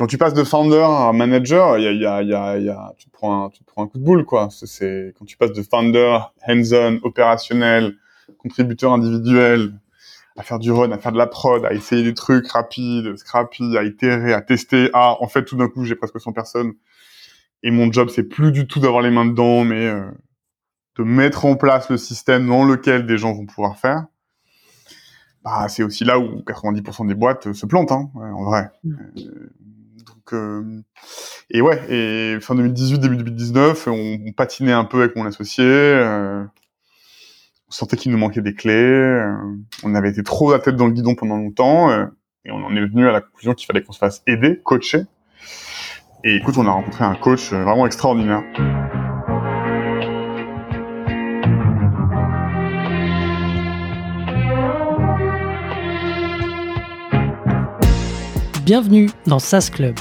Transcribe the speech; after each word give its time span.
quand 0.00 0.06
tu 0.06 0.16
passes 0.16 0.32
de 0.32 0.44
founder 0.44 0.82
à 0.82 1.12
manager, 1.12 1.76
il 1.76 1.84
y 1.84 1.86
a, 1.86 1.92
y 1.92 2.06
a, 2.06 2.22
y 2.22 2.32
a, 2.32 2.58
y 2.58 2.68
a, 2.70 2.94
tu 2.96 3.10
prends 3.10 3.44
un, 3.44 3.50
tu 3.50 3.62
prends 3.64 3.82
un 3.82 3.86
coup 3.86 3.98
de 3.98 4.02
boule, 4.02 4.24
quoi. 4.24 4.48
C'est 4.50 5.12
quand 5.18 5.26
tu 5.26 5.36
passes 5.36 5.52
de 5.52 5.62
founder, 5.62 6.20
hands-on, 6.48 7.00
opérationnel, 7.02 7.96
contributeur 8.38 8.94
individuel, 8.94 9.74
à 10.38 10.42
faire 10.42 10.58
du 10.58 10.72
run, 10.72 10.90
à 10.92 10.96
faire 10.96 11.12
de 11.12 11.18
la 11.18 11.26
prod, 11.26 11.66
à 11.66 11.74
essayer 11.74 12.02
des 12.02 12.14
trucs 12.14 12.48
rapides, 12.48 13.14
scrappy, 13.18 13.76
à 13.76 13.82
itérer, 13.82 14.32
à 14.32 14.40
tester. 14.40 14.88
Ah, 14.94 15.16
en 15.20 15.28
fait, 15.28 15.44
tout 15.44 15.56
d'un 15.56 15.68
coup, 15.68 15.84
j'ai 15.84 15.96
presque 15.96 16.18
100 16.18 16.32
personnes. 16.32 16.72
Et 17.62 17.70
mon 17.70 17.92
job, 17.92 18.08
c'est 18.08 18.24
plus 18.24 18.52
du 18.52 18.66
tout 18.66 18.80
d'avoir 18.80 19.02
les 19.02 19.10
mains 19.10 19.26
dedans, 19.26 19.64
mais 19.64 19.86
euh, 19.86 20.10
de 20.96 21.02
mettre 21.02 21.44
en 21.44 21.56
place 21.56 21.90
le 21.90 21.98
système 21.98 22.46
dans 22.46 22.64
lequel 22.64 23.04
des 23.04 23.18
gens 23.18 23.34
vont 23.34 23.44
pouvoir 23.44 23.76
faire. 23.76 24.06
Bah, 25.44 25.68
c'est 25.68 25.82
aussi 25.82 26.06
là 26.06 26.18
où 26.18 26.40
90% 26.40 27.06
des 27.06 27.14
boîtes 27.14 27.52
se 27.52 27.66
plantent, 27.66 27.92
hein, 27.92 28.10
en 28.14 28.44
vrai. 28.44 28.70
Mm. 28.82 28.94
Euh, 29.18 29.52
et 30.32 31.60
ouais, 31.60 31.92
et 31.92 32.40
fin 32.40 32.54
2018, 32.54 32.98
début 32.98 33.16
2019, 33.16 33.88
on, 33.88 34.32
patinait 34.36 34.72
un 34.72 34.84
peu 34.84 34.98
avec 35.02 35.16
mon 35.16 35.26
associé. 35.26 35.64
Euh, 35.64 36.44
on 37.68 37.72
sentait 37.72 37.96
qu'il 37.96 38.12
nous 38.12 38.18
manquait 38.18 38.42
des 38.42 38.54
clés. 38.54 38.74
Euh, 38.74 39.34
on 39.82 39.94
avait 39.94 40.10
été 40.10 40.22
trop 40.22 40.52
la 40.52 40.58
tête 40.58 40.76
dans 40.76 40.86
le 40.86 40.92
guidon 40.92 41.14
pendant 41.14 41.36
longtemps. 41.36 41.90
Euh, 41.90 42.06
et 42.44 42.50
on 42.50 42.64
en 42.64 42.74
est 42.74 42.86
venu 42.86 43.06
à 43.06 43.12
la 43.12 43.20
conclusion 43.20 43.54
qu'il 43.54 43.66
fallait 43.66 43.82
qu'on 43.82 43.92
se 43.92 43.98
fasse 43.98 44.22
aider, 44.26 44.60
coacher. 44.64 45.02
Et 46.24 46.36
écoute, 46.36 46.56
on 46.58 46.66
a 46.66 46.70
rencontré 46.70 47.04
un 47.04 47.14
coach 47.14 47.52
vraiment 47.52 47.86
extraordinaire. 47.86 48.42
Bienvenue 58.70 59.10
dans 59.26 59.40
SaaS 59.40 59.68
Club, 59.72 59.96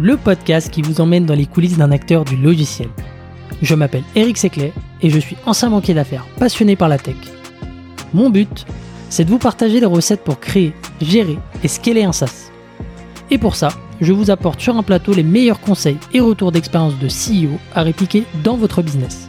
le 0.00 0.16
podcast 0.16 0.70
qui 0.70 0.82
vous 0.82 1.00
emmène 1.00 1.26
dans 1.26 1.34
les 1.34 1.46
coulisses 1.46 1.78
d'un 1.78 1.92
acteur 1.92 2.24
du 2.24 2.36
logiciel. 2.36 2.88
Je 3.62 3.74
m'appelle 3.74 4.02
Eric 4.16 4.36
Seclet 4.36 4.72
et 5.02 5.10
je 5.10 5.18
suis 5.18 5.36
ancien 5.46 5.70
banquier 5.70 5.94
d'affaires 5.94 6.26
passionné 6.38 6.76
par 6.76 6.88
la 6.88 6.98
tech. 6.98 7.16
Mon 8.12 8.30
but, 8.30 8.66
c'est 9.08 9.24
de 9.24 9.30
vous 9.30 9.38
partager 9.38 9.80
des 9.80 9.86
recettes 9.86 10.24
pour 10.24 10.40
créer, 10.40 10.72
gérer 11.00 11.38
et 11.62 11.68
scaler 11.68 12.04
un 12.04 12.12
SaaS. 12.12 12.50
Et 13.30 13.38
pour 13.38 13.54
ça, 13.56 13.68
je 14.00 14.12
vous 14.12 14.30
apporte 14.30 14.60
sur 14.60 14.76
un 14.76 14.82
plateau 14.82 15.14
les 15.14 15.22
meilleurs 15.22 15.60
conseils 15.60 15.98
et 16.12 16.20
retours 16.20 16.52
d'expérience 16.52 16.98
de 16.98 17.06
CEO 17.06 17.58
à 17.74 17.82
répliquer 17.82 18.24
dans 18.42 18.56
votre 18.56 18.82
business. 18.82 19.28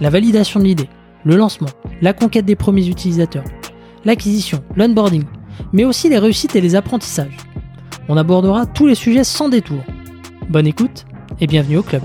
La 0.00 0.10
validation 0.10 0.60
de 0.60 0.66
l'idée, 0.66 0.88
le 1.24 1.36
lancement, 1.36 1.70
la 2.02 2.12
conquête 2.12 2.44
des 2.44 2.56
premiers 2.56 2.86
utilisateurs, 2.86 3.44
l'acquisition, 4.04 4.62
l'onboarding, 4.76 5.24
mais 5.72 5.84
aussi 5.84 6.08
les 6.08 6.18
réussites 6.18 6.54
et 6.56 6.60
les 6.60 6.76
apprentissages. 6.76 7.36
On 8.10 8.16
abordera 8.16 8.64
tous 8.64 8.86
les 8.86 8.94
sujets 8.94 9.22
sans 9.22 9.50
détour. 9.50 9.82
Bonne 10.48 10.66
écoute 10.66 11.04
et 11.42 11.46
bienvenue 11.46 11.76
au 11.76 11.82
club. 11.82 12.00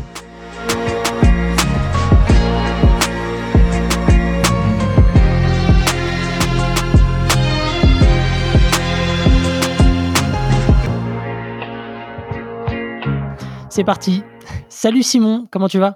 C'est 13.69 13.85
parti. 13.85 14.23
Salut 14.67 15.03
Simon, 15.03 15.47
comment 15.49 15.69
tu 15.69 15.79
vas? 15.79 15.93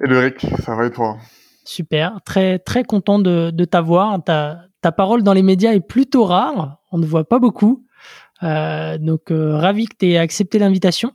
Hello 0.00 0.16
Eric, 0.16 0.44
ça 0.64 0.74
va 0.74 0.86
et 0.86 0.90
toi? 0.90 1.18
Super, 1.64 2.18
très 2.24 2.58
très 2.58 2.82
content 2.82 3.20
de, 3.20 3.64
t'avoir. 3.64 4.24
Ta, 4.24 4.62
ta 4.80 4.90
parole 4.90 5.22
dans 5.22 5.32
les 5.32 5.44
médias 5.44 5.72
est 5.72 5.86
plutôt 5.86 6.24
rare, 6.24 6.78
on 6.90 6.98
ne 6.98 7.06
voit 7.06 7.28
pas 7.28 7.38
beaucoup. 7.38 7.86
Euh, 8.44 8.98
donc 8.98 9.30
euh, 9.30 9.56
ravi 9.56 9.86
que 9.86 9.96
tu 9.98 10.10
aies 10.10 10.18
accepté 10.18 10.58
l'invitation. 10.58 11.12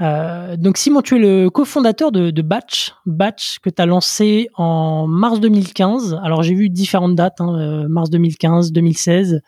Euh, 0.00 0.56
donc 0.56 0.78
Simon, 0.78 1.02
tu 1.02 1.16
es 1.16 1.18
le 1.18 1.50
cofondateur 1.50 2.10
de, 2.10 2.40
Batch, 2.40 2.94
Batch 3.04 3.58
que 3.58 3.68
tu 3.68 3.82
as 3.82 3.86
lancé 3.86 4.48
en 4.54 5.06
mars 5.06 5.40
2015. 5.40 6.18
Alors 6.22 6.42
j'ai 6.42 6.54
vu 6.54 6.70
différentes 6.70 7.14
dates, 7.16 7.40
hein, 7.40 7.86
mars 7.86 8.08
2015, 8.08 8.72
2016. 8.72 9.42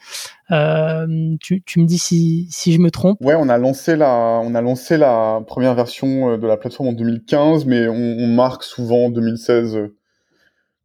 Euh, 0.50 1.36
tu, 1.40 1.62
me 1.78 1.86
dis 1.86 1.96
si, 1.96 2.48
si 2.50 2.74
je 2.74 2.80
me 2.80 2.90
trompe. 2.90 3.18
Ouais, 3.22 3.34
on 3.34 3.48
a 3.48 3.56
lancé 3.56 3.96
la, 3.96 4.42
on 4.44 4.54
a 4.54 4.60
lancé 4.60 4.98
la 4.98 5.40
première 5.46 5.74
version 5.74 6.36
de 6.36 6.46
la 6.46 6.58
plateforme 6.58 6.90
en 6.90 6.92
2015, 6.92 7.64
mais 7.64 7.88
on 7.88 8.26
marque 8.26 8.64
souvent 8.64 9.08
2016 9.08 9.88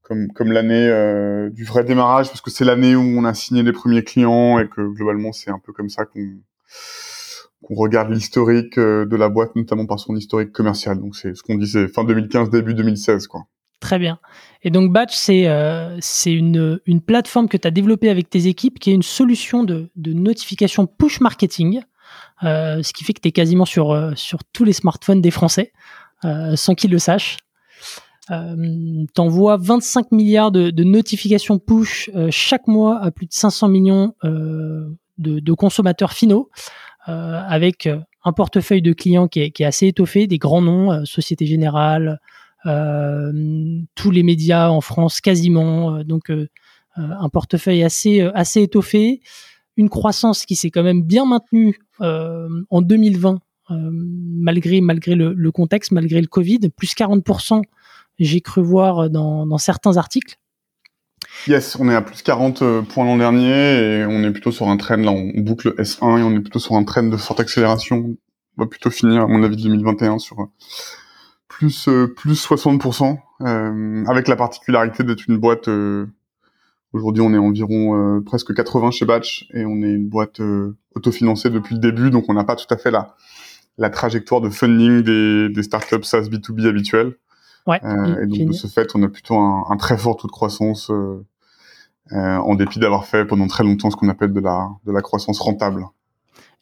comme, 0.07 0.31
comme 0.31 0.51
l'année 0.51 0.87
euh, 0.87 1.49
du 1.49 1.65
vrai 1.65 1.83
démarrage, 1.83 2.27
parce 2.27 2.39
que 2.39 2.49
c'est 2.49 2.63
l'année 2.63 2.95
où 2.95 3.01
on 3.01 3.25
a 3.25 3.33
signé 3.33 3.61
les 3.61 3.73
premiers 3.73 4.03
clients 4.03 4.57
et 4.57 4.69
que 4.69 4.81
globalement 4.93 5.33
c'est 5.33 5.51
un 5.51 5.59
peu 5.59 5.73
comme 5.73 5.89
ça 5.89 6.05
qu'on 6.05 6.37
qu'on 7.63 7.75
regarde 7.75 8.11
l'historique 8.11 8.77
euh, 8.77 9.05
de 9.05 9.15
la 9.15 9.27
boîte, 9.27 9.55
notamment 9.55 9.85
par 9.85 9.99
son 9.99 10.15
historique 10.15 10.53
commercial. 10.53 10.99
Donc 10.99 11.15
c'est 11.15 11.35
ce 11.35 11.43
qu'on 11.43 11.55
disait, 11.55 11.87
fin 11.87 12.03
2015, 12.05 12.49
début 12.49 12.73
2016, 12.73 13.27
quoi. 13.27 13.47
Très 13.79 13.99
bien. 13.99 14.19
Et 14.63 14.69
donc 14.69 14.91
Batch, 14.91 15.13
c'est 15.13 15.47
euh, 15.47 15.99
une, 16.25 16.79
une 16.85 17.01
plateforme 17.01 17.49
que 17.49 17.57
tu 17.57 17.67
as 17.67 17.71
développée 17.71 18.09
avec 18.09 18.29
tes 18.29 18.47
équipes, 18.47 18.79
qui 18.79 18.91
est 18.91 18.93
une 18.93 19.03
solution 19.03 19.63
de, 19.63 19.89
de 19.95 20.13
notification 20.13 20.87
push 20.87 21.19
marketing, 21.19 21.81
euh, 22.43 22.81
ce 22.83 22.93
qui 22.93 23.03
fait 23.03 23.13
que 23.13 23.21
tu 23.21 23.27
es 23.27 23.31
quasiment 23.31 23.65
sur, 23.65 23.91
euh, 23.91 24.13
sur 24.15 24.43
tous 24.45 24.63
les 24.63 24.73
smartphones 24.73 25.21
des 25.21 25.31
Français, 25.31 25.73
euh, 26.25 26.55
sans 26.55 26.75
qu'ils 26.75 26.91
le 26.91 26.99
sachent. 26.99 27.37
Euh, 28.31 29.05
T'envoies 29.13 29.57
25 29.57 30.11
milliards 30.11 30.51
de, 30.51 30.69
de 30.69 30.83
notifications 30.83 31.59
push 31.59 32.09
chaque 32.29 32.67
mois 32.67 32.99
à 33.01 33.11
plus 33.11 33.25
de 33.25 33.33
500 33.33 33.69
millions 33.69 34.13
de, 34.23 34.89
de 35.17 35.53
consommateurs 35.53 36.13
finaux. 36.13 36.49
Euh, 37.09 37.41
avec 37.47 37.87
euh, 37.87 37.99
un 38.25 38.33
portefeuille 38.33 38.81
de 38.81 38.91
clients 38.91 39.29
qui 39.29 39.39
est, 39.39 39.61
assez 39.61 39.87
étoffé, 39.87 40.27
des 40.27 40.37
grands 40.37 40.61
noms, 40.61 40.91
euh, 40.91 41.05
Société 41.05 41.45
Générale, 41.45 42.19
tous 43.95 44.11
les 44.11 44.23
médias 44.23 44.67
en 44.67 44.81
France 44.81 45.21
quasiment, 45.21 46.03
donc 46.03 46.29
un 46.97 47.29
portefeuille 47.29 47.81
assez 47.81 48.19
assez 48.19 48.61
étoffé, 48.61 49.21
une 49.77 49.87
croissance 49.87 50.45
qui 50.45 50.55
s'est 50.55 50.69
quand 50.69 50.83
même 50.83 51.01
bien 51.01 51.25
maintenue 51.25 51.79
en 52.01 52.81
2020 52.81 53.39
malgré 53.69 54.81
malgré 54.81 55.15
le, 55.15 55.33
le, 55.33 55.51
contexte, 55.53 55.93
malgré 55.93 56.19
le 56.19 56.27
Covid, 56.27 56.59
plus 56.75 56.93
40%, 56.93 57.61
j'ai 58.25 58.41
cru 58.41 58.61
voir 58.61 59.09
dans, 59.09 59.57
certains 59.57 59.97
articles. 59.97 60.37
Yes, 61.47 61.77
on 61.79 61.89
est 61.89 61.95
à 61.95 62.01
plus 62.01 62.21
40 62.21 62.61
euh, 62.61 62.81
points 62.81 63.05
l'an 63.05 63.17
dernier 63.17 63.99
et 63.99 64.05
on 64.05 64.23
est 64.23 64.31
plutôt 64.31 64.51
sur 64.51 64.67
un 64.69 64.77
trend, 64.77 64.97
là 64.97 65.11
on 65.11 65.31
boucle 65.35 65.73
S1 65.77 66.19
et 66.19 66.23
on 66.23 66.31
est 66.31 66.39
plutôt 66.39 66.59
sur 66.59 66.75
un 66.75 66.83
trend 66.83 67.03
de 67.03 67.17
forte 67.17 67.39
accélération. 67.39 68.17
On 68.57 68.63
va 68.63 68.67
plutôt 68.67 68.89
finir, 68.89 69.21
à 69.21 69.27
mon 69.27 69.43
avis, 69.43 69.55
2021 69.55 70.17
sur 70.17 70.39
euh, 70.39 70.45
plus 71.47 71.87
euh, 71.87 72.07
plus 72.07 72.43
60%, 72.43 73.17
euh, 73.41 74.05
avec 74.07 74.27
la 74.27 74.35
particularité 74.35 75.03
d'être 75.03 75.27
une 75.27 75.37
boîte. 75.37 75.69
Aujourd'hui, 76.93 77.21
on 77.21 77.33
est 77.33 77.37
environ 77.37 78.21
presque 78.25 78.55
80 78.55 78.91
chez 78.91 79.05
Batch 79.05 79.47
et 79.53 79.65
on 79.65 79.83
est 79.83 79.91
une 79.91 80.07
boîte 80.07 80.41
autofinancée 80.95 81.49
depuis 81.49 81.75
le 81.75 81.81
début, 81.81 82.09
donc 82.09 82.25
on 82.29 82.33
n'a 82.33 82.45
pas 82.45 82.55
tout 82.55 82.73
à 82.73 82.77
fait 82.77 82.91
la 82.91 83.15
la 83.77 83.91
trajectoire 83.91 84.41
de 84.41 84.49
funding 84.49 85.03
des, 85.03 85.49
des 85.49 85.61
startups 85.61 86.03
SaaS 86.03 86.23
B2B 86.23 86.67
habituelles. 86.67 87.13
Ouais, 87.67 87.79
euh, 87.83 88.23
et 88.23 88.25
donc 88.27 88.47
de 88.47 88.53
ce 88.53 88.67
fait, 88.67 88.89
on 88.95 89.03
a 89.03 89.09
plutôt 89.09 89.35
un, 89.35 89.65
un 89.69 89.77
très 89.77 89.97
fort 89.97 90.15
taux 90.15 90.27
de 90.27 90.31
croissance 90.31 90.89
euh, 90.89 91.25
euh, 92.13 92.37
en 92.37 92.55
dépit 92.55 92.79
d'avoir 92.79 93.05
fait 93.05 93.25
pendant 93.25 93.47
très 93.47 93.63
longtemps 93.63 93.91
ce 93.91 93.97
qu'on 93.97 94.09
appelle 94.09 94.31
de 94.31 94.39
la, 94.39 94.69
de 94.85 94.91
la 94.91 95.01
croissance 95.01 95.39
rentable. 95.39 95.85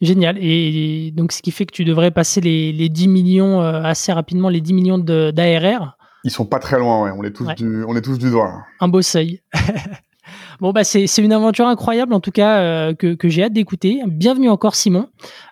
Génial. 0.00 0.36
Et 0.38 1.12
donc, 1.12 1.32
ce 1.32 1.40
qui 1.40 1.52
fait 1.52 1.64
que 1.64 1.72
tu 1.72 1.84
devrais 1.84 2.10
passer 2.10 2.40
les, 2.40 2.72
les 2.72 2.88
10 2.88 3.08
millions 3.08 3.60
assez 3.60 4.12
rapidement, 4.12 4.50
les 4.50 4.60
10 4.60 4.74
millions 4.74 4.98
d'ARR. 4.98 5.96
Ils 6.24 6.30
sont 6.30 6.44
pas 6.44 6.58
très 6.58 6.78
loin, 6.78 7.04
ouais. 7.04 7.12
On 7.16 7.22
les 7.22 7.32
touche, 7.32 7.54
du, 7.54 7.84
on 7.84 7.92
les 7.92 8.02
touche 8.02 8.18
du 8.18 8.30
doigt. 8.30 8.64
Un 8.80 8.88
beau 8.88 9.00
seuil. 9.00 9.40
bon, 10.60 10.72
bah, 10.72 10.84
c'est 10.84 11.06
une 11.18 11.32
aventure 11.32 11.66
incroyable, 11.66 12.12
en 12.12 12.20
tout 12.20 12.30
cas, 12.30 12.60
euh, 12.60 12.94
que, 12.94 13.14
que 13.14 13.28
j'ai 13.28 13.44
hâte 13.44 13.52
d'écouter. 13.52 14.02
Bienvenue 14.06 14.48
encore, 14.48 14.74
Simon. 14.74 15.08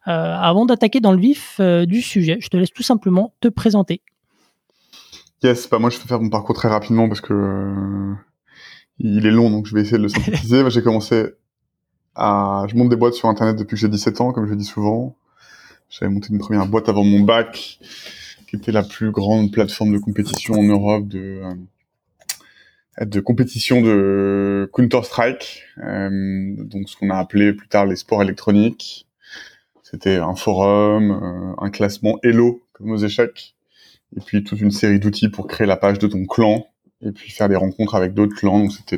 Euh, 0.09 0.10
avant 0.10 0.66
d'attaquer 0.66 1.00
dans 1.00 1.12
le 1.12 1.18
vif 1.18 1.59
euh, 1.60 1.86
du 1.86 2.03
sujet, 2.03 2.39
je 2.41 2.48
te 2.48 2.56
laisse 2.56 2.72
tout 2.72 2.83
simplement 2.83 3.34
te 3.41 3.48
présenter. 3.48 4.03
Yes, 5.44 5.68
bah 5.68 5.78
moi 5.78 5.91
je 5.91 5.98
vais 5.98 6.06
faire 6.06 6.22
mon 6.22 6.30
parcours 6.30 6.54
très 6.54 6.68
rapidement 6.68 7.06
parce 7.06 7.20
que 7.20 7.34
euh, 7.34 8.14
il 8.98 9.26
est 9.26 9.30
long, 9.30 9.50
donc 9.50 9.66
je 9.66 9.74
vais 9.74 9.82
essayer 9.82 9.98
de 9.98 10.02
le 10.02 10.08
synthétiser. 10.08 10.70
j'ai 10.70 10.82
commencé 10.82 11.34
à, 12.14 12.64
je 12.66 12.74
monte 12.74 12.88
des 12.88 12.96
boîtes 12.96 13.12
sur 13.12 13.28
internet 13.28 13.54
depuis 13.54 13.72
que 13.72 13.76
j'ai 13.76 13.91
17 13.91 14.22
ans, 14.22 14.32
comme 14.32 14.46
je 14.46 14.54
dis 14.54 14.64
souvent. 14.64 15.14
J'avais 15.91 16.10
monté 16.10 16.28
une 16.30 16.38
première 16.38 16.66
boîte 16.66 16.88
avant 16.88 17.04
mon 17.04 17.20
bac, 17.20 17.78
qui 18.48 18.56
était 18.56 18.72
la 18.72 18.82
plus 18.82 19.10
grande 19.10 19.52
plateforme 19.52 19.92
de 19.92 19.98
compétition 19.98 20.54
en 20.54 20.62
Europe 20.62 21.08
de 21.08 21.42
euh, 21.42 23.04
de 23.04 23.20
compétition 23.20 23.82
de 23.82 24.70
Counter 24.72 25.02
Strike, 25.02 25.64
euh, 25.76 26.54
donc 26.56 26.88
ce 26.88 26.96
qu'on 26.96 27.10
a 27.10 27.18
appelé 27.18 27.52
plus 27.52 27.68
tard 27.68 27.84
les 27.84 27.96
sports 27.96 28.22
électroniques. 28.22 29.06
C'était 29.82 30.16
un 30.16 30.36
forum, 30.36 31.54
un 31.58 31.68
classement 31.68 32.18
Elo 32.22 32.62
comme 32.72 32.92
aux 32.92 32.96
échecs 32.96 33.53
et 34.16 34.21
puis 34.21 34.45
toute 34.45 34.61
une 34.61 34.71
série 34.71 35.01
d'outils 35.01 35.28
pour 35.28 35.47
créer 35.47 35.66
la 35.66 35.77
page 35.77 35.99
de 35.99 36.07
ton 36.07 36.25
clan, 36.27 36.66
et 37.03 37.13
puis 37.13 37.31
faire 37.31 37.49
des 37.49 37.57
rencontres 37.57 37.95
avec 37.95 38.15
d'autres 38.15 38.34
clans. 38.34 38.59
Donc 38.59 38.72
c'était 38.72 38.97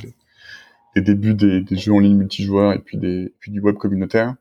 les, 0.95 1.03
débuts 1.03 1.35
des, 1.35 1.65
jeux 1.77 1.93
en 1.93 1.99
ligne 1.99 2.17
multijoueurs 2.17 2.73
et 2.73 2.79
puis, 2.79 2.97
des, 2.97 3.35
puis 3.39 3.51
du 3.51 3.61
web 3.61 3.77
communautaire. 3.77 4.35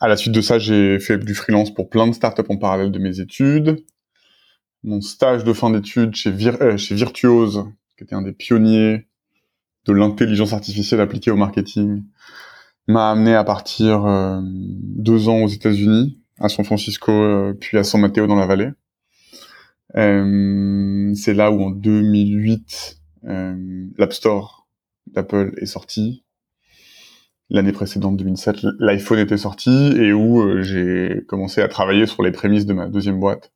À 0.00 0.08
la 0.08 0.16
suite 0.16 0.32
de 0.32 0.40
ça, 0.40 0.58
j'ai 0.58 0.98
fait 1.00 1.18
du 1.18 1.34
freelance 1.34 1.72
pour 1.72 1.88
plein 1.90 2.06
de 2.06 2.12
startups 2.12 2.42
en 2.48 2.56
parallèle 2.56 2.92
de 2.92 2.98
mes 2.98 3.20
études. 3.20 3.84
Mon 4.84 5.00
stage 5.00 5.42
de 5.42 5.52
fin 5.52 5.70
d'études 5.70 6.14
chez, 6.14 6.30
euh, 6.30 6.76
Virtuose, 6.90 7.64
qui 7.96 8.04
était 8.04 8.14
un 8.14 8.22
des 8.22 8.32
pionniers 8.32 9.08
de 9.86 9.92
l'intelligence 9.92 10.52
artificielle 10.52 11.00
appliquée 11.00 11.32
au 11.32 11.36
marketing, 11.36 12.04
m'a 12.86 13.10
amené 13.10 13.34
à 13.34 13.42
partir 13.42 14.04
euh, 14.06 14.40
deux 14.42 15.28
ans 15.28 15.42
aux 15.42 15.48
États-Unis, 15.48 16.20
à 16.38 16.48
San 16.48 16.64
Francisco, 16.64 17.10
euh, 17.10 17.54
puis 17.58 17.76
à 17.76 17.82
San 17.82 18.00
Mateo 18.00 18.26
dans 18.26 18.36
la 18.36 18.46
vallée. 18.46 18.70
C'est 19.94 21.34
là 21.34 21.50
où 21.50 21.62
en 21.62 21.70
2008, 21.70 23.00
l'App 23.22 24.12
Store 24.12 24.68
d'Apple 25.06 25.54
est 25.58 25.66
sorti 25.66 26.24
l'année 27.50 27.72
précédente, 27.72 28.16
2007, 28.16 28.62
l'iPhone 28.78 29.18
était 29.18 29.36
sorti 29.36 29.70
et 29.96 30.12
où 30.12 30.40
euh, 30.40 30.62
j'ai 30.62 31.24
commencé 31.26 31.62
à 31.62 31.68
travailler 31.68 32.06
sur 32.06 32.22
les 32.22 32.30
prémices 32.30 32.66
de 32.66 32.74
ma 32.74 32.88
deuxième 32.88 33.18
boîte. 33.18 33.52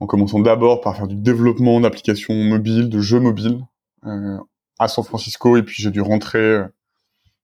En 0.00 0.06
commençant 0.06 0.38
d'abord 0.38 0.80
par 0.80 0.96
faire 0.96 1.08
du 1.08 1.16
développement 1.16 1.80
d'applications 1.80 2.34
mobiles, 2.34 2.88
de 2.88 3.00
jeux 3.00 3.20
mobiles 3.20 3.64
euh, 4.06 4.38
à 4.78 4.88
San 4.88 5.04
Francisco 5.04 5.56
et 5.56 5.62
puis 5.62 5.82
j'ai 5.82 5.90
dû 5.90 6.00
rentrer 6.00 6.38
euh, 6.38 6.64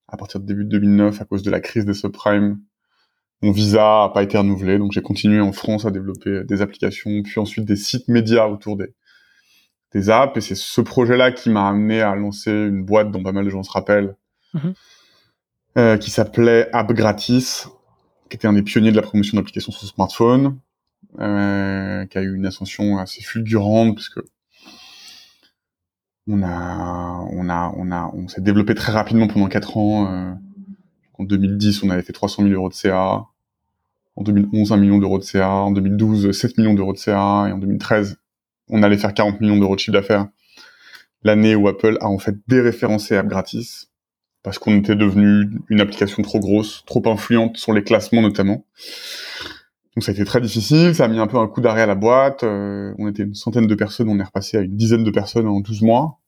à 0.09 0.17
partir 0.17 0.41
de 0.41 0.47
début 0.47 0.65
2009 0.65 1.21
à 1.21 1.25
cause 1.25 1.43
de 1.43 1.51
la 1.51 1.61
crise 1.61 1.85
des 1.85 1.95
subprimes. 1.95 2.61
Mon 3.43 3.51
visa 3.51 4.05
a 4.05 4.09
pas 4.09 4.23
été 4.23 4.39
renouvelé, 4.39 4.79
donc 4.79 4.93
j'ai 4.93 5.03
continué 5.03 5.41
en 5.41 5.53
France 5.53 5.85
à 5.85 5.91
développer 5.91 6.45
des 6.45 6.63
applications, 6.63 7.23
puis 7.23 7.39
ensuite 7.39 7.65
des 7.65 7.77
sites 7.77 8.09
médias 8.09 8.47
autour 8.47 8.77
des, 8.77 8.95
des 9.93 10.09
apps. 10.09 10.37
Et 10.37 10.41
c'est 10.41 10.57
ce 10.57 10.81
projet-là 10.81 11.33
qui 11.33 11.51
m'a 11.51 11.69
amené 11.69 12.01
à 12.01 12.15
lancer 12.15 12.51
une 12.51 12.85
boîte 12.85 13.11
dont 13.11 13.23
pas 13.23 13.33
mal 13.33 13.45
de 13.45 13.51
gens 13.51 13.63
se 13.63 13.71
rappellent, 13.71 14.17
mm-hmm. 14.55 14.75
Euh, 15.77 15.97
qui 15.99 16.13
s'appelait 16.13 16.69
App 16.73 16.93
Gratis, 16.93 17.67
qui 18.31 18.37
était 18.37 18.47
un 18.47 18.53
des 18.53 18.63
pionniers 18.63 18.93
de 18.93 18.97
la 18.97 19.03
promotion 19.03 19.37
d'applications 19.37 19.73
sur 19.73 19.89
smartphone, 19.89 20.61
euh, 21.19 22.07
qui 22.07 22.17
a 22.17 22.23
eu 22.23 22.33
une 22.33 22.47
ascension 22.47 22.99
assez 22.99 23.23
fulgurante 23.23 23.97
parce 23.97 24.09
que 24.09 24.21
on 26.29 26.43
a, 26.45 27.27
on 27.33 27.49
a, 27.49 27.75
on 27.77 27.91
a, 27.91 28.11
on 28.15 28.29
s'est 28.29 28.41
développé 28.41 28.75
très 28.77 28.93
rapidement 28.93 29.27
pendant 29.27 29.49
quatre 29.49 29.77
ans. 29.77 30.13
Euh, 30.13 30.33
en 31.19 31.25
2010, 31.25 31.83
on 31.83 31.91
avait 31.91 32.03
fait 32.03 32.13
300 32.13 32.43
000 32.43 32.55
euros 32.55 32.69
de 32.69 32.75
CA. 32.75 33.27
En 34.17 34.23
2011, 34.23 34.73
1 34.73 34.77
million 34.77 34.99
d'euros 34.99 35.19
de 35.19 35.25
CA. 35.25 35.51
En 35.51 35.71
2012, 35.71 36.33
7 36.33 36.59
millions 36.59 36.75
d'euros 36.75 36.93
de 36.93 36.99
CA. 36.99 37.47
Et 37.49 37.53
en 37.53 37.59
2013, 37.59 38.19
on 38.69 38.83
allait 38.83 38.99
faire 38.99 39.15
40 39.15 39.41
millions 39.41 39.57
d'euros 39.57 39.75
de 39.75 39.81
chiffre 39.81 39.93
d'affaires. 39.93 40.29
L'année 41.23 41.55
où 41.55 41.69
Apple 41.69 41.97
a 42.01 42.07
en 42.07 42.19
fait 42.19 42.37
déréférencé 42.49 43.17
App 43.17 43.29
Gratis 43.29 43.91
parce 44.43 44.59
qu'on 44.59 44.77
était 44.77 44.95
devenu 44.95 45.49
une 45.71 45.81
application 45.81 46.23
trop 46.23 46.39
grosse, 46.39 46.85
trop 46.85 47.03
influente 47.09 47.57
sur 47.57 47.73
les 47.73 47.83
classements 47.83 48.21
notamment. 48.21 48.67
Donc 49.97 50.05
ça 50.05 50.11
a 50.11 50.15
été 50.15 50.25
très 50.25 50.41
difficile, 50.41 50.95
ça 50.95 51.05
a 51.05 51.09
mis 51.09 51.19
un 51.19 51.27
peu 51.27 51.39
un 51.39 51.47
coup 51.49 51.63
d'arrêt 51.63 51.83
à 51.83 51.87
la 51.87 51.95
boîte. 51.95 52.43
Euh, 52.43 52.93
on 52.99 53.09
était 53.09 53.23
une 53.23 53.35
centaine 53.35 53.67
de 53.67 53.75
personnes, 53.75 54.09
on 54.11 54.19
est 54.19 54.25
repassé 54.25 54.59
à 54.59 54.61
une 54.61 54.77
dizaine 54.77 55.03
de 55.03 55.11
personnes 55.11 55.47
en 55.47 55.61
12 55.61 55.83
mois. 55.83 56.21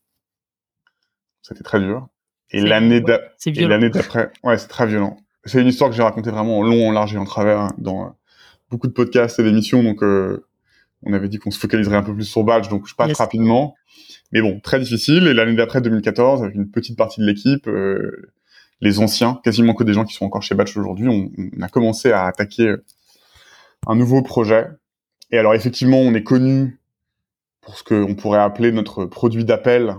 Ça 1.43 1.53
a 1.53 1.55
été 1.56 1.62
très 1.62 1.79
dur. 1.79 2.09
Et 2.50 2.60
l'année 2.60 3.00
d'après, 3.00 4.31
ouais, 4.43 4.58
c'est 4.58 4.69
très 4.69 4.87
violent. 4.87 5.16
C'est 5.44 5.60
une 5.60 5.69
histoire 5.69 5.90
que 5.90 5.96
j'ai 5.96 6.02
racontée 6.02 6.31
vraiment 6.31 6.58
en 6.58 6.62
long, 6.62 6.88
en 6.88 6.93
large 6.93 7.14
et 7.14 7.19
en 7.19 7.25
travers 7.25 7.60
hein, 7.60 7.72
dans 7.78 8.06
euh, 8.06 8.10
beaucoup 8.70 8.87
de 8.87 8.93
podcasts 8.93 9.38
et 9.38 9.43
d'émissions. 9.43 9.82
Donc 9.82 10.02
euh, 10.02 10.46
on 11.02 11.12
avait 11.12 11.28
dit 11.28 11.38
qu'on 11.38 11.50
se 11.50 11.58
focaliserait 11.58 11.96
un 11.96 12.02
peu 12.02 12.14
plus 12.14 12.25
sur 12.25 12.43
Badge, 12.44 12.69
donc 12.69 12.87
je 12.87 12.94
passe 12.94 13.16
rapidement. 13.16 13.75
Mais 14.32 14.40
bon, 14.43 14.60
très 14.60 14.78
difficile. 14.78 15.26
Et 15.26 15.34
l'année 15.34 15.54
d'après, 15.54 15.81
2014, 15.81 16.43
avec 16.43 16.54
une 16.54 16.70
petite 16.70 16.96
partie 16.96 17.20
de 17.20 17.26
l'équipe, 17.26 17.69
euh, 17.69 18.32
les 18.81 18.98
anciens, 18.98 19.40
quasiment 19.44 19.75
que 19.75 19.84
des 19.84 19.93
gens 19.93 20.04
qui 20.04 20.14
sont 20.14 20.25
encore 20.25 20.43
chez 20.43 20.54
Batch 20.54 20.76
aujourd'hui, 20.76 21.08
on, 21.08 21.31
a 21.62 21.69
commencé 21.69 22.12
à 22.12 22.25
attaquer 22.26 22.69
euh, 22.69 22.84
un 23.87 23.94
nouveau 23.94 24.22
projet. 24.22 24.69
Et 25.31 25.38
alors 25.38 25.54
effectivement, 25.54 25.98
on 25.98 26.14
est 26.14 26.22
connu 26.22 26.81
pour 27.60 27.76
ce 27.76 27.84
qu'on 27.84 28.14
pourrait 28.14 28.40
appeler 28.40 28.72
notre 28.72 29.04
produit 29.06 29.44
d'appel, 29.44 29.96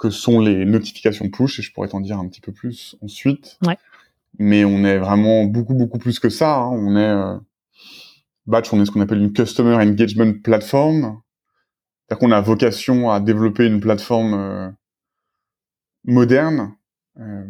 que 0.00 0.10
sont 0.10 0.40
les 0.40 0.64
notifications 0.64 1.28
push, 1.28 1.58
et 1.58 1.62
je 1.62 1.72
pourrais 1.72 1.88
t'en 1.88 2.00
dire 2.00 2.18
un 2.18 2.26
petit 2.26 2.40
peu 2.40 2.52
plus 2.52 2.96
ensuite. 3.02 3.58
Ouais. 3.66 3.76
Mais 4.38 4.64
on 4.64 4.84
est 4.84 4.98
vraiment 4.98 5.44
beaucoup, 5.44 5.74
beaucoup 5.74 5.98
plus 5.98 6.18
que 6.18 6.28
ça. 6.30 6.56
Hein. 6.56 6.70
On 6.72 6.96
est... 6.96 7.00
Euh, 7.00 7.36
Batch, 8.46 8.72
on 8.72 8.80
est 8.80 8.86
ce 8.86 8.90
qu'on 8.90 9.00
appelle 9.00 9.18
une 9.18 9.32
Customer 9.32 9.74
Engagement 9.74 10.32
Platform. 10.42 11.20
C'est-à-dire 12.08 12.18
qu'on 12.18 12.32
a 12.32 12.40
vocation 12.40 13.10
à 13.10 13.20
développer 13.20 13.66
une 13.66 13.80
plateforme 13.80 14.34
euh, 14.34 14.68
moderne 16.04 16.74
euh, 17.20 17.44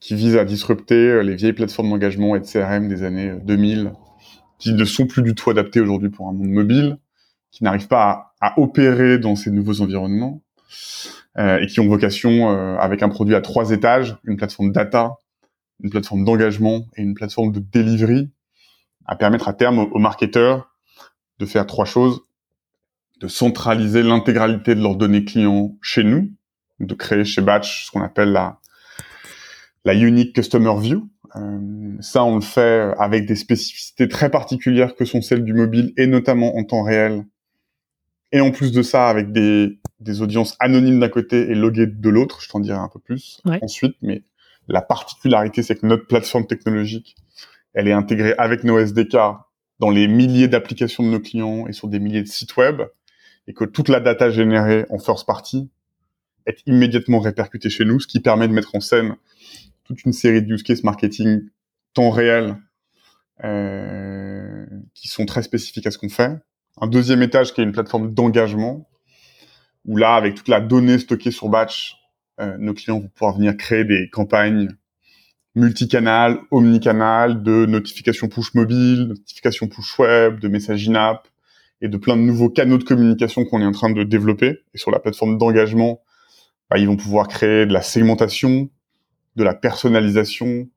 qui 0.00 0.14
vise 0.14 0.36
à 0.36 0.44
disrupter 0.44 0.94
euh, 0.94 1.22
les 1.22 1.34
vieilles 1.34 1.52
plateformes 1.52 1.90
d'engagement 1.90 2.36
et 2.36 2.40
de 2.40 2.44
CRM 2.44 2.88
des 2.88 3.02
années 3.02 3.32
2000 3.42 3.92
qui 4.58 4.72
ne 4.72 4.84
sont 4.84 5.06
plus 5.06 5.22
du 5.22 5.34
tout 5.34 5.50
adaptées 5.50 5.80
aujourd'hui 5.80 6.08
pour 6.08 6.28
un 6.28 6.32
monde 6.32 6.48
mobile, 6.48 6.98
qui 7.50 7.64
n'arrivent 7.64 7.88
pas 7.88 8.34
à, 8.40 8.58
opérer 8.58 9.18
dans 9.18 9.36
ces 9.36 9.50
nouveaux 9.50 9.80
environnements 9.80 10.42
et 11.38 11.66
qui 11.66 11.80
ont 11.80 11.88
vocation, 11.88 12.48
avec 12.78 13.02
un 13.02 13.08
produit 13.08 13.34
à 13.34 13.40
trois 13.40 13.70
étages, 13.70 14.16
une 14.24 14.36
plateforme 14.36 14.72
data, 14.72 15.16
une 15.82 15.90
plateforme 15.90 16.24
d'engagement 16.24 16.86
et 16.96 17.02
une 17.02 17.14
plateforme 17.14 17.52
de 17.52 17.60
delivery, 17.60 18.30
à 19.04 19.16
permettre 19.16 19.48
à 19.48 19.52
terme 19.52 19.78
aux 19.78 19.98
marketeurs 19.98 20.70
de 21.38 21.44
faire 21.44 21.66
trois 21.66 21.84
choses 21.84 22.22
de 23.20 23.28
centraliser 23.28 24.02
l'intégralité 24.02 24.74
de 24.74 24.82
leurs 24.82 24.96
données 24.96 25.24
clients 25.24 25.76
chez 25.80 26.04
nous, 26.04 26.30
de 26.80 26.94
créer 26.94 27.24
chez 27.24 27.40
Batch 27.40 27.86
ce 27.86 27.90
qu'on 27.90 28.02
appelle 28.02 28.32
la, 28.32 28.60
la 29.84 29.94
Unique 29.94 30.34
Customer 30.34 30.74
View. 30.78 31.08
Euh, 31.34 31.96
ça, 32.00 32.24
on 32.24 32.36
le 32.36 32.42
fait 32.42 32.92
avec 32.98 33.26
des 33.26 33.36
spécificités 33.36 34.08
très 34.08 34.30
particulières 34.30 34.94
que 34.94 35.04
sont 35.04 35.22
celles 35.22 35.44
du 35.44 35.54
mobile 35.54 35.92
et 35.96 36.06
notamment 36.06 36.56
en 36.56 36.64
temps 36.64 36.82
réel. 36.82 37.24
Et 38.36 38.40
en 38.42 38.50
plus 38.50 38.70
de 38.70 38.82
ça, 38.82 39.08
avec 39.08 39.32
des, 39.32 39.78
des 40.00 40.20
audiences 40.20 40.56
anonymes 40.60 41.00
d'un 41.00 41.08
côté 41.08 41.50
et 41.50 41.54
loguées 41.54 41.86
de 41.86 42.10
l'autre, 42.10 42.42
je 42.42 42.50
t'en 42.50 42.60
dirai 42.60 42.76
un 42.76 42.90
peu 42.92 42.98
plus 42.98 43.40
ensuite. 43.62 43.96
Mais 44.02 44.24
la 44.68 44.82
particularité, 44.82 45.62
c'est 45.62 45.76
que 45.76 45.86
notre 45.86 46.06
plateforme 46.06 46.46
technologique, 46.46 47.16
elle 47.72 47.88
est 47.88 47.92
intégrée 47.92 48.34
avec 48.36 48.62
nos 48.62 48.78
SDK 48.78 49.16
dans 49.78 49.88
les 49.88 50.06
milliers 50.06 50.48
d'applications 50.48 51.02
de 51.02 51.08
nos 51.08 51.18
clients 51.18 51.66
et 51.66 51.72
sur 51.72 51.88
des 51.88 51.98
milliers 51.98 52.20
de 52.20 52.28
sites 52.28 52.54
web 52.58 52.82
et 53.46 53.54
que 53.54 53.64
toute 53.64 53.88
la 53.88 54.00
data 54.00 54.28
générée 54.28 54.84
en 54.90 54.98
first 54.98 55.26
party 55.26 55.70
est 56.44 56.58
immédiatement 56.66 57.20
répercutée 57.20 57.70
chez 57.70 57.86
nous, 57.86 58.00
ce 58.00 58.06
qui 58.06 58.20
permet 58.20 58.48
de 58.48 58.52
mettre 58.52 58.74
en 58.74 58.80
scène 58.80 59.16
toute 59.84 60.04
une 60.04 60.12
série 60.12 60.42
de 60.42 60.52
use 60.52 60.62
case 60.62 60.82
marketing 60.84 61.40
temps 61.94 62.10
réel 62.10 62.58
euh, 63.44 64.66
qui 64.92 65.08
sont 65.08 65.24
très 65.24 65.42
spécifiques 65.42 65.86
à 65.86 65.90
ce 65.90 65.96
qu'on 65.96 66.10
fait. 66.10 66.36
Un 66.80 66.88
deuxième 66.88 67.22
étage 67.22 67.54
qui 67.54 67.60
est 67.60 67.64
une 67.64 67.72
plateforme 67.72 68.12
d'engagement 68.12 68.88
où 69.86 69.96
là, 69.96 70.16
avec 70.16 70.34
toute 70.34 70.48
la 70.48 70.60
donnée 70.60 70.98
stockée 70.98 71.30
sur 71.30 71.48
batch, 71.48 71.96
euh, 72.40 72.56
nos 72.58 72.74
clients 72.74 73.00
vont 73.00 73.08
pouvoir 73.08 73.36
venir 73.36 73.56
créer 73.56 73.84
des 73.84 74.10
campagnes 74.10 74.68
multicanal, 75.54 76.38
omnicanal, 76.50 77.42
de 77.42 77.64
notifications 77.64 78.28
push 78.28 78.52
mobile, 78.54 79.06
notifications 79.08 79.68
push 79.68 79.98
web, 79.98 80.38
de 80.38 80.48
messages 80.48 80.86
in-app, 80.88 81.28
et 81.80 81.88
de 81.88 81.96
plein 81.96 82.16
de 82.16 82.22
nouveaux 82.22 82.50
canaux 82.50 82.78
de 82.78 82.84
communication 82.84 83.44
qu'on 83.44 83.62
est 83.62 83.66
en 83.66 83.72
train 83.72 83.90
de 83.90 84.02
développer. 84.02 84.58
Et 84.74 84.78
sur 84.78 84.90
la 84.90 84.98
plateforme 84.98 85.38
d'engagement, 85.38 86.02
bah, 86.68 86.78
ils 86.78 86.86
vont 86.86 86.96
pouvoir 86.96 87.28
créer 87.28 87.64
de 87.64 87.72
la 87.72 87.82
segmentation, 87.82 88.68
de 89.36 89.44
la 89.44 89.54
personnalisation, 89.54 90.68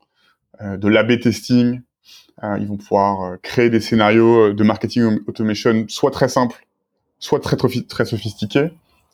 euh, 0.62 0.78
de 0.78 0.88
l'A-B 0.88 1.20
testing. 1.20 1.82
Euh, 2.44 2.58
ils 2.60 2.68
vont 2.68 2.78
pouvoir 2.78 3.24
euh, 3.24 3.38
créer 3.42 3.70
des 3.70 3.80
scénarios 3.80 4.54
de 4.54 4.64
marketing 4.64 5.20
automation 5.28 5.86
soit 5.88 6.12
très 6.12 6.30
simples, 6.30 6.66
soit 7.20 7.40
très, 7.40 7.58
très 7.58 8.06
sophistiqués, 8.06 8.70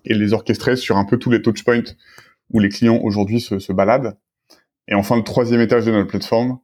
et 0.05 0.13
les 0.13 0.33
orchestrer 0.33 0.75
sur 0.75 0.97
un 0.97 1.05
peu 1.05 1.17
tous 1.17 1.31
les 1.31 1.41
touchpoints 1.41 1.95
où 2.51 2.59
les 2.59 2.69
clients 2.69 2.99
aujourd'hui 3.01 3.39
se, 3.39 3.59
se 3.59 3.73
baladent. 3.73 4.17
Et 4.87 4.93
enfin, 4.93 5.15
le 5.17 5.23
troisième 5.23 5.61
étage 5.61 5.85
de 5.85 5.91
notre 5.91 6.09
plateforme, 6.09 6.59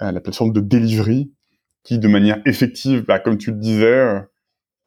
la 0.00 0.20
plateforme 0.20 0.52
de 0.52 0.60
delivery, 0.60 1.30
qui 1.82 1.98
de 1.98 2.08
manière 2.08 2.40
effective, 2.46 3.04
bah, 3.04 3.18
comme 3.18 3.36
tu 3.36 3.50
le 3.50 3.58
disais, 3.58 4.22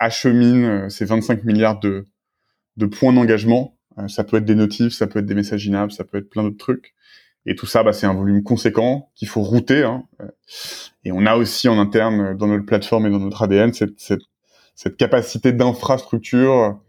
achemine 0.01 0.65
euh, 0.65 0.89
ces 0.89 1.05
25 1.05 1.43
milliards 1.45 1.79
de, 1.79 2.07
de 2.75 2.85
points 2.85 3.13
d'engagement. 3.13 3.77
Euh, 3.99 4.07
ça 4.07 4.23
peut 4.23 4.37
être 4.37 4.45
des 4.45 4.55
notifs, 4.55 4.93
ça 4.93 5.07
peut 5.07 5.19
être 5.19 5.25
des 5.25 5.35
messages 5.35 5.65
inables, 5.65 5.91
ça 5.91 6.03
peut 6.03 6.17
être 6.17 6.29
plein 6.29 6.43
d'autres 6.43 6.57
trucs. 6.57 6.93
Et 7.45 7.55
tout 7.55 7.65
ça, 7.65 7.83
bah, 7.83 7.93
c'est 7.93 8.05
un 8.05 8.13
volume 8.13 8.43
conséquent 8.43 9.09
qu'il 9.15 9.27
faut 9.27 9.41
router. 9.41 9.83
Hein. 9.83 10.03
Et 11.03 11.11
on 11.11 11.25
a 11.25 11.35
aussi 11.35 11.67
en 11.67 11.79
interne, 11.79 12.37
dans 12.37 12.47
notre 12.47 12.65
plateforme 12.65 13.07
et 13.07 13.09
dans 13.09 13.19
notre 13.19 13.41
ADN, 13.41 13.73
cette, 13.73 13.99
cette, 13.99 14.21
cette 14.75 14.97
capacité 14.97 15.51
d'infrastructure 15.51 16.79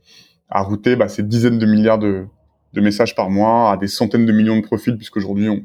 à 0.49 0.63
router 0.63 0.97
bah, 0.97 1.09
ces 1.09 1.23
dizaines 1.23 1.59
de 1.59 1.67
milliards 1.67 1.99
de, 1.99 2.27
de 2.73 2.81
messages 2.81 3.15
par 3.15 3.31
mois 3.31 3.73
à 3.73 3.77
des 3.77 3.89
centaines 3.89 4.27
de 4.27 4.33
millions 4.33 4.57
de 4.57 4.63
profils, 4.63 4.97
puisqu'aujourd'hui, 4.97 5.49
on, 5.49 5.65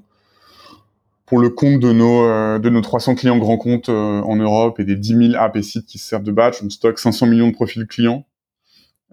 pour 1.28 1.40
le 1.40 1.50
compte 1.50 1.80
de 1.80 1.92
nos 1.92 2.24
euh, 2.24 2.58
de 2.58 2.70
nos 2.70 2.82
300 2.82 3.16
clients 3.16 3.38
grands 3.38 3.58
comptes 3.58 3.90
euh, 3.90 4.22
en 4.22 4.38
Europe 4.38 4.80
et 4.80 4.86
des 4.86 4.96
10 4.96 5.32
000 5.32 5.36
apps 5.36 5.58
et 5.58 5.62
sites 5.62 5.86
qui 5.86 6.00
se 6.00 6.08
servent 6.08 6.24
de 6.24 6.32
batch, 6.32 6.64
on 6.64 6.70
stocke 6.70 6.98
500 6.98 7.28
millions 7.28 7.50
de 7.50 7.54
profils 7.54 7.86
clients 7.86 8.26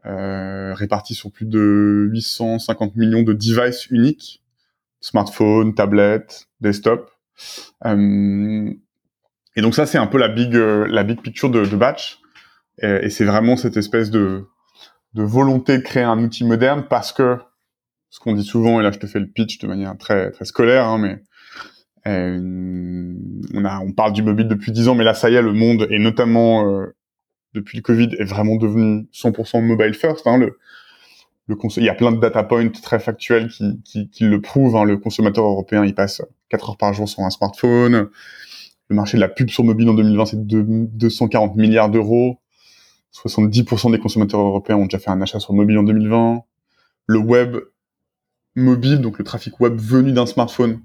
euh, 0.07 0.73
répartis 0.75 1.15
sur 1.15 1.31
plus 1.33 1.47
de 1.47 2.09
850 2.13 2.95
millions 2.97 3.23
de 3.23 3.33
devices 3.33 3.87
uniques, 3.91 4.43
smartphones, 5.05 5.75
tablettes, 5.75 6.47
desktop. 6.63 7.11
Euh, 7.85 8.71
et 9.55 9.61
donc 9.61 9.75
ça, 9.75 9.85
c'est 9.85 9.99
un 9.99 10.07
peu 10.07 10.17
la 10.17 10.29
big, 10.29 10.57
euh, 10.57 10.87
la 10.89 11.05
big 11.05 11.21
picture 11.21 11.51
de, 11.51 11.65
Batch. 11.77 12.21
Et, 12.79 13.11
c'est 13.11 13.27
vraiment 13.27 13.57
cette 13.57 13.77
espèce 13.77 14.11
de, 14.11 14.47
de 15.13 15.23
volonté 15.23 15.77
de 15.77 15.83
créer 15.83 16.05
un 16.05 16.19
outil 16.25 16.45
moderne 16.45 16.87
parce 16.89 17.13
que 17.13 17.37
ce 18.09 18.19
qu'on 18.19 18.33
dit 18.33 18.45
souvent, 18.45 18.81
et 18.81 18.83
là 18.83 18.93
je 18.93 18.99
te 18.99 19.07
fais 19.07 19.21
le 19.21 19.27
pitch 19.27 19.59
de 19.59 19.67
manière 19.67 19.97
très 19.99 20.31
très 20.31 20.45
scolaire, 20.45 20.87
hein, 20.87 20.99
mais 20.99 21.23
euh, 22.07 23.13
on 23.53 23.65
a 23.65 23.81
on 23.81 23.93
parle 23.93 24.13
du 24.13 24.23
mobile 24.23 24.49
depuis 24.49 24.73
dix 24.73 24.89
ans, 24.89 24.95
mais 24.95 25.05
là 25.05 25.15
ça 25.15 25.31
y 25.31 25.35
est, 25.35 25.43
le 25.43 25.53
monde 25.53 25.87
et 25.91 25.99
notamment 25.99 26.65
depuis 27.55 27.77
le 27.77 27.83
Covid 27.83 28.11
est 28.19 28.25
vraiment 28.25 28.57
devenu 28.57 29.07
100% 29.13 29.63
mobile 29.63 29.95
first. 29.95 30.27
Hein, 30.27 30.39
le, 30.39 30.59
il 31.49 31.85
y 31.85 31.89
a 31.89 31.95
plein 31.95 32.13
de 32.13 32.21
data 32.21 32.43
points 32.43 32.69
très 32.71 32.99
factuels 32.99 33.49
qui, 33.49 34.09
qui, 34.11 34.25
le 34.25 34.41
prouvent. 34.41 34.77
Hein, 34.77 34.85
le 34.85 34.97
consommateur 34.97 35.45
européen, 35.45 35.85
il 35.85 35.95
passe 35.95 36.23
4 36.49 36.71
heures 36.71 36.77
par 36.77 36.95
jour 36.95 37.09
sur 37.09 37.21
un 37.23 37.31
smartphone. 37.31 38.09
Le 38.89 38.97
marché 38.97 39.17
de 39.17 39.21
la 39.21 39.29
pub 39.29 39.51
sur 39.51 39.65
mobile 39.65 39.89
en 39.89 39.95
2020, 39.95 40.27
c'est 40.27 40.47
de 40.47 40.63
240 40.63 41.57
milliards 41.57 41.91
d'euros. 41.91 42.39
70% 43.15 43.93
des 43.93 43.99
consommateurs 43.99 44.41
européens 44.41 44.77
ont 44.77 44.85
déjà 44.85 44.99
fait 44.99 45.11
un 45.11 45.21
achat 45.21 45.39
sur 45.39 45.55
mobile 45.55 45.79
en 45.79 45.83
2020. 45.83 46.43
Le 47.07 47.19
web 47.19 47.57
mobile, 48.57 48.99
donc 48.99 49.19
le 49.19 49.25
trafic 49.25 49.61
web 49.61 49.77
venu 49.77 50.13
d'un 50.13 50.27
smartphone, 50.27 50.81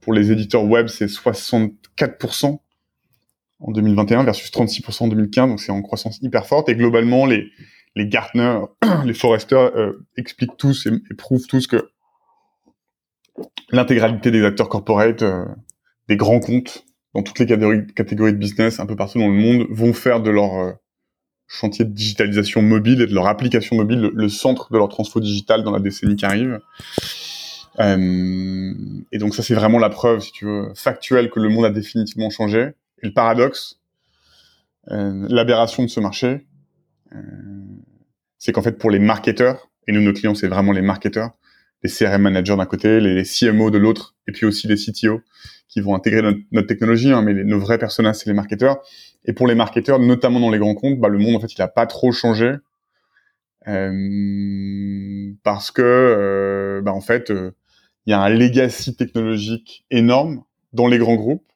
pour 0.00 0.12
les 0.12 0.30
éditeurs 0.30 0.64
web, 0.64 0.88
c'est 0.88 1.06
64% 1.06 2.58
en 3.60 3.72
2021 3.72 4.24
versus 4.24 4.50
36% 4.50 5.04
en 5.04 5.08
2015, 5.08 5.48
donc 5.48 5.60
c'est 5.60 5.72
en 5.72 5.82
croissance 5.82 6.18
hyper 6.22 6.46
forte. 6.46 6.68
Et 6.68 6.74
globalement, 6.74 7.26
les, 7.26 7.50
les 7.96 8.06
Gartner, 8.06 8.60
les 9.04 9.14
Forrester 9.14 9.68
euh, 9.74 10.06
expliquent 10.16 10.56
tous 10.56 10.86
et, 10.86 11.14
prouvent 11.14 11.46
tous 11.46 11.66
que 11.66 11.88
l'intégralité 13.70 14.30
des 14.30 14.44
acteurs 14.44 14.68
corporate, 14.68 15.22
euh, 15.22 15.44
des 16.08 16.16
grands 16.16 16.40
comptes, 16.40 16.84
dans 17.14 17.22
toutes 17.22 17.38
les 17.38 17.46
catégories, 17.46 18.32
de 18.32 18.38
business, 18.38 18.78
un 18.78 18.86
peu 18.86 18.96
partout 18.96 19.18
dans 19.18 19.28
le 19.28 19.34
monde, 19.34 19.66
vont 19.70 19.92
faire 19.92 20.20
de 20.20 20.30
leur 20.30 20.58
euh, 20.58 20.72
chantier 21.48 21.84
de 21.84 21.90
digitalisation 21.90 22.62
mobile 22.62 23.02
et 23.02 23.06
de 23.06 23.14
leur 23.14 23.26
application 23.26 23.76
mobile 23.76 24.10
le, 24.14 24.28
centre 24.28 24.72
de 24.72 24.78
leur 24.78 24.88
transfo 24.88 25.20
digital 25.20 25.64
dans 25.64 25.72
la 25.72 25.80
décennie 25.80 26.16
qui 26.16 26.24
arrive. 26.24 26.60
Euh, 27.80 28.74
et 29.10 29.18
donc 29.18 29.34
ça, 29.34 29.42
c'est 29.42 29.54
vraiment 29.54 29.78
la 29.78 29.90
preuve, 29.90 30.20
si 30.20 30.30
tu 30.32 30.44
veux, 30.44 30.72
factuelle 30.76 31.30
que 31.30 31.40
le 31.40 31.48
monde 31.48 31.64
a 31.64 31.70
définitivement 31.70 32.30
changé. 32.30 32.70
Et 33.02 33.06
le 33.06 33.12
paradoxe, 33.12 33.80
euh, 34.90 35.26
l'aberration 35.28 35.82
de 35.82 35.88
ce 35.88 35.98
marché, 35.98 36.46
c'est 38.40 38.50
qu'en 38.50 38.62
fait, 38.62 38.78
pour 38.78 38.90
les 38.90 38.98
marketeurs, 38.98 39.70
et 39.86 39.92
nous, 39.92 40.00
nos 40.00 40.12
clients, 40.12 40.34
c'est 40.34 40.48
vraiment 40.48 40.72
les 40.72 40.82
marketeurs, 40.82 41.30
les 41.84 41.90
CRM 41.90 42.22
managers 42.22 42.56
d'un 42.56 42.66
côté, 42.66 43.00
les, 43.00 43.22
CMO 43.22 43.70
de 43.70 43.78
l'autre, 43.78 44.16
et 44.26 44.32
puis 44.32 44.46
aussi 44.46 44.66
les 44.66 44.76
CTO 44.76 45.20
qui 45.68 45.80
vont 45.80 45.94
intégrer 45.94 46.22
notre, 46.22 46.40
notre 46.50 46.66
technologie, 46.66 47.12
hein, 47.12 47.22
mais 47.22 47.32
nos 47.32 47.60
vrais 47.60 47.78
personnages, 47.78 48.16
c'est 48.16 48.26
les 48.28 48.34
marketeurs. 48.34 48.82
Et 49.24 49.32
pour 49.32 49.46
les 49.46 49.54
marketeurs, 49.54 50.00
notamment 50.00 50.40
dans 50.40 50.50
les 50.50 50.58
grands 50.58 50.74
comptes, 50.74 50.98
bah, 50.98 51.08
le 51.08 51.18
monde, 51.18 51.36
en 51.36 51.40
fait, 51.40 51.54
il 51.54 51.62
a 51.62 51.68
pas 51.68 51.86
trop 51.86 52.10
changé. 52.10 52.54
Euh, 53.68 55.32
parce 55.42 55.70
que, 55.70 55.82
euh, 55.82 56.80
bah, 56.82 56.92
en 56.92 57.00
fait, 57.00 57.30
euh, 57.30 57.52
il 58.06 58.10
y 58.10 58.14
a 58.14 58.20
un 58.20 58.30
legacy 58.30 58.96
technologique 58.96 59.84
énorme 59.90 60.42
dans 60.72 60.86
les 60.86 60.98
grands 60.98 61.16
groupes. 61.16 61.46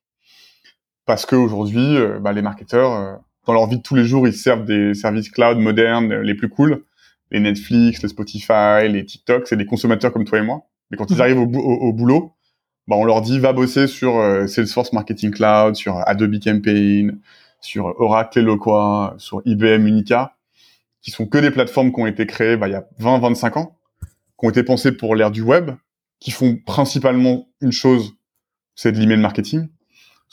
Parce 1.06 1.26
qu'aujourd'hui, 1.26 1.96
euh, 1.96 2.18
bah, 2.20 2.32
les 2.32 2.42
marketeurs, 2.42 3.20
dans 3.46 3.52
leur 3.52 3.66
vie 3.66 3.78
de 3.78 3.82
tous 3.82 3.94
les 3.94 4.04
jours, 4.04 4.26
ils 4.26 4.34
servent 4.34 4.64
des 4.64 4.94
services 4.94 5.28
cloud 5.28 5.58
modernes 5.58 6.14
les 6.14 6.34
plus 6.34 6.48
cool. 6.48 6.84
Les 7.30 7.40
Netflix, 7.40 8.02
les 8.02 8.08
Spotify, 8.08 8.88
les 8.88 9.04
TikTok, 9.04 9.46
c'est 9.46 9.56
des 9.56 9.66
consommateurs 9.66 10.12
comme 10.12 10.24
toi 10.24 10.38
et 10.38 10.42
moi. 10.42 10.66
Mais 10.90 10.96
quand 10.96 11.10
ils 11.10 11.20
arrivent 11.20 11.40
au, 11.40 11.46
au, 11.46 11.88
au 11.88 11.92
boulot, 11.92 12.34
bah, 12.86 12.96
on 12.96 13.04
leur 13.04 13.22
dit 13.22 13.38
va 13.38 13.52
bosser 13.52 13.86
sur 13.86 14.18
euh, 14.18 14.46
Salesforce 14.46 14.92
Marketing 14.92 15.30
Cloud, 15.30 15.74
sur 15.74 15.96
Adobe 16.06 16.38
Campaign, 16.38 17.18
sur 17.60 17.98
Oracle 17.98 18.40
Eloqua, 18.40 19.14
sur 19.18 19.40
IBM 19.46 19.86
Unica, 19.86 20.36
qui 21.00 21.10
sont 21.10 21.26
que 21.26 21.38
des 21.38 21.50
plateformes 21.50 21.92
qui 21.92 22.00
ont 22.00 22.06
été 22.06 22.26
créées 22.26 22.56
bah, 22.56 22.68
il 22.68 22.72
y 22.72 22.74
a 22.74 22.86
20-25 23.00 23.58
ans, 23.58 23.78
qui 24.38 24.46
ont 24.46 24.50
été 24.50 24.62
pensées 24.62 24.92
pour 24.92 25.16
l'ère 25.16 25.30
du 25.30 25.40
web, 25.40 25.70
qui 26.20 26.30
font 26.30 26.56
principalement 26.56 27.48
une 27.60 27.72
chose, 27.72 28.14
c'est 28.74 28.92
de 28.92 28.98
l'email 28.98 29.18
marketing, 29.18 29.68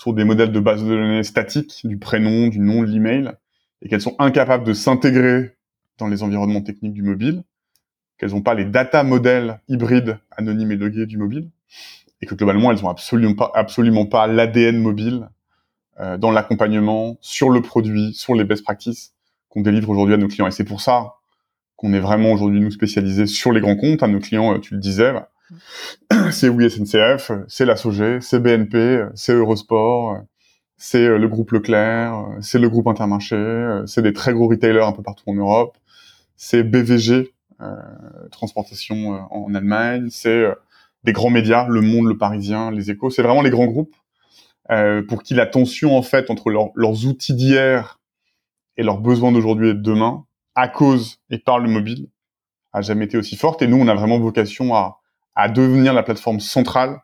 sur 0.02 0.14
des 0.14 0.24
modèles 0.24 0.52
de 0.52 0.60
base 0.60 0.84
de 0.84 0.90
données 0.90 1.22
statiques, 1.22 1.82
du 1.84 2.00
prénom, 2.00 2.48
du 2.48 2.58
nom, 2.58 2.82
de 2.82 2.88
l'email, 2.88 3.34
et 3.84 3.88
qu'elles 3.88 4.02
sont 4.02 4.16
incapables 4.18 4.64
de 4.64 4.74
s'intégrer 4.74 5.52
dans 6.00 6.08
les 6.08 6.24
environnements 6.24 6.64
techniques 6.64 6.94
du 6.94 7.04
mobile, 7.04 7.44
qu'elles 8.18 8.32
n'ont 8.32 8.42
pas 8.42 8.56
les 8.56 8.66
data 8.66 9.04
modèles 9.04 9.62
hybrides, 9.68 10.18
anonymes 10.32 10.72
et 10.72 10.76
logués 10.76 11.06
du 11.06 11.20
mobile, 11.20 11.52
et 12.20 12.26
que 12.26 12.34
globalement, 12.34 12.72
elles 12.72 12.84
ont 12.84 12.90
absolument 12.90 13.36
pas, 13.36 13.52
absolument 13.54 14.08
pas 14.08 14.26
l'ADN 14.26 14.80
mobile 14.80 15.30
euh, 16.00 16.18
dans 16.18 16.32
l'accompagnement, 16.32 17.20
sur 17.22 17.52
le 17.52 17.62
produit, 17.62 18.16
sur 18.16 18.34
les 18.34 18.44
best 18.44 18.64
practices 18.64 19.14
qu'on 19.50 19.62
délivre 19.62 19.92
aujourd'hui 19.92 20.16
à 20.16 20.18
nos 20.18 20.28
clients. 20.28 20.48
Et 20.48 20.52
c'est 20.52 20.64
pour 20.64 20.82
ça 20.82 21.18
qu'on 21.76 21.94
est 21.94 22.00
vraiment 22.00 22.32
aujourd'hui 22.32 22.60
nous 22.60 22.72
spécialisés 22.72 23.28
sur 23.28 23.52
les 23.52 23.62
grands 23.62 23.76
comptes. 23.76 24.02
À 24.02 24.08
nos 24.08 24.20
clients, 24.20 24.56
euh, 24.56 24.58
tu 24.58 24.74
le 24.74 24.80
disais, 24.80 25.14
c'est 26.32 26.50
oui 26.50 26.70
SNCF, 26.70 27.32
c'est 27.48 27.66
la 27.66 27.76
SOG, 27.76 28.20
c'est 28.20 28.40
BNP, 28.40 29.06
c'est 29.16 29.34
Eurosport, 29.34 30.20
c'est 30.78 31.06
euh, 31.06 31.18
le 31.18 31.28
groupe 31.28 31.52
Leclerc, 31.52 32.26
c'est 32.42 32.60
le 32.60 32.70
groupe 32.70 32.88
Intermarché, 32.88 33.82
c'est 33.86 34.02
des 34.02 34.14
très 34.14 34.34
gros 34.34 34.48
retailers 34.48 34.86
un 34.86 34.92
peu 34.92 35.04
partout 35.04 35.24
en 35.28 35.34
Europe, 35.34 35.78
c'est 36.36 36.64
BVG, 36.64 37.34
euh, 37.62 37.76
transportation 38.32 39.16
euh, 39.16 39.20
en 39.30 39.54
Allemagne, 39.54 40.08
c'est 40.10 40.46
des 41.04 41.14
grands 41.14 41.30
médias, 41.30 41.68
Le 41.68 41.82
Monde, 41.82 42.08
Le 42.08 42.18
Parisien, 42.18 42.72
Les 42.72 42.92
Échos, 42.92 43.10
c'est 43.10 43.24
vraiment 43.24 43.42
les 43.42 43.50
grands 43.50 43.68
groupes 43.68 43.96
pour 45.10 45.22
qui 45.22 45.34
la 45.34 45.46
tension 45.46 45.98
en 45.98 46.02
fait 46.02 46.30
entre 46.30 46.50
leur, 46.50 46.70
leurs 46.76 47.06
outils 47.06 47.34
d'hier 47.34 48.00
et 48.78 48.84
leurs 48.84 49.00
besoins 49.00 49.34
d'aujourd'hui 49.34 49.72
et 49.72 49.74
de 49.74 49.82
demain, 49.82 50.24
à 50.56 50.70
cause 50.70 51.20
et 51.30 51.40
par 51.40 51.60
le 51.60 51.68
mobile, 51.68 52.08
a 52.72 52.82
jamais 52.82 53.04
été 53.04 53.18
aussi 53.18 53.36
forte. 53.36 53.62
Et 53.62 53.68
nous, 53.68 53.76
on 53.76 53.90
a 53.90 53.94
vraiment 53.96 54.18
vocation 54.18 54.74
à, 54.74 55.01
à 55.36 55.50
devenir 55.50 55.94
la 55.94 56.04
plateforme 56.04 56.40
centrale 56.40 57.02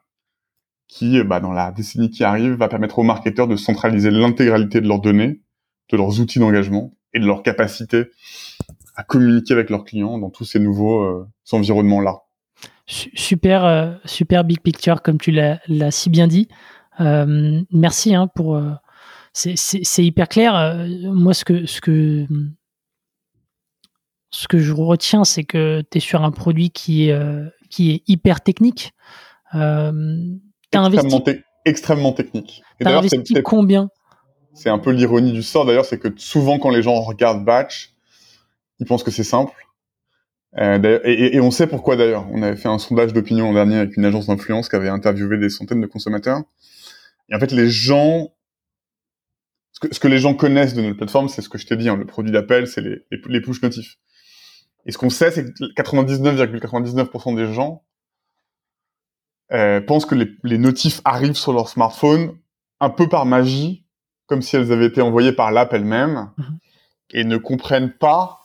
qui, 0.88 1.22
bah, 1.24 1.40
dans 1.40 1.52
la 1.52 1.72
décennie 1.72 2.10
qui 2.10 2.24
arrive, 2.24 2.54
va 2.54 2.68
permettre 2.68 3.00
aux 3.00 3.04
marketeurs 3.04 3.48
de 3.48 3.56
centraliser 3.56 4.12
l'intégralité 4.12 4.82
de 4.82 4.88
leurs 4.88 5.02
données, 5.02 5.42
de 5.92 5.98
leurs 5.98 6.20
outils 6.20 6.40
d'engagement 6.40 6.94
et 7.14 7.20
de 7.20 7.26
leur 7.26 7.44
capacité 7.44 8.06
à 8.96 9.04
communiquer 9.04 9.54
avec 9.54 9.70
leurs 9.70 9.84
clients 9.84 10.18
dans 10.18 10.30
tous 10.30 10.46
ces 10.46 10.60
nouveaux 10.60 11.02
euh, 11.02 11.28
environnements-là. 11.52 12.24
Super, 12.88 13.66
euh, 13.66 13.94
super 14.06 14.44
big 14.44 14.62
picture, 14.62 15.02
comme 15.02 15.18
tu 15.18 15.32
l'as 15.32 15.60
si 15.92 16.10
bien 16.10 16.28
dit. 16.28 16.48
Euh, 17.00 17.62
merci 17.72 18.16
hein, 18.16 18.28
pour. 18.28 18.56
Euh, 18.56 18.72
c'est 19.34 20.04
hyper 20.04 20.28
clair. 20.30 20.56
Euh, 20.56 20.88
moi, 21.14 21.34
ce 21.34 21.46
que, 21.46 21.66
ce 21.68 21.80
que, 21.80 22.26
ce 24.32 24.48
que 24.48 24.58
je 24.58 24.74
retiens, 24.74 25.24
c'est 25.26 25.44
que 25.44 25.84
tu 25.92 25.98
es 25.98 26.02
sur 26.02 26.24
un 26.24 26.32
produit 26.32 26.72
qui 26.72 27.12
euh, 27.12 27.48
qui 27.70 27.92
est 27.92 28.04
hyper 28.08 28.42
technique. 28.42 28.94
extrêmement, 29.54 30.86
investi... 30.86 31.24
te 31.24 31.32
extrêmement 31.66 32.14
technique. 32.14 32.64
Tu 32.80 32.88
as 32.88 32.98
investi 32.98 33.34
combien? 33.44 33.90
C'est 34.54 34.70
un 34.70 34.80
peu 34.80 34.92
l'ironie 34.92 35.34
du 35.34 35.44
sort 35.44 35.66
d'ailleurs, 35.66 35.86
c'est 35.86 36.00
que 36.00 36.10
souvent 36.18 36.58
quand 36.58 36.72
les 36.72 36.82
gens 36.82 37.00
regardent 37.02 37.46
Batch, 37.46 37.94
ils 38.80 38.86
pensent 38.86 39.04
que 39.04 39.12
c'est 39.12 39.24
simple. 39.24 39.54
Euh, 40.58 41.00
et, 41.04 41.36
et, 41.36 41.42
on 41.42 41.52
sait 41.52 41.68
pourquoi 41.68 41.96
d'ailleurs. 41.96 42.26
On 42.32 42.42
avait 42.42 42.56
fait 42.56 42.70
un 42.70 42.80
sondage 42.80 43.14
d'opinion 43.14 43.48
l'an 43.48 43.54
dernier 43.54 43.78
avec 43.78 43.98
une 43.98 44.06
agence 44.06 44.28
d'influence 44.28 44.70
qui 44.70 44.76
avait 44.76 44.90
interviewé 44.90 45.38
des 45.38 45.50
centaines 45.50 45.82
de 45.82 45.88
consommateurs. 45.88 46.42
Et 47.30 47.36
en 47.36 47.40
fait, 47.40 47.52
les 47.52 47.70
gens, 47.70 48.34
ce 49.74 49.82
que, 49.82 49.94
ce 49.94 50.00
que 50.00 50.08
les 50.08 50.18
gens 50.18 50.34
connaissent 50.34 50.74
de 50.74 50.82
notre 50.82 50.98
plateforme, 50.98 51.28
c'est 51.30 51.42
ce 51.42 51.50
que 51.50 51.58
je 51.58 51.68
t'ai 51.68 51.76
dit, 51.76 51.90
hein, 51.90 51.98
le 51.98 52.06
produit 52.06 52.32
d'appel, 52.32 52.68
c'est 52.68 52.82
les, 52.82 53.06
les, 53.12 53.22
les, 53.28 53.42
push 53.42 53.62
notifs. 53.62 53.98
Et 54.88 54.92
ce 54.92 54.98
qu'on 54.98 55.10
sait, 55.10 55.30
c'est 55.32 55.46
que 55.46 55.64
99,99% 55.76 57.10
,99 57.12 57.36
des 57.36 57.54
gens 57.54 57.84
euh, 59.52 59.80
pensent 59.82 60.06
que 60.06 60.16
les, 60.16 60.30
les 60.44 60.58
notifs 60.58 61.02
arrivent 61.06 61.38
sur 61.38 61.54
leur 61.54 61.70
smartphone 61.70 62.38
un 62.80 62.90
peu 62.90 63.08
par 63.08 63.26
magie, 63.26 63.86
comme 64.26 64.42
si 64.42 64.56
elles 64.56 64.72
avaient 64.72 64.88
été 64.88 65.02
envoyées 65.02 65.34
par 65.34 65.52
l'app 65.52 65.74
elle-même, 65.74 66.32
mmh. 66.38 66.44
et 67.12 67.24
ne 67.24 67.38
comprennent 67.38 67.94
pas 67.94 68.42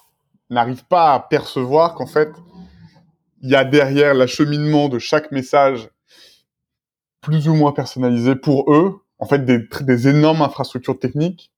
n'arrivent 0.52 0.84
pas 0.84 1.14
à 1.14 1.20
percevoir 1.20 1.94
qu'en 1.94 2.06
fait, 2.06 2.30
il 3.40 3.50
y 3.50 3.56
a 3.56 3.64
derrière 3.64 4.14
l'acheminement 4.14 4.88
de 4.88 4.98
chaque 4.98 5.32
message 5.32 5.88
plus 7.20 7.48
ou 7.48 7.54
moins 7.54 7.72
personnalisé 7.72 8.36
pour 8.36 8.72
eux, 8.72 9.00
en 9.18 9.26
fait, 9.26 9.44
des, 9.44 9.66
des 9.80 10.08
énormes 10.08 10.42
infrastructures 10.42 10.98
techniques 10.98 11.52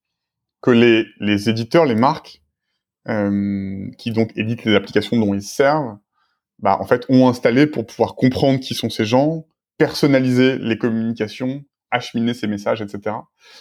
que 0.63 0.71
les, 0.71 1.07
les 1.19 1.51
éditeurs, 1.51 1.85
les 1.85 1.95
marques, 1.95 2.43
qui 3.07 4.11
donc 4.13 4.31
éditent 4.37 4.65
les 4.65 4.75
applications 4.75 5.19
dont 5.19 5.35
ils 5.35 5.43
servent, 5.43 5.99
bah, 6.61 6.79
en 6.81 6.85
fait, 6.85 7.05
ont 7.09 7.29
installé 7.29 7.67
pour 7.67 7.87
pouvoir 7.87 8.15
comprendre 8.15 8.61
qui 8.61 8.75
sont 8.75 8.91
ces 8.91 9.05
gens, 9.05 9.45
personnaliser 9.77 10.57
les 10.59 10.79
communications, 10.79 11.65
acheminer 11.91 12.35
ces 12.35 12.47
messages, 12.47 12.81
etc. 12.81 13.17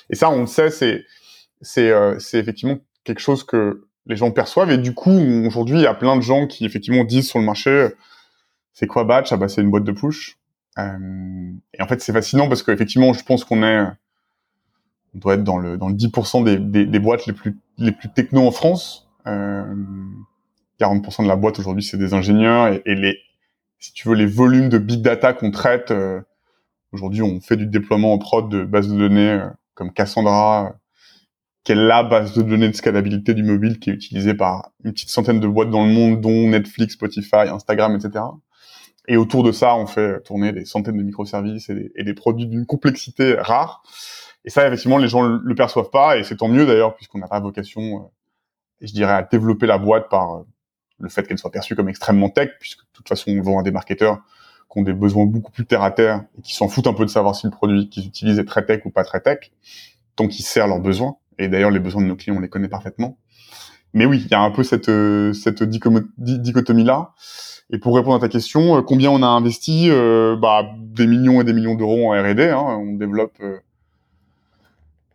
Et 0.09 0.15
ça, 0.15 0.29
on 0.29 0.41
le 0.41 0.47
sait, 0.47 0.69
c'est 0.69 1.05
c'est 1.61 1.91
euh, 1.91 2.17
effectivement 2.33 2.77
quelque 3.03 3.21
chose 3.21 3.43
que 3.43 3.87
les 4.05 4.15
gens 4.15 4.31
perçoivent. 4.31 4.71
Et 4.71 4.77
du 4.77 4.93
coup, 4.93 5.17
aujourd'hui, 5.45 5.77
il 5.77 5.83
y 5.83 5.87
a 5.87 5.93
plein 5.93 6.15
de 6.15 6.21
gens 6.21 6.45
qui 6.45 6.65
effectivement 6.65 7.03
disent 7.03 7.29
sur 7.29 7.39
le 7.39 7.45
marché, 7.45 7.89
c'est 8.73 8.87
quoi 8.87 9.05
Batch? 9.05 9.31
Ah 9.31 9.37
bah 9.37 9.47
c'est 9.47 9.61
une 9.61 9.71
boîte 9.71 9.85
de 9.85 9.91
push. 9.91 10.37
Euh, 10.77 11.51
et 11.73 11.81
en 11.81 11.87
fait, 11.87 12.01
c'est 12.01 12.13
fascinant 12.13 12.47
parce 12.49 12.63
qu'effectivement, 12.63 13.13
je 13.13 13.23
pense 13.23 13.43
qu'on 13.43 13.63
est, 13.63 13.85
on 15.15 15.19
doit 15.19 15.35
être 15.35 15.43
dans 15.43 15.57
le 15.57 15.77
dans 15.77 15.89
le 15.89 15.95
10% 15.95 16.43
des, 16.43 16.57
des, 16.57 16.85
des, 16.85 16.99
boîtes 16.99 17.25
les 17.27 17.33
plus 17.33 17.57
les 17.77 17.91
plus 17.91 18.09
techno 18.09 18.45
en 18.45 18.51
France. 18.51 19.02
Euh, 19.27 19.75
40% 20.79 21.23
de 21.23 21.27
la 21.27 21.35
boîte 21.35 21.59
aujourd'hui, 21.59 21.83
c'est 21.83 21.97
des 21.97 22.13
ingénieurs 22.13 22.67
et, 22.85 22.95
les 22.95 23.17
si 23.79 23.91
tu 23.93 24.07
veux 24.07 24.15
les 24.15 24.25
volumes 24.25 24.69
de 24.69 24.77
big 24.77 25.01
data 25.01 25.33
qu'on 25.33 25.51
traite 25.51 25.91
euh, 25.91 26.21
aujourd'hui, 26.93 27.21
on 27.21 27.41
fait 27.41 27.57
du 27.57 27.67
déploiement 27.67 28.13
en 28.13 28.17
prod 28.17 28.49
de 28.49 28.63
bases 28.63 28.87
de 28.87 28.97
données 28.97 29.31
euh, 29.31 29.49
comme 29.73 29.91
Cassandra, 29.91 30.73
qui 31.63 31.73
est 31.73 31.75
la 31.75 32.03
base 32.03 32.33
de 32.33 32.43
données 32.43 32.69
de 32.69 32.75
scalabilité 32.75 33.33
du 33.33 33.43
mobile 33.43 33.79
qui 33.79 33.89
est 33.89 33.93
utilisée 33.93 34.33
par 34.33 34.71
une 34.83 34.93
petite 34.93 35.09
centaine 35.09 35.39
de 35.39 35.47
boîtes 35.47 35.69
dans 35.69 35.85
le 35.85 35.91
monde, 35.91 36.21
dont 36.21 36.47
Netflix, 36.47 36.93
Spotify, 36.93 37.47
Instagram, 37.49 37.95
etc. 37.95 38.23
Et 39.07 39.17
autour 39.17 39.43
de 39.43 39.51
ça, 39.51 39.75
on 39.75 39.85
fait 39.85 40.21
tourner 40.23 40.53
des 40.53 40.65
centaines 40.65 40.97
de 40.97 41.03
microservices 41.03 41.69
et 41.69 42.03
des, 42.03 42.13
produits 42.13 42.47
d'une 42.47 42.65
complexité 42.65 43.35
rare. 43.35 43.83
Et 44.45 44.49
ça, 44.49 44.65
effectivement, 44.65 44.97
les 44.97 45.09
gens 45.09 45.23
le, 45.23 45.41
le 45.43 45.55
perçoivent 45.55 45.89
pas, 45.89 46.17
et 46.17 46.23
c'est 46.23 46.37
tant 46.37 46.47
mieux 46.47 46.65
d'ailleurs, 46.65 46.95
puisqu'on 46.95 47.17
n'a 47.17 47.27
pas 47.27 47.39
vocation, 47.41 47.81
euh, 47.81 48.07
je 48.81 48.93
dirais, 48.93 49.13
à 49.13 49.23
développer 49.23 49.65
la 49.65 49.77
boîte 49.77 50.09
par 50.09 50.35
euh, 50.35 50.43
le 50.99 51.09
fait 51.09 51.27
qu'elle 51.27 51.37
soit 51.37 51.51
perçue 51.51 51.75
comme 51.75 51.89
extrêmement 51.89 52.29
tech, 52.29 52.51
puisque 52.59 52.81
de 52.81 52.89
toute 52.93 53.07
façon, 53.07 53.31
on 53.31 53.41
vend 53.41 53.59
à 53.59 53.63
des 53.63 53.71
marketeurs 53.71 54.21
qui 54.71 54.79
ont 54.79 54.83
des 54.83 54.93
besoins 54.93 55.25
beaucoup 55.25 55.51
plus 55.51 55.65
terre 55.65 55.83
à 55.83 55.91
terre 55.91 56.23
et 56.37 56.41
qui 56.41 56.55
s'en 56.55 56.67
foutent 56.67 56.87
un 56.87 56.93
peu 56.93 57.05
de 57.05 57.09
savoir 57.09 57.35
si 57.35 57.45
le 57.45 57.51
produit 57.51 57.89
qu'ils 57.89 58.05
utilisent 58.05 58.39
est 58.39 58.45
très 58.45 58.65
tech 58.65 58.81
ou 58.85 58.89
pas 58.89 59.03
très 59.03 59.21
tech, 59.21 59.51
tant 60.15 60.27
qu'il 60.27 60.45
sert 60.45 60.67
leurs 60.67 60.79
besoins. 60.79 61.17
Et 61.37 61.47
d'ailleurs, 61.47 61.71
les 61.71 61.79
besoins 61.79 62.01
de 62.01 62.07
nos 62.07 62.15
clients, 62.15 62.37
on 62.37 62.39
les 62.39 62.49
connaît 62.49 62.69
parfaitement. 62.69 63.17
Mais 63.93 64.05
oui, 64.05 64.21
il 64.25 64.31
y 64.31 64.33
a 64.33 64.39
un 64.39 64.51
peu 64.51 64.63
cette, 64.63 64.89
euh, 64.89 65.33
cette 65.33 65.63
dichotomie-là. 65.63 67.13
Et 67.69 67.77
pour 67.77 67.95
répondre 67.95 68.15
à 68.15 68.19
ta 68.19 68.29
question, 68.29 68.77
euh, 68.77 68.81
combien 68.81 69.11
on 69.11 69.21
a 69.21 69.27
investi? 69.27 69.89
Bah, 69.89 70.63
Des 70.79 71.07
millions 71.07 71.41
et 71.41 71.43
des 71.43 71.53
millions 71.53 71.75
d'euros 71.75 72.11
en 72.11 72.19
R&D. 72.19 72.49
Hein. 72.49 72.79
On 72.79 72.93
développe 72.93 73.37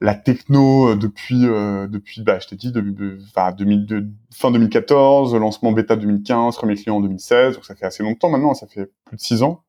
la 0.01 0.15
techno 0.15 0.95
depuis, 0.95 1.43
depuis 1.43 2.23
bah, 2.23 2.39
je 2.39 2.49
t'ai 2.49 2.57
dit, 2.57 2.73
2002, 2.73 4.09
fin 4.33 4.51
2014, 4.51 5.35
lancement 5.35 5.73
bêta 5.73 5.97
2015, 5.97 6.57
premier 6.57 6.77
client 6.77 6.97
en 6.97 7.01
2016. 7.01 7.55
Donc 7.55 7.65
ça 7.65 7.75
fait 7.75 7.87
assez 7.87 8.03
longtemps 8.03 8.31
maintenant, 8.31 8.55
ça 8.55 8.67
fait 8.67 8.91
plus 9.05 9.17
de 9.17 9.21
six 9.21 9.43
ans. 9.43 9.65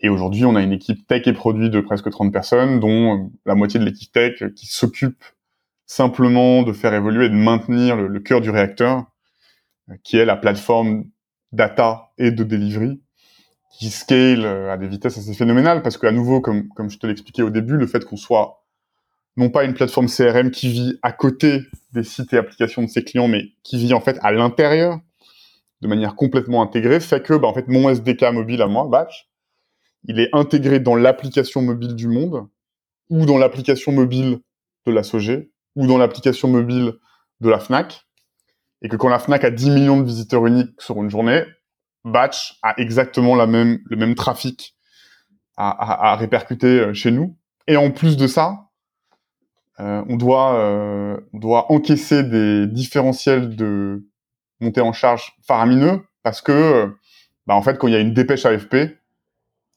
Et 0.00 0.08
aujourd'hui, 0.08 0.44
on 0.44 0.56
a 0.56 0.62
une 0.62 0.72
équipe 0.72 1.06
tech 1.06 1.26
et 1.26 1.32
produit 1.32 1.70
de 1.70 1.80
presque 1.80 2.10
30 2.10 2.32
personnes, 2.32 2.80
dont 2.80 3.30
la 3.44 3.54
moitié 3.54 3.78
de 3.78 3.84
l'équipe 3.84 4.10
tech 4.10 4.42
qui 4.56 4.66
s'occupe 4.66 5.22
simplement 5.86 6.62
de 6.62 6.72
faire 6.72 6.94
évoluer 6.94 7.26
et 7.26 7.28
de 7.28 7.34
maintenir 7.34 7.96
le, 7.96 8.08
le 8.08 8.20
cœur 8.20 8.40
du 8.40 8.50
réacteur, 8.50 9.04
qui 10.02 10.16
est 10.16 10.24
la 10.24 10.36
plateforme 10.36 11.04
data 11.52 12.12
et 12.16 12.30
de 12.30 12.44
delivery 12.44 13.00
qui 13.80 13.88
scale 13.90 14.44
à 14.44 14.76
des 14.76 14.88
vitesses 14.88 15.16
assez 15.16 15.32
phénoménales 15.32 15.82
parce 15.82 15.96
qu'à 15.96 16.12
nouveau, 16.12 16.40
comme, 16.42 16.68
comme 16.68 16.90
je 16.90 16.98
te 16.98 17.06
l'expliquais 17.06 17.42
au 17.42 17.48
début, 17.48 17.78
le 17.78 17.86
fait 17.86 18.04
qu'on 18.04 18.16
soit 18.16 18.59
non 19.36 19.50
pas 19.50 19.64
une 19.64 19.74
plateforme 19.74 20.06
CRM 20.06 20.50
qui 20.50 20.68
vit 20.68 20.98
à 21.02 21.12
côté 21.12 21.62
des 21.92 22.02
sites 22.02 22.32
et 22.32 22.38
applications 22.38 22.82
de 22.82 22.88
ses 22.88 23.04
clients, 23.04 23.28
mais 23.28 23.52
qui 23.62 23.78
vit 23.78 23.94
en 23.94 24.00
fait 24.00 24.18
à 24.22 24.32
l'intérieur 24.32 24.98
de 25.80 25.88
manière 25.88 26.14
complètement 26.14 26.62
intégrée, 26.62 27.00
fait 27.00 27.22
que 27.22 27.34
bah, 27.34 27.48
en 27.48 27.54
fait 27.54 27.68
mon 27.68 27.88
SDK 27.88 28.32
mobile 28.32 28.60
à 28.62 28.66
moi, 28.66 28.86
Batch, 28.90 29.30
il 30.04 30.20
est 30.20 30.28
intégré 30.32 30.80
dans 30.80 30.94
l'application 30.94 31.62
mobile 31.62 31.94
du 31.94 32.08
monde 32.08 32.46
ou 33.08 33.26
dans 33.26 33.38
l'application 33.38 33.92
mobile 33.92 34.40
de 34.86 34.92
la 34.92 35.02
SOG 35.02 35.48
ou 35.76 35.86
dans 35.86 35.98
l'application 35.98 36.48
mobile 36.48 36.94
de 37.40 37.48
la 37.48 37.58
Fnac, 37.58 38.06
et 38.82 38.88
que 38.88 38.96
quand 38.96 39.08
la 39.08 39.18
Fnac 39.18 39.44
a 39.44 39.50
10 39.50 39.70
millions 39.70 40.00
de 40.00 40.04
visiteurs 40.04 40.46
uniques 40.46 40.80
sur 40.80 41.02
une 41.02 41.10
journée, 41.10 41.44
Batch 42.04 42.58
a 42.62 42.74
exactement 42.78 43.34
la 43.34 43.46
même, 43.46 43.80
le 43.84 43.96
même 43.96 44.14
trafic 44.14 44.74
à, 45.56 46.16
répercuter 46.16 46.80
euh, 46.80 46.94
chez 46.94 47.10
nous. 47.10 47.36
Et 47.66 47.76
en 47.76 47.90
plus 47.90 48.16
de 48.16 48.26
ça, 48.26 48.69
euh, 49.80 50.04
on, 50.08 50.16
doit, 50.16 50.54
euh, 50.56 51.16
doit 51.32 51.72
encaisser 51.72 52.22
des 52.22 52.66
différentiels 52.66 53.56
de 53.56 54.04
montée 54.60 54.80
en 54.80 54.92
charge 54.92 55.32
faramineux 55.42 56.02
parce 56.22 56.42
que, 56.42 56.52
euh, 56.52 56.86
bah, 57.46 57.54
en 57.54 57.62
fait, 57.62 57.78
quand 57.78 57.88
il 57.88 57.94
y 57.94 57.96
a 57.96 58.00
une 58.00 58.12
dépêche 58.12 58.44
AFP 58.44 58.98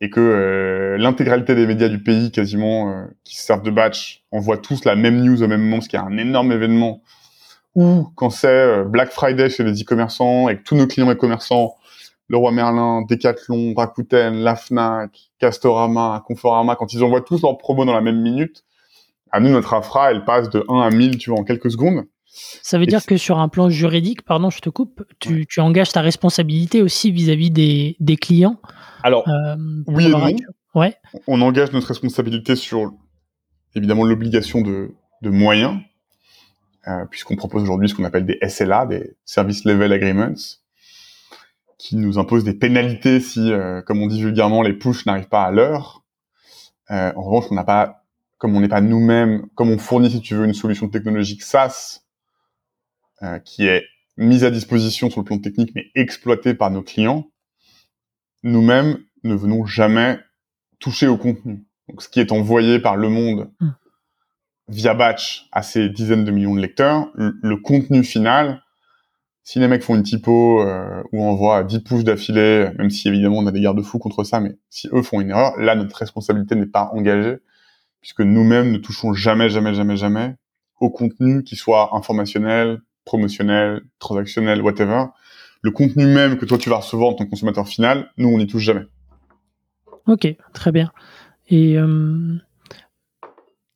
et 0.01 0.09
que 0.09 0.97
l'intégralité 0.99 1.55
des 1.55 1.65
médias 1.65 1.87
du 1.87 2.03
pays 2.03 2.29
quasiment 2.31 3.07
qui 3.23 3.37
se 3.37 3.43
servent 3.43 3.63
de 3.63 3.71
Batch 3.71 4.25
envoient 4.31 4.57
tous 4.57 4.83
la 4.83 4.97
même 4.97 5.23
news 5.23 5.41
au 5.41 5.47
même 5.47 5.61
moment, 5.61 5.79
ce 5.79 5.87
qui 5.87 5.95
est 5.95 5.99
un 5.99 6.17
énorme 6.17 6.51
événement 6.51 7.01
ou 7.75 8.07
quand 8.15 8.29
c'est 8.29 8.83
Black 8.83 9.11
Friday 9.11 9.49
chez 9.49 9.63
les 9.63 9.81
e-commerçants 9.81 10.49
et 10.49 10.61
tous 10.61 10.75
nos 10.75 10.87
clients 10.87 11.09
e-commerçants, 11.09 11.75
Leroy 12.29 12.51
Merlin, 12.51 13.03
Decathlon, 13.03 13.73
Rakuten, 13.75 14.35
La 14.43 14.55
Fnac, 14.55 15.31
Castorama, 15.39 16.21
Conforama, 16.25 16.75
quand 16.75 16.93
ils 16.93 17.03
envoient 17.03 17.21
tous 17.21 17.41
leurs 17.41 17.57
promos 17.57 17.85
dans 17.85 17.93
la 17.93 18.01
même 18.01 18.21
minute, 18.21 18.63
à 19.33 19.39
nous, 19.39 19.49
notre 19.49 19.73
infra, 19.73 20.11
elle 20.11 20.23
passe 20.25 20.49
de 20.51 20.63
1 20.69 20.79
à 20.79 20.89
1000, 20.91 21.17
tu 21.17 21.31
vois, 21.31 21.39
en 21.39 21.43
quelques 21.43 21.71
secondes. 21.71 22.05
Ça 22.25 22.77
veut 22.77 22.83
et 22.83 22.87
dire 22.87 23.03
que 23.03 23.17
sur 23.17 23.39
un 23.39 23.49
plan 23.49 23.67
juridique, 23.67 24.21
pardon, 24.21 24.51
je 24.51 24.59
te 24.59 24.69
coupe, 24.69 25.03
tu, 25.19 25.33
ouais. 25.33 25.45
tu 25.49 25.59
engages 25.59 25.91
ta 25.91 26.01
responsabilité 26.01 26.83
aussi 26.83 27.11
vis-à-vis 27.11 27.49
-vis 27.49 27.53
des, 27.53 27.95
des, 27.99 28.15
clients 28.15 28.59
Alors, 29.01 29.27
euh, 29.27 29.55
oui 29.87 30.05
et 30.05 30.09
non. 30.09 30.27
Ouais. 30.75 30.95
On 31.27 31.41
engage 31.41 31.71
notre 31.73 31.87
responsabilité 31.87 32.55
sur, 32.55 32.93
évidemment, 33.75 34.03
l'obligation 34.03 34.61
de, 34.61 34.91
de 35.23 35.29
moyens, 35.31 35.79
euh, 36.87 37.05
puisqu'on 37.09 37.35
propose 37.35 37.63
aujourd'hui 37.63 37.89
ce 37.89 37.95
qu'on 37.95 38.03
appelle 38.03 38.27
des 38.27 38.37
SLA, 38.47 38.85
des 38.85 39.15
Service 39.25 39.65
Level 39.65 39.91
Agreements, 39.93 40.35
qui 41.79 41.95
nous 41.95 42.19
imposent 42.19 42.43
des 42.43 42.53
pénalités 42.53 43.19
si, 43.19 43.51
euh, 43.51 43.81
comme 43.81 43.99
on 43.99 44.07
dit 44.07 44.21
vulgairement, 44.21 44.61
les 44.61 44.73
push 44.73 45.07
n'arrivent 45.07 45.29
pas 45.29 45.43
à 45.43 45.51
l'heure. 45.51 46.03
En 46.89 47.23
revanche, 47.23 47.45
on 47.49 47.55
n'a 47.55 47.63
pas, 47.63 48.02
comme 48.43 48.57
on 48.57 48.59
n'est 48.59 48.67
pas 48.67 48.81
nous-mêmes, 48.81 49.45
comme 49.55 49.69
on 49.69 49.77
fournit, 49.77 50.11
si 50.11 50.19
tu 50.19 50.35
veux, 50.35 50.43
une 50.43 50.53
solution 50.53 50.89
technologique 50.89 51.43
SaaS 51.43 52.01
euh, 53.21 53.39
qui 53.39 53.67
est 53.67 53.85
mise 54.17 54.43
à 54.43 54.51
disposition 54.51 55.09
sur 55.09 55.21
le 55.21 55.23
plan 55.23 55.39
technique, 55.39 55.71
mais 55.75 55.85
exploitée 55.95 56.53
par 56.53 56.69
nos 56.69 56.81
clients, 56.81 57.25
nous-mêmes 58.43 58.99
ne 59.23 59.33
venons 59.33 59.65
jamais 59.65 60.19
toucher 60.79 61.07
au 61.07 61.15
contenu. 61.15 61.65
Donc, 61.87 62.01
ce 62.01 62.09
qui 62.09 62.19
est 62.19 62.33
envoyé 62.33 62.79
par 62.79 62.97
le 62.97 63.07
monde 63.07 63.49
mmh 63.61 63.69
via 64.69 64.93
batch 64.93 65.47
à 65.51 65.61
ces 65.61 65.89
dizaines 65.89 66.23
de 66.23 66.31
millions 66.31 66.55
de 66.55 66.61
lecteurs, 66.61 67.11
le, 67.15 67.37
le 67.41 67.57
contenu 67.57 68.01
final, 68.03 68.61
si 69.43 69.59
les 69.59 69.67
mecs 69.67 69.83
font 69.83 69.95
une 69.95 70.03
typo 70.03 70.61
euh, 70.61 71.03
ou 71.11 71.21
envoient 71.23 71.63
10 71.63 71.79
push 71.81 72.03
d'affilée, 72.05 72.69
même 72.77 72.89
si 72.89 73.09
évidemment 73.09 73.39
on 73.39 73.47
a 73.47 73.51
des 73.51 73.59
garde-fous 73.59 73.99
contre 73.99 74.23
ça, 74.23 74.39
mais 74.39 74.57
si 74.69 74.87
eux 74.93 75.01
font 75.01 75.19
une 75.19 75.31
erreur, 75.31 75.57
là 75.59 75.75
notre 75.75 75.95
responsabilité 75.97 76.55
n'est 76.55 76.65
pas 76.65 76.89
engagée, 76.93 77.39
puisque 78.03 78.19
nous-mêmes 78.19 78.73
ne 78.73 78.77
touchons 78.77 79.13
jamais, 79.13 79.49
jamais, 79.49 79.73
jamais, 79.73 79.95
jamais 79.95 80.35
au 80.81 80.89
contenu 80.89 81.43
qui 81.43 81.55
soit 81.55 81.95
informationnel, 81.95 82.81
promotionnel, 83.05 83.81
transactionnel, 83.97 84.61
whatever. 84.61 85.05
Le 85.61 85.71
contenu 85.71 86.05
même 86.05 86.37
que 86.37 86.45
toi 86.45 86.57
tu 86.57 86.69
vas 86.69 86.77
recevoir 86.77 87.11
en 87.11 87.13
tant 87.13 87.23
que 87.23 87.29
consommateur 87.29 87.65
final, 87.65 88.11
nous 88.17 88.27
on 88.27 88.37
n'y 88.37 88.45
touche 88.45 88.63
jamais. 88.63 88.85
Ok, 90.05 90.27
très 90.51 90.73
bien. 90.73 90.91
Et 91.47 91.77
euh, 91.77 92.35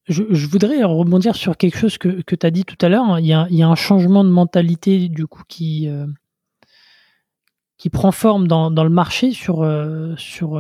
je, 0.10 0.48
voudrais 0.48 0.84
rebondir 0.84 1.38
sur 1.38 1.56
quelque 1.56 1.78
chose 1.78 1.98
que, 1.98 2.22
que 2.22 2.36
tu 2.36 2.46
as 2.46 2.52
dit 2.52 2.66
tout 2.66 2.86
à 2.86 2.90
l'heure. 2.90 3.20
Il, 3.20 3.26
y 3.26 3.34
a, 3.34 3.48
un 3.48 3.76
changement 3.76 4.26
de 4.26 4.30
mentalité 4.30 5.08
du 5.08 5.26
coup 5.26 5.44
qui, 5.48 5.88
euh, 5.88 6.06
qui 7.78 7.90
prend 7.90 8.12
forme 8.12 8.50
dans, 8.50 8.72
dans 8.72 8.84
le 8.84 8.90
marché 8.90 9.32
sur, 9.32 9.64
euh, 9.64 10.14
sur 10.18 10.58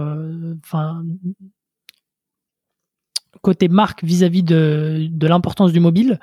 côté 3.41 3.67
marque 3.67 4.04
vis-à-vis 4.04 4.43
de, 4.43 5.08
de 5.10 5.28
l'importance 5.28 5.71
du 5.71 5.80
mobile. 5.80 6.19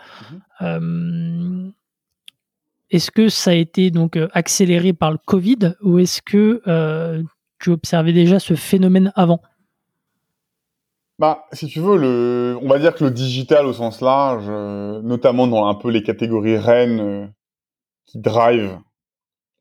Mmh. 0.60 1.70
est-ce 2.90 3.10
que 3.10 3.28
ça 3.28 3.50
a 3.50 3.54
été 3.54 3.90
donc 3.90 4.18
accéléré 4.32 4.92
par 4.92 5.10
le 5.10 5.18
Covid 5.18 5.74
ou 5.82 5.98
est-ce 5.98 6.22
que 6.22 6.62
tu 7.58 7.70
observais 7.70 8.12
déjà 8.12 8.38
ce 8.38 8.54
phénomène 8.54 9.12
avant? 9.16 9.40
Bah, 11.18 11.46
si 11.52 11.68
tu 11.68 11.80
veux, 11.80 11.96
le, 11.96 12.58
on 12.60 12.68
va 12.68 12.78
dire 12.80 12.94
que 12.94 13.04
le 13.04 13.10
digital 13.10 13.66
au 13.66 13.72
sens 13.72 14.00
large, 14.00 14.46
euh, 14.48 15.00
notamment 15.02 15.46
dans 15.46 15.66
un 15.66 15.74
peu 15.74 15.88
les 15.90 16.02
catégories 16.02 16.58
reines 16.58 17.00
euh, 17.00 17.26
qui 18.04 18.18
drive 18.18 18.80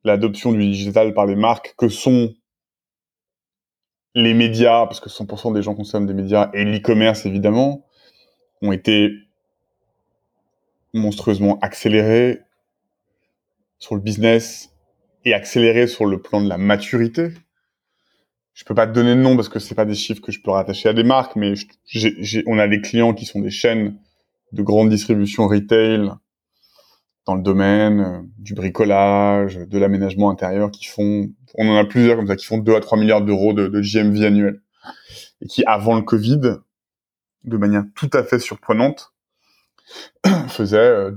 l'adoption 0.03 0.51
du 0.51 0.59
digital 0.59 1.13
par 1.13 1.27
les 1.27 1.35
marques, 1.35 1.75
que 1.77 1.89
sont 1.89 2.33
les 4.15 4.33
médias, 4.33 4.85
parce 4.85 4.99
que 4.99 5.09
100% 5.09 5.53
des 5.53 5.61
gens 5.61 5.75
consomment 5.75 6.07
des 6.07 6.13
médias, 6.13 6.49
et 6.53 6.63
l'e-commerce 6.63 7.25
évidemment, 7.25 7.85
ont 8.61 8.71
été 8.71 9.11
monstrueusement 10.93 11.59
accélérés 11.61 12.41
sur 13.79 13.95
le 13.95 14.01
business 14.01 14.73
et 15.25 15.33
accélérés 15.33 15.87
sur 15.87 16.05
le 16.05 16.21
plan 16.21 16.41
de 16.41 16.47
la 16.47 16.57
maturité. 16.57 17.31
Je 18.53 18.63
peux 18.65 18.75
pas 18.75 18.85
te 18.85 18.91
donner 18.91 19.15
de 19.15 19.21
nom 19.21 19.35
parce 19.35 19.49
que 19.49 19.59
c'est 19.59 19.75
pas 19.75 19.85
des 19.85 19.95
chiffres 19.95 20.21
que 20.21 20.31
je 20.31 20.39
peux 20.41 20.51
rattacher 20.51 20.89
à 20.89 20.93
des 20.93 21.03
marques, 21.03 21.35
mais 21.35 21.53
on 22.45 22.59
a 22.59 22.67
des 22.67 22.81
clients 22.81 23.13
qui 23.13 23.25
sont 23.25 23.39
des 23.39 23.49
chaînes 23.49 23.97
de 24.51 24.61
grande 24.61 24.89
distribution 24.89 25.47
retail 25.47 26.11
dans 27.25 27.35
le 27.35 27.41
domaine 27.41 27.99
euh, 27.99 28.21
du 28.37 28.53
bricolage, 28.53 29.55
de 29.55 29.77
l'aménagement 29.77 30.29
intérieur 30.29 30.71
qui 30.71 30.85
font, 30.85 31.29
on 31.55 31.69
en 31.69 31.75
a 31.75 31.85
plusieurs 31.85 32.17
comme 32.17 32.27
ça, 32.27 32.35
qui 32.35 32.45
font 32.45 32.57
2 32.57 32.75
à 32.75 32.79
3 32.79 32.97
milliards 32.97 33.21
d'euros 33.21 33.53
de, 33.53 33.67
de 33.67 33.81
GMV 33.81 34.25
annuel. 34.25 34.61
et 35.41 35.47
qui, 35.47 35.63
avant 35.65 35.95
le 35.95 36.01
Covid, 36.01 36.41
de 37.43 37.57
manière 37.57 37.83
tout 37.95 38.09
à 38.13 38.23
fait 38.23 38.39
surprenante, 38.39 39.13
faisaient 40.47 40.77
euh, 40.77 41.11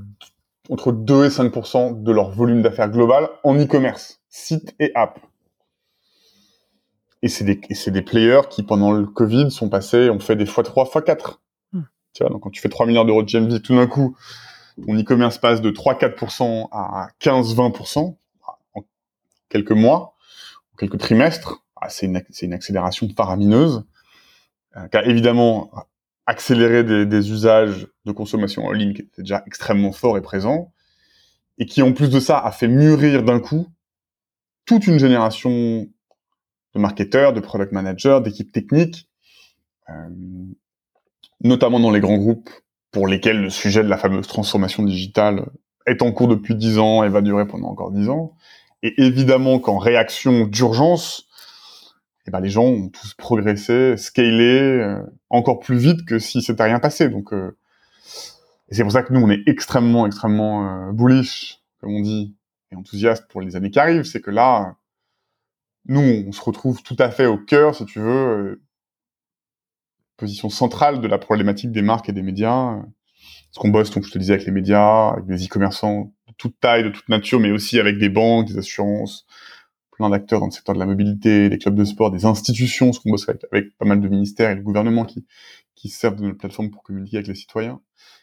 entre 0.71 0.93
2 0.93 1.27
et 1.27 1.29
5% 1.29 2.03
de 2.03 2.13
leur 2.13 2.31
volume 2.31 2.63
d'affaires 2.63 2.91
global 2.91 3.29
en 3.45 3.59
e-commerce, 3.59 4.21
site 4.29 4.75
et 4.79 4.93
app. 4.95 5.21
Et 7.23 7.29
c'est 7.29 7.45
des, 7.45 7.61
c'est 7.75 7.91
des 7.91 8.03
players 8.03 8.43
qui, 8.51 8.63
pendant 8.63 8.93
le 8.93 9.07
Covid, 9.07 9.51
sont 9.51 9.69
passés, 9.69 10.11
ont 10.11 10.21
fait 10.21 10.37
des 10.37 10.45
x3, 10.45 10.91
x4. 10.91 11.37
Hmm. 11.73 11.83
Tu 12.13 12.23
vois, 12.23 12.31
donc 12.31 12.43
quand 12.43 12.51
tu 12.51 12.61
fais 12.61 12.69
3 12.69 12.87
milliards 12.87 13.05
d'euros 13.05 13.23
de 13.23 13.29
GMV, 13.29 13.61
tout 13.61 13.75
d'un 13.75 13.87
coup, 13.87 14.17
ton 14.85 14.95
e-commerce 14.99 15.39
passe 15.39 15.61
de 15.61 15.71
3-4% 15.71 16.69
à 16.71 17.09
15-20% 17.21 18.17
en 18.75 18.85
quelques 19.49 19.73
mois, 19.73 20.16
quelques 20.77 20.99
trimestres. 20.99 21.65
Ah, 21.81 21.89
c'est 21.89 22.07
une, 22.07 22.55
accélération 22.55 23.09
faramineuse, 23.15 23.85
euh, 24.77 24.89
qui 24.89 24.97
a 24.97 25.05
évidemment 25.05 25.71
accéléré 26.27 26.85
des, 26.85 27.07
des, 27.07 27.31
usages 27.31 27.87
de 28.05 28.13
consommation 28.13 28.65
en 28.65 28.73
ligne 28.73 28.95
qui 28.95 29.03
étaient 29.03 29.23
déjà 29.23 29.43
extrêmement 29.47 29.93
forts 29.93 30.17
et 30.17 30.23
présents, 30.23 30.73
et 31.59 31.67
qui 31.67 31.83
en 31.83 31.93
plus 31.93 32.11
de 32.11 32.21
ça 32.21 32.39
a 32.39 32.51
fait 32.51 32.69
mûrir 32.69 33.23
d'un 33.23 33.41
coup 33.41 33.69
toute 34.65 34.87
une 34.87 34.99
génération 34.99 35.87
de 36.75 36.81
marketeurs, 36.81 37.33
de 37.33 37.41
product 37.41 37.73
managers, 37.73 38.21
d'équipes 38.23 38.53
techniques, 38.53 39.09
euh, 39.89 40.09
notamment 41.43 41.81
dans 41.81 41.91
les 41.91 42.01
grands 42.01 42.19
groupes 42.19 42.51
pour 42.91 43.07
lesquels 43.07 43.41
le 43.41 43.51
sujet 43.51 43.83
de 43.83 43.89
la 43.89 43.97
fameuse 43.97 44.27
transformation 44.27 44.83
digitale 44.83 45.47
est 45.87 46.03
en 46.03 46.13
cours 46.13 46.29
depuis 46.29 46.55
dix 46.55 46.79
ans 46.79 47.05
et 47.05 47.09
va 47.09 47.21
durer 47.21 47.47
pendant 47.47 47.69
encore 47.69 47.93
dix 47.93 48.09
ans. 48.09 48.35
Et 48.87 48.95
évidemment 49.03 49.59
qu'en 49.59 49.79
réaction 49.79 50.47
d'urgence, 50.47 51.27
eh 52.29 52.31
ben 52.31 52.39
les 52.39 52.49
gens 52.49 52.67
ont 52.67 52.89
tous 52.89 53.15
progressé, 53.15 53.97
scalé 53.97 54.61
euh, 54.61 55.03
encore 55.29 55.59
plus 55.59 55.77
vite 55.77 56.05
que 56.05 56.21
si 56.21 56.41
c'était 56.41 56.63
rien 56.63 56.79
passé. 56.79 57.09
Donc 57.09 57.33
euh, 57.33 57.59
c'est 58.71 58.85
pour 58.85 58.93
ça 58.93 59.03
que 59.03 59.13
nous 59.13 59.19
on 59.19 59.29
est 59.29 59.43
extrêmement 59.47 60.07
extrêmement 60.07 60.69
euh, 60.69 60.93
bullish, 60.93 61.59
comme 61.81 61.97
on 61.97 62.01
dit, 62.01 62.37
et 62.71 62.77
enthousiaste 62.77 63.27
pour 63.29 63.41
les 63.41 63.57
années 63.57 63.73
qui 63.73 63.81
arrivent. 63.81 64.05
C'est 64.05 64.21
que 64.21 64.31
là, 64.31 64.77
nous 65.87 66.25
on 66.29 66.31
se 66.31 66.41
retrouve 66.41 66.81
tout 66.85 66.97
à 67.01 67.11
fait 67.11 67.27
au 67.27 67.39
cœur, 67.39 67.75
si 67.75 67.87
tu 67.87 67.99
veux, 67.99 68.63
position 70.17 70.49
centrale 70.49 71.01
de 71.01 71.09
la 71.09 71.19
problématique 71.19 71.73
des 71.73 71.83
marques 71.83 72.09
et 72.09 72.13
des 72.13 72.23
médias. 72.23 72.77
Parce 73.51 73.59
qu'on 73.59 73.71
bosse, 73.71 73.91
donc 73.91 74.05
je 74.05 74.13
te 74.13 74.19
disais, 74.19 74.35
avec 74.35 74.47
les 74.47 74.53
médias, 74.53 75.09
avec 75.09 75.27
des 75.27 75.45
e-commerçants 75.45 76.13
toute 76.37 76.59
taille, 76.61 76.85
de 76.85 76.91
toute 76.91 77.09
nature, 77.09 77.41
mais 77.41 77.51
aussi 77.51 77.79
avec 77.79 77.99
des 77.99 78.09
banques, 78.09 78.49
des 78.49 78.59
assurances, 78.59 79.27
plein 79.91 80.11
d'acteurs 80.11 80.41
dans 80.41 80.47
le 80.47 80.53
secteur 80.53 80.75
de 80.75 80.81
la 80.81 80.87
mobilité, 80.87 81.49
des 81.49 81.59
clubs 81.59 81.75
de 81.75 81.85
sport, 81.85 82.11
des 82.11 82.27
institutions, 82.27 82.93
ce 82.93 83.01
qu'on 83.01 83.11
bosse 83.11 83.29
avec, 83.29 83.77
pas 83.79 83.87
mal 83.87 84.01
de 84.01 84.09
ministères 84.09 84.51
et 84.51 84.55
le 84.55 84.63
gouvernement 84.63 85.05
qui, 85.05 85.27
qui 85.75 85.89
servent 85.89 86.17
de 86.17 86.23
notre 86.23 86.39
plateforme 86.39 86.71
pour 86.71 86.83
communiquer 86.83 87.17
avec 87.17 87.29
les 87.29 87.35
citoyens. 87.35 87.81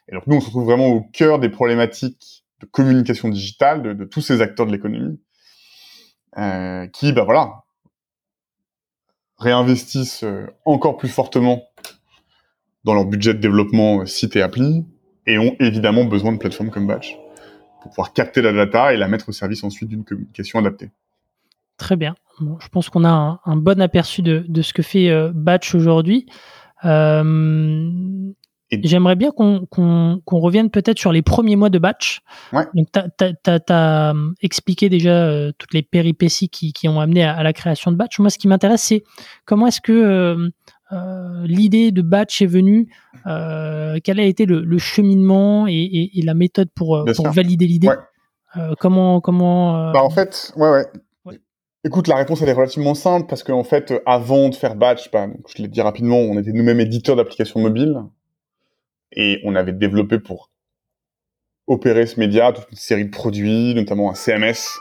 Et 0.07 0.13
donc 0.13 0.27
nous, 0.27 0.35
on 0.35 0.41
se 0.41 0.47
retrouve 0.47 0.65
vraiment 0.65 0.87
au 0.87 1.01
cœur 1.01 1.39
des 1.39 1.49
problématiques 1.49 2.45
de 2.59 2.65
communication 2.65 3.29
digitale 3.29 3.81
de, 3.81 3.93
de 3.93 4.05
tous 4.05 4.21
ces 4.21 4.41
acteurs 4.41 4.65
de 4.65 4.71
l'économie, 4.71 5.19
euh, 6.37 6.87
qui, 6.87 7.13
bah 7.13 7.23
voilà, 7.23 7.63
réinvestissent 9.37 10.23
euh, 10.23 10.47
encore 10.65 10.97
plus 10.97 11.09
fortement 11.09 11.63
dans 12.83 12.93
leur 12.93 13.05
budget 13.05 13.33
de 13.33 13.39
développement 13.39 14.01
euh, 14.01 14.05
site 14.05 14.35
et 14.35 14.41
appli, 14.41 14.85
et 15.25 15.37
ont 15.37 15.55
évidemment 15.59 16.05
besoin 16.05 16.33
de 16.33 16.37
plateformes 16.37 16.69
comme 16.69 16.87
Batch 16.87 17.17
pour 17.83 17.91
pouvoir 17.91 18.13
capter 18.13 18.41
la 18.41 18.53
data 18.53 18.93
et 18.93 18.97
la 18.97 19.09
mettre 19.09 19.27
au 19.27 19.33
service 19.33 19.63
ensuite 19.65 19.89
d'une 19.89 20.05
communication 20.05 20.57
adaptée. 20.57 20.89
Très 21.77 21.97
bien. 21.97 22.15
je 22.39 22.67
pense 22.69 22.89
qu'on 22.89 23.03
a 23.03 23.41
un, 23.43 23.55
bon 23.57 23.81
aperçu 23.81 24.21
de, 24.21 24.61
ce 24.61 24.73
que 24.73 24.81
fait 24.81 25.09
euh, 25.09 25.31
Batch 25.35 25.75
aujourd'hui. 25.75 26.25
Euh, 26.85 27.91
j'aimerais 28.71 29.15
bien 29.17 29.31
qu'on 29.31 30.21
revienne 30.27 30.69
peut-être 30.69 30.97
sur 30.97 31.11
les 31.11 31.21
premiers 31.21 31.57
mois 31.57 31.69
de 31.69 31.77
Batch. 31.77 32.21
Donc, 32.53 32.87
tu 32.93 33.25
as, 33.49 34.11
euh, 34.13 34.31
expliqué 34.41 34.87
déjà 34.87 35.51
toutes 35.57 35.73
les 35.73 35.83
péripéties 35.83 36.47
qui, 36.47 36.87
ont 36.87 37.01
amené 37.01 37.25
à, 37.25 37.43
la 37.43 37.51
création 37.51 37.91
de 37.91 37.97
Batch. 37.97 38.17
Moi, 38.19 38.29
ce 38.29 38.37
qui 38.37 38.47
m'intéresse, 38.47 38.81
c'est 38.81 39.03
comment 39.45 39.67
est-ce 39.67 39.81
que 39.81 40.51
l'idée 41.45 41.91
de 41.91 42.01
Batch 42.01 42.41
est 42.41 42.47
venue. 42.47 42.87
Quel 43.25 44.19
a 44.19 44.23
été 44.23 44.45
le, 44.45 44.77
cheminement 44.77 45.67
et, 45.67 46.09
la 46.23 46.33
méthode 46.33 46.69
pour, 46.75 47.05
valider 47.33 47.67
l'idée 47.67 47.89
Comment, 48.79 49.21
comment 49.21 49.91
bah, 49.91 50.03
En 50.03 50.09
fait, 50.09 50.53
ouais, 50.57 50.69
ouais. 50.69 50.85
Écoute, 51.85 52.07
la 52.07 52.15
réponse 52.15 52.41
elle 52.41 52.47
est 52.47 52.53
relativement 52.53 52.95
simple 52.95 53.27
parce 53.27 53.43
qu'en 53.43 53.65
fait, 53.65 53.93
avant 54.05 54.47
de 54.47 54.55
faire 54.55 54.75
Batch, 54.75 55.11
bah, 55.11 55.27
je 55.53 55.61
l'ai 55.61 55.67
dit 55.67 55.81
rapidement, 55.81 56.17
on 56.17 56.39
était 56.39 56.53
nous-mêmes 56.53 56.79
éditeurs 56.79 57.17
d'applications 57.17 57.59
mobiles 57.59 57.97
et 59.11 59.41
on 59.43 59.53
avait 59.55 59.73
développé 59.73 60.17
pour 60.17 60.49
opérer 61.67 62.05
ce 62.05 62.19
média 62.19 62.53
toute 62.53 62.69
une 62.71 62.77
série 62.77 63.05
de 63.05 63.09
produits, 63.09 63.75
notamment 63.75 64.09
un 64.09 64.15
CMS 64.15 64.79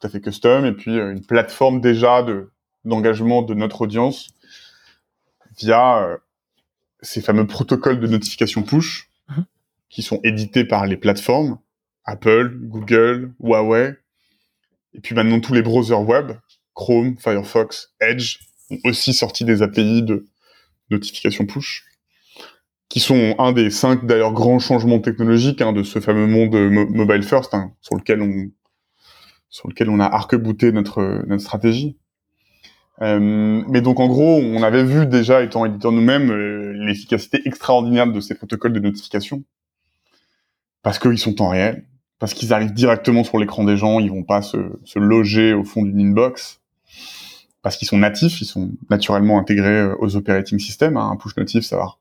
tout 0.00 0.06
à 0.06 0.10
fait 0.10 0.20
custom 0.20 0.64
et 0.64 0.72
puis 0.72 0.98
euh, 0.98 1.12
une 1.12 1.24
plateforme 1.24 1.80
déjà 1.80 2.22
de 2.22 2.50
d'engagement 2.84 3.42
de 3.42 3.52
notre 3.52 3.82
audience 3.82 4.28
via 5.58 6.02
euh, 6.02 6.16
ces 7.02 7.20
fameux 7.20 7.46
protocoles 7.46 8.00
de 8.00 8.06
notification 8.06 8.62
push 8.62 9.10
mhm. 9.28 9.44
qui 9.88 10.02
sont 10.02 10.20
édités 10.24 10.64
par 10.64 10.86
les 10.86 10.96
plateformes 10.96 11.58
Apple, 12.04 12.56
Google, 12.62 13.32
Huawei, 13.40 13.96
et 14.94 15.00
puis 15.00 15.14
maintenant, 15.14 15.40
tous 15.40 15.54
les 15.54 15.62
browsers 15.62 16.00
web, 16.00 16.32
Chrome, 16.74 17.16
Firefox, 17.18 17.92
Edge, 18.00 18.38
ont 18.70 18.78
aussi 18.84 19.12
sorti 19.12 19.44
des 19.44 19.62
API 19.62 20.02
de 20.02 20.26
notification 20.90 21.46
push, 21.46 21.84
qui 22.88 23.00
sont 23.00 23.36
un 23.38 23.52
des 23.52 23.70
cinq 23.70 24.06
d'ailleurs 24.06 24.32
grands 24.32 24.58
changements 24.58 25.00
technologiques 25.00 25.60
hein, 25.62 25.72
de 25.72 25.82
ce 25.82 26.00
fameux 26.00 26.26
monde 26.26 26.54
mobile 26.90 27.22
first, 27.22 27.54
hein, 27.54 27.72
sur 27.80 27.96
lequel 27.96 28.22
on 28.22 28.50
sur 29.52 29.68
lequel 29.68 29.90
on 29.90 29.98
a 29.98 30.06
arc-bouté 30.06 30.70
notre 30.70 31.24
notre 31.26 31.42
stratégie. 31.42 31.96
Euh, 33.02 33.62
mais 33.68 33.80
donc 33.80 33.98
en 33.98 34.08
gros, 34.08 34.36
on 34.36 34.62
avait 34.62 34.84
vu 34.84 35.06
déjà, 35.06 35.42
étant 35.42 35.64
éditeur 35.64 35.92
nous-mêmes, 35.92 36.30
euh, 36.30 36.72
l'efficacité 36.74 37.40
extraordinaire 37.46 38.06
de 38.06 38.20
ces 38.20 38.34
protocoles 38.34 38.72
de 38.72 38.80
notification, 38.80 39.42
parce 40.82 40.98
qu'ils 40.98 41.18
sont 41.18 41.40
en 41.40 41.48
réel, 41.48 41.86
parce 42.18 42.34
qu'ils 42.34 42.52
arrivent 42.52 42.74
directement 42.74 43.24
sur 43.24 43.38
l'écran 43.38 43.64
des 43.64 43.76
gens, 43.76 44.00
ils 44.00 44.10
vont 44.10 44.24
pas 44.24 44.42
se, 44.42 44.58
se 44.84 44.98
loger 44.98 45.54
au 45.54 45.64
fond 45.64 45.82
d'une 45.82 46.00
inbox, 46.00 46.60
parce 47.62 47.76
qu'ils 47.76 47.88
sont 47.88 47.98
natifs, 47.98 48.40
ils 48.40 48.46
sont 48.46 48.72
naturellement 48.90 49.38
intégrés 49.38 49.80
euh, 49.80 49.96
aux 49.98 50.16
operating 50.16 50.58
systems. 50.58 50.96
Hein. 50.96 51.10
Un 51.12 51.16
push 51.16 51.36
natif, 51.36 51.64
ça, 51.64 51.76
va, 51.76 51.96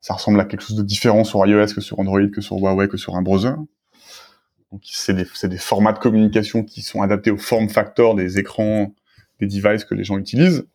ça 0.00 0.14
ressemble 0.14 0.40
à 0.40 0.44
quelque 0.44 0.62
chose 0.62 0.76
de 0.76 0.82
différent 0.82 1.24
sur 1.24 1.44
iOS 1.44 1.74
que 1.74 1.80
sur 1.80 1.98
Android, 1.98 2.26
que 2.28 2.40
sur 2.40 2.56
Huawei, 2.56 2.88
que 2.88 2.96
sur 2.96 3.16
un 3.16 3.22
browser. 3.22 3.54
Donc 4.72 4.82
c'est 4.84 5.14
des, 5.14 5.26
des 5.48 5.58
formats 5.58 5.92
de 5.92 5.98
communication 5.98 6.64
qui 6.64 6.82
sont 6.82 7.02
adaptés 7.02 7.30
au 7.30 7.36
form 7.36 7.68
factor 7.68 8.14
des 8.14 8.38
écrans, 8.38 8.92
des 9.40 9.46
devices 9.46 9.84
que 9.84 9.94
les 9.94 10.04
gens 10.04 10.18
utilisent. 10.18 10.66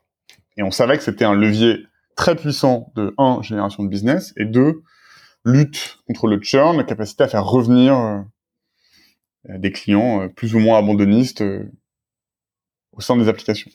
Et 0.57 0.63
on 0.63 0.71
savait 0.71 0.97
que 0.97 1.03
c'était 1.03 1.25
un 1.25 1.33
levier 1.33 1.85
très 2.15 2.35
puissant 2.35 2.91
de 2.95 3.13
un 3.17 3.41
génération 3.41 3.83
de 3.83 3.89
business 3.89 4.33
et 4.37 4.45
deux 4.45 4.83
lutte 5.45 5.99
contre 6.07 6.27
le 6.27 6.39
churn, 6.41 6.77
la 6.77 6.83
capacité 6.83 7.23
à 7.23 7.27
faire 7.27 7.45
revenir 7.45 7.95
euh, 9.49 9.57
des 9.57 9.71
clients 9.71 10.21
euh, 10.21 10.27
plus 10.27 10.55
ou 10.55 10.59
moins 10.59 10.77
abandonnistes 10.77 11.41
euh, 11.41 11.63
au 12.91 13.01
sein 13.01 13.17
des 13.17 13.27
applications. 13.27 13.71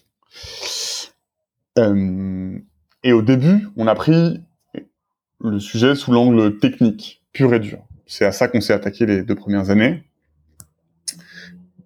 et 3.03 3.12
au 3.12 3.22
début, 3.22 3.68
on 3.77 3.87
a 3.87 3.94
pris 3.94 4.40
le 5.40 5.61
sujet 5.61 5.94
sous 5.94 6.12
l'angle 6.12 6.59
technique, 6.59 7.22
pur 7.33 7.53
et 7.53 7.61
dur. 7.61 7.85
C'est 8.07 8.25
à 8.25 8.33
ça 8.33 8.49
qu'on 8.49 8.61
s'est 8.61 8.72
attaqué 8.72 9.05
les 9.05 9.22
deux 9.22 9.35
premières 9.35 9.70
années. 9.70 10.05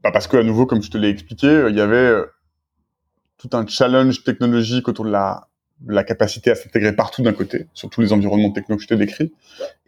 Parce 0.03 0.27
que, 0.27 0.37
à 0.37 0.43
nouveau, 0.43 0.67
comme 0.67 0.83
je 0.83 0.91
te 0.91 0.97
l'ai 0.97 1.09
expliqué, 1.09 1.67
il 1.69 1.77
y 1.77 1.81
avait 1.81 2.25
tout 3.41 3.57
un 3.57 3.67
challenge 3.67 4.23
technologique 4.23 4.87
autour 4.89 5.07
de 5.07 5.11
la, 5.11 5.49
la 5.87 6.05
capacité 6.05 6.51
à 6.51 6.55
s'intégrer 6.55 6.95
partout 6.95 7.23
d'un 7.23 7.33
côté, 7.33 7.67
sur 7.73 7.89
tous 7.89 8.03
les 8.03 8.13
environnements 8.13 8.51
techno 8.51 8.77
que 8.77 8.83
je 8.83 8.89
t'ai 8.89 8.97
décrits, 8.97 9.33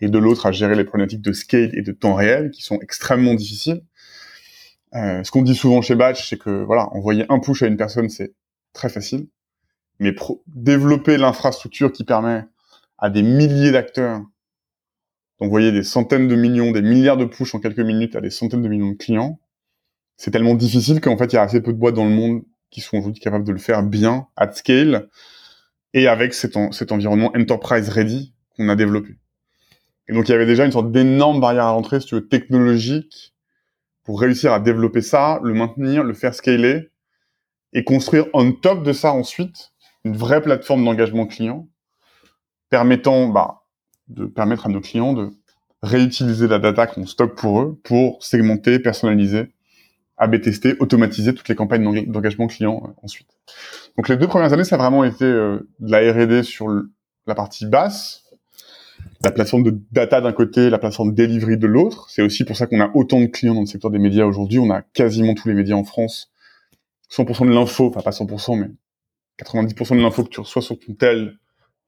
et 0.01 0.09
de 0.09 0.19
l'autre 0.19 0.47
à 0.47 0.53
gérer 0.53 0.75
les 0.75 0.85
problématiques 0.85 1.21
de 1.21 1.33
scale 1.33 1.71
et 1.75 1.83
de 1.83 1.93
temps 1.93 2.15
réel 2.15 2.51
qui 2.51 2.63
sont 2.63 2.79
extrêmement 2.81 3.35
difficiles. 3.35 3.83
Euh, 4.95 5.23
ce 5.23 5.31
qu'on 5.31 5.43
dit 5.43 5.55
souvent 5.55 5.83
chez 5.83 5.95
Batch, 5.95 6.29
c'est 6.29 6.39
que 6.39 6.65
voilà, 6.65 6.89
envoyer 6.95 7.27
un 7.29 7.41
push 7.41 7.63
à 7.63 7.67
une 7.67 7.77
personne, 7.77 8.09
c'est 8.09 8.33
très 8.73 8.89
facile, 8.89 9.27
mais 9.99 10.15
développer 10.47 11.19
l'infrastructure 11.19 11.93
qui 11.93 12.05
permet 12.05 12.45
à 12.97 13.11
des 13.11 13.23
milliers 13.23 13.71
d'acteurs 13.71 14.23
d'envoyer 15.41 15.73
des 15.73 15.83
centaines 15.83 16.29
de 16.29 16.37
millions, 16.37 16.71
des 16.71 16.83
milliards 16.83 17.17
de 17.17 17.25
push 17.27 17.55
en 17.55 17.61
quelques 17.61 17.81
minutes 17.81 18.17
à 18.17 18.21
des 18.21 18.31
centaines 18.31 18.63
de 18.63 18.69
millions 18.69 18.93
de 18.93 18.97
clients, 18.97 19.41
c'est 20.17 20.31
tellement 20.31 20.55
difficile 20.55 21.01
qu'en 21.01 21.19
fait, 21.19 21.33
il 21.33 21.35
y 21.35 21.39
a 21.39 21.43
assez 21.43 21.61
peu 21.61 21.73
de 21.73 21.79
boîtes 21.79 21.97
dans 21.97 22.05
le 22.05 22.15
monde 22.15 22.43
qui 22.73 22.81
sont 22.81 22.97
aujourd'hui 22.97 23.21
capables 23.21 23.45
de 23.45 23.53
le 23.53 23.59
faire 23.59 23.85
bien, 23.85 24.27
at 24.37 24.53
scale, 24.53 25.09
et 25.95 26.09
avec 26.09 26.35
cet, 26.35 26.57
environnement 26.91 27.31
enterprise 27.37 27.89
ready 27.91 28.35
qu'on 28.57 28.69
a 28.69 28.75
développé. 28.75 29.17
Et 30.09 30.15
donc 30.15 30.29
il 30.29 30.33
y 30.33 30.35
avait 30.35 30.47
déjà 30.47 30.65
une 30.65 30.73
sorte 30.73 30.91
d'énorme 30.91 31.41
barrière 31.41 31.67
à 31.67 31.73
l'entrée, 31.73 32.01
si 32.01 32.07
tu 32.07 32.17
veux, 32.17 32.27
technologique, 32.27 33.35
pour 34.03 34.21
réussir 34.21 34.53
à 34.53 34.59
développer 34.59 35.03
ça, 35.03 35.39
le 35.45 35.55
maintenir, 35.55 36.03
le 36.03 36.15
faire 36.15 36.35
scaler, 36.35 36.91
et 37.73 37.85
construire 37.85 38.27
on 38.35 38.53
top 38.53 38.83
de 38.83 38.93
ça 38.93 39.13
ensuite 39.13 39.73
une 40.05 40.17
vraie 40.17 40.43
plateforme 40.43 40.85
d'engagement 40.85 41.27
client 41.27 41.69
permettant 42.69 43.29
bah, 43.29 43.63
de 44.09 44.27
permettre 44.27 44.67
à 44.67 44.69
nos 44.69 44.81
clients 44.81 45.13
de 45.13 45.31
réutiliser 45.83 46.49
la 46.49 46.59
data 46.59 46.87
qu'on 46.87 47.07
stocke 47.07 47.37
pour 47.37 47.61
eux 47.61 47.81
pour 47.85 48.23
segmenter, 48.25 48.79
personnaliser, 48.79 49.53
AB 50.23 50.41
tester, 50.41 50.77
automatiser 50.79 51.35
toutes 51.35 51.49
les 51.49 51.57
campagnes 51.57 52.07
d'engagement 52.07 52.47
client 52.47 52.83
euh, 52.85 52.93
ensuite. 53.03 53.29
Donc 53.97 54.09
les 54.09 54.17
deux 54.17 54.29
premières 54.29 54.53
années, 54.53 54.65
ça 54.65 54.77
a 54.77 54.79
vraiment 54.79 55.03
été 55.03 55.25
euh, 55.25 55.69
de 55.81 55.91
la 55.91 56.13
R&D 56.13 56.45
sur 56.45 56.69
la 57.27 57.35
partie 57.35 57.67
basse, 57.67 58.23
la 59.25 59.33
plateforme 59.33 59.65
de 59.65 59.81
data 59.91 60.21
d'un 60.21 60.33
côté, 60.33 60.71
la 60.71 60.79
plateforme 60.79 61.13
delivery 61.13 61.57
de 61.59 61.67
l'autre. 61.67 62.09
C'est 62.09 62.23
aussi 62.23 62.45
pour 62.45 62.57
ça 62.57 62.67
qu'on 62.67 62.81
a 62.81 62.91
autant 62.95 63.21
de 63.21 63.27
clients 63.27 63.55
dans 63.55 63.63
le 63.63 63.67
secteur 63.67 63.91
des 63.91 63.99
médias 63.99 64.25
aujourd'hui. 64.25 64.61
On 64.61 64.71
a 64.71 64.83
quasiment 64.83 65.35
tous 65.35 65.49
les 65.49 65.55
médias 65.55 65.75
en 65.75 65.85
France. 65.85 66.31
100% 67.11 67.47
de 67.47 67.53
l'info, 67.53 67.89
enfin 67.89 68.01
pas 68.01 68.11
100%, 68.11 68.59
mais 68.59 68.71
90% 69.45 69.97
de 69.97 70.03
l'info 70.03 70.25
que 70.25 70.31
tu 70.31 70.41
reçois 70.41 70.63
sur 70.63 70.79
ton 70.79 70.95
tel 70.95 71.37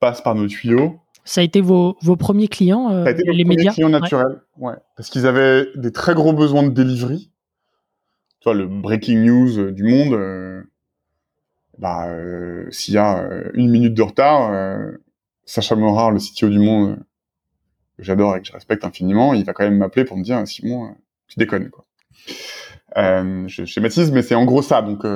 passe 0.01 0.21
par 0.21 0.35
nos 0.35 0.49
tuyaux. 0.49 1.01
Ça 1.25 1.41
a 1.41 1.45
été 1.45 1.61
vos, 1.61 1.97
vos 2.03 2.17
premiers 2.17 2.49
clients, 2.49 2.91
euh, 2.91 3.05
ça 3.05 3.11
a 3.11 3.13
été 3.13 3.23
les 3.33 3.45
médias? 3.45 3.73
clients 3.73 3.89
naturels, 3.89 4.43
ouais. 4.59 4.75
Parce 4.97 5.09
qu'ils 5.09 5.27
avaient 5.27 5.67
des 5.77 5.93
très 5.93 6.15
gros 6.15 6.33
besoins 6.33 6.65
de 6.65 6.69
delivery. 6.69 7.31
Tu 8.45 8.51
vois, 8.51 8.59
le 8.59 8.67
breaking 8.67 9.25
news 9.25 9.59
euh, 9.59 9.73
du 9.73 9.85
monde, 9.85 10.13
euh, 10.13 10.63
bah, 11.79 12.11
euh, 12.11 12.71
s'il 12.71 12.93
y 12.93 12.99
a 12.99 13.27
une 13.55 13.71
minute 13.71 13.95
de 13.95 14.03
retard, 14.03 14.53
Sacha 15.47 15.75
Morard, 15.77 16.11
le 16.11 16.19
CTO 16.19 16.51
du 16.51 16.59
monde, 16.59 17.03
que 17.97 18.03
j'adore 18.05 18.37
et 18.37 18.43
que 18.43 18.47
je 18.47 18.53
respecte 18.53 18.85
infiniment, 18.85 19.33
il 19.33 19.47
va 19.47 19.55
quand 19.55 19.65
même 19.65 19.79
m'appeler 19.79 20.05
pour 20.05 20.19
me 20.19 20.23
dire, 20.23 20.47
Simon, 20.47 20.95
tu 21.27 21.39
déconnes, 21.39 21.71
quoi. 21.71 21.87
je 22.95 23.65
schématise, 23.65 24.13
mais 24.13 24.21
c'est 24.21 24.35
en 24.35 24.45
gros 24.45 24.61
ça. 24.61 24.83
Donc, 24.83 25.07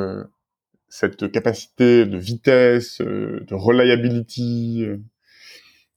cette 0.88 1.30
capacité 1.30 2.06
de 2.06 2.16
vitesse, 2.16 3.02
de 3.02 3.54
reliability, 3.54 4.86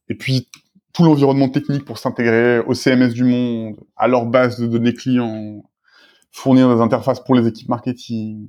et 0.09 0.15
puis 0.15 0.49
tout 0.91 1.05
l'environnement 1.05 1.47
technique 1.47 1.85
pour 1.85 1.97
s'intégrer 1.97 2.59
au 2.59 2.73
CMS 2.73 3.13
du 3.13 3.23
monde, 3.23 3.77
à 3.95 4.09
leur 4.09 4.25
base 4.25 4.59
de 4.59 4.67
données 4.67 4.93
clients, 4.93 5.63
fournir 6.31 6.73
des 6.73 6.81
interfaces 6.81 7.19
pour 7.19 7.35
les 7.35 7.47
équipes 7.47 7.69
marketing, 7.69 8.47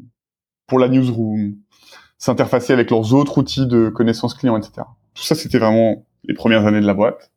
pour 0.67 0.79
la 0.79 0.89
newsroom, 0.89 1.57
s'interfacer 2.19 2.73
avec 2.73 2.91
leurs 2.91 3.15
autres 3.15 3.39
outils 3.39 3.67
de 3.67 3.89
connaissance 3.89 4.35
client, 4.35 4.57
etc. 4.57 4.87
Tout 5.15 5.23
ça, 5.23 5.35
c'était 5.35 5.59
vraiment 5.59 6.07
les 6.25 6.35
premières 6.35 6.67
années 6.67 6.81
de 6.81 6.87
la 6.87 6.95
boîte. 6.95 7.31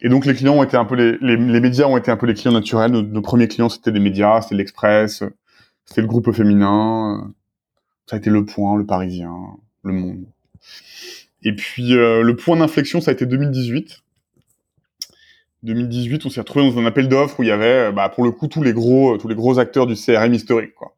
Et 0.00 0.08
donc 0.08 0.26
les 0.26 0.34
clients 0.34 0.54
ont 0.54 0.62
été 0.62 0.76
un 0.76 0.84
peu 0.84 0.94
les, 0.94 1.16
les, 1.20 1.60
médias 1.60 1.86
ont 1.86 1.96
été 1.96 2.10
un 2.10 2.16
peu 2.16 2.26
les 2.26 2.34
clients 2.34 2.52
naturels. 2.52 2.92
Nos, 2.92 3.02
nos 3.02 3.22
premiers 3.22 3.48
clients 3.48 3.68
c'était 3.68 3.92
des 3.92 4.00
médias, 4.00 4.42
c'était 4.42 4.54
l'Express, 4.54 5.24
c'était 5.84 6.02
le 6.02 6.06
groupe 6.06 6.30
féminin, 6.32 7.32
ça 8.06 8.16
a 8.16 8.18
été 8.18 8.30
le 8.30 8.44
Point, 8.44 8.76
le 8.76 8.86
Parisien, 8.86 9.34
le 9.82 9.92
Monde. 9.92 10.26
Et 11.42 11.54
puis 11.54 11.96
euh, 11.96 12.22
le 12.22 12.36
point 12.36 12.56
d'inflexion, 12.56 13.00
ça 13.00 13.10
a 13.10 13.14
été 13.14 13.26
2018. 13.26 14.02
2018, 15.62 16.26
on 16.26 16.30
s'est 16.30 16.40
retrouvé 16.40 16.70
dans 16.70 16.78
un 16.78 16.86
appel 16.86 17.08
d'offres 17.08 17.40
où 17.40 17.42
il 17.42 17.48
y 17.48 17.52
avait, 17.52 17.92
bah, 17.92 18.08
pour 18.08 18.24
le 18.24 18.30
coup, 18.30 18.46
tous 18.48 18.62
les 18.62 18.72
gros, 18.72 19.16
tous 19.18 19.28
les 19.28 19.34
gros 19.34 19.58
acteurs 19.58 19.86
du 19.86 19.94
CRM 19.94 20.32
historique. 20.32 20.74
Quoi. 20.74 20.94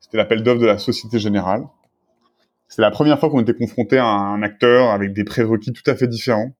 C'était 0.00 0.16
l'appel 0.16 0.42
d'offres 0.42 0.60
de 0.60 0.66
la 0.66 0.78
Société 0.78 1.18
Générale. 1.18 1.64
C'est 2.68 2.82
la 2.82 2.90
première 2.90 3.20
fois 3.20 3.28
qu'on 3.30 3.40
était 3.40 3.54
confronté 3.54 3.98
à 3.98 4.06
un 4.06 4.42
acteur 4.42 4.90
avec 4.90 5.12
des 5.12 5.24
prérequis 5.24 5.72
tout 5.72 5.88
à 5.90 5.94
fait 5.94 6.08
différents. 6.08 6.52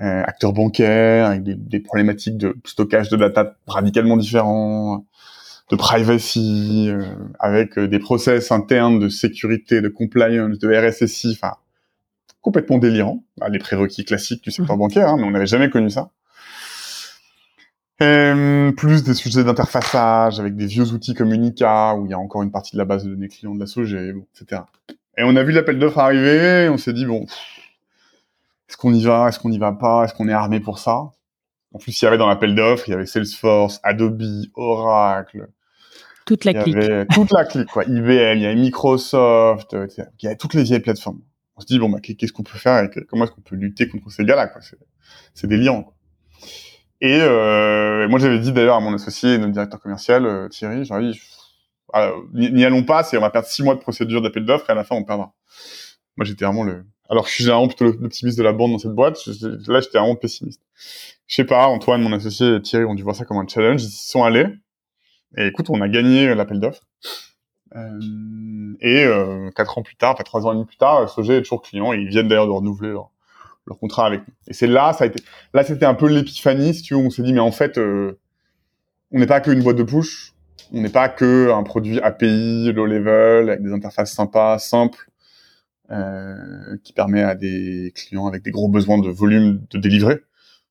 Euh, 0.00 0.22
acteur 0.24 0.52
bancaire, 0.52 1.26
avec 1.26 1.44
des, 1.44 1.54
des, 1.54 1.78
problématiques 1.78 2.36
de 2.36 2.56
stockage 2.64 3.10
de 3.10 3.16
data 3.16 3.56
radicalement 3.68 4.16
différents, 4.16 5.06
de 5.70 5.76
privacy, 5.76 6.86
euh, 6.88 7.04
avec 7.38 7.78
des 7.78 7.98
process 8.00 8.50
internes 8.50 8.98
de 8.98 9.08
sécurité, 9.08 9.80
de 9.80 9.88
compliance, 9.88 10.58
de 10.58 10.68
RSSI, 10.68 11.38
enfin 11.40 11.54
complètement 12.44 12.76
délirant, 12.76 13.24
bah, 13.38 13.48
les 13.48 13.58
prérequis 13.58 14.04
classiques 14.04 14.44
du 14.44 14.50
secteur 14.50 14.76
bancaire, 14.76 15.08
hein, 15.08 15.16
mais 15.18 15.24
on 15.24 15.30
n'avait 15.30 15.46
jamais 15.46 15.70
connu 15.70 15.88
ça. 15.88 16.10
Et, 18.00 18.70
plus 18.76 19.02
des 19.02 19.14
sujets 19.14 19.44
d'interfaçage 19.44 20.40
avec 20.40 20.54
des 20.54 20.66
vieux 20.66 20.92
outils 20.92 21.14
comme 21.14 21.32
Unica, 21.32 21.94
où 21.94 22.04
il 22.04 22.10
y 22.10 22.12
a 22.12 22.18
encore 22.18 22.42
une 22.42 22.50
partie 22.50 22.72
de 22.72 22.78
la 22.78 22.84
base 22.84 23.04
de 23.04 23.10
données 23.10 23.28
clients 23.28 23.54
de 23.54 23.60
la 23.60 23.66
SOG, 23.66 24.12
bon, 24.12 24.26
etc. 24.34 24.60
Et 25.16 25.22
on 25.24 25.34
a 25.36 25.42
vu 25.42 25.52
l'appel 25.52 25.78
d'offres 25.78 25.98
arriver, 25.98 26.68
on 26.68 26.76
s'est 26.76 26.92
dit, 26.92 27.06
bon, 27.06 27.24
est-ce 28.68 28.76
qu'on 28.76 28.92
y 28.92 29.02
va, 29.02 29.28
est-ce 29.28 29.38
qu'on 29.38 29.50
y 29.50 29.58
va 29.58 29.72
pas, 29.72 30.04
est-ce 30.04 30.12
qu'on 30.12 30.28
est 30.28 30.32
armé 30.32 30.60
pour 30.60 30.78
ça? 30.78 31.12
En 31.72 31.78
plus, 31.78 31.98
il 32.00 32.04
y 32.04 32.08
avait 32.08 32.18
dans 32.18 32.28
l'appel 32.28 32.54
d'offres, 32.54 32.84
il 32.88 32.90
y 32.90 32.94
avait 32.94 33.06
Salesforce, 33.06 33.80
Adobe, 33.82 34.22
Oracle, 34.54 35.48
toute 36.26 36.44
la 36.44 36.52
il 36.52 36.58
y 36.58 36.62
clique. 36.62 36.76
avait 36.76 37.06
toute 37.06 37.32
la 37.32 37.46
clique, 37.46 37.70
quoi. 37.70 37.84
IBM, 37.86 38.36
il 38.36 38.42
y 38.42 38.46
avait 38.46 38.54
Microsoft, 38.54 39.72
etc. 39.72 40.08
il 40.20 40.24
y 40.24 40.26
avait 40.26 40.36
toutes 40.36 40.52
les 40.52 40.64
vieilles 40.64 40.80
plateformes 40.80 41.20
on 41.56 41.60
se 41.60 41.66
dit 41.66 41.78
bon 41.78 41.88
bah 41.88 42.00
qu'est-ce 42.00 42.32
qu'on 42.32 42.42
peut 42.42 42.58
faire 42.58 42.84
et 42.84 42.90
comment 43.08 43.24
est-ce 43.24 43.32
qu'on 43.32 43.40
peut 43.40 43.56
lutter 43.56 43.88
contre 43.88 44.10
ces 44.10 44.24
gars-là 44.24 44.48
quoi? 44.48 44.60
C'est 45.34 45.46
délirant 45.46 45.82
quoi. 45.82 45.94
et 47.00 47.20
euh, 47.20 48.08
moi 48.08 48.18
j'avais 48.18 48.38
dit 48.38 48.52
d'ailleurs 48.52 48.76
à 48.76 48.80
mon 48.80 48.94
associé 48.94 49.38
notre 49.38 49.52
directeur 49.52 49.80
commercial 49.80 50.26
euh, 50.26 50.48
Thierry 50.48 50.84
j'aurais 50.84 51.02
dit 51.12 51.20
ah, 51.92 52.12
n'y 52.32 52.64
allons 52.64 52.82
pas 52.82 53.04
c'est 53.04 53.16
on 53.16 53.20
va 53.20 53.30
perdre 53.30 53.46
six 53.48 53.62
mois 53.62 53.74
de 53.74 53.80
procédure 53.80 54.20
d'appel 54.20 54.44
d'offres 54.44 54.68
et 54.68 54.72
à 54.72 54.74
la 54.74 54.84
fin 54.84 54.96
on 54.96 55.04
perdra. 55.04 55.32
Moi 56.16 56.24
j'étais 56.24 56.44
vraiment 56.44 56.64
le 56.64 56.84
alors 57.08 57.26
je 57.26 57.32
suis 57.32 57.44
généralement 57.44 57.68
plutôt 57.68 57.84
l'optimiste 57.84 58.38
de 58.38 58.42
la 58.42 58.52
bande 58.52 58.72
dans 58.72 58.78
cette 58.78 58.92
boîte 58.92 59.24
là 59.68 59.80
j'étais 59.80 59.98
vraiment 59.98 60.16
pessimiste. 60.16 60.62
Je 61.26 61.36
sais 61.36 61.44
pas 61.44 61.66
Antoine 61.66 62.02
mon 62.02 62.12
associé 62.12 62.56
et 62.56 62.62
Thierry 62.62 62.84
ont 62.84 62.94
dû 62.94 63.02
voir 63.02 63.14
ça 63.14 63.24
comme 63.24 63.36
un 63.36 63.46
challenge 63.46 63.84
ils 63.84 63.90
sont 63.90 64.24
allés. 64.24 64.46
Et 65.36 65.46
écoute 65.46 65.70
on 65.70 65.80
a 65.80 65.88
gagné 65.88 66.34
l'appel 66.34 66.58
d'offres 66.58 66.82
et 67.72 69.04
euh, 69.04 69.50
quatre 69.50 69.78
ans 69.78 69.82
plus 69.82 69.96
tard, 69.96 70.12
enfin 70.12 70.22
trois 70.24 70.46
ans 70.46 70.52
et 70.52 70.54
demi 70.54 70.66
plus 70.66 70.76
tard, 70.76 71.08
Sogé 71.08 71.38
est 71.38 71.42
toujours 71.42 71.62
client 71.62 71.92
et 71.92 71.98
ils 71.98 72.08
viennent 72.08 72.28
d'ailleurs 72.28 72.46
de 72.46 72.52
renouveler 72.52 72.90
leur, 72.90 73.10
leur, 73.66 73.78
contrat 73.78 74.06
avec 74.06 74.20
nous. 74.20 74.34
Et 74.46 74.52
c'est 74.52 74.66
là, 74.66 74.92
ça 74.92 75.04
a 75.04 75.06
été, 75.08 75.22
là 75.52 75.64
c'était 75.64 75.86
un 75.86 75.94
peu 75.94 76.08
l'épiphanie, 76.08 76.74
si 76.74 76.82
tu 76.82 76.94
veux, 76.94 77.00
on 77.00 77.10
s'est 77.10 77.22
dit 77.22 77.32
mais 77.32 77.40
en 77.40 77.50
fait, 77.50 77.78
euh, 77.78 78.18
on 79.12 79.18
n'est 79.18 79.26
pas 79.26 79.40
qu'une 79.40 79.62
boîte 79.62 79.76
de 79.76 79.82
push, 79.82 80.34
on 80.72 80.80
n'est 80.80 80.88
pas 80.88 81.08
que 81.08 81.50
un 81.50 81.62
produit 81.62 82.00
API 82.00 82.72
low 82.72 82.86
level 82.86 83.50
avec 83.50 83.62
des 83.62 83.72
interfaces 83.72 84.12
sympas, 84.12 84.58
simples, 84.58 85.10
euh, 85.90 86.76
qui 86.82 86.92
permet 86.92 87.22
à 87.22 87.34
des 87.34 87.92
clients 87.94 88.26
avec 88.26 88.42
des 88.42 88.50
gros 88.50 88.68
besoins 88.68 88.98
de 88.98 89.08
volume 89.08 89.64
de 89.70 89.78
délivrer. 89.78 90.20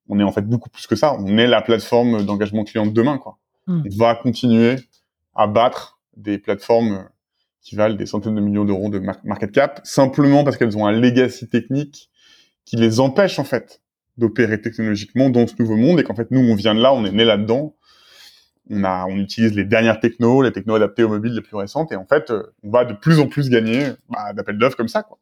On 0.10 0.20
est 0.20 0.24
en 0.24 0.32
fait 0.32 0.42
beaucoup 0.42 0.70
plus 0.70 0.88
que 0.88 0.96
ça. 0.96 1.16
On 1.20 1.38
est 1.38 1.48
la 1.48 1.62
plateforme 1.62 2.24
d'engagement 2.24 2.64
client 2.64 2.86
de 2.86 2.92
demain, 2.92 3.18
quoi. 3.18 3.38
Mm. 3.68 3.84
On 3.86 3.98
va 3.98 4.16
continuer 4.16 4.76
à 5.36 5.48
battre 5.48 6.00
des 6.18 6.38
plateformes 6.38 7.08
qui 7.62 7.76
valent 7.76 7.96
des 7.96 8.06
centaines 8.06 8.36
de 8.36 8.42
millions 8.42 8.66
d'euros 8.66 8.90
de 8.90 9.00
market 9.24 9.52
cap, 9.52 9.82
simplement 9.84 10.44
parce 10.44 10.58
qu'elles 10.58 10.78
ont 10.78 10.86
un 10.86 10.92
legacy 10.92 11.48
technique 11.48 12.10
qui 12.66 12.76
les 12.76 13.00
empêche 13.00 13.40
en 13.40 13.44
fait 13.44 13.82
d'opérer 14.18 14.62
technologiquement 14.62 15.30
dans 15.30 15.48
ce 15.48 15.54
nouveau 15.60 15.76
monde 15.78 16.00
et 16.00 16.04
qu'en 16.04 16.14
fait 16.16 16.30
nous 16.32 16.40
on 16.42 16.56
vient 16.56 16.76
de 16.76 16.82
là, 16.82 16.94
on 16.94 17.06
est 17.06 17.12
né 17.12 17.24
là-dedans, 17.26 17.74
on 18.70 18.84
a, 18.84 19.06
on 19.08 19.16
utilise 19.18 19.54
les 19.56 19.66
dernières 19.66 20.00
technos, 20.00 20.42
les 20.42 20.52
technos 20.52 20.76
adaptées 20.76 21.04
aux 21.04 21.10
mobiles 21.10 21.34
les 21.34 21.42
plus 21.42 21.56
récentes 21.56 21.92
et 21.92 21.96
en 21.96 22.06
fait 22.06 22.32
on 22.64 22.70
va 22.70 22.86
de 22.86 22.94
plus 22.94 23.20
en 23.20 23.28
plus 23.28 23.50
gagner 23.50 23.88
bah, 24.10 24.34
d'appels 24.34 24.58
d'offres 24.58 24.78
comme 24.78 24.88
ça 24.90 25.04
quoi. 25.04 25.18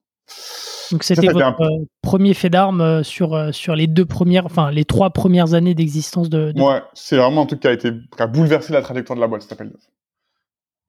Donc 0.92 1.04
c'était 1.04 1.28
votre 1.34 1.62
euh, 1.62 1.86
premier 2.02 2.34
fait 2.34 2.50
d'armes 2.50 2.82
euh, 2.82 3.02
sur 3.04 3.34
euh, 3.34 3.52
sur 3.54 3.76
les 3.76 3.88
deux 3.88 4.06
premières, 4.06 4.46
enfin 4.46 4.72
les 4.72 4.84
trois 4.84 5.10
premières 5.12 5.54
années 5.54 5.74
d'existence 5.74 6.30
de. 6.30 6.52
de- 6.52 6.62
Ouais, 6.62 6.82
c'est 6.94 7.16
vraiment 7.18 7.44
un 7.44 7.46
truc 7.46 7.62
qui 7.62 7.68
a 7.68 7.72
été 7.72 7.92
qui 7.92 8.22
a 8.22 8.28
bouleversé 8.28 8.74
la 8.74 8.82
trajectoire 8.82 9.16
de 9.16 9.22
la 9.22 9.28
boîte 9.28 9.44
cet 9.44 9.54
appel 9.54 9.70
d'offres. 9.70 9.88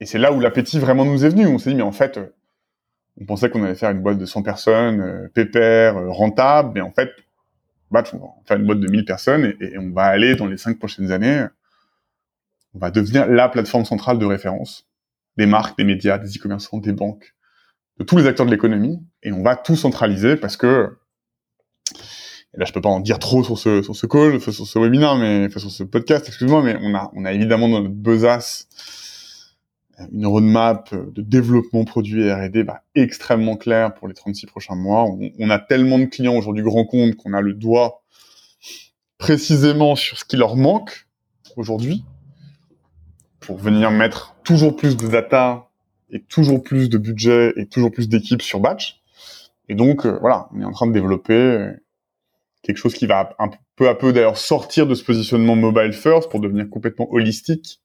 Et 0.00 0.07
c'est 0.07 0.18
là 0.18 0.33
où 0.33 0.40
l'appétit 0.40 0.78
vraiment 0.78 1.05
nous 1.05 1.24
est 1.24 1.28
venu. 1.28 1.46
On 1.46 1.59
s'est 1.59 1.70
dit 1.70 1.76
mais 1.76 1.83
en 1.83 1.92
fait, 1.92 2.18
euh, 2.18 2.26
on 3.20 3.26
pensait 3.26 3.50
qu'on 3.50 3.62
allait 3.62 3.74
faire 3.74 3.90
une 3.90 4.02
boîte 4.02 4.18
de 4.18 4.26
100 4.26 4.42
personnes, 4.42 5.00
euh, 5.00 5.28
pépère, 5.28 5.96
euh, 5.96 6.11
rentable, 6.11 6.72
mais 6.74 6.81
en 6.81 6.90
fait, 6.90 7.11
on 7.90 7.94
va 7.94 8.05
faire 8.46 8.57
une 8.57 8.66
boîte 8.66 8.81
de 8.81 8.88
1000 8.88 9.05
personnes 9.05 9.55
et, 9.61 9.78
on 9.78 9.90
va 9.90 10.05
aller 10.05 10.35
dans 10.35 10.46
les 10.46 10.57
cinq 10.57 10.78
prochaines 10.78 11.12
années, 11.12 11.44
on 12.74 12.78
va 12.78 12.90
devenir 12.90 13.26
la 13.26 13.48
plateforme 13.48 13.85
centrale 13.85 14.18
de 14.18 14.24
référence 14.24 14.87
des 15.37 15.46
marques, 15.46 15.76
des 15.76 15.85
médias, 15.85 16.18
des 16.18 16.37
e-commerçants, 16.37 16.78
des 16.78 16.92
banques, 16.92 17.35
de 17.98 18.05
tous 18.05 18.16
les 18.16 18.26
acteurs 18.26 18.46
de 18.46 18.50
l'économie, 18.50 18.98
et 19.22 19.33
on 19.33 19.42
va 19.42 19.57
tout 19.57 19.76
centraliser 19.76 20.37
parce 20.37 20.57
que 20.57 20.96
et 22.55 22.59
là 22.59 22.66
je 22.66 22.72
peux 22.72 22.83
pas 22.83 22.90
en 22.90 23.00
dire 23.00 23.18
trop 23.18 23.42
sur 23.44 23.59
ce 23.59 24.07
call, 24.07 24.40
sur 24.40 24.66
ce 24.66 24.78
webinaire, 24.78 25.16
mais 25.16 25.48
sur 25.50 25.70
ce 25.70 25.85
podcast, 25.85 26.28
excuse-moi, 26.28 26.62
mais 26.62 26.76
on 26.83 26.94
a 26.94 27.11
on 27.14 27.24
a 27.24 27.33
évidemment 27.33 27.68
dans 27.68 27.83
notre 27.83 27.94
besace 27.94 28.68
une 30.12 30.27
roadmap 30.27 30.95
de 30.95 31.23
développement 31.23 31.85
produit 31.85 32.31
R&D 32.31 32.65
bah, 32.65 32.83
extrêmement 32.95 33.57
claire 33.57 33.95
pour 33.95 34.09
les 34.09 34.15
36 34.15 34.47
prochains 34.47 34.75
mois. 34.75 35.07
On, 35.38 35.51
a 35.51 35.59
tellement 35.59 35.99
de 35.99 36.07
clients 36.07 36.37
aujourd'hui 36.37 36.62
grand 36.62 36.85
compte 36.85 37.17
qu'on 37.17 37.33
a 37.33 37.41
le 37.41 37.53
doigt 37.53 38.03
précisément 39.19 39.95
sur 39.95 40.19
ce 40.19 40.25
qui 40.25 40.37
leur 40.37 40.57
manque 40.57 41.07
aujourd'hui 41.57 42.05
pour 43.41 43.59
venir 43.59 43.91
mettre 43.91 44.35
toujours 44.45 44.77
plus 44.77 44.97
de 44.97 45.07
data 45.07 45.69
et 46.11 46.21
toujours 46.21 46.62
plus 46.62 46.88
de 46.88 46.99
budget 46.99 47.53
et 47.57 47.67
toujours 47.67 47.91
plus 47.91 48.09
d'équipes 48.09 48.43
sur 48.43 48.61
batch. 48.61 49.01
Et 49.69 49.75
donc 49.75 50.07
euh, 50.07 50.19
voilà, 50.21 50.49
on 50.55 50.61
est 50.61 50.65
en 50.65 50.73
train 50.73 50.87
de 50.87 50.93
développer 50.93 51.35
euh, 51.35 51.73
quelque 52.62 52.77
chose 52.77 52.95
qui 52.95 53.07
va 53.07 53.35
un 53.38 53.51
peu 53.77 53.88
à 53.88 53.95
peu 53.95 54.12
d'ailleurs 54.12 54.38
sortir 54.38 54.87
de 54.87 54.95
ce 54.95 55.05
positionnement 55.05 55.57
mobile 55.57 55.93
first 55.93 56.31
pour 56.31 56.41
devenir 56.41 56.69
complètement 56.69 57.12
holistique 57.12 57.81
euh, 57.81 57.82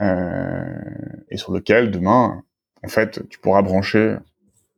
et 0.00 1.36
sur 1.36 1.52
lequel 1.52 1.90
demain, 1.90 2.42
en 2.84 2.88
fait, 2.88 3.26
tu 3.28 3.38
pourras 3.38 3.62
brancher 3.62 4.16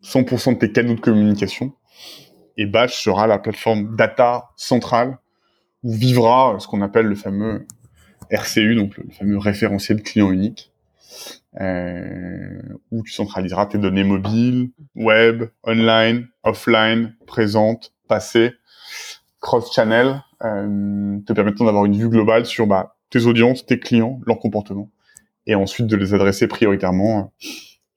100% 0.02 0.54
de 0.54 0.58
tes 0.58 0.72
canaux 0.72 0.94
de 0.94 1.00
communication. 1.00 1.72
Et 2.56 2.66
Batch 2.66 3.02
sera 3.02 3.26
la 3.26 3.38
plateforme 3.38 3.96
data 3.96 4.50
centrale 4.56 5.18
où 5.82 5.92
vivra 5.92 6.56
ce 6.58 6.66
qu'on 6.66 6.80
appelle 6.82 7.06
le 7.06 7.14
fameux 7.14 7.66
RCU, 8.30 8.74
donc 8.74 8.96
le 8.96 9.10
fameux 9.10 9.38
référentiel 9.38 10.02
client 10.02 10.30
unique, 10.32 10.72
euh, 11.60 12.60
où 12.90 13.02
tu 13.02 13.12
centraliseras 13.12 13.66
tes 13.66 13.78
données 13.78 14.04
mobiles, 14.04 14.70
web, 14.94 15.44
online, 15.64 16.28
offline, 16.42 17.14
présentes, 17.26 17.92
passées, 18.08 18.52
cross-channel, 19.40 20.22
euh, 20.44 21.18
te 21.26 21.32
permettant 21.32 21.64
d'avoir 21.64 21.84
une 21.84 21.96
vue 21.96 22.08
globale 22.08 22.46
sur 22.46 22.66
bah, 22.66 22.96
tes 23.10 23.26
audiences, 23.26 23.64
tes 23.64 23.78
clients, 23.78 24.20
leur 24.26 24.38
comportement, 24.38 24.90
et 25.46 25.54
ensuite 25.54 25.86
de 25.86 25.96
les 25.96 26.14
adresser 26.14 26.48
prioritairement 26.48 27.18
euh, 27.18 27.48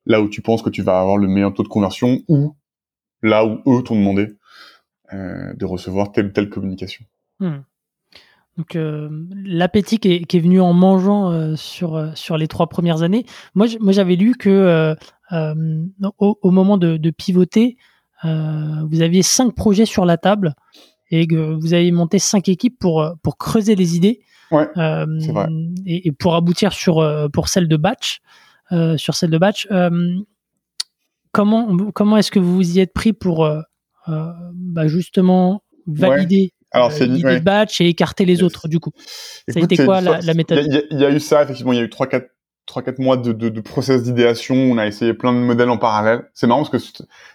là 0.06 0.22
où 0.22 0.30
tu 0.30 0.42
penses 0.42 0.62
que 0.62 0.70
tu 0.70 0.82
vas 0.82 1.00
avoir 1.00 1.18
le 1.18 1.28
meilleur 1.28 1.54
taux 1.54 1.64
de 1.64 1.68
conversion 1.68 2.20
ou 2.28 2.56
là 3.22 3.46
où 3.46 3.60
eux 3.68 3.84
t'ont 3.84 3.96
demandé 3.96 4.28
euh, 5.14 5.54
de 5.54 5.66
recevoir 5.66 6.12
telle 6.12 6.28
ou 6.28 6.30
telle 6.30 6.50
communication. 6.50 7.06
Hmm. 7.40 7.60
Donc 8.58 8.76
euh, 8.76 9.10
l'appétit 9.46 10.00
qui, 10.00 10.14
est, 10.14 10.40
venu 10.40 10.62
en 10.62 10.74
mangeant 10.74 11.56
sur, 11.56 12.12
sur 12.16 12.38
les 12.38 12.48
trois 12.48 12.68
premières 12.68 13.04
années. 13.04 13.26
Moi, 13.56 13.68
j'avais 13.68 14.16
lu 14.16 14.36
que 14.36 14.96
au, 15.32 16.52
moment 16.52 16.78
de, 16.78 16.98
de 16.98 17.10
pivoter, 17.10 17.78
vous 18.24 19.02
aviez 19.02 19.24
cinq 19.24 19.56
projets 19.56 19.86
sur 19.86 20.06
la 20.06 20.18
table 20.18 20.56
et 21.10 21.26
que 21.26 21.54
vous 21.54 21.74
avez 21.74 21.92
monté 21.92 22.20
cinq 22.20 22.50
équipes 22.50 22.78
pour, 22.78 23.10
pour 23.24 23.38
creuser 23.38 23.76
les 23.76 23.96
idées. 23.96 24.20
Ouais, 24.52 24.68
c'est 24.76 25.32
vrai. 25.32 25.48
Et, 25.86 26.12
pour 26.12 26.36
aboutir 26.36 26.74
sur 26.74 27.06
pour 27.32 27.50
celle 27.50 27.68
de 27.68 27.78
batch, 27.78 28.22
sur 28.98 29.16
celle 29.16 29.30
de 29.30 29.38
batch. 29.38 29.68
comment 31.32 31.78
comment 31.94 32.18
est-ce 32.18 32.32
que 32.32 32.40
vous 32.40 32.56
vous 32.56 32.78
y 32.78 32.80
êtes 32.80 32.94
pris 32.94 33.14
pour 33.14 33.50
bah, 34.08 34.88
justement 34.88 35.64
valider 35.88 36.52
alors, 36.72 36.90
euh, 36.90 36.94
c'est 36.96 37.06
l'idée 37.06 37.40
batch 37.40 37.82
et 37.82 37.88
écarter 37.88 38.26
les 38.26 38.44
autres, 38.44 38.68
du 38.68 38.80
coup? 38.80 38.92
ça 39.48 39.60
a 39.60 39.64
été 39.64 39.84
quoi 39.84 40.02
la, 40.02 40.22
la, 40.22 40.34
méthode? 40.34 40.60
Il 40.92 41.00
y, 41.00 41.06
a 41.06 41.10
eu 41.10 41.20
ça, 41.20 41.44
effectivement. 41.44 41.74
Il 41.74 41.78
y 41.78 41.82
a 41.82 41.84
eu 41.84 41.88
3-4 41.88 42.28
trois 42.66 42.84
quatre 42.84 43.00
mois 43.00 43.18
de, 43.18 43.34
de, 43.34 43.50
de 43.50 43.62
process 43.62 44.04
d'idéation. 44.04 44.54
On 44.54 44.78
a 44.78 44.86
essayé 44.86 45.16
plein 45.16 45.34
de 45.34 45.40
modèles 45.40 45.72
en 45.72 45.80
parallèle. 45.80 46.30
C'est 46.36 46.46
marrant 46.46 46.64
parce 46.64 46.70
que 46.70 46.78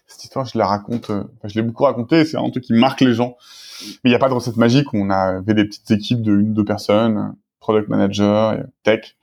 cette, 0.06 0.22
histoire, 0.22 0.46
je 0.46 0.56
la 0.56 0.64
raconte, 0.64 1.10
euh, 1.10 1.24
je 1.42 1.56
l'ai 1.56 1.62
beaucoup 1.62 1.82
raconté. 1.82 2.24
C'est 2.24 2.36
un 2.36 2.48
truc 2.50 2.62
qui 2.62 2.72
marque 2.72 3.00
les 3.00 3.14
gens. 3.14 3.36
Mais 3.82 3.88
il 4.04 4.10
n'y 4.10 4.14
a 4.14 4.18
pas 4.18 4.28
de 4.28 4.34
recette 4.34 4.56
magique. 4.56 4.92
On 4.94 5.10
avait 5.10 5.54
des 5.54 5.64
petites 5.64 5.90
équipes 5.90 6.22
de 6.22 6.32
une, 6.32 6.54
deux 6.54 6.64
personnes, 6.64 7.34
product 7.60 7.88
manager, 7.88 8.62
tech, 8.82 9.16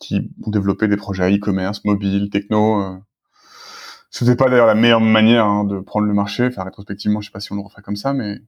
qui 0.00 0.30
ont 0.44 0.50
développé 0.50 0.88
des 0.88 0.96
projets 0.96 1.30
e-commerce, 1.34 1.84
mobile, 1.84 2.30
techno. 2.30 2.82
Euh. 2.82 2.96
C'était 4.10 4.36
pas 4.36 4.48
d'ailleurs 4.48 4.66
la 4.66 4.74
meilleure 4.74 5.00
manière 5.00 5.44
hein, 5.44 5.64
de 5.64 5.78
prendre 5.80 6.06
le 6.06 6.14
marché. 6.14 6.46
Enfin, 6.46 6.64
rétrospectivement, 6.64 7.20
je 7.20 7.26
sais 7.26 7.32
pas 7.32 7.40
si 7.40 7.52
on 7.52 7.56
le 7.56 7.62
refait 7.62 7.82
comme 7.82 7.96
ça, 7.96 8.12
mais 8.12 8.40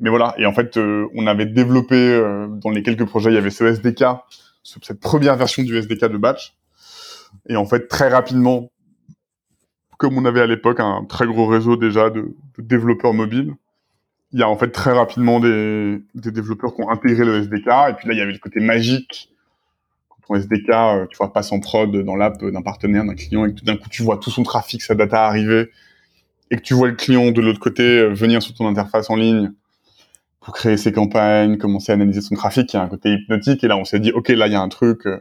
mais 0.00 0.10
voilà. 0.10 0.34
Et 0.38 0.46
en 0.46 0.52
fait, 0.52 0.76
euh, 0.76 1.08
on 1.14 1.26
avait 1.26 1.46
développé 1.46 1.96
euh, 1.96 2.46
dans 2.48 2.70
les 2.70 2.82
quelques 2.82 3.04
projets, 3.04 3.30
il 3.30 3.34
y 3.34 3.38
avait 3.38 3.50
ce 3.50 3.64
SDK, 3.64 4.04
cette 4.62 5.00
première 5.00 5.36
version 5.36 5.62
du 5.62 5.76
SDK 5.76 6.06
de 6.06 6.18
batch. 6.18 6.56
Et 7.48 7.56
en 7.56 7.64
fait, 7.64 7.88
très 7.88 8.08
rapidement, 8.08 8.70
comme 9.98 10.16
on 10.16 10.24
avait 10.24 10.40
à 10.40 10.46
l'époque 10.46 10.80
un 10.80 11.04
très 11.04 11.26
gros 11.26 11.46
réseau 11.46 11.76
déjà 11.76 12.10
de, 12.10 12.36
de, 12.56 12.62
développeurs 12.62 13.12
mobiles, 13.12 13.54
il 14.32 14.40
y 14.40 14.42
a 14.42 14.48
en 14.48 14.56
fait 14.56 14.70
très 14.70 14.92
rapidement 14.92 15.40
des, 15.40 16.00
développeurs 16.14 16.74
qui 16.74 16.82
ont 16.82 16.90
intégré 16.90 17.24
le 17.24 17.42
SDK. 17.42 17.66
Et 17.90 17.92
puis 17.94 18.08
là, 18.08 18.14
il 18.14 18.18
y 18.18 18.20
avait 18.20 18.32
le 18.32 18.38
côté 18.38 18.60
magique. 18.60 19.30
Quand 20.08 20.16
ton 20.26 20.34
SDK, 20.34 20.68
euh, 20.70 21.06
tu 21.06 21.16
vois, 21.16 21.32
passe 21.32 21.52
en 21.52 21.60
prod 21.60 21.94
dans 21.96 22.16
l'app 22.16 22.42
d'un 22.42 22.62
partenaire, 22.62 23.04
d'un 23.04 23.14
client, 23.14 23.46
et 23.46 23.54
que 23.54 23.64
d'un 23.64 23.76
coup, 23.76 23.88
tu 23.88 24.02
vois 24.02 24.18
tout 24.18 24.30
son 24.30 24.42
trafic, 24.42 24.82
sa 24.82 24.94
data 24.94 25.26
arriver, 25.26 25.70
et 26.50 26.56
que 26.56 26.62
tu 26.62 26.74
vois 26.74 26.88
le 26.88 26.94
client 26.94 27.30
de 27.30 27.40
l'autre 27.40 27.60
côté 27.60 28.06
venir 28.08 28.42
sur 28.42 28.54
ton 28.54 28.66
interface 28.66 29.10
en 29.10 29.16
ligne, 29.16 29.52
pour 30.48 30.54
créer 30.54 30.78
ses 30.78 30.92
campagnes, 30.92 31.58
commencer 31.58 31.92
à 31.92 31.94
analyser 31.94 32.22
son 32.22 32.34
trafic, 32.34 32.72
il 32.72 32.76
y 32.76 32.80
a 32.80 32.82
un 32.82 32.88
côté 32.88 33.12
hypnotique. 33.12 33.62
Et 33.64 33.68
là, 33.68 33.76
on 33.76 33.84
s'est 33.84 34.00
dit, 34.00 34.12
OK, 34.12 34.28
là, 34.28 34.46
il 34.46 34.52
y 34.54 34.56
a 34.56 34.60
un 34.62 34.68
truc, 34.70 35.06
euh, 35.06 35.20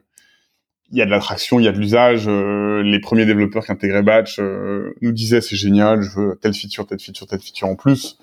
il 0.90 0.98
y 0.98 1.02
a 1.02 1.06
de 1.06 1.12
l'attraction, 1.12 1.60
il 1.60 1.66
y 1.66 1.68
a 1.68 1.74
de 1.74 1.80
l'usage. 1.80 2.30
Euh, 2.30 2.82
les 2.82 3.00
premiers 3.02 3.26
développeurs 3.26 3.66
qui 3.66 3.74
intégraient 3.74 4.04
Batch 4.04 4.40
euh, 4.40 4.94
nous 5.02 5.12
disaient, 5.12 5.42
c'est 5.42 5.58
génial, 5.58 6.02
je 6.02 6.12
veux 6.12 6.40
telle 6.42 6.54
feature, 6.54 6.88
telle 6.88 7.02
feature, 7.02 7.28
telle 7.28 7.42
feature 7.42 7.68
en 7.68 7.76
plus. 7.76 8.18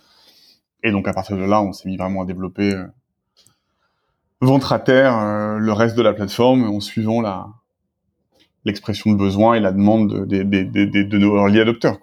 Et 0.85 0.92
donc, 0.92 1.09
à 1.09 1.12
partir 1.12 1.37
de 1.37 1.42
là, 1.42 1.61
on 1.61 1.73
s'est 1.73 1.88
mis 1.88 1.97
vraiment 1.97 2.23
à 2.23 2.27
développer 2.27 2.73
ventre 4.40 4.73
à 4.73 4.79
terre 4.79 5.59
le 5.59 5.73
reste 5.73 5.97
de 5.97 6.03
la 6.03 6.12
plateforme 6.12 6.64
en 6.64 6.79
suivant 6.81 7.20
la 7.20 7.49
l'expression 8.64 9.12
de 9.12 9.16
besoin 9.16 9.55
et 9.55 9.61
la 9.61 9.73
demande 9.73 10.27
des, 10.27 10.44
de 10.44 11.18
nos 11.18 11.37
early 11.37 11.61
adopteurs. 11.61 11.99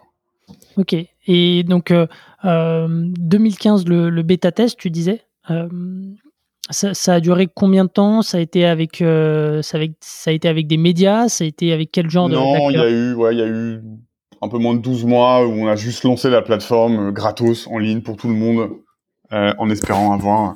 Ok. 0.78 0.96
Et 1.28 1.64
donc, 1.64 1.94
2015, 2.44 3.86
euh, 3.88 4.10
le, 4.10 4.22
bêta 4.24 4.52
test, 4.52 4.78
tu 4.78 4.90
disais 4.90 5.22
euh, 5.50 5.68
ça, 6.70 7.14
a 7.14 7.20
duré 7.20 7.48
combien 7.54 7.86
de 7.86 7.90
temps? 7.90 8.22
Ça 8.22 8.38
a 8.38 8.42
été 8.42 8.66
avec, 8.66 9.02
euh, 9.02 9.62
ça, 9.62 9.78
avec, 9.78 9.94
ça 10.02 10.32
a 10.32 10.34
été 10.34 10.48
avec 10.48 10.68
des 10.68 10.78
médias? 10.78 11.30
Ça 11.30 11.44
a 11.44 11.48
été 11.48 11.74
avec 11.74 11.92
quel 11.92 12.10
genre 12.10 12.30
de 12.30 12.36
Non, 12.36 12.70
il 12.70 12.78
y 12.78 12.80
a 12.80 12.90
eu, 12.90 13.14
ouais, 13.14 13.36
il 13.36 13.40
y 13.40 13.44
a 13.44 13.48
eu 13.48 13.82
un 14.42 14.48
peu 14.48 14.58
moins 14.58 14.74
de 14.74 14.80
12 14.80 15.06
mois 15.06 15.46
où 15.46 15.52
on 15.52 15.68
a 15.68 15.76
juste 15.76 16.04
lancé 16.04 16.30
la 16.30 16.42
plateforme 16.42 17.12
gratos 17.12 17.68
en 17.68 17.78
ligne 17.78 18.02
pour 18.02 18.18
tout 18.18 18.28
le 18.28 18.34
monde, 18.34 18.72
en 19.32 19.70
espérant 19.70 20.14
avoir 20.14 20.56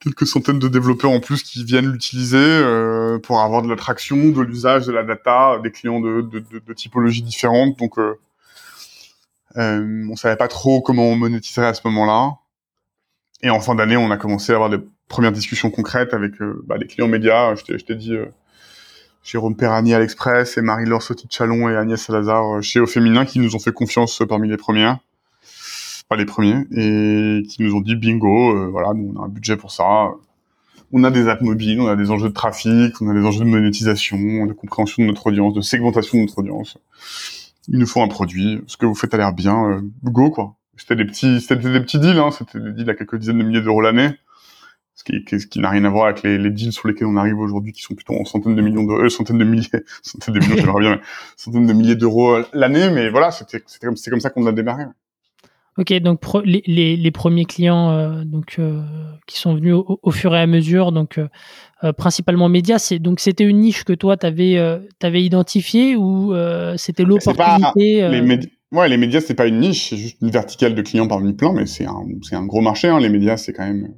quelques 0.00 0.26
centaines 0.26 0.58
de 0.58 0.68
développeurs 0.68 1.10
en 1.10 1.20
plus 1.20 1.42
qui 1.42 1.64
viennent 1.64 1.90
l'utiliser 1.92 2.62
pour 3.22 3.40
avoir 3.40 3.62
de 3.62 3.68
l'attraction, 3.68 4.16
de 4.16 4.40
l'usage 4.40 4.86
de 4.86 4.92
la 4.92 5.02
data, 5.02 5.58
des 5.62 5.70
clients 5.70 6.00
de, 6.00 6.22
de, 6.22 6.38
de, 6.38 6.72
typologies 6.72 7.22
différentes. 7.22 7.78
Donc 7.78 7.98
euh, 9.56 10.06
on 10.10 10.16
savait 10.16 10.36
pas 10.36 10.48
trop 10.48 10.80
comment 10.80 11.04
on 11.04 11.16
monétiserait 11.16 11.66
à 11.66 11.74
ce 11.74 11.80
moment-là. 11.84 12.36
Et 13.42 13.50
en 13.50 13.60
fin 13.60 13.74
d'année, 13.74 13.96
on 13.96 14.10
a 14.10 14.16
commencé 14.16 14.52
à 14.52 14.56
avoir 14.56 14.70
des 14.70 14.78
premières 15.08 15.32
discussions 15.32 15.70
concrètes 15.70 16.12
avec 16.12 16.40
euh, 16.40 16.62
bah, 16.66 16.76
les 16.76 16.86
clients 16.86 17.08
médias. 17.08 17.54
Je 17.54 17.76
t'ai 17.76 17.94
dit 17.94 18.14
euh, 18.14 18.26
Jérôme 19.22 19.56
Perrani 19.56 19.94
à 19.94 19.98
l'Express 19.98 20.56
et 20.56 20.62
Marie-Laure 20.62 21.02
Sauty-Chalon 21.02 21.68
et 21.68 21.76
Agnès 21.76 22.00
Salazar 22.00 22.56
euh, 22.56 22.60
chez 22.62 22.80
Au 22.80 22.86
Féminin 22.86 23.24
qui 23.24 23.38
nous 23.38 23.54
ont 23.54 23.58
fait 23.58 23.72
confiance 23.72 24.22
parmi 24.28 24.48
les 24.48 24.56
premières. 24.56 24.98
Pas 26.08 26.16
les 26.16 26.24
premiers. 26.24 26.64
Et 26.72 27.42
qui 27.48 27.62
nous 27.62 27.74
ont 27.74 27.80
dit 27.80 27.94
bingo, 27.94 28.70
voilà, 28.70 28.94
nous 28.94 29.12
on 29.14 29.22
a 29.22 29.26
un 29.26 29.28
budget 29.28 29.56
pour 29.56 29.72
ça. 29.72 30.10
On 30.90 31.04
a 31.04 31.10
des 31.10 31.28
apps 31.28 31.42
mobiles, 31.42 31.80
on 31.80 31.86
a 31.86 31.96
des 31.96 32.10
enjeux 32.10 32.30
de 32.30 32.34
trafic, 32.34 33.02
on 33.02 33.10
a 33.10 33.14
des 33.14 33.26
enjeux 33.26 33.44
de 33.44 33.50
monétisation, 33.50 34.46
de 34.46 34.54
compréhension 34.54 35.02
de 35.02 35.08
notre 35.08 35.26
audience, 35.26 35.52
de 35.52 35.60
segmentation 35.60 36.16
de 36.16 36.22
notre 36.22 36.38
audience 36.38 36.78
il 37.68 37.78
nous 37.78 37.86
faut 37.86 38.02
un 38.02 38.08
produit, 38.08 38.60
ce 38.66 38.76
que 38.76 38.86
vous 38.86 38.94
faites 38.94 39.14
a 39.14 39.18
l'air 39.18 39.32
bien, 39.32 39.70
euh, 39.70 39.80
go 40.04 40.30
quoi. 40.30 40.54
C'était 40.76 40.96
des 40.96 41.04
petits, 41.04 41.40
c'était 41.40 41.70
des 41.70 41.80
petits 41.80 41.98
deals, 41.98 42.18
hein, 42.18 42.30
c'était 42.30 42.60
des 42.60 42.72
deals 42.72 42.88
à 42.90 42.94
quelques 42.94 43.16
dizaines 43.16 43.38
de 43.38 43.44
milliers 43.44 43.60
d'euros 43.60 43.80
l'année, 43.80 44.10
qui, 45.26 45.48
qui 45.48 45.60
n'a 45.60 45.70
rien 45.70 45.84
à 45.84 45.90
voir 45.90 46.06
avec 46.06 46.22
les, 46.22 46.38
les, 46.38 46.50
deals 46.50 46.72
sur 46.72 46.88
lesquels 46.88 47.06
on 47.06 47.16
arrive 47.16 47.38
aujourd'hui, 47.38 47.72
qui 47.72 47.82
sont 47.82 47.94
plutôt 47.94 48.14
en 48.14 48.24
centaines 48.24 48.54
de 48.56 48.62
millions 48.62 48.84
d'euros, 48.84 49.04
euh, 49.04 49.08
centaines 49.08 49.38
de 49.38 49.44
milliers, 49.44 49.68
centaines 50.02 50.34
de 50.34 50.40
millions, 50.40 50.78
bien, 50.78 51.00
centaines 51.36 51.66
de 51.66 51.72
milliers 51.72 51.96
d'euros 51.96 52.38
l'année, 52.52 52.90
mais 52.90 53.08
voilà, 53.10 53.30
c'était, 53.30 53.60
comme, 53.80 53.96
ça 53.96 54.30
qu'on 54.30 54.46
a 54.46 54.52
démarré. 54.52 54.84
Ok, 55.78 55.92
donc 56.00 56.20
les, 56.44 56.62
les, 56.66 56.96
les, 56.96 57.10
premiers 57.12 57.44
clients 57.44 57.90
euh, 57.90 58.24
donc 58.24 58.56
euh, 58.58 58.82
qui 59.28 59.38
sont 59.38 59.54
venus 59.54 59.74
au, 59.74 60.00
au, 60.02 60.10
fur 60.10 60.34
et 60.34 60.40
à 60.40 60.46
mesure, 60.48 60.90
donc 60.90 61.18
euh, 61.18 61.92
principalement 61.92 62.48
médias, 62.48 62.80
c'est 62.80 62.98
donc 62.98 63.20
c'était 63.20 63.44
une 63.44 63.60
niche 63.60 63.84
que 63.84 63.92
toi 63.92 64.16
t'avais 64.16 64.58
avais 65.00 65.22
identifiée 65.22 65.94
ou 65.94 66.34
c'était 66.76 67.04
l'opportunité 67.04 68.08
les, 68.08 68.22
médi 68.22 68.50
ouais, 68.72 68.88
les 68.88 68.96
médias 68.96 69.20
c'est 69.20 69.34
pas 69.34 69.46
une 69.46 69.60
niche, 69.60 69.90
c'est 69.90 69.96
juste 69.96 70.16
une 70.20 70.30
verticale 70.30 70.74
de 70.74 70.82
clients 70.82 71.06
parmi 71.06 71.32
plein, 71.32 71.52
mais 71.52 71.66
c'est 71.66 71.86
un 71.86 72.04
c'est 72.22 72.34
un 72.34 72.44
gros 72.44 72.60
marché. 72.60 72.88
Hein, 72.88 72.98
les 72.98 73.08
médias 73.08 73.36
c'est 73.36 73.52
quand 73.52 73.64
même 73.64 73.94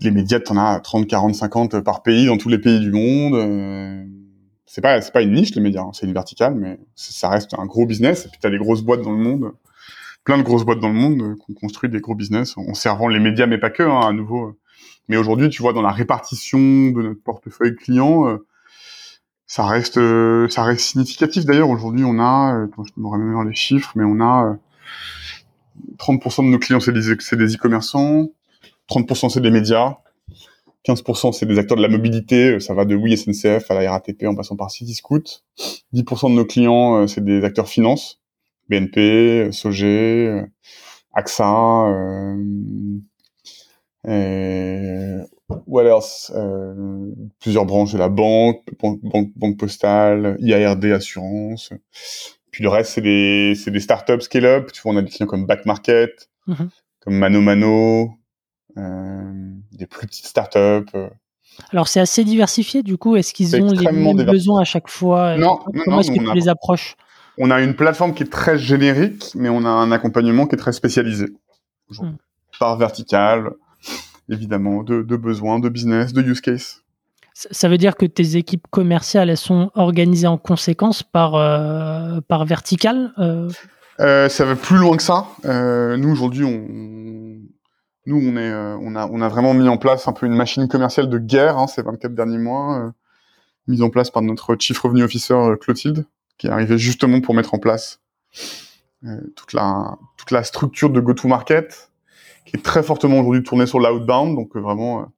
les 0.00 0.10
médias 0.10 0.40
t'en 0.40 0.56
as 0.56 0.80
30, 0.80 1.06
40, 1.06 1.34
50 1.34 1.80
par 1.80 2.02
pays 2.02 2.26
dans 2.26 2.36
tous 2.36 2.48
les 2.48 2.58
pays 2.58 2.80
du 2.80 2.90
monde. 2.90 4.06
c'est 4.66 4.80
pas 4.80 5.00
c'est 5.00 5.12
pas 5.12 5.22
une 5.22 5.32
niche 5.34 5.54
les 5.54 5.60
médias, 5.60 5.82
hein, 5.82 5.90
c'est 5.92 6.06
une 6.06 6.12
verticale, 6.12 6.54
mais 6.54 6.78
ça 6.96 7.28
reste 7.28 7.54
un 7.58 7.66
gros 7.66 7.86
business. 7.86 8.26
Et 8.26 8.28
puis 8.28 8.38
t'as 8.40 8.50
les 8.50 8.58
grosses 8.58 8.82
boîtes 8.82 9.02
dans 9.02 9.12
le 9.12 9.22
monde 9.22 9.52
plein 10.24 10.38
de 10.38 10.42
grosses 10.42 10.64
boîtes 10.64 10.80
dans 10.80 10.88
le 10.88 10.94
monde 10.94 11.22
euh, 11.22 11.34
qui 11.34 11.52
ont 11.52 11.54
construit 11.54 11.90
des 11.90 12.00
gros 12.00 12.14
business 12.14 12.56
en 12.56 12.74
servant 12.74 13.08
les 13.08 13.20
médias, 13.20 13.46
mais 13.46 13.58
pas 13.58 13.70
que, 13.70 13.82
hein, 13.82 14.00
à 14.00 14.12
nouveau. 14.12 14.58
Mais 15.08 15.16
aujourd'hui, 15.18 15.50
tu 15.50 15.62
vois, 15.62 15.74
dans 15.74 15.82
la 15.82 15.92
répartition 15.92 16.58
de 16.58 17.02
notre 17.02 17.22
portefeuille 17.22 17.76
client, 17.76 18.26
euh, 18.26 18.46
ça 19.46 19.66
reste, 19.66 19.98
euh, 19.98 20.48
ça 20.48 20.64
reste 20.64 20.80
significatif. 20.80 21.44
D'ailleurs, 21.44 21.68
aujourd'hui, 21.68 22.04
on 22.04 22.18
a, 22.18 22.66
je 22.76 23.00
me 23.00 23.06
remets 23.06 23.50
les 23.50 23.54
chiffres, 23.54 23.92
mais 23.96 24.04
on 24.04 24.20
a 24.20 24.56
30% 25.98 26.44
de 26.44 26.48
nos 26.48 26.58
clients, 26.58 26.80
c'est 26.80 26.92
des, 26.92 27.16
c'est 27.20 27.36
des 27.36 27.54
e-commerçants, 27.54 28.28
30% 28.88 29.28
c'est 29.28 29.40
des 29.40 29.50
médias, 29.50 29.96
15% 30.86 31.32
c'est 31.32 31.46
des 31.46 31.58
acteurs 31.58 31.76
de 31.76 31.82
la 31.82 31.88
mobilité, 31.88 32.60
ça 32.60 32.74
va 32.74 32.84
de 32.84 32.94
oui 32.94 33.16
SNCF 33.16 33.70
à 33.70 33.74
la 33.74 33.90
RATP 33.90 34.24
en 34.24 34.34
passant 34.34 34.56
par 34.56 34.70
Cityscoot. 34.70 35.42
10% 35.92 36.30
de 36.30 36.34
nos 36.34 36.44
clients, 36.44 37.06
c'est 37.06 37.24
des 37.24 37.42
acteurs 37.44 37.68
finance, 37.68 38.20
BNP, 38.68 39.50
Sogé, 39.52 40.42
AXA, 41.14 41.86
euh, 44.06 45.24
what 45.66 45.84
else 45.84 46.30
euh, 46.34 47.12
Plusieurs 47.40 47.64
branches 47.64 47.92
de 47.92 47.98
la 47.98 48.08
banque, 48.08 48.62
banque, 48.80 49.00
banque, 49.34 49.56
postale, 49.58 50.36
IARD 50.40 50.84
assurance, 50.86 51.72
puis 52.50 52.62
le 52.62 52.68
reste, 52.68 52.92
c'est 52.92 53.00
des, 53.00 53.54
c'est 53.56 53.72
des 53.72 53.80
startups 53.80 54.20
scale-up. 54.20 54.70
Tu 54.72 54.80
vois, 54.82 54.92
on 54.92 54.96
a 54.96 55.02
des 55.02 55.10
clients 55.10 55.26
comme 55.26 55.44
Back 55.46 55.66
Market, 55.66 56.30
Mhm. 56.46 56.68
comme 57.00 57.14
Mano 57.18 57.40
Mano, 57.40 58.02
euh, 58.02 58.06
des 58.76 59.86
plus 59.86 60.06
petites 60.06 60.26
startups. 60.26 60.58
euh. 60.94 61.08
Alors 61.70 61.86
c'est 61.88 62.00
assez 62.00 62.24
diversifié 62.24 62.82
du 62.82 62.96
coup. 62.98 63.14
Est-ce 63.16 63.32
qu'ils 63.32 63.54
ont 63.62 63.70
les 63.70 63.92
mêmes 63.92 64.24
besoins 64.24 64.60
à 64.62 64.64
chaque 64.64 64.88
fois 64.88 65.36
Non, 65.36 65.60
non, 65.72 65.82
Comment 65.84 66.00
est-ce 66.00 66.10
que 66.10 66.18
tu 66.18 66.28
a- 66.30 66.34
les 66.34 66.48
approches? 66.48 66.96
On 67.38 67.50
a 67.50 67.60
une 67.60 67.74
plateforme 67.74 68.14
qui 68.14 68.22
est 68.22 68.30
très 68.32 68.58
générique, 68.58 69.32
mais 69.34 69.48
on 69.48 69.64
a 69.64 69.68
un 69.68 69.90
accompagnement 69.92 70.46
qui 70.46 70.54
est 70.54 70.58
très 70.58 70.72
spécialisé. 70.72 71.26
Hmm. 71.90 72.12
Par 72.60 72.76
vertical, 72.76 73.50
évidemment, 74.28 74.82
de, 74.84 75.02
de 75.02 75.16
besoins, 75.16 75.58
de 75.58 75.68
business, 75.68 76.12
de 76.12 76.22
use 76.22 76.40
case. 76.40 76.80
Ça 77.34 77.68
veut 77.68 77.78
dire 77.78 77.96
que 77.96 78.06
tes 78.06 78.36
équipes 78.36 78.66
commerciales 78.70 79.28
elles 79.30 79.36
sont 79.36 79.70
organisées 79.74 80.28
en 80.28 80.38
conséquence 80.38 81.02
par 81.02 81.34
euh, 81.34 82.20
par 82.28 82.44
vertical. 82.44 83.12
euh, 83.18 83.50
Euh, 84.00 84.28
ça 84.28 84.44
va 84.44 84.54
plus 84.56 84.76
loin 84.76 84.96
que 84.96 85.02
ça. 85.02 85.26
Euh, 85.44 85.96
nous 85.96 86.10
aujourd'hui, 86.10 86.44
on, 86.44 87.38
nous 88.06 88.16
on 88.16 88.36
est, 88.36 88.50
euh, 88.50 88.76
on 88.80 88.96
a, 88.96 89.06
on 89.08 89.20
a 89.20 89.28
vraiment 89.28 89.54
mis 89.54 89.68
en 89.68 89.76
place 89.76 90.08
un 90.08 90.12
peu 90.12 90.26
une 90.26 90.34
machine 90.34 90.68
commerciale 90.68 91.08
de 91.08 91.18
guerre 91.18 91.58
hein, 91.58 91.66
ces 91.66 91.82
24 91.82 92.14
derniers 92.14 92.38
mois, 92.38 92.78
euh, 92.78 92.90
mise 93.66 93.82
en 93.82 93.90
place 93.90 94.10
par 94.10 94.22
notre 94.22 94.56
chief 94.58 94.78
revenue 94.78 95.02
officer 95.02 95.34
euh, 95.34 95.56
Clotilde, 95.56 96.06
qui 96.38 96.46
est 96.46 96.50
arrivé 96.50 96.78
justement 96.78 97.20
pour 97.20 97.34
mettre 97.34 97.54
en 97.54 97.58
place 97.58 98.00
toute 99.36 99.52
la, 99.52 99.98
toute 100.16 100.30
la 100.30 100.42
structure 100.44 100.88
de 100.88 100.98
go-to-market, 100.98 101.90
qui 102.46 102.56
est 102.56 102.62
très 102.62 102.82
fortement 102.82 103.20
aujourd'hui 103.20 103.42
tournée 103.42 103.66
sur 103.66 103.78
l'outbound. 103.78 104.34
Donc 104.34 104.56
vraiment, 104.56 105.12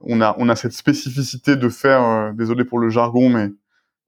on 0.00 0.20
a, 0.20 0.36
on 0.38 0.48
a 0.48 0.56
cette 0.56 0.72
spécificité 0.72 1.56
de 1.56 1.68
faire, 1.68 2.02
euh, 2.02 2.32
désolé 2.32 2.64
pour 2.64 2.78
le 2.78 2.90
jargon, 2.90 3.28
mais 3.28 3.48
de 3.48 3.54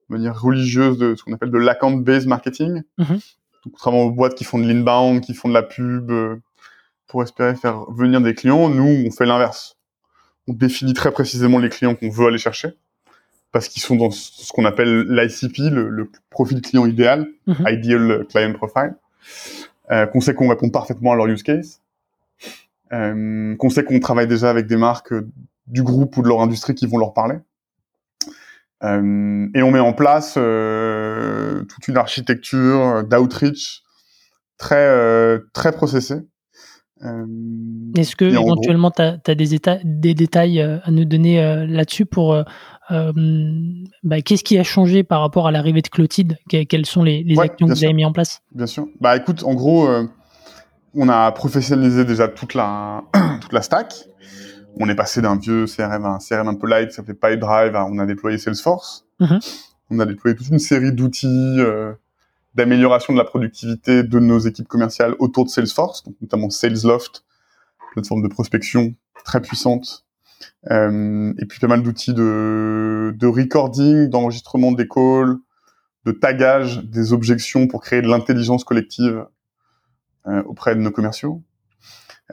manière 0.09 0.39
religieuse 0.39 0.97
de 0.97 1.15
ce 1.15 1.23
qu'on 1.23 1.33
appelle 1.33 1.51
de 1.51 1.57
l'account-based 1.57 2.27
marketing. 2.27 2.83
Mhm. 2.97 3.19
Donc, 3.63 3.73
contrairement 3.73 4.03
aux 4.03 4.11
boîtes 4.11 4.35
qui 4.35 4.43
font 4.43 4.59
de 4.59 4.65
l'inbound, 4.65 5.21
qui 5.21 5.33
font 5.33 5.49
de 5.49 5.53
la 5.53 5.63
pub 5.63 6.09
euh, 6.11 6.37
pour 7.11 7.21
espérer 7.21 7.55
faire 7.55 7.85
venir 7.91 8.21
des 8.21 8.33
clients, 8.33 8.69
nous, 8.69 9.05
on 9.05 9.11
fait 9.11 9.25
l'inverse. 9.25 9.77
On 10.47 10.53
définit 10.53 10.93
très 10.93 11.11
précisément 11.11 11.59
les 11.59 11.69
clients 11.69 11.93
qu'on 11.93 12.09
veut 12.09 12.27
aller 12.27 12.37
chercher 12.37 12.69
parce 13.51 13.67
qu'ils 13.67 13.81
sont 13.83 13.97
dans 13.97 14.11
ce 14.11 14.51
qu'on 14.53 14.63
appelle 14.63 15.01
l'ICP, 15.09 15.57
le, 15.71 15.89
le 15.89 16.09
profil 16.29 16.61
client 16.61 16.85
idéal, 16.85 17.27
Mhm. 17.47 17.65
Ideal 17.67 18.25
Client 18.29 18.53
Profile, 18.53 18.95
euh, 19.91 20.05
qu'on 20.05 20.21
sait 20.21 20.33
qu'on 20.33 20.47
répond 20.47 20.69
parfaitement 20.69 21.11
à 21.11 21.15
leur 21.17 21.27
use 21.27 21.43
case, 21.43 21.81
euh, 22.93 23.55
qu'on 23.57 23.69
sait 23.69 23.83
qu'on 23.83 23.99
travaille 23.99 24.27
déjà 24.27 24.49
avec 24.49 24.67
des 24.67 24.77
marques 24.77 25.13
du 25.67 25.83
groupe 25.83 26.15
ou 26.15 26.21
de 26.21 26.29
leur 26.29 26.39
industrie 26.41 26.75
qui 26.75 26.87
vont 26.87 26.97
leur 26.97 27.13
parler. 27.13 27.35
Euh, 28.83 29.47
et 29.53 29.61
on 29.61 29.71
met 29.71 29.79
en 29.79 29.93
place 29.93 30.35
euh, 30.37 31.63
toute 31.65 31.87
une 31.89 31.97
architecture 31.97 33.03
d'outreach 33.03 33.83
très 34.57 34.87
euh, 34.87 35.39
très 35.53 35.71
processée. 35.73 36.21
Euh, 37.03 37.25
Est-ce 37.97 38.15
que 38.15 38.25
éventuellement 38.25 38.91
tu 38.91 39.01
as, 39.01 39.35
des, 39.35 39.55
éta- 39.55 39.79
des 39.83 40.13
détails 40.13 40.61
euh, 40.61 40.77
à 40.83 40.91
nous 40.91 41.05
donner 41.05 41.41
euh, 41.43 41.65
là-dessus 41.65 42.05
pour 42.05 42.35
bah, 44.03 44.21
qu'est-ce 44.21 44.43
qui 44.43 44.57
a 44.57 44.63
changé 44.63 45.03
par 45.03 45.21
rapport 45.21 45.47
à 45.47 45.51
l'arrivée 45.51 45.81
de 45.81 45.87
Clotilde? 45.87 46.37
Que- 46.49 46.63
Quelles 46.63 46.85
sont 46.85 47.03
les, 47.03 47.23
les 47.23 47.35
Ouais, 47.35 47.45
actions 47.45 47.67
que 47.67 47.73
vous 47.73 47.83
avez 47.83 47.93
mis 47.93 48.05
en 48.05 48.11
place? 48.11 48.41
Bien 48.53 48.65
sûr. 48.67 48.87
Bah 48.99 49.15
écoute, 49.17 49.43
en 49.43 49.53
gros, 49.53 49.87
on 50.93 51.09
a 51.09 51.31
professionnalisé 51.31 52.05
déjà 52.05 52.27
toute 52.27 52.53
la 52.53 53.03
toute 53.41 53.53
la 53.53 53.61
stack. 53.61 53.93
On 54.79 54.87
est 54.89 54.95
passé 54.95 55.21
d'un 55.21 55.37
vieux 55.37 55.65
CRM 55.65 56.05
à 56.05 56.09
un 56.09 56.17
CRM 56.19 56.47
un 56.47 56.55
peu 56.55 56.67
light, 56.67 56.89
qui 56.89 56.95
s'appelait 56.95 57.13
PyDrive, 57.13 57.75
on 57.75 57.99
a 57.99 58.05
déployé 58.05 58.37
Salesforce. 58.37 59.05
Mhm. 59.19 59.39
On 59.89 59.99
a 59.99 60.05
déployé 60.05 60.35
toute 60.37 60.47
une 60.47 60.59
série 60.59 60.93
d'outils 60.93 61.55
euh, 61.59 61.91
d'amélioration 62.55 63.13
de 63.13 63.17
la 63.17 63.23
productivité 63.23 64.03
de 64.03 64.19
nos 64.19 64.39
équipes 64.39 64.67
commerciales 64.67 65.15
autour 65.19 65.45
de 65.45 65.49
Salesforce, 65.49 66.03
donc 66.03 66.15
notamment 66.21 66.49
SalesLoft, 66.49 67.23
plateforme 67.93 68.21
de 68.21 68.27
prospection 68.27 68.95
très 69.23 69.41
puissante. 69.41 70.05
Euh, 70.71 71.33
et 71.37 71.45
puis 71.45 71.59
pas 71.59 71.67
mal 71.67 71.83
d'outils 71.83 72.13
de, 72.13 73.13
de 73.15 73.27
recording, 73.27 74.09
d'enregistrement 74.09 74.71
des 74.71 74.87
calls, 74.87 75.37
de 76.05 76.11
tagage 76.11 76.83
des 76.83 77.13
objections 77.13 77.67
pour 77.67 77.81
créer 77.81 78.01
de 78.01 78.07
l'intelligence 78.07 78.63
collective 78.63 79.25
euh, 80.27 80.43
auprès 80.43 80.75
de 80.75 80.81
nos 80.81 80.91
commerciaux. 80.91 81.43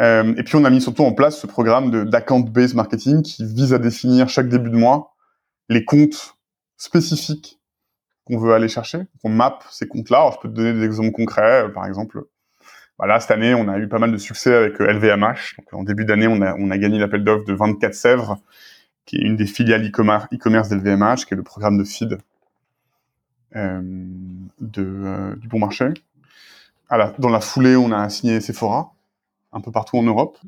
Euh, 0.00 0.34
et 0.36 0.42
puis 0.42 0.56
on 0.56 0.64
a 0.64 0.70
mis 0.70 0.80
surtout 0.80 1.04
en 1.04 1.12
place 1.12 1.40
ce 1.40 1.46
programme 1.46 2.04
d'account-based 2.04 2.74
marketing 2.74 3.22
qui 3.22 3.44
vise 3.44 3.74
à 3.74 3.78
définir 3.78 4.28
chaque 4.28 4.48
début 4.48 4.70
de 4.70 4.76
mois 4.76 5.16
les 5.68 5.84
comptes 5.84 6.36
spécifiques 6.76 7.57
qu'on 8.28 8.38
veut 8.38 8.52
aller 8.52 8.68
chercher. 8.68 9.00
On 9.24 9.30
map 9.30 9.58
ces 9.70 9.88
comptes-là. 9.88 10.30
Je 10.34 10.38
peux 10.40 10.48
te 10.48 10.54
donner 10.54 10.74
des 10.74 10.84
exemples 10.84 11.12
concrets. 11.12 11.64
Euh, 11.64 11.68
Par 11.68 11.86
exemple, 11.86 12.24
voilà, 12.98 13.18
cette 13.20 13.30
année, 13.30 13.54
on 13.54 13.68
a 13.68 13.78
eu 13.78 13.88
pas 13.88 13.98
mal 13.98 14.12
de 14.12 14.18
succès 14.18 14.54
avec 14.54 14.80
euh, 14.80 14.92
LVMH. 14.92 15.56
Donc, 15.58 15.72
en 15.72 15.82
début 15.82 16.04
d'année, 16.04 16.28
on 16.28 16.40
a, 16.40 16.78
gagné 16.78 16.98
l'appel 16.98 17.24
d'offres 17.24 17.46
de 17.46 17.54
24 17.54 17.94
Sèvres, 17.94 18.38
qui 19.06 19.16
est 19.16 19.22
une 19.22 19.36
des 19.36 19.46
filiales 19.46 19.84
e-commerce 19.86 20.68
d'LVMH, 20.68 21.24
qui 21.26 21.34
est 21.34 21.36
le 21.36 21.42
programme 21.42 21.78
de 21.78 21.84
feed 21.84 22.18
euh, 23.56 23.80
du 24.60 25.48
bon 25.48 25.58
marché. 25.58 25.88
Dans 26.90 27.28
la 27.28 27.40
foulée, 27.40 27.76
on 27.76 27.92
a 27.92 28.08
signé 28.08 28.40
Sephora, 28.40 28.92
un 29.52 29.60
peu 29.60 29.72
partout 29.72 29.98
en 29.98 30.02
Europe. 30.02 30.38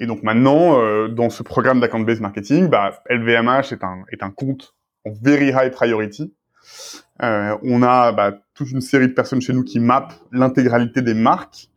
Et 0.00 0.06
donc 0.06 0.22
maintenant, 0.22 1.08
dans 1.08 1.28
ce 1.28 1.42
programme 1.42 1.80
d'account-based 1.80 2.20
marketing, 2.20 2.68
bah, 2.68 3.02
LVMH 3.10 3.72
est 3.72 3.82
un, 3.82 4.04
est 4.12 4.22
un 4.22 4.30
compte 4.30 4.76
en 5.04 5.12
very 5.20 5.48
high 5.48 5.70
priority. 5.70 6.32
Euh, 7.22 7.56
on 7.62 7.82
a 7.82 8.12
bah, 8.12 8.38
toute 8.54 8.70
une 8.70 8.80
série 8.80 9.08
de 9.08 9.12
personnes 9.12 9.40
chez 9.40 9.52
nous 9.52 9.64
qui 9.64 9.80
mappent 9.80 10.14
l'intégralité 10.32 11.02
des 11.02 11.14
marques 11.14 11.68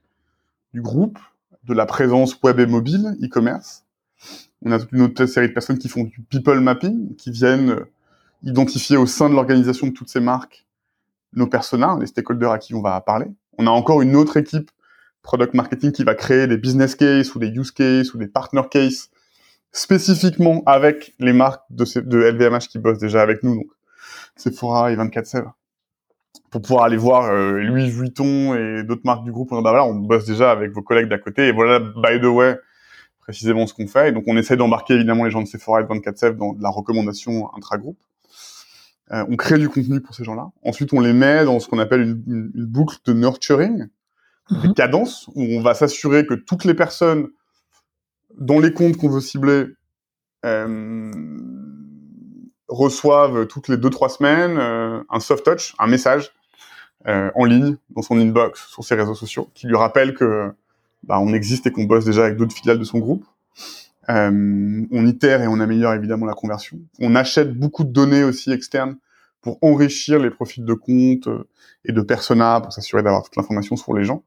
du 0.73 0.81
groupe, 0.81 1.19
de 1.63 1.73
la 1.73 1.85
présence 1.85 2.39
web 2.43 2.59
et 2.59 2.65
mobile, 2.65 3.17
e-commerce. 3.23 3.85
On 4.63 4.71
a 4.71 4.79
toute 4.79 4.91
une 4.91 5.01
autre 5.01 5.25
série 5.25 5.49
de 5.49 5.53
personnes 5.53 5.77
qui 5.77 5.89
font 5.89 6.03
du 6.03 6.21
people 6.21 6.59
mapping, 6.59 7.15
qui 7.15 7.31
viennent 7.31 7.71
euh, 7.71 7.91
identifier 8.43 8.97
au 8.97 9.05
sein 9.05 9.29
de 9.29 9.35
l'organisation 9.35 9.87
de 9.87 9.91
toutes 9.91 10.09
ces 10.09 10.19
marques 10.19 10.65
nos 11.33 11.47
personas, 11.47 11.97
les 11.99 12.07
stakeholders 12.07 12.51
à 12.51 12.59
qui 12.59 12.73
on 12.73 12.81
va 12.81 12.99
parler. 13.01 13.27
On 13.57 13.67
a 13.67 13.69
encore 13.69 14.01
une 14.01 14.15
autre 14.15 14.37
équipe 14.37 14.69
product 15.21 15.53
marketing 15.53 15.91
qui 15.91 16.03
va 16.03 16.15
créer 16.15 16.47
des 16.47 16.57
business 16.57 16.95
cases 16.95 17.33
ou 17.35 17.39
des 17.39 17.47
use 17.47 17.71
cases 17.71 18.13
ou 18.13 18.17
des 18.17 18.27
partner 18.27 18.61
cases 18.69 19.09
spécifiquement 19.71 20.63
avec 20.65 21.13
les 21.19 21.33
marques 21.33 21.63
de, 21.69 21.85
LVMH 22.17 22.67
qui 22.69 22.79
bossent 22.79 22.97
déjà 22.97 23.21
avec 23.21 23.43
nous, 23.43 23.69
Sephora 24.35 24.91
et 24.91 24.95
24 24.95 25.25
Sèvres, 25.25 25.53
pour 26.49 26.61
pouvoir 26.61 26.83
aller 26.85 26.97
voir 26.97 27.29
euh, 27.31 27.59
Louis 27.61 27.89
Vuitton 27.89 28.55
et 28.55 28.83
d'autres 28.83 29.01
marques 29.05 29.23
du 29.23 29.31
groupe. 29.31 29.51
On, 29.51 29.61
bah 29.61 29.71
voilà, 29.71 29.85
on 29.85 29.95
bosse 29.95 30.25
déjà 30.25 30.51
avec 30.51 30.71
vos 30.71 30.81
collègues 30.81 31.09
d'à 31.09 31.17
côté 31.17 31.47
et 31.47 31.51
voilà, 31.51 31.79
by 31.79 32.19
the 32.21 32.25
way, 32.25 32.57
précisément 33.19 33.67
ce 33.67 33.73
qu'on 33.73 33.87
fait. 33.87 34.09
Et 34.09 34.11
donc 34.11 34.23
on 34.27 34.35
essaie 34.37 34.57
d'embarquer 34.57 34.93
évidemment 34.95 35.25
les 35.25 35.31
gens 35.31 35.41
de 35.41 35.47
Sephora 35.47 35.81
et 35.81 35.83
de 35.83 35.89
24 35.89 36.17
Sèvres 36.17 36.37
dans 36.37 36.53
de 36.53 36.61
la 36.63 36.69
recommandation 36.69 37.53
intra-groupe. 37.55 37.99
Euh, 39.11 39.25
on 39.29 39.35
crée 39.35 39.57
du 39.57 39.67
contenu 39.67 39.99
pour 39.99 40.15
ces 40.15 40.23
gens-là. 40.23 40.49
Ensuite, 40.63 40.93
on 40.93 41.01
les 41.01 41.11
met 41.13 41.43
dans 41.43 41.59
ce 41.59 41.67
qu'on 41.67 41.79
appelle 41.79 42.01
une, 42.01 42.23
une- 42.27 42.51
une 42.55 42.65
boucle 42.65 42.95
de 43.05 43.11
nurturing, 43.13 43.87
des 44.49 44.67
Mhm. 44.69 44.73
cadences, 44.73 45.27
où 45.35 45.41
on 45.43 45.61
va 45.61 45.73
s'assurer 45.73 46.25
que 46.25 46.33
toutes 46.33 46.63
les 46.65 46.73
personnes 46.73 47.27
dans 48.37 48.59
les 48.59 48.73
comptes 48.73 48.95
qu'on 48.97 49.09
veut 49.09 49.19
cibler 49.19 49.65
euh, 50.45 51.11
reçoivent 52.71 53.45
toutes 53.47 53.67
les 53.67 53.77
deux 53.77 53.89
trois 53.89 54.09
semaines 54.09 54.57
euh, 54.57 55.03
un 55.09 55.19
soft 55.19 55.45
touch, 55.45 55.75
un 55.77 55.87
message 55.87 56.31
euh, 57.07 57.29
en 57.35 57.45
ligne 57.45 57.75
dans 57.89 58.01
son 58.01 58.17
inbox 58.17 58.67
sur 58.67 58.83
ses 58.83 58.95
réseaux 58.95 59.13
sociaux 59.13 59.49
qui 59.53 59.67
lui 59.67 59.75
rappelle 59.75 60.13
que 60.13 60.51
bah, 61.03 61.19
on 61.19 61.33
existe 61.33 61.67
et 61.67 61.71
qu'on 61.71 61.83
bosse 61.83 62.05
déjà 62.05 62.25
avec 62.25 62.37
d'autres 62.37 62.55
filiales 62.55 62.79
de 62.79 62.83
son 62.83 62.99
groupe. 62.99 63.25
Euh, 64.09 64.85
on 64.91 65.05
itère 65.05 65.41
et 65.41 65.47
on 65.47 65.59
améliore 65.59 65.93
évidemment 65.93 66.25
la 66.25 66.33
conversion. 66.33 66.79
On 66.99 67.15
achète 67.15 67.53
beaucoup 67.53 67.83
de 67.83 67.91
données 67.91 68.23
aussi 68.23 68.51
externes 68.51 68.97
pour 69.41 69.57
enrichir 69.61 70.19
les 70.19 70.29
profils 70.29 70.63
de 70.63 70.73
compte 70.73 71.27
et 71.85 71.91
de 71.91 72.01
persona 72.01 72.61
pour 72.61 72.71
s'assurer 72.71 73.03
d'avoir 73.03 73.23
toute 73.23 73.35
l'information 73.35 73.75
sur 73.75 73.93
les 73.93 74.05
gens. 74.05 74.23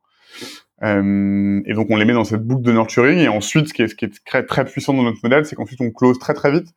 Et 0.83 1.73
donc 1.73 1.87
on 1.89 1.97
les 1.97 2.05
met 2.05 2.13
dans 2.13 2.25
cette 2.25 2.43
boucle 2.43 2.63
de 2.63 2.73
nurturing 2.73 3.19
et 3.19 3.29
ensuite 3.29 3.69
ce 3.69 3.75
qui 3.75 3.83
est, 3.83 3.89
ce 3.89 3.95
qui 3.95 4.05
est 4.05 4.25
très, 4.25 4.45
très 4.45 4.65
puissant 4.65 4.93
dans 4.93 5.05
notre 5.05 5.21
modèle, 5.23 5.47
c'est 5.47 5.57
qu'ensuite 5.57 5.81
on 5.81 5.91
close 5.91 6.19
très 6.19 6.35
très 6.35 6.51
vite. 6.51 6.75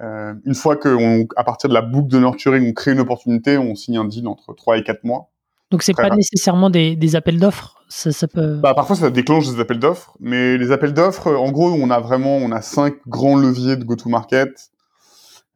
Euh, 0.00 0.34
une 0.44 0.54
fois 0.54 0.76
que 0.76 0.88
on, 0.88 1.26
à 1.36 1.44
partir 1.44 1.68
de 1.68 1.74
la 1.74 1.82
boucle 1.82 2.08
de 2.08 2.18
nurturing, 2.18 2.68
on 2.68 2.72
crée 2.72 2.92
une 2.92 3.00
opportunité, 3.00 3.58
on 3.58 3.74
signe 3.74 3.96
un 3.96 4.04
deal 4.04 4.26
entre 4.26 4.52
3 4.54 4.78
et 4.78 4.82
4 4.82 5.04
mois. 5.04 5.30
Donc 5.70 5.82
c'est 5.82 5.94
pas 5.94 6.10
nécessairement 6.10 6.70
des, 6.70 6.94
des 6.94 7.16
appels 7.16 7.38
d'offres. 7.38 7.82
Ça, 7.88 8.12
ça 8.12 8.28
peut. 8.28 8.56
Bah, 8.56 8.74
parfois, 8.74 8.96
ça 8.96 9.10
déclenche 9.10 9.48
des 9.48 9.60
appels 9.60 9.78
d'offres, 9.78 10.16
mais 10.20 10.56
les 10.56 10.72
appels 10.72 10.92
d'offres, 10.92 11.34
en 11.34 11.50
gros, 11.50 11.70
on 11.70 11.90
a 11.90 12.00
vraiment, 12.00 12.36
on 12.36 12.52
a 12.52 12.60
cinq 12.60 12.94
grands 13.06 13.36
leviers 13.36 13.76
de 13.76 13.84
go-to-market 13.84 14.70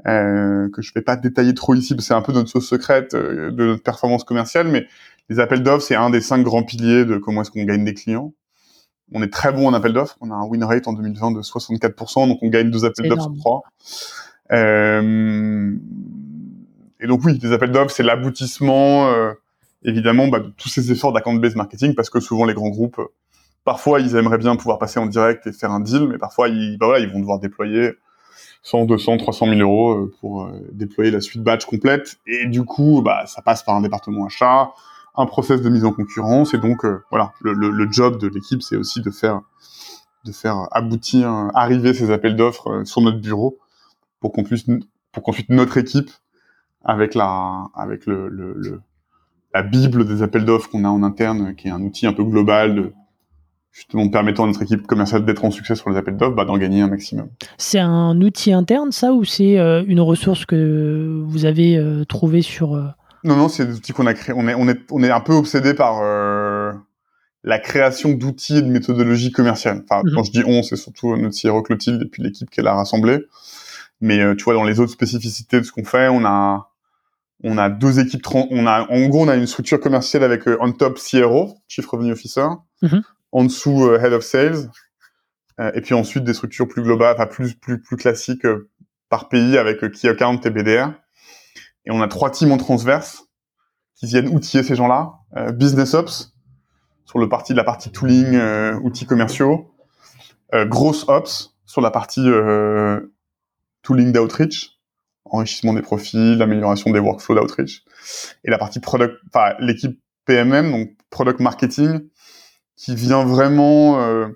euh, 0.07 0.68
que 0.72 0.80
je 0.80 0.93
vais 0.95 1.03
pas 1.03 1.16
détailler 1.16 1.55
trop 1.55 1.74
ici, 1.74 1.95
parce 1.95 2.05
que 2.05 2.09
c'est 2.09 2.14
un 2.14 2.22
peu 2.22 2.32
notre 2.32 2.49
sauce 2.49 2.68
secrète 2.68 3.14
euh, 3.14 3.51
de 3.51 3.64
notre 3.64 3.82
performance 3.82 4.24
commerciale, 4.24 4.68
mais 4.68 4.86
les 5.28 5.41
appels 5.41 5.62
d'offres, 5.62 5.84
c'est 5.84 5.97
un 5.97 6.11
des 6.11 6.20
cinq 6.20 6.43
grands 6.43 6.62
piliers 6.62 7.05
de 7.05 7.16
comment 7.16 7.43
est-ce 7.43 7.51
qu'on 7.51 7.64
gagne 7.64 7.84
des 7.84 7.95
clients. 7.95 8.32
On 9.12 9.22
est 9.22 9.32
très 9.32 9.53
bon 9.53 9.66
en 9.66 9.74
appels 9.74 9.93
d'offres, 9.93 10.16
on 10.20 10.30
a 10.30 10.34
un 10.34 10.45
win 10.45 10.62
rate 10.62 10.86
en 10.86 10.93
2020 10.93 11.32
de 11.32 11.43
64%, 11.43 12.28
donc 12.28 12.39
on 12.43 12.49
gagne 12.49 12.70
deux 12.70 12.84
appels 12.84 13.09
d'offres 13.09 13.22
sur 13.22 13.36
trois. 13.39 13.62
Euh, 14.53 15.76
et 17.01 17.07
donc 17.07 17.24
oui, 17.24 17.38
les 17.42 17.53
appels 17.53 17.70
d'offres, 17.70 17.90
c'est 17.90 18.03
l'aboutissement 18.03 19.09
euh, 19.09 19.32
évidemment 19.82 20.28
bah, 20.28 20.40
tous 20.57 20.68
ces 20.68 20.90
efforts 20.90 21.12
d'account-based 21.12 21.57
marketing 21.57 21.94
parce 21.94 22.11
que 22.11 22.20
souvent 22.20 22.44
les 22.44 22.55
grands 22.55 22.70
groupes, 22.70 23.01
parfois 23.64 24.01
ils 24.01 24.16
aimeraient 24.16 24.38
bien 24.38 24.57
pouvoir 24.57 24.78
passer 24.78 24.99
en 24.99 25.07
direct 25.07 25.46
et 25.46 25.53
faire 25.53 25.70
un 25.70 25.80
deal, 25.80 26.09
mais 26.09 26.18
parfois 26.18 26.49
ils, 26.49 26.78
bah, 26.78 26.99
vont 27.12 27.20
devoir 27.20 27.38
déployer 27.38 27.92
100, 28.62 28.86
200, 28.86 29.18
300 29.18 29.46
000 29.46 29.61
euros 29.61 29.92
euh, 29.92 30.14
pour 30.20 30.51
déployer 30.72 31.11
la 31.11 31.20
suite 31.20 31.42
batch 31.42 31.64
complète. 31.64 32.16
Et 32.26 32.46
du 32.46 32.64
coup, 32.64 33.03
bah, 33.03 33.24
ça 33.26 33.42
passe 33.42 33.62
par 33.62 33.76
un 33.76 33.80
département 33.80 34.26
achat, 34.26 34.72
un 35.14 35.26
process 35.26 35.62
de 35.62 35.68
mise 35.68 35.84
en 35.84 35.92
concurrence. 35.92 36.55
Et 36.55 36.59
donc, 36.59 36.84
voilà, 37.11 37.32
le, 37.40 37.88
job 37.90 38.18
de 38.18 38.28
l'équipe, 38.28 38.62
c'est 38.62 38.76
aussi 38.76 39.01
de 39.01 39.11
de 40.24 40.32
faire 40.32 40.68
aboutir, 40.72 41.30
arriver 41.55 41.94
ces 41.94 42.11
appels 42.11 42.36
d'offres 42.36 42.82
sur 42.84 43.01
notre 43.01 43.18
bureau 43.18 43.59
pour 44.21 44.33
qu'on 44.33 44.45
puisse, 44.45 44.66
pour 45.12 45.23
qu'ensuite 45.23 45.51
notre 45.51 45.77
équipe, 45.77 46.11
avec 46.85 47.14
la, 47.14 47.66
avec 47.75 48.07
le, 48.07 48.29
le, 48.29 48.81
la 49.55 49.62
bible 49.62 50.07
des 50.07 50.23
appels 50.23 50.45
d'offres 50.45 50.71
qu'on 50.71 50.85
a 50.85 50.89
en 50.89 51.03
interne, 51.03 51.55
qui 51.55 51.69
est 51.69 51.71
un 51.71 51.83
outil 51.83 52.07
un 52.07 52.12
peu 52.12 52.25
global 52.25 52.75
de 52.75 52.93
justement 53.73 54.09
permettant 54.09 54.45
à 54.45 54.47
notre 54.49 54.62
équipe 54.62 54.87
commerciale 54.87 55.25
d'être 55.25 55.45
en 55.45 55.51
succès 55.51 55.75
sur 55.77 55.91
les 55.91 55.97
appels 55.97 56.16
d'offres, 56.16 56.35
bah, 56.35 56.45
d'en 56.45 56.59
gagner 56.59 56.81
un 56.81 56.89
maximum. 56.89 57.29
C'est 57.59 57.79
un 57.79 58.21
outil 58.21 58.53
interne, 58.53 58.91
ça, 58.91 59.12
ou 59.12 59.25
c'est 59.25 59.59
euh, 59.59 59.85
une 59.87 60.01
ressource 60.01 60.47
que 60.47 61.23
vous 61.27 61.45
avez 61.45 61.77
euh, 61.77 62.05
trouvée 62.05 62.43
sur... 62.43 62.75
Euh, 62.75 62.87
non, 63.25 63.37
non, 63.37 63.49
c'est 63.49 63.66
des 63.66 63.77
outils 63.77 63.93
qu'on 63.93 64.07
a 64.07 64.14
créés. 64.14 64.35
On 64.37 64.49
est, 64.49 64.55
on, 64.55 64.69
est, 64.69 64.81
on 64.91 65.03
est 65.03 65.11
un 65.11 65.21
peu 65.21 65.33
obsédé 65.33 65.75
par 65.75 66.03
la 67.45 67.59
création 67.59 68.12
d'outils 68.12 68.59
et 68.59 68.62
de 68.62 68.69
méthodologies 68.69 69.33
commerciales. 69.33 69.83
Enfin, 69.89 70.03
mhm. 70.05 70.12
quand 70.14 70.23
je 70.23 70.31
dis 70.33 70.43
on, 70.47 70.62
c'est 70.62 70.77
surtout 70.77 71.16
notre 71.16 71.37
CRO 71.41 71.62
Clotilde 71.62 72.03
et 72.03 72.07
puis 72.07 72.23
l'équipe 72.23 72.49
qu'elle 72.49 72.69
a 72.69 72.75
rassemblée. 72.75 73.19
Mais 74.01 74.36
tu 74.36 74.44
vois, 74.44 74.55
dans 74.55 74.64
les 74.64 74.80
autres 74.80 74.92
spécificités 74.92 75.61
de 75.61 75.64
ce 75.64 75.72
qu'on 75.72 75.84
fait, 75.84 76.09
on 76.09 76.24
a 76.24 76.70
on 77.44 77.59
a 77.59 77.68
deux 77.68 78.01
équipes. 78.01 78.26
On 78.32 78.66
a 78.66 78.86
en 78.90 79.09
gros, 79.09 79.24
on 79.24 79.28
a 79.28 79.36
une 79.36 79.46
structure 79.46 79.80
commerciale 79.80 80.24
avec 80.24 80.42
on 80.61 80.72
top 80.72 80.99
CRO, 80.99 81.57
Chief 81.68 81.86
Revenue 81.86 82.12
Officer. 82.12 82.46
Mhm 82.82 83.03
en 83.32 83.44
dessous 83.44 83.84
euh, 83.84 84.01
Head 84.01 84.12
of 84.12 84.22
Sales, 84.22 84.70
euh, 85.61 85.70
et 85.74 85.80
puis 85.80 85.94
ensuite 85.94 86.24
des 86.24 86.34
structures 86.34 86.68
plus 86.68 86.82
globales, 86.82 87.14
enfin 87.14 87.26
plus 87.26 87.55
plus 87.55 87.80
plus 87.80 87.96
classiques 87.96 88.44
euh, 88.44 88.70
par 89.09 89.28
pays 89.28 89.59
avec 89.59 89.80
Key 89.92 90.09
Account 90.09 90.40
et 90.44 90.51
BDR. 90.51 90.92
Et 91.84 91.90
on 91.90 92.03
a 92.03 92.09
trois 92.09 92.30
teams 92.30 92.53
en 92.53 92.59
transverse 92.59 93.24
qui 93.94 94.07
viennent 94.07 94.28
outiller 94.28 94.62
ces 94.62 94.76
gens-là. 94.76 95.14
Business 95.55 95.94
Ops 95.94 96.34
sur 97.07 97.18
le 97.18 97.28
parti 97.28 97.53
de 97.53 97.57
la 97.57 97.64
partie 97.64 97.90
tooling, 97.90 98.38
outils 98.82 99.07
commerciaux. 99.07 99.74
Gross 100.53 101.07
Ops 101.09 101.57
sur 101.64 101.80
la 101.80 101.90
partie 101.90 102.22
tooling 103.83 104.12
d'outreach, 104.12 104.79
enrichissement 105.24 105.74
des 105.74 105.83
profils, 105.83 106.41
amélioration 106.41 106.91
des 106.91 106.99
workflows 106.99 107.37
d'outreach. 107.37 107.85
Et 108.45 108.51
la 108.51 108.59
partie 108.59 108.81
product, 108.81 109.14
enfin 109.26 109.55
l'équipe 109.61 110.01
PMM, 110.24 110.70
donc 110.70 110.91
product 111.11 111.41
marketing, 111.41 112.09
qui 112.76 112.95
vient 112.95 113.24
vraiment 113.24 114.01
euh, 114.01 114.29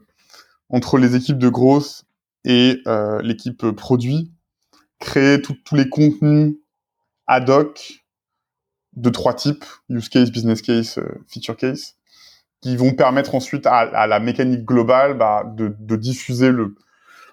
entre 0.68 0.98
les 0.98 1.16
équipes 1.16 1.38
de 1.38 1.48
grosses 1.48 2.04
et 2.44 2.80
euh, 2.86 3.20
l'équipe 3.22 3.70
produit, 3.70 4.32
créer 4.98 5.40
tous 5.40 5.56
les 5.74 5.88
contenus 5.88 6.56
ad 7.26 7.50
hoc 7.50 8.02
de 8.94 9.10
trois 9.10 9.34
types, 9.34 9.64
use 9.88 10.08
case, 10.08 10.30
business 10.30 10.60
case, 10.60 10.98
euh, 10.98 11.24
feature 11.28 11.56
case, 11.56 11.96
qui 12.60 12.76
vont 12.76 12.94
permettre 12.94 13.34
ensuite 13.34 13.66
à, 13.66 14.06
la 14.06 14.20
mécanique 14.20 14.64
globale 14.64 15.16
bah, 15.16 15.44
de, 15.44 15.96
diffuser 15.96 16.50
le, 16.50 16.74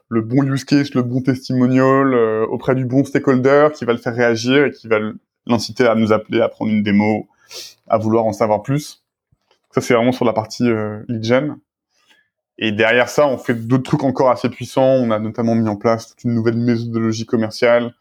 le 0.09 0.21
bon 0.21 0.43
use 0.43 0.65
case, 0.65 0.93
le 0.93 1.03
bon 1.03 1.21
testimonial 1.21 2.13
auprès 2.49 2.75
du 2.75 2.85
bon 2.85 3.03
stakeholder 3.03 3.69
qui 3.75 3.85
va 3.85 3.93
le 3.93 3.99
faire 3.99 4.15
réagir 4.15 4.65
et 4.65 4.71
qui 4.71 4.87
va 4.87 4.99
l'inciter 5.45 5.85
à 5.85 5.95
nous 5.95 6.11
appeler, 6.11 6.41
à 6.41 6.49
prendre 6.49 6.71
une 6.71 6.83
démo, 6.83 7.27
à 7.87 7.97
vouloir 7.97 8.25
en 8.25 8.33
savoir 8.33 8.63
plus. 8.63 9.03
Ça, 9.71 9.81
c'est 9.81 9.93
vraiment 9.93 10.11
sur 10.11 10.25
la 10.25 10.33
partie 10.33 10.67
euh, 10.67 11.03
lead 11.07 11.23
gen. 11.23 11.57
Et 12.57 12.71
derrière 12.71 13.07
ça, 13.07 13.27
on 13.27 13.37
fait 13.37 13.53
d'autres 13.53 13.83
trucs 13.83 14.03
encore 14.03 14.31
assez 14.31 14.49
puissants. 14.49 14.81
On 14.81 15.11
a 15.11 15.19
notamment 15.19 15.55
mis 15.55 15.69
en 15.69 15.75
place 15.75 16.09
toute 16.09 16.23
une 16.23 16.33
nouvelle 16.33 16.57
méthodologie 16.57 17.25
commerciale 17.25 17.93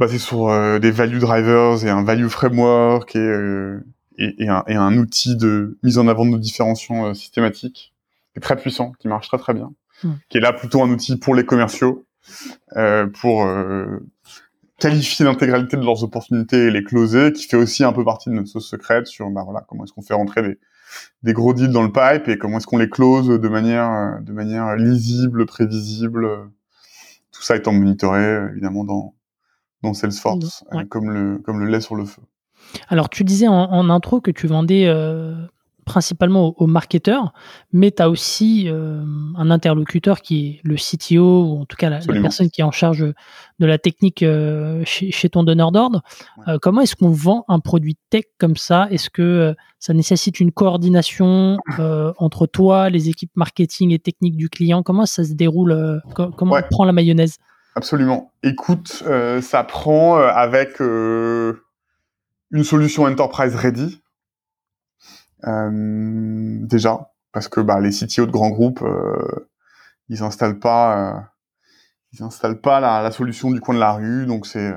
basée 0.00 0.18
sur 0.18 0.48
euh, 0.48 0.78
des 0.78 0.90
value 0.90 1.18
drivers 1.18 1.84
et 1.84 1.90
un 1.90 2.02
value 2.02 2.28
framework 2.28 3.14
et, 3.14 3.18
euh, 3.18 3.84
et, 4.16 4.48
un, 4.48 4.64
et, 4.66 4.74
un, 4.74 4.96
outil 4.96 5.36
de 5.36 5.78
mise 5.82 5.98
en 5.98 6.08
avant 6.08 6.24
de 6.24 6.30
nos 6.30 6.38
différenciations 6.38 7.06
euh, 7.06 7.14
systématiques 7.14 7.92
qui 8.32 8.38
est 8.38 8.40
très 8.40 8.56
puissant, 8.56 8.92
qui 8.98 9.08
marche 9.08 9.28
très 9.28 9.36
très 9.36 9.52
bien, 9.52 9.72
hmm. 10.04 10.12
qui 10.28 10.38
est 10.38 10.40
là 10.40 10.52
plutôt 10.52 10.82
un 10.82 10.90
outil 10.90 11.16
pour 11.16 11.34
les 11.34 11.44
commerciaux, 11.44 12.04
pour 13.20 13.46
qualifier 14.78 15.24
l'intégralité 15.24 15.76
de 15.76 15.84
leurs 15.84 16.02
opportunités 16.02 16.66
et 16.66 16.70
les 16.70 16.82
closer, 16.82 17.32
qui 17.32 17.46
fait 17.46 17.56
aussi 17.56 17.84
un 17.84 17.92
peu 17.92 18.04
partie 18.04 18.30
de 18.30 18.34
notre 18.34 18.48
sauce 18.48 18.68
secrète 18.68 19.06
sur 19.06 19.30
bah 19.30 19.42
voilà 19.44 19.64
comment 19.68 19.84
est-ce 19.84 19.92
qu'on 19.92 20.02
fait 20.02 20.14
rentrer 20.14 20.42
des, 20.42 20.58
des 21.22 21.32
gros 21.32 21.54
deals 21.54 21.70
dans 21.70 21.82
le 21.82 21.92
pipe 21.92 22.28
et 22.28 22.38
comment 22.38 22.58
est-ce 22.58 22.66
qu'on 22.66 22.78
les 22.78 22.88
close 22.88 23.28
de 23.28 23.48
manière 23.48 24.20
de 24.22 24.32
manière 24.32 24.76
lisible, 24.76 25.46
prévisible. 25.46 26.26
Tout 27.32 27.42
ça 27.42 27.56
étant 27.56 27.72
monitoré 27.72 28.48
évidemment 28.50 28.84
dans 28.84 29.14
dans 29.82 29.94
Salesforce, 29.94 30.64
euh, 30.74 30.84
comme 30.84 31.10
le 31.10 31.38
comme 31.38 31.60
le 31.60 31.66
lait 31.66 31.80
sur 31.80 31.94
le 31.94 32.04
feu. 32.04 32.22
Alors 32.88 33.08
tu 33.08 33.24
disais 33.24 33.48
en, 33.48 33.54
en 33.54 33.90
intro 33.90 34.20
que 34.20 34.30
tu 34.30 34.46
vendais 34.46 34.86
euh, 34.86 35.34
principalement 35.90 36.54
aux, 36.56 36.68
marketeurs, 36.68 37.32
mais 37.72 37.90
tu 37.90 38.00
as 38.00 38.08
aussi 38.08 38.68
euh, 38.68 39.02
un 39.36 39.50
interlocuteur 39.50 40.20
qui 40.20 40.46
est 40.46 40.60
le 40.62 40.76
CTO, 40.76 41.42
ou 41.42 41.60
en 41.62 41.64
tout 41.64 41.76
cas 41.76 41.90
la, 41.90 41.98
personne 42.22 42.48
qui 42.48 42.60
est 42.60 42.64
en 42.64 42.70
charge 42.70 43.00
de 43.00 43.66
la 43.66 43.76
technique 43.76 44.22
euh, 44.22 44.84
chez, 44.84 45.28
ton 45.28 45.42
donneur 45.42 45.72
d'ordre. 45.72 46.02
Euh, 46.46 46.58
comment 46.62 46.82
est-ce 46.82 46.94
qu'on 46.94 47.10
vend 47.10 47.44
un 47.48 47.58
produit 47.58 47.96
tech 48.08 48.22
comme 48.38 48.56
ça? 48.56 48.86
Est-ce 48.92 49.10
que 49.10 49.52
ça 49.80 49.92
nécessite 49.92 50.38
une 50.38 50.52
coordination 50.52 51.58
entre 52.18 52.46
toi, 52.46 52.88
les 52.88 53.08
équipes 53.08 53.32
marketing 53.34 53.90
et 53.90 53.98
techniques 53.98 54.36
du 54.36 54.48
client? 54.48 54.84
Comment 54.84 55.06
ça 55.06 55.24
se 55.24 55.32
déroule 55.32 56.00
Comment 56.14 56.54
on 56.54 56.62
prend 56.70 56.84
la 56.84 56.92
mayonnaise? 56.92 57.38
Absolument. 57.74 58.30
Écoute, 58.44 59.02
ça 59.40 59.64
prend 59.64 60.18
avec 60.18 60.78
une 60.78 61.54
solution 62.62 63.02
enterprise 63.06 63.56
ready 63.56 64.00
déjà, 65.42 67.10
parce 67.32 67.48
que 67.48 67.60
bah, 67.60 67.80
les 67.80 67.90
CTO 67.90 68.26
de 68.26 68.30
grands 68.30 68.50
groupes, 68.50 68.82
euh, 68.82 69.48
ils 70.08 70.22
installent 70.22 70.58
pas, 70.58 70.98
euh, 70.98 71.20
ils 72.12 72.22
installent 72.22 72.60
pas 72.60 72.80
la, 72.80 73.02
la, 73.02 73.10
solution 73.10 73.50
du 73.50 73.60
coin 73.60 73.74
de 73.74 73.80
la 73.80 73.92
rue, 73.92 74.26
donc 74.26 74.46
c'est 74.46 74.74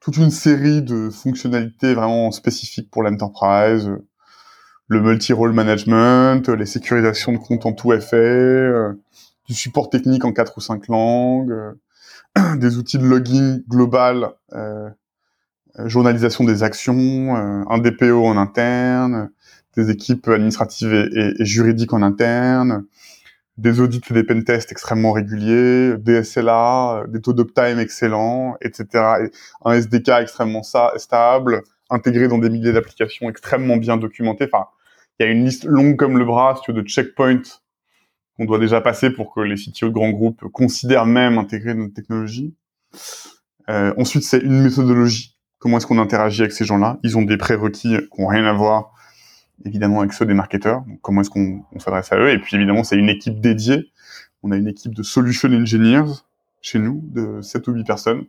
toute 0.00 0.16
une 0.18 0.30
série 0.30 0.82
de 0.82 1.10
fonctionnalités 1.10 1.94
vraiment 1.94 2.30
spécifiques 2.30 2.90
pour 2.90 3.02
l'enterprise, 3.02 3.90
le 4.88 5.00
multi-role 5.00 5.52
management, 5.52 6.48
les 6.48 6.66
sécurisations 6.66 7.32
de 7.32 7.38
comptes 7.38 7.66
en 7.66 7.72
tout 7.72 7.92
effet, 7.92 8.70
du 9.48 9.54
support 9.54 9.90
technique 9.90 10.24
en 10.24 10.32
quatre 10.32 10.56
ou 10.58 10.60
cinq 10.60 10.86
langues, 10.86 11.52
des 12.56 12.78
outils 12.78 12.98
de 12.98 13.04
logging 13.04 13.64
global, 13.66 14.30
euh, 14.52 14.88
journalisation 15.86 16.44
des 16.44 16.62
actions, 16.62 17.34
un 17.34 17.78
DPO 17.78 18.24
en 18.24 18.36
interne, 18.36 19.30
des 19.76 19.90
équipes 19.90 20.28
administratives 20.28 20.92
et, 20.92 21.44
juridiques 21.44 21.92
en 21.92 22.02
interne, 22.02 22.84
des 23.58 23.80
audits 23.80 24.00
et 24.10 24.14
des 24.14 24.24
pentests 24.24 24.72
extrêmement 24.72 25.12
réguliers, 25.12 25.96
des 25.98 26.22
SLA, 26.22 27.04
des 27.08 27.20
taux 27.20 27.32
d'uptime 27.32 27.78
excellents, 27.78 28.56
etc. 28.60 28.86
un 29.64 29.72
SDK 29.72 30.08
extrêmement 30.20 30.62
stable, 30.62 31.62
intégré 31.90 32.28
dans 32.28 32.38
des 32.38 32.50
milliers 32.50 32.72
d'applications 32.72 33.28
extrêmement 33.30 33.76
bien 33.76 33.96
documentées. 33.96 34.48
Enfin, 34.52 34.66
il 35.18 35.26
y 35.26 35.28
a 35.28 35.32
une 35.32 35.44
liste 35.44 35.64
longue 35.64 35.96
comme 35.96 36.18
le 36.18 36.24
bras 36.24 36.60
de 36.68 36.82
checkpoints 36.82 37.60
qu'on 38.36 38.44
doit 38.44 38.58
déjà 38.58 38.82
passer 38.82 39.10
pour 39.10 39.32
que 39.32 39.40
les 39.40 39.56
CTO 39.56 39.88
de 39.88 39.94
grands 39.94 40.10
groupes 40.10 40.44
considèrent 40.52 41.06
même 41.06 41.38
intégrer 41.38 41.74
notre 41.74 41.94
technologie. 41.94 42.54
Euh, 43.70 43.94
ensuite, 43.96 44.24
c'est 44.24 44.38
une 44.38 44.62
méthodologie. 44.62 45.38
Comment 45.58 45.78
est-ce 45.78 45.86
qu'on 45.86 45.98
interagit 45.98 46.42
avec 46.42 46.52
ces 46.52 46.66
gens-là? 46.66 46.98
Ils 47.02 47.16
ont 47.16 47.22
des 47.22 47.38
prérequis 47.38 47.96
qui 48.12 48.20
n'ont 48.20 48.26
rien 48.26 48.44
à 48.44 48.52
voir 48.52 48.92
évidemment 49.64 50.00
avec 50.00 50.12
ceux 50.12 50.26
des 50.26 50.34
marketeurs. 50.34 50.82
Donc, 50.82 51.00
comment 51.00 51.22
est-ce 51.22 51.30
qu'on 51.30 51.64
s'adresse 51.78 52.12
à 52.12 52.18
eux? 52.18 52.30
Et 52.30 52.38
puis 52.38 52.56
évidemment, 52.56 52.84
c'est 52.84 52.96
une 52.96 53.08
équipe 53.08 53.40
dédiée. 53.40 53.90
On 54.42 54.50
a 54.50 54.56
une 54.56 54.68
équipe 54.68 54.94
de 54.94 55.02
solution 55.02 55.48
engineers 55.48 56.12
chez 56.60 56.78
nous, 56.78 57.00
de 57.04 57.40
7 57.42 57.68
ou 57.68 57.72
8 57.72 57.84
personnes, 57.84 58.24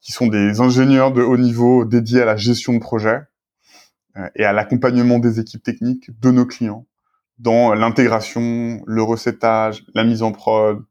qui 0.00 0.12
sont 0.12 0.26
des 0.26 0.60
ingénieurs 0.60 1.12
de 1.12 1.22
haut 1.22 1.36
niveau 1.36 1.84
dédiés 1.84 2.22
à 2.22 2.24
la 2.24 2.36
gestion 2.36 2.72
de 2.72 2.78
projet 2.78 3.20
euh, 4.16 4.28
et 4.36 4.44
à 4.44 4.52
l'accompagnement 4.52 5.18
des 5.18 5.40
équipes 5.40 5.62
techniques 5.62 6.10
de 6.20 6.30
nos 6.30 6.46
clients 6.46 6.86
dans 7.38 7.72
l'intégration, 7.74 8.82
le 8.84 9.02
recettage, 9.02 9.84
la 9.94 10.02
mise 10.02 10.22
en 10.22 10.32
prod, 10.32 10.82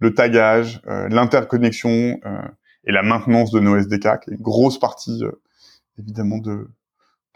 le 0.00 0.12
tagage, 0.12 0.82
euh, 0.86 1.08
l'interconnexion 1.08 2.18
euh, 2.26 2.42
et 2.84 2.92
la 2.92 3.02
maintenance 3.02 3.50
de 3.52 3.60
nos 3.60 3.76
SDK, 3.76 4.20
qui 4.20 4.30
est 4.30 4.34
une 4.34 4.42
grosse 4.42 4.78
partie 4.78 5.22
évidemment 5.98 6.38
de, 6.38 6.68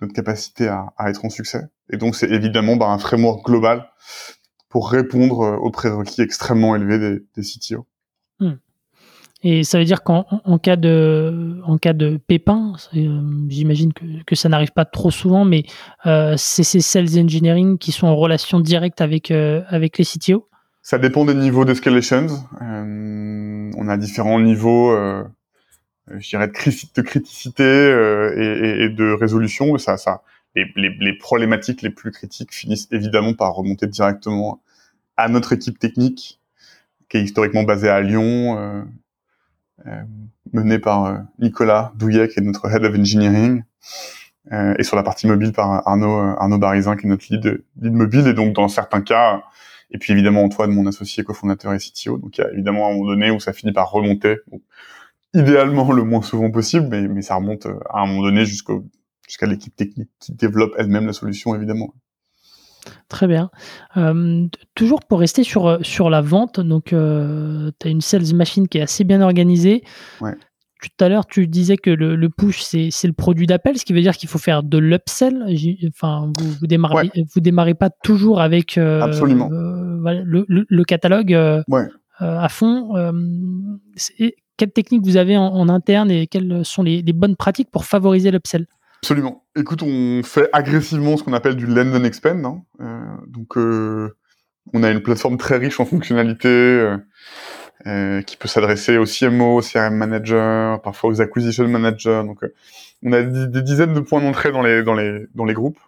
notre 0.01 0.12
capacité 0.12 0.68
à, 0.68 0.93
à, 0.97 1.11
être 1.11 1.24
en 1.24 1.30
succès. 1.30 1.62
Et 1.91 1.97
donc, 1.97 2.14
c'est 2.14 2.30
évidemment 2.30 2.76
bah, 2.76 2.86
un 2.86 2.99
framework 2.99 3.45
global 3.45 3.89
pour 4.68 4.91
répondre 4.91 5.41
euh, 5.43 5.57
aux 5.57 5.70
prérequis 5.70 6.22
extrêmement 6.22 6.76
élevés 6.76 6.99
des, 6.99 7.24
des 7.34 7.43
CTO. 7.43 7.86
Hmm. 8.41 8.57
Et 9.43 9.62
ça 9.62 9.78
veut 9.78 9.84
dire 9.84 10.03
qu'en 10.03 10.26
en 10.45 10.59
cas 10.59 10.74
de 10.74 11.61
en 11.64 11.78
cas 11.78 11.93
de 11.93 12.16
pépin, 12.16 12.72
euh, 12.97 13.20
j'imagine 13.49 13.93
que, 13.93 14.05
que 14.26 14.34
ça 14.34 14.49
n'arrive 14.49 14.72
pas 14.72 14.84
trop 14.84 15.12
souvent, 15.12 15.45
mais 15.45 15.62
euh, 16.07 16.34
c'est 16.36 16.64
ces 16.64 16.80
sales 16.80 17.18
engineering 17.18 17.78
qui 17.78 17.93
sont 17.93 18.09
en 18.09 18.16
relation 18.16 18.59
directe 18.59 19.01
avec 19.01 19.30
euh, 19.30 19.62
avec 19.68 19.97
les 19.97 20.05
CTO. 20.05 20.49
Ça 20.82 20.99
dépend 20.99 21.24
des 21.24 21.34
niveaux 21.34 21.64
d'escalation. 21.64 22.26
Euh, 22.62 23.70
on 23.76 23.89
a 23.89 23.97
différents 23.97 24.41
niveaux, 24.41 24.97
je 26.09 26.28
dirais, 26.28 26.49
de, 26.49 26.95
de 26.97 27.03
criticité 27.03 27.62
et, 27.62 28.41
et, 28.43 28.84
et, 28.84 28.89
de 28.89 29.12
résolution. 29.12 29.76
Ça, 29.78 29.99
ça, 29.99 30.22
les, 30.55 30.66
les, 30.76 30.90
les, 30.99 31.16
problématiques 31.16 31.82
les 31.82 31.90
plus 31.90 32.11
critiques 32.11 32.53
finissent 32.53 32.88
évidemment 32.90 33.34
par 33.34 33.55
remonter 33.55 33.86
directement 33.86 34.62
à 35.16 35.28
notre 35.28 35.53
équipe 35.53 35.78
technique, 35.78 36.40
qui 37.09 37.16
est 37.18 37.22
historiquement 37.22 37.62
basée 37.62 37.88
à 37.88 38.01
Lyon 38.01 38.84
euh, 39.86 40.03
mené 40.53 40.78
par 40.78 41.05
euh, 41.05 41.18
Nicolas 41.38 41.92
Douillet, 41.96 42.28
qui 42.28 42.40
est 42.40 42.42
notre 42.42 42.70
Head 42.70 42.84
of 42.84 42.99
Engineering, 42.99 43.62
euh, 44.51 44.74
et 44.78 44.82
sur 44.82 44.96
la 44.96 45.03
partie 45.03 45.26
mobile 45.26 45.53
par 45.53 45.86
Arnaud, 45.86 46.34
Arnaud 46.38 46.59
Barizin, 46.59 46.96
qui 46.96 47.07
est 47.07 47.09
notre 47.09 47.26
lead, 47.30 47.62
lead 47.80 47.92
mobile. 47.92 48.26
Et 48.26 48.32
donc, 48.32 48.55
dans 48.55 48.68
certains 48.68 49.03
cas, 49.03 49.42
et 49.90 49.99
puis 49.99 50.12
évidemment 50.12 50.42
Antoine, 50.42 50.72
mon 50.72 50.86
associé 50.86 51.22
cofondateur 51.22 51.74
et 51.74 51.78
CTO. 51.78 52.18
Donc 52.18 52.38
il 52.38 52.40
y 52.40 52.44
a 52.44 52.51
évidemment 52.53 52.88
un 52.88 52.92
moment 52.92 53.07
donné 53.07 53.30
où 53.30 53.40
ça 53.40 53.53
finit 53.53 53.72
par 53.72 53.90
remonter. 53.90 54.38
idéalement 55.34 55.92
le 55.92 56.03
moins 56.03 56.22
souvent 56.22 56.51
possible, 56.51 56.88
mais, 56.88 57.03
mais 57.09 57.22
ça 57.22 57.36
remonte 57.36 57.66
à 57.90 58.01
un 58.01 58.07
moment 58.07 58.22
donné 58.22 58.46
jusqu'au 58.46 58.84
jusqu'à 59.29 59.47
l'équipe 59.47 59.76
technique 59.76 60.11
qui 60.18 60.33
développe 60.33 60.72
elle-même 60.79 61.07
la 61.07 61.12
solution, 61.12 61.55
évidemment. 61.55 61.95
Très 63.09 63.26
bien. 63.26 63.51
Euh, 63.97 64.47
toujours 64.74 65.01
pour 65.05 65.20
rester 65.20 65.45
sur, 65.45 65.66
euh, 65.66 65.79
sur 65.83 66.09
la 66.11 66.22
vente, 66.22 66.59
donc 66.59 66.93
euh, 66.93 67.70
tu 67.79 67.87
as 67.87 67.91
une 67.91 68.01
sales 68.01 68.35
machine 68.35 68.66
qui 68.66 68.79
est 68.79 68.83
assez 68.83 69.05
bien 69.05 69.20
organisée. 69.20 69.85
Ouais. 70.20 70.35
Tout 70.81 71.05
à 71.05 71.09
l'heure, 71.09 71.26
tu 71.26 71.47
disais 71.49 71.76
que 71.76 71.91
le, 71.91 72.14
le 72.16 72.29
push, 72.31 72.61
c'est 72.62 72.89
le 73.05 73.12
produit 73.12 73.47
d'appel, 73.47 73.76
ce 73.79 73.85
qui 73.85 73.93
veut 73.93 74.01
dire 74.01 74.16
qu'il 74.16 74.29
faut 74.29 74.39
faire 74.39 74.62
de 74.62 74.79
l'upsell. 74.79 75.45
Enfin, 75.89 76.31
vous, 76.39 76.51
vous 76.61 76.66
démarrez, 76.68 76.95
Ouais. 77.14 77.24
vous 77.35 77.41
démarrez 77.41 77.74
pas 77.74 77.91
toujours 77.91 78.41
avec 78.41 78.79
euh, 78.79 79.01
Absolument. 79.03 79.49
le, 79.51 80.45
le- 80.49 80.66
le 80.68 80.85
catalogue 80.85 81.37
Ouais. 81.68 81.87
à 82.20 82.49
fond. 82.49 82.95
Quelles 84.57 84.72
techniques 84.72 85.05
vous 85.05 85.16
avez 85.16 85.37
en, 85.37 85.47
en 85.47 85.68
interne 85.68 86.11
et 86.12 86.26
quelles 86.29 86.64
sont 86.64 86.83
les, 86.85 87.03
les 87.03 87.12
bonnes 87.12 87.37
pratiques 87.37 87.70
pour 87.70 87.85
favoriser 87.85 88.31
l'upsell? 88.31 88.66
Absolument. 89.03 89.44
Écoute, 89.57 89.82
on 89.82 90.22
fait 90.24 90.49
agressivement 90.53 91.16
ce 91.16 91.22
qu'on 91.22 91.32
appelle 91.32 91.57
du 91.57 91.66
lend 91.66 91.94
and 91.94 92.05
expand. 92.05 92.44
hein. 92.44 92.62
Euh, 92.80 93.26
donc, 93.26 93.57
euh, 93.57 94.16
on 94.74 94.82
a 94.82 94.90
une 94.90 95.01
plateforme 95.03 95.36
très 95.38 95.57
riche 95.57 95.78
en 95.80 95.86
fonctionnalités 95.86 96.49
euh, 96.49 96.96
euh, 97.86 98.22
qui 98.22 98.36
peut 98.36 98.49
s'adresser 98.49 98.99
aux 98.99 99.05
CMO, 99.07 99.59
aux 99.59 99.62
CRM 99.62 99.94
managers, 99.94 100.76
parfois 100.82 101.11
aux 101.11 101.20
acquisition 101.20 101.66
managers. 101.68 102.22
Donc, 102.26 102.42
euh, 102.42 102.53
on 103.05 103.12
a 103.12 103.22
des 103.22 103.62
dizaines 103.62 103.94
de 103.94 104.01
points 104.01 104.20
d'entrée 104.20 104.51
dans 104.51 104.62
les, 104.62 104.82
dans, 104.82 104.94
les, 104.94 105.26
dans 105.34 105.44
les 105.44 105.55
groupes. 105.55 105.78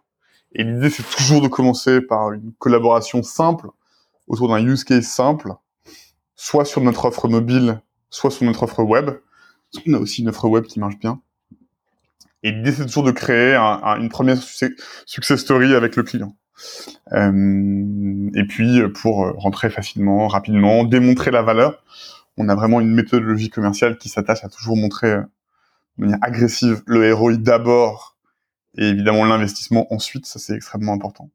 Et 0.54 0.62
l'idée, 0.64 0.90
c'est 0.90 1.02
toujours 1.16 1.42
de 1.42 1.48
commencer 1.48 2.00
par 2.00 2.32
une 2.32 2.52
collaboration 2.58 3.22
simple 3.22 3.68
autour 4.28 4.48
d'un 4.48 4.64
use 4.64 4.84
case 4.84 5.06
simple, 5.06 5.52
soit 6.36 6.64
sur 6.64 6.80
notre 6.80 7.04
offre 7.06 7.28
mobile, 7.28 7.80
soit 8.08 8.30
sur 8.30 8.44
notre 8.46 8.62
offre 8.62 8.82
web. 8.84 9.11
Qu'on 9.84 9.94
a 9.94 9.98
aussi 9.98 10.22
une 10.22 10.28
offre 10.28 10.46
web 10.48 10.64
qui 10.64 10.80
marche 10.80 10.98
bien. 10.98 11.20
Et 12.43 12.53
l'idée, 12.53 12.72
c'est 12.72 12.86
toujours 12.86 13.03
de 13.05 13.11
créer 13.11 13.55
un- 13.55 13.80
un- 13.82 14.01
une 14.01 14.09
première 14.09 14.36
success, 14.38 14.70
success 15.07 15.41
story 15.41 15.74
avec 15.74 15.97
le 15.97 16.03
client. 16.03 16.36
Euh, 17.12 18.30
et 18.34 18.45
puis, 18.45 18.80
pour 19.01 19.24
euh, 19.26 19.32
rentrer 19.36 19.70
facilement, 19.70 20.28
rapidement, 20.28 20.84
démontrer 20.84 21.30
la 21.30 21.43
valeur, 21.43 21.82
on 22.36 22.49
a 22.49 22.55
vraiment 22.55 22.80
une 22.80 22.95
méthodologie 22.95 23.51
commerciale 23.51 23.99
qui 23.99 24.09
s'attache 24.09 24.45
à 24.45 24.49
toujours 24.49 24.76
montrer 24.76 25.09
euh, 25.11 25.22
de 25.99 26.05
manière 26.05 26.18
agressive 26.22 26.82
le 26.86 27.12
ROI 27.12 27.36
d'abord 27.36 28.16
et 28.78 28.88
évidemment 28.88 29.24
l'investissement 29.24 29.93
ensuite. 29.93 30.26
Ça, 30.26 30.38
c'est 30.38 30.55
extrêmement 30.55 30.93
important. 30.95 31.30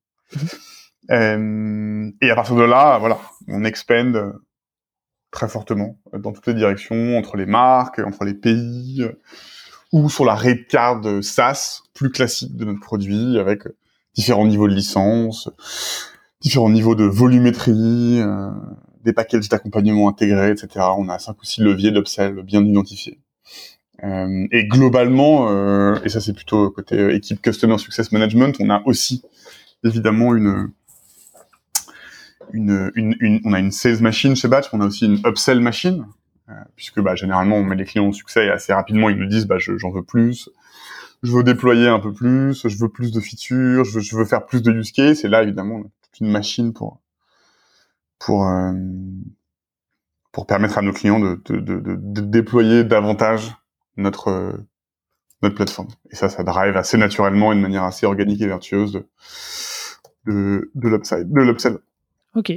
Euh, 1.11 2.11
et 2.21 2.31
à 2.31 2.35
partir 2.35 2.55
de 2.55 2.63
là, 2.63 2.97
voilà, 2.97 3.19
on 3.47 3.63
expand 3.63 4.15
euh, 4.15 4.31
très 5.31 5.47
fortement 5.47 5.99
euh, 6.13 6.17
dans 6.19 6.31
toutes 6.31 6.47
les 6.47 6.53
directions, 6.55 7.17
entre 7.17 7.37
les 7.37 7.45
marques, 7.45 7.99
entre 7.99 8.23
les 8.25 8.33
pays, 8.33 9.03
euh, 9.03 9.19
ou 9.91 10.09
sur 10.09 10.25
la 10.25 10.35
rate 10.35 10.67
card 10.67 11.01
SaaS 11.23 11.83
plus 11.93 12.11
classique 12.11 12.55
de 12.55 12.65
notre 12.65 12.81
produit, 12.81 13.39
avec 13.39 13.63
différents 14.15 14.47
niveaux 14.47 14.67
de 14.67 14.73
licence, 14.73 15.49
différents 16.41 16.69
niveaux 16.69 16.95
de 16.95 17.05
volumétrie, 17.05 18.19
euh, 18.21 18.49
des 19.03 19.13
packages 19.13 19.49
d'accompagnement 19.49 20.09
intégrés, 20.09 20.51
etc. 20.51 20.85
On 20.97 21.09
a 21.09 21.19
cinq 21.19 21.41
ou 21.41 21.45
six 21.45 21.61
leviers 21.61 21.91
d'upsell 21.91 22.41
bien 22.43 22.63
identifiés. 22.63 23.19
Euh, 24.03 24.47
et 24.51 24.67
globalement, 24.67 25.49
euh, 25.49 25.95
et 26.03 26.09
ça 26.09 26.19
c'est 26.19 26.33
plutôt 26.33 26.69
côté 26.69 27.13
équipe 27.15 27.41
Customer 27.41 27.77
Success 27.77 28.11
Management, 28.11 28.57
on 28.59 28.69
a 28.69 28.81
aussi 28.85 29.23
évidemment 29.83 30.35
une 30.35 30.71
une, 32.53 32.91
une, 32.95 33.41
on 33.43 33.53
a 33.53 33.59
une 33.59 33.71
sales 33.71 34.01
machine 34.01 34.35
chez 34.35 34.47
Batch, 34.47 34.67
on 34.73 34.81
a 34.81 34.85
aussi 34.85 35.05
une 35.05 35.19
upsell 35.25 35.59
machine, 35.61 36.05
puisque 36.75 36.99
bah, 37.01 37.15
généralement 37.15 37.57
on 37.57 37.63
met 37.63 37.75
les 37.75 37.85
clients 37.85 38.07
au 38.07 38.13
succès 38.13 38.45
et 38.45 38.49
assez 38.49 38.73
rapidement 38.73 39.09
ils 39.09 39.17
nous 39.17 39.25
disent 39.27 39.47
bah, 39.47 39.57
je- 39.57 39.77
j'en 39.77 39.91
veux 39.91 40.03
plus, 40.03 40.49
je 41.23 41.31
veux 41.31 41.43
déployer 41.43 41.87
un 41.87 41.99
peu 41.99 42.13
plus, 42.13 42.67
je 42.67 42.77
veux 42.77 42.89
plus 42.89 43.11
de 43.11 43.19
features, 43.19 43.83
je 43.85 44.15
veux, 44.15 44.25
faire 44.25 44.45
plus 44.45 44.61
de 44.61 44.71
use 44.71 44.91
case, 44.91 45.25
et 45.25 45.27
là 45.27 45.43
évidemment 45.43 45.75
on 45.75 45.81
a 45.81 45.89
toute 46.03 46.19
une 46.21 46.31
machine 46.31 46.73
pour 46.73 46.99
pour 48.19 48.47
euh, 48.47 48.73
pour 50.31 50.45
permettre 50.47 50.77
à 50.77 50.81
nos 50.81 50.91
clients 50.93 51.19
de, 51.19 51.41
de, 51.45 51.59
de, 51.59 51.79
de- 51.79 52.21
déployer 52.21 52.83
davantage 52.83 53.55
notre 53.97 54.27
euh, 54.29 54.51
notre 55.41 55.55
plateforme. 55.55 55.89
Et 56.11 56.15
ça, 56.15 56.29
ça 56.29 56.43
drive 56.43 56.75
assez 56.77 56.97
naturellement, 56.97 57.51
et 57.51 57.55
manière 57.55 57.83
assez 57.83 58.05
organique 58.05 58.41
et 58.41 58.47
vertueuse 58.47 59.03
de, 60.25 60.71
de 60.73 60.89
l'upside, 60.89 61.31
de 61.31 61.41
l'upsell. 61.41 61.77
Ok. 62.35 62.51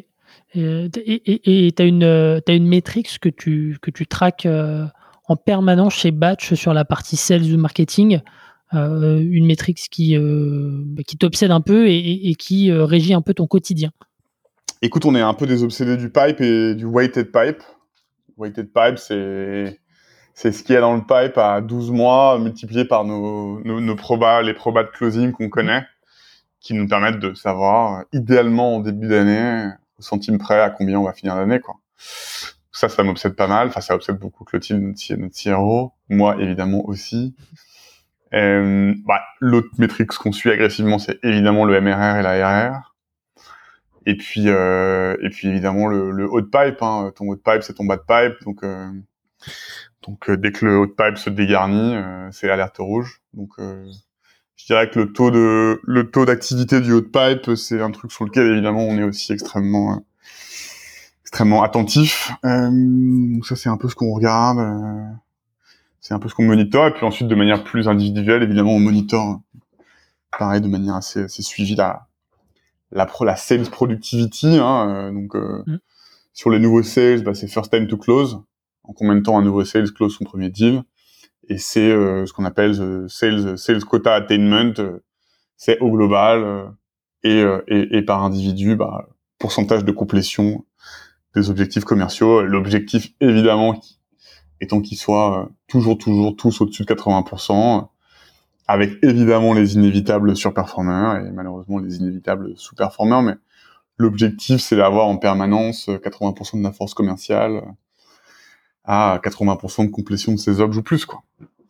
Et 0.55 1.73
tu 1.77 1.83
as 1.83 1.87
une, 1.87 2.03
euh, 2.05 2.41
une 2.49 2.67
métrique 2.67 3.19
que 3.21 3.29
tu, 3.29 3.79
que 3.83 3.91
tu 3.91 4.07
traques 4.07 4.47
euh, 4.47 4.85
en 5.29 5.37
permanence 5.37 5.95
chez 5.95 6.11
Batch 6.11 6.55
sur 6.55 6.73
la 6.75 6.85
partie 6.85 7.17
sales 7.17 7.53
ou 7.55 7.59
marketing, 7.59 8.21
euh, 8.75 9.19
une 9.31 9.47
métrique 9.47 9.79
qui, 9.91 10.17
bah, 10.19 11.03
qui 11.07 11.17
t'obsède 11.17 11.51
un 11.51 11.61
peu 11.61 11.89
et, 11.89 12.31
et- 12.31 12.35
qui 12.35 12.73
régit 12.73 13.15
un 13.15 13.23
peu 13.23 13.35
ton 13.35 13.47
quotidien. 13.47 13.91
Écoute, 14.81 15.05
on 15.07 15.15
est 15.15 15.21
un 15.21 15.35
peu 15.35 15.47
des 15.47 15.63
obsédés 15.65 15.97
du 15.97 16.11
pipe 16.11 16.41
et 16.41 16.75
du 16.75 16.85
weighted 16.87 17.33
pipe. 17.33 17.63
Weighted 18.37 18.71
pipe, 18.73 18.99
c'est 18.99 19.81
c'est 20.35 20.53
ce 20.53 20.63
qu'il 20.63 20.75
y 20.75 20.79
a 20.79 20.81
dans 20.81 20.95
le 20.95 21.01
pipe 21.01 21.37
à 21.37 21.61
12 21.61 21.91
mois 21.91 22.39
multiplié 22.39 22.85
par 22.85 23.05
nos, 23.05 23.59
nos, 23.65 23.81
nos 23.81 23.97
probas, 23.97 24.41
les 24.43 24.55
probas 24.55 24.85
de 24.85 24.89
closing 24.91 25.33
qu'on 25.33 25.49
connaît, 25.49 25.85
qui 26.61 26.75
nous 26.75 26.87
permettent 26.87 27.19
de 27.19 27.35
savoir, 27.35 28.05
idéalement 28.13 28.77
en 28.77 28.81
début 28.81 29.09
d'année, 29.09 29.69
au 29.99 30.03
centime 30.03 30.39
près, 30.39 30.61
à 30.61 30.71
combien 30.71 30.99
on 30.99 31.05
va 31.05 31.13
finir 31.13 31.37
l'année, 31.37 31.61
quoi. 31.61 31.77
Ça, 32.73 32.89
ça 32.89 33.03
m'obsède 33.03 33.35
pas 33.35 33.49
mal. 33.49 33.69
Enfin, 33.69 33.81
ça 33.81 33.95
obsède 33.95 34.19
beaucoup 34.19 34.45
Clotilde, 34.45 34.81
notre, 34.81 35.15
notre 35.15 35.35
CRO. 35.35 35.93
Moi, 36.09 36.37
évidemment, 36.41 36.87
aussi. 36.87 37.35
Euh, 38.35 38.95
bah, 39.07 39.23
L'autre 39.41 39.69
métrique 39.79 40.13
qu'on 40.13 40.33
suit 40.33 40.51
agressivement, 40.51 40.99
c'est 40.99 41.19
évidemment 41.25 41.65
le 41.65 41.81
MRR 41.81 42.19
et 42.19 42.23
la 42.23 42.71
RR. 42.71 42.95
Et 44.07 44.17
puis, 44.17 44.45
euh, 44.47 45.17
et 45.23 45.31
puis 45.31 45.49
évidemment 45.49 45.87
le, 45.87 46.11
le 46.11 46.31
haut 46.31 46.41
de 46.41 46.47
pipe. 46.47 46.83
Hein. 46.83 47.13
Ton 47.17 47.27
haut 47.29 47.37
de 47.37 47.41
pipe, 47.41 47.63
c'est 47.63 47.75
ton 47.75 47.85
bas 47.85 47.97
de 47.97 48.03
pipe. 48.03 48.43
Donc, 48.45 48.63
euh, 48.63 48.91
donc 50.07 50.31
euh, 50.31 50.37
dès 50.37 50.53
que 50.53 50.65
le 50.65 50.79
haut 50.79 50.87
de 50.87 50.93
pipe 50.93 51.19
se 51.19 51.31
dégarnit, 51.31 51.95
euh, 51.97 52.29
c'est 52.31 52.51
alerte 52.51 52.79
rouge. 52.79 53.23
Donc, 53.35 53.51
euh, 53.59 53.85
je 54.59 54.67
dirais 54.67 54.91
que 54.91 54.99
le 55.01 55.13
taux 55.13 55.31
de 55.31 55.81
le 55.83 56.11
taux 56.11 56.27
d'activité 56.27 56.81
du 56.83 56.93
haut 56.93 57.01
de 57.01 57.07
pipe, 57.07 57.55
c'est 57.57 57.81
un 57.81 57.91
truc 57.91 58.13
sur 58.13 58.27
lequel 58.27 58.49
évidemment 58.49 58.83
on 58.87 58.99
est 58.99 59.05
aussi 59.05 59.33
extrêmement 59.33 59.95
euh, 59.95 59.97
extrêmement 61.23 61.63
attentif. 61.63 62.33
Euh, 62.45 62.69
donc 62.71 63.47
ça, 63.47 63.57
c'est 63.57 63.69
un 63.71 63.77
peu 63.79 63.89
ce 63.89 63.95
qu'on 63.95 64.13
regarde. 64.13 64.59
euh, 64.59 65.05
c'est 66.01 66.15
un 66.15 66.19
peu 66.19 66.29
ce 66.29 66.35
qu'on 66.35 66.45
monitore. 66.45 66.87
Et 66.89 66.93
puis 66.95 67.05
ensuite, 67.05 67.29
de 67.29 67.35
manière 67.35 67.65
plus 67.65 67.89
individuelle, 67.89 68.43
évidemment, 68.43 68.73
on 68.73 68.81
monitore 68.81 69.41
pareil 70.39 70.61
de 70.61 70.69
manière 70.69 70.95
assez, 70.97 71.23
assez 71.25 71.43
suivie 71.43 71.75
la 71.75 72.07
la 72.91 73.07
pro, 73.07 73.25
la 73.25 73.37
sales 73.37 73.69
productivity. 73.71 74.59
Hein, 74.59 74.89
euh, 74.89 75.13
donc 75.13 75.35
euh, 75.37 75.63
Mm. 75.67 75.79
sur 76.33 76.51
les 76.51 76.59
nouveaux 76.59 76.83
sales, 76.83 77.23
bah, 77.23 77.35
c'est 77.35 77.49
first 77.49 77.71
time 77.71 77.87
to 77.87 77.97
close. 77.97 78.41
En 78.85 78.93
combien 78.95 79.17
de 79.17 79.21
temps 79.21 79.39
un 79.39 79.43
nouveau 79.43 79.65
sales 79.65 79.93
close 79.93 80.17
son 80.17 80.25
premier 80.25 80.49
deal? 80.51 80.83
Et 81.49 81.59
c'est 81.59 81.91
euh, 81.91 82.27
ce 82.27 82.33
qu'on 82.33 82.45
appelle 82.45 82.81
euh, 82.81 83.09
sales 83.09 83.59
sales 83.59 83.85
quota 83.85 84.15
attainment. 84.15 84.75
euh, 84.79 85.01
c'est 85.57 85.79
au 85.81 85.91
global 85.91 86.73
et, 87.25 87.43
et 87.69 87.99
et 87.99 88.03
par 88.03 88.23
individu, 88.25 88.77
bah, 88.77 89.09
pourcentage 89.39 89.85
de 89.85 89.91
complétion 89.93 90.65
des 91.35 91.51
objectifs 91.51 91.85
commerciaux. 91.85 92.43
L'objectif 92.43 93.13
évidemment 93.21 93.81
étant 94.61 94.81
qu'ils 94.81 94.99
soient 94.99 95.51
toujours 95.69 95.99
toujours 95.99 96.37
tous 96.37 96.61
au-dessus 96.61 96.85
de 96.85 96.89
80%. 96.95 97.79
euh, 97.79 97.83
avec 98.69 98.93
évidemment 99.03 99.55
les 99.55 99.75
inévitables 99.77 100.37
surperformeurs 100.37 101.17
et 101.17 101.31
malheureusement 101.31 101.79
les 101.79 101.97
inévitables 101.99 102.53
sous-performeurs, 102.57 103.23
mais 103.23 103.35
l'objectif 103.97 104.61
c'est 104.61 104.77
d'avoir 104.77 105.07
en 105.07 105.17
permanence 105.17 105.89
euh, 105.89 105.99
80% 105.99 106.59
de 106.59 106.63
la 106.65 106.73
force 106.73 106.95
commerciale 106.95 107.63
à 108.89 109.21
80% 109.23 109.87
de 109.87 109.91
complétion 109.91 110.33
de 110.33 110.39
ses 110.39 110.61
objets 110.61 110.81
ou 110.81 110.83
plus, 110.83 111.05
quoi. 111.05 111.23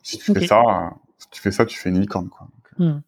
Si 0.03 0.19
tu 0.19 0.33
fais 0.33 0.47
ça, 0.47 0.63
si 1.19 1.29
tu 1.31 1.43
fais 1.43 1.51
ça, 1.51 1.67
tu 1.67 1.77
fais 1.77 1.91
une 1.91 2.01
licorne, 2.01 2.29
quoi. 2.29 2.49
Hmm. 2.79 3.01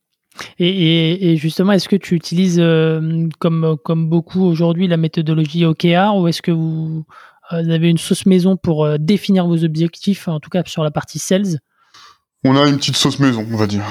Et, 0.59 1.37
justement, 1.37 1.73
est-ce 1.73 1.89
que 1.89 1.97
tu 1.97 2.15
utilises, 2.15 2.59
euh, 2.61 3.29
comme, 3.39 3.77
comme 3.85 4.09
beaucoup 4.09 4.43
aujourd'hui, 4.43 4.89
la 4.89 4.97
méthodologie 4.97 5.65
OKR 5.65 6.17
ou 6.17 6.29
est-ce 6.29 6.43
que 6.43 6.51
vous, 6.51 7.05
euh, 7.53 7.71
avez 7.71 7.89
une 7.89 7.99
sauce 7.99 8.27
maison 8.27 8.57
pour 8.57 8.85
euh, 8.85 8.97
définir 8.99 9.47
vos 9.47 9.65
objectifs, 9.65 10.29
en 10.29 10.41
tout 10.41 10.51
cas 10.51 10.63
sur 10.67 10.83
la 10.83 10.91
partie 10.91 11.19
sales? 11.19 11.61
On 12.45 12.57
a 12.57 12.67
une 12.69 12.77
petite 12.79 12.97
sauce 12.97 13.21
maison, 13.21 13.47
on 13.51 13.57
va 13.57 13.67
dire. 13.67 13.85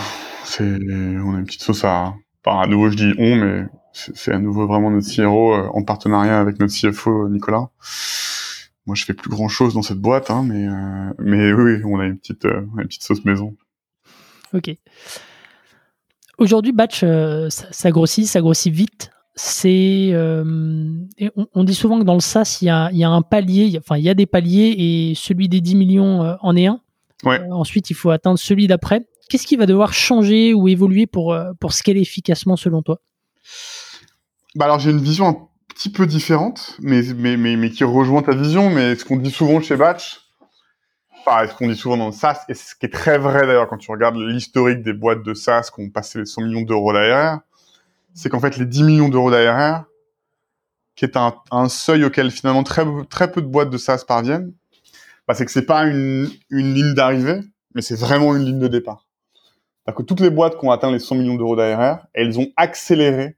C'est, 0.44 0.64
on 0.64 1.36
a 1.36 1.40
une 1.40 1.46
petite 1.46 1.64
sauce 1.64 1.84
à, 1.86 2.14
enfin, 2.44 2.62
à 2.62 2.68
nouveau, 2.68 2.90
je 2.90 2.96
dis 2.96 3.14
on, 3.18 3.36
mais 3.36 3.66
c'est 3.94 4.34
à 4.34 4.40
nouveau 4.40 4.68
vraiment 4.68 4.92
notre 4.92 5.08
CRO 5.14 5.54
en 5.54 5.84
partenariat 5.84 6.40
avec 6.40 6.60
notre 6.60 6.74
CFO 6.74 7.30
Nicolas. 7.30 7.70
Moi, 8.90 8.96
je 8.96 9.06
fais 9.06 9.14
plus 9.14 9.30
grand 9.30 9.50
chose 9.50 9.76
dans 9.76 9.84
cette 9.84 10.00
boîte, 10.00 10.32
hein, 10.32 10.44
mais, 10.44 10.66
mais 11.20 11.54
oui, 11.54 11.84
on 11.86 12.00
a 12.00 12.06
une 12.06 12.18
petite, 12.18 12.44
une 12.46 12.88
petite 12.88 13.04
sauce 13.04 13.24
maison. 13.24 13.56
Ok. 14.52 14.72
Aujourd'hui, 16.40 16.72
Batch, 16.72 17.02
euh, 17.04 17.50
ça, 17.52 17.92
grossit, 17.92 18.26
ça 18.26 18.42
grossit 18.42 18.74
vite. 18.74 19.12
C'est, 19.36 20.10
euh, 20.12 20.44
on, 21.54 21.64
dit 21.64 21.76
souvent 21.76 22.00
que 22.00 22.04
dans 22.04 22.16
le 22.16 22.20
SaaS, 22.20 22.58
il 22.64 22.66
y 22.66 22.70
a, 22.72 23.10
un 23.10 23.22
palier, 23.22 23.78
enfin, 23.78 23.96
il 23.98 24.04
y 24.04 24.10
a 24.10 24.16
des 24.16 24.26
paliers 24.26 24.74
et 24.76 25.14
celui 25.14 25.50
des 25.50 25.62
10 25.62 25.76
millions 25.76 26.24
euh, 26.24 26.34
en 26.42 26.56
est 26.56 26.66
un. 26.66 26.82
ensuite, 27.52 27.92
il 27.92 27.94
faut 27.94 28.10
atteindre 28.10 28.40
celui 28.40 28.66
d'après. 28.66 29.06
Qu'est-ce 29.30 29.46
qui 29.46 29.56
va 29.56 29.68
devoir 29.68 29.94
changer 29.94 30.56
ou 30.56 30.68
évoluer 30.68 31.06
pour, 31.06 31.38
pour 31.60 31.74
scaler 31.74 32.02
efficacement 32.02 32.56
selon 32.56 32.82
toi? 32.82 33.00
Bah 34.56 34.66
alors 34.66 34.80
j'ai 34.80 34.90
une 34.90 35.02
vision 35.02 35.28
un 35.28 35.49
petit 35.80 35.90
peu 35.90 36.06
différente, 36.06 36.76
mais, 36.82 37.02
mais, 37.16 37.38
mais, 37.38 37.56
mais 37.56 37.70
qui 37.70 37.86
rejoint 37.86 38.22
ta 38.22 38.34
vision. 38.34 38.70
Mais 38.70 38.96
ce 38.96 39.06
qu'on 39.06 39.16
dit 39.16 39.32
souvent 39.32 39.62
chez 39.62 39.78
Batch, 39.78 40.20
ce 41.26 41.56
qu'on 41.56 41.68
dit 41.68 41.76
souvent 41.76 41.96
dans 41.96 42.08
le 42.08 42.12
SaaS, 42.12 42.44
et 42.50 42.54
ce 42.54 42.76
qui 42.76 42.88
est 42.88 42.94
très 42.94 43.18
vrai 43.18 43.48
d'ailleurs 43.48 43.70
quand 43.70 43.78
tu 43.78 43.90
regardes 43.90 44.18
l'historique 44.18 44.82
des 44.82 44.94
boîtes 44.94 45.24
de 45.24 45.34
SaaS 45.34 45.70
qui 45.74 45.82
ont 45.82 45.90
passé 45.90 46.20
les 46.20 46.26
100 46.26 46.42
millions 46.42 46.62
d'euros 46.64 46.92
d'ARR, 46.92 47.40
c'est 48.14 48.28
qu'en 48.30 48.42
fait 48.42 48.58
les 48.58 48.66
10 48.66 48.84
millions 48.84 49.10
d'euros 49.10 49.32
d'ARR, 49.32 49.86
qui 50.96 51.06
est 51.06 51.16
un, 51.16 51.70
seuil 51.70 52.04
auquel 52.04 52.30
finalement 52.30 52.64
très, 52.64 52.84
très 53.10 53.32
peu 53.32 53.42
de 53.42 53.48
boîtes 53.48 53.70
de 53.70 53.78
SaaS 53.78 54.04
parviennent, 54.06 54.52
bah, 55.28 55.34
c'est 55.34 55.46
que 55.46 55.52
c'est 55.52 55.66
pas 55.66 55.86
une, 55.86 56.30
une 56.50 56.74
ligne 56.74 56.94
d'arrivée, 56.94 57.40
mais 57.74 57.82
c'est 57.82 57.98
vraiment 57.98 58.36
une 58.36 58.44
ligne 58.44 58.60
de 58.60 58.68
départ. 58.68 59.06
Parce 59.86 59.98
que 59.98 60.04
toutes 60.04 60.20
les 60.20 60.30
boîtes 60.30 60.60
qui 60.60 60.66
ont 60.66 60.72
atteint 60.72 60.92
les 60.92 61.00
100 61.00 61.16
millions 61.16 61.36
d'euros 61.36 61.56
d'ARR, 61.56 62.06
elles 62.14 62.38
ont 62.38 62.48
accéléré 62.58 63.38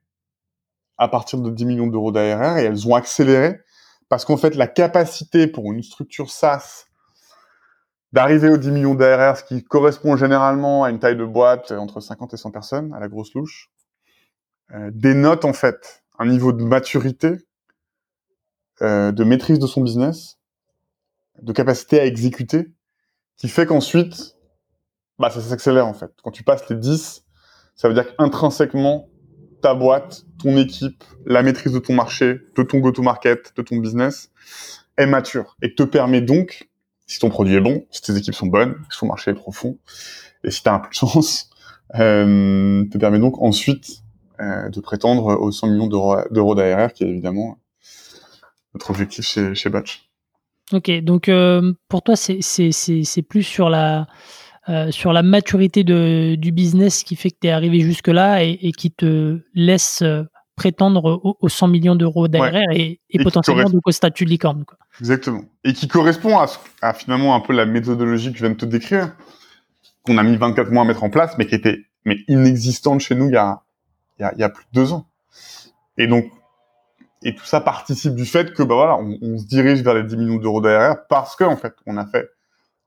à 1.01 1.07
partir 1.07 1.39
de 1.39 1.49
10 1.49 1.65
millions 1.65 1.87
d'euros 1.87 2.11
d'ARR 2.11 2.59
et 2.59 2.65
elles 2.65 2.87
ont 2.87 2.93
accéléré 2.93 3.59
parce 4.07 4.23
qu'en 4.23 4.37
fait 4.37 4.53
la 4.53 4.67
capacité 4.67 5.47
pour 5.47 5.71
une 5.71 5.81
structure 5.81 6.29
SaaS 6.29 6.85
d'arriver 8.13 8.49
aux 8.49 8.57
10 8.57 8.69
millions 8.69 8.93
d'ARR, 8.93 9.35
ce 9.35 9.43
qui 9.43 9.63
correspond 9.63 10.15
généralement 10.15 10.83
à 10.83 10.91
une 10.91 10.99
taille 10.99 11.17
de 11.17 11.25
boîte 11.25 11.71
entre 11.71 12.01
50 12.01 12.35
et 12.35 12.37
100 12.37 12.51
personnes, 12.51 12.93
à 12.93 12.99
la 12.99 13.07
grosse 13.07 13.33
louche, 13.33 13.71
euh, 14.75 14.91
dénote 14.93 15.43
en 15.43 15.53
fait 15.53 16.03
un 16.19 16.27
niveau 16.27 16.53
de 16.53 16.63
maturité, 16.63 17.33
euh, 18.83 19.11
de 19.11 19.23
maîtrise 19.23 19.57
de 19.57 19.65
son 19.65 19.81
business, 19.81 20.37
de 21.41 21.51
capacité 21.51 21.99
à 21.99 22.05
exécuter, 22.05 22.71
qui 23.37 23.49
fait 23.49 23.65
qu'ensuite, 23.65 24.35
bah, 25.17 25.31
ça 25.31 25.41
s'accélère 25.41 25.87
en 25.87 25.95
fait. 25.95 26.11
Quand 26.21 26.31
tu 26.31 26.43
passes 26.43 26.69
les 26.69 26.75
10, 26.75 27.23
ça 27.73 27.87
veut 27.87 27.95
dire 27.95 28.15
qu'intrinsèquement, 28.15 29.10
ta 29.61 29.73
boîte, 29.73 30.25
ton 30.41 30.57
équipe, 30.57 31.03
la 31.25 31.43
maîtrise 31.43 31.73
de 31.73 31.79
ton 31.79 31.93
marché, 31.93 32.39
de 32.55 32.63
ton 32.63 32.79
go-to-market, 32.79 33.53
de 33.55 33.61
ton 33.61 33.77
business, 33.77 34.31
est 34.97 35.05
mature 35.05 35.55
et 35.61 35.73
te 35.73 35.83
permet 35.83 36.21
donc 36.21 36.69
si 37.07 37.19
ton 37.19 37.29
produit 37.29 37.55
est 37.55 37.61
bon, 37.61 37.85
si 37.91 38.01
tes 38.01 38.15
équipes 38.15 38.33
sont 38.33 38.47
bonnes, 38.47 38.75
si 38.89 38.99
ton 38.99 39.07
marché 39.07 39.31
est 39.31 39.35
profond, 39.35 39.77
et 40.43 40.51
si 40.51 40.63
tu 40.63 40.69
as 40.69 40.73
un 40.73 40.79
peu 40.79 40.89
de 40.89 40.93
chance, 40.93 41.49
euh, 41.95 42.85
te 42.85 42.97
permet 42.97 43.19
donc 43.19 43.41
ensuite 43.41 44.03
euh, 44.39 44.69
de 44.69 44.79
prétendre 44.79 45.39
aux 45.39 45.51
100 45.51 45.67
millions 45.67 45.87
d'euros 45.87 46.55
d'ARR, 46.55 46.93
qui 46.93 47.03
est 47.03 47.07
évidemment 47.07 47.57
notre 48.73 48.89
objectif 48.91 49.25
chez, 49.25 49.69
Batch. 49.69 50.09
Ok, 50.71 50.89
donc 51.01 51.27
euh, 51.27 51.73
pour 51.89 52.01
toi, 52.01 52.15
c'est 52.15 53.21
plus 53.27 53.43
sur 53.43 53.69
la, 53.69 54.07
euh, 54.69 54.91
sur 54.91 55.11
la 55.13 55.23
maturité 55.23 55.83
de, 55.83 56.35
du 56.35 56.51
business 56.51 57.03
qui 57.03 57.15
fait 57.15 57.31
que 57.31 57.37
tu 57.41 57.47
es 57.47 57.51
arrivé 57.51 57.79
jusque-là 57.81 58.43
et, 58.43 58.59
et, 58.61 58.71
qui 58.71 58.91
te 58.91 59.39
laisse 59.55 60.01
euh, 60.03 60.23
prétendre 60.55 61.19
aux, 61.23 61.49
100 61.49 61.67
millions 61.69 61.95
d'euros 61.95 62.27
d'ARR 62.27 62.71
et, 62.71 62.99
potentiellement 63.23 63.69
donc 63.69 63.87
au 63.87 63.91
statut 63.91 64.25
de 64.25 64.29
licorne. 64.29 64.63
Quoi. 64.63 64.77
Exactement. 64.99 65.41
Et 65.63 65.73
qui 65.73 65.87
correspond 65.87 66.37
à, 66.37 66.93
finalement 66.93 67.35
un 67.35 67.39
peu 67.39 67.53
la 67.53 67.65
méthodologie 67.65 68.31
que 68.31 68.37
je 68.37 68.43
viens 68.43 68.53
de 68.53 68.59
te 68.59 68.65
décrire, 68.65 69.15
qu'on 70.03 70.19
a 70.19 70.23
mis 70.23 70.37
24 70.37 70.69
mois 70.71 70.83
à 70.83 70.85
mettre 70.85 71.03
en 71.03 71.09
place, 71.09 71.35
mais 71.39 71.47
qui 71.47 71.55
était 71.55 71.79
mais 72.05 72.17
inexistante 72.27 72.99
chez 72.99 73.15
nous 73.15 73.27
il 73.27 73.33
y 73.33 73.37
a, 73.37 73.61
il 74.19 74.39
y 74.39 74.43
a, 74.43 74.49
plus 74.49 74.65
de 74.71 74.81
deux 74.81 74.93
ans. 74.93 75.07
Et 75.97 76.05
donc, 76.05 76.25
et 77.23 77.33
tout 77.33 77.45
ça 77.45 77.61
participe 77.61 78.13
du 78.13 78.25
fait 78.25 78.53
que 78.53 78.61
bah 78.61 78.75
voilà, 78.75 78.97
on, 78.97 79.37
se 79.39 79.45
dirige 79.45 79.81
vers 79.81 79.95
les 79.95 80.03
10 80.03 80.17
millions 80.17 80.37
d'euros 80.37 80.61
d'ARR 80.61 81.07
parce 81.09 81.35
que 81.35 81.43
en 81.43 81.57
fait, 81.57 81.73
on 81.87 81.97
a 81.97 82.05
fait 82.05 82.29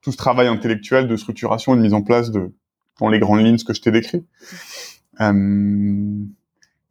tout 0.04 0.12
ce 0.12 0.16
travail 0.16 0.46
intellectuel 0.46 1.08
de 1.08 1.16
structuration 1.16 1.72
et 1.74 1.76
de 1.78 1.82
mise 1.82 1.94
en 1.94 2.02
place 2.02 2.30
de 2.30 2.52
dans 3.00 3.08
les 3.08 3.18
grandes 3.18 3.40
lignes 3.40 3.58
ce 3.58 3.64
que 3.64 3.74
je 3.74 3.80
t'ai 3.80 3.90
décrit. 3.90 4.24
Euh, 5.20 6.24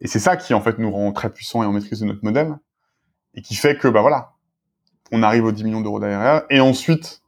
et 0.02 0.08
c'est 0.08 0.20
ça 0.20 0.36
qui 0.36 0.54
en 0.54 0.62
fait 0.62 0.80
nous 0.80 0.92
rend 0.92 1.12
très 1.14 1.32
puissants 1.32 1.64
et 1.64 1.66
en 1.66 1.72
maîtrise 1.72 2.00
de 2.00 2.06
notre 2.06 2.24
modèle 2.24 2.58
et 3.36 3.42
qui 3.42 3.56
fait 3.56 3.78
que 3.78 3.88
bah 3.88 4.02
voilà, 4.02 4.34
on 5.12 5.24
arrive 5.24 5.46
aux 5.46 5.52
10 5.52 5.64
millions 5.64 5.82
d'euros 5.82 6.00
d'ARR 6.00 6.44
et 6.50 6.60
ensuite 6.60 7.22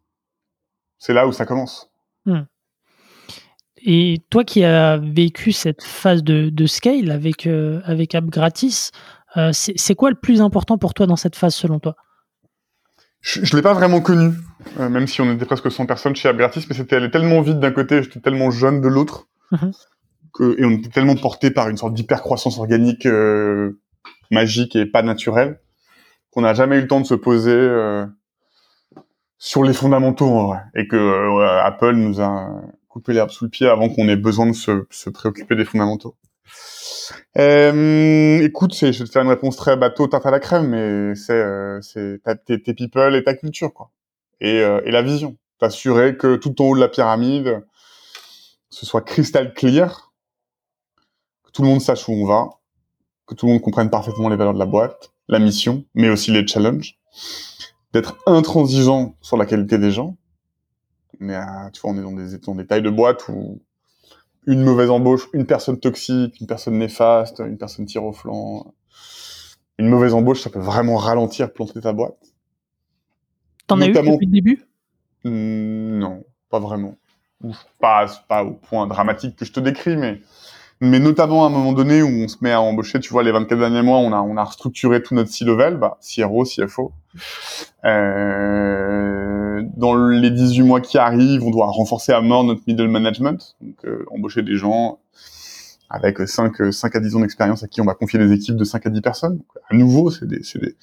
c'est 0.98 1.14
là 1.14 1.28
où 1.28 1.32
ça 1.32 1.46
commence. 1.46 1.92
Hmm. 2.26 2.44
Et 3.78 4.24
toi 4.32 4.44
qui 4.44 4.64
as 4.64 4.98
vécu 4.98 5.52
cette 5.52 5.84
phase 5.84 6.24
de, 6.24 6.66
scale 6.66 7.12
avec 7.12 7.46
euh, 7.46 7.82
avec 7.86 8.16
App 8.16 8.26
Gratis, 8.26 8.92
euh, 9.38 9.52
c'est 9.54 9.96
quoi 9.96 10.10
le 10.10 10.16
plus 10.16 10.42
important 10.42 10.80
pour 10.80 10.96
toi 10.96 11.06
dans 11.06 11.16
cette 11.16 11.36
phase 11.36 11.54
selon 11.54 11.80
toi? 11.80 11.96
Je, 13.44 13.52
ne 13.52 13.56
l'ai 13.58 13.62
pas 13.62 13.74
vraiment 13.74 14.02
connu, 14.02 14.32
euh, 14.80 14.90
même 14.90 15.08
si 15.08 15.22
on 15.22 15.32
était 15.32 15.46
presque 15.46 15.72
100 15.72 15.86
personnes 15.86 16.16
chez 16.16 16.30
App 16.30 16.38
Gratis, 16.38 16.68
mais 16.70 16.76
c'était 16.76 16.96
allé 16.96 17.12
tellement 17.12 17.42
vite 17.42 17.60
d'un 17.60 17.72
côté, 17.72 18.04
j'étais 18.04 18.20
tellement 18.20 18.52
jeune 18.52 18.82
de 18.82 18.88
l'autre. 18.88 19.28
Mhm 19.52 19.72
et 20.40 20.66
on 20.66 20.72
était 20.72 20.90
tellement 20.90 21.16
porté 21.16 21.52
par 21.52 21.70
une 21.70 21.78
sorte 21.78 21.94
d'hyper-croissance 21.94 22.60
organique 22.60 23.06
euh, 23.06 23.80
magique 24.32 24.76
et 24.76 24.86
pas 24.86 25.02
naturelle 25.02 25.60
qu'on 26.32 26.42
n'a 26.42 26.54
jamais 26.54 26.78
eu 26.78 26.82
le 26.82 26.88
temps 26.88 27.00
de 27.00 27.06
se 27.06 27.14
poser 27.14 27.54
euh, 27.54 28.06
sur 29.38 29.64
les 29.64 29.74
fondamentaux 29.74 30.28
en 30.28 30.48
vrai 30.48 30.60
et 30.76 30.88
que 30.88 31.62
Apple 31.64 31.94
nous 31.94 32.20
a 32.20 32.62
coupé 32.90 33.14
l'herbe 33.14 33.30
sous 33.30 33.46
le 33.46 33.50
pied 33.50 33.68
avant 33.68 33.90
qu'on 33.90 34.10
ait 34.10 34.18
besoin 34.18 34.48
de 34.48 34.54
se, 34.54 34.86
se 34.90 35.10
préoccuper 35.10 35.56
des 35.56 35.66
fondamentaux. 35.66 36.16
Euh, 37.38 38.40
écoute, 38.42 38.76
je 38.76 38.86
vais 38.86 38.92
te 38.92 39.12
faire 39.12 39.22
une 39.22 39.30
réponse 39.30 39.56
très 39.56 39.78
bateau, 39.78 40.08
tarte 40.08 40.26
à 40.26 40.32
la 40.32 40.40
crème, 40.40 40.70
mais 40.70 41.16
c'est, 41.16 41.34
euh, 41.34 41.80
tes, 42.46 42.58
people 42.74 43.16
et 43.16 43.24
ta 43.24 43.34
culture, 43.34 43.74
quoi, 43.74 43.92
et, 44.42 44.58
et 44.58 44.92
la 44.92 45.02
vision. 45.02 45.38
T'assurer 45.60 46.18
que 46.18 46.36
tout 46.36 46.62
en 46.62 46.66
haut 46.66 46.76
de 46.76 46.82
la 46.82 46.90
pyramide, 46.90 47.64
ce 48.70 48.86
soit 48.86 49.02
crystal 49.02 49.54
clear, 49.54 50.12
tout 51.54 51.62
le 51.62 51.70
monde 51.70 51.82
sache 51.82 52.10
où 52.10 52.12
on 52.12 52.26
va, 52.26 52.50
que 53.26 53.34
tout 53.34 53.46
le 53.46 53.54
monde 53.54 53.62
comprenne 53.62 53.90
parfaitement 53.90 54.28
les 54.28 54.36
valeurs 54.36 54.54
de 54.54 54.60
la 54.60 54.66
boîte, 54.66 55.14
la 55.28 55.40
mission, 55.40 55.86
mais 55.94 56.10
aussi 56.10 56.32
les 56.32 56.46
challenges, 56.46 57.00
d'être 57.94 58.18
intransigeant 58.26 59.16
sur 59.22 59.38
la 59.38 59.46
qualité 59.46 59.78
des 59.78 59.92
gens. 59.92 60.18
Mais 61.20 61.36
euh, 61.36 61.70
tu 61.72 61.80
vois, 61.82 61.92
on 61.92 61.98
est 61.98 62.02
dans 62.02 62.12
des, 62.12 62.38
dans 62.40 62.56
des 62.56 62.68
tailles 62.68 62.82
de 62.82 62.90
boîte 62.90 63.30
où 63.30 63.62
une 64.48 64.64
mauvaise 64.64 64.90
embauche, 64.90 65.28
une 65.34 65.46
personne 65.46 65.80
toxique, 65.80 66.40
une 66.42 66.48
personne 66.48 66.78
néfaste, 66.78 67.40
une 67.40 67.58
personne 67.58 67.86
tire 67.86 68.04
au 68.04 68.14
flanc, 68.14 68.74
une 69.78 69.88
mauvaise 69.90 70.14
embauche, 70.14 70.42
ça 70.42 70.50
peut 70.50 70.60
vraiment 70.60 70.98
ralentir, 70.98 71.52
planter 71.54 71.82
ta 71.82 71.94
boîte. 71.94 72.18
T'en 73.68 73.82
as 73.82 73.88
eu 73.88 73.94
depuis 73.94 74.26
le 74.28 74.32
début? 74.32 74.64
Hmm, 75.24 76.00
Non, 76.00 76.24
pas 76.50 76.60
vraiment. 76.60 76.96
pas, 77.80 78.06
pas 78.28 78.44
au 78.44 78.54
point 78.54 78.88
dramatique 78.88 79.36
que 79.36 79.46
je 79.46 79.52
te 79.52 79.60
décris, 79.60 79.98
mais 79.98 80.22
mais 80.82 81.00
notamment 81.00 81.44
à 81.46 81.48
un 81.48 81.52
moment 81.52 81.74
donné 81.74 82.02
où 82.02 82.08
on 82.08 82.28
se 82.28 82.38
met 82.42 82.52
à 82.52 82.62
embaucher, 82.62 83.00
tu 83.00 83.12
vois, 83.12 83.24
les 83.24 83.32
24 83.32 83.58
derniers 83.58 83.82
mois, 83.82 84.00
on 84.00 84.12
a, 84.12 84.22
on 84.22 84.36
a 84.38 84.44
restructuré 84.44 85.02
tout 85.02 85.16
notre 85.16 85.32
C-level, 85.32 85.78
bah, 85.78 85.98
CRO, 86.02 86.44
CFO. 86.44 86.92
Euh, 87.86 89.62
dans 89.78 89.96
les 89.96 90.32
18 90.32 90.64
mois 90.64 90.82
qui 90.82 90.98
arrivent, 90.98 91.44
on 91.44 91.52
doit 91.52 91.68
renforcer 91.68 92.12
à 92.12 92.22
mort 92.22 92.44
notre 92.44 92.62
middle 92.68 92.90
management, 92.90 93.56
donc 93.62 93.76
euh, 93.86 94.06
embaucher 94.12 94.42
des 94.42 94.56
gens 94.56 95.00
avec 95.90 96.28
5, 96.28 96.74
5 96.74 96.96
à 96.96 97.00
10 97.00 97.16
ans 97.16 97.20
d'expérience 97.20 97.64
à 97.64 97.68
qui 97.68 97.80
on 97.80 97.86
va 97.86 97.94
confier 97.94 98.20
des 98.20 98.34
équipes 98.34 98.56
de 98.56 98.64
5 98.64 98.88
à 98.88 98.90
10 98.90 99.02
personnes. 99.02 99.40
À 99.70 99.76
nouveau, 99.76 100.10
c'est 100.10 100.28
des, 100.28 100.44
c'est 100.44 100.60
des, 100.60 100.76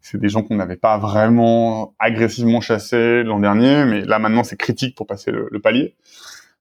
c'est 0.00 0.18
des 0.18 0.28
gens 0.28 0.42
qu'on 0.42 0.56
n'avait 0.56 0.76
pas 0.76 0.98
vraiment 0.98 1.94
agressivement 1.98 2.60
chassés 2.60 3.22
l'an 3.22 3.38
dernier, 3.38 3.84
mais 3.84 4.00
là 4.02 4.18
maintenant 4.18 4.44
c'est 4.44 4.56
critique 4.56 4.96
pour 4.96 5.06
passer 5.06 5.30
le, 5.30 5.48
le 5.50 5.60
palier. 5.60 5.94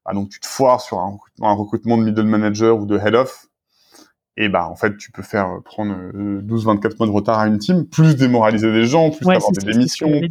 Ah, 0.05 0.13
donc 0.13 0.29
tu 0.29 0.39
te 0.39 0.45
foires 0.45 0.81
sur 0.81 0.99
un, 0.99 1.53
recrutement 1.53 1.97
de 1.97 2.03
middle 2.03 2.23
manager 2.23 2.77
ou 2.79 2.85
de 2.85 2.97
head 2.97 3.15
of, 3.15 3.47
Et 4.37 4.49
bah 4.49 4.69
en 4.69 4.75
fait, 4.75 4.97
tu 4.97 5.11
peux 5.11 5.23
faire 5.23 5.61
prendre 5.65 5.93
12-24 5.93 6.97
mois 6.97 7.07
de 7.07 7.11
retard 7.11 7.39
à 7.39 7.47
une 7.47 7.57
team, 7.57 7.85
plus 7.87 8.15
démoraliser 8.15 8.71
des 8.71 8.85
gens, 8.85 9.09
plus 9.09 9.27
avoir 9.27 9.51
des 9.51 9.71
démissions, 9.71 10.21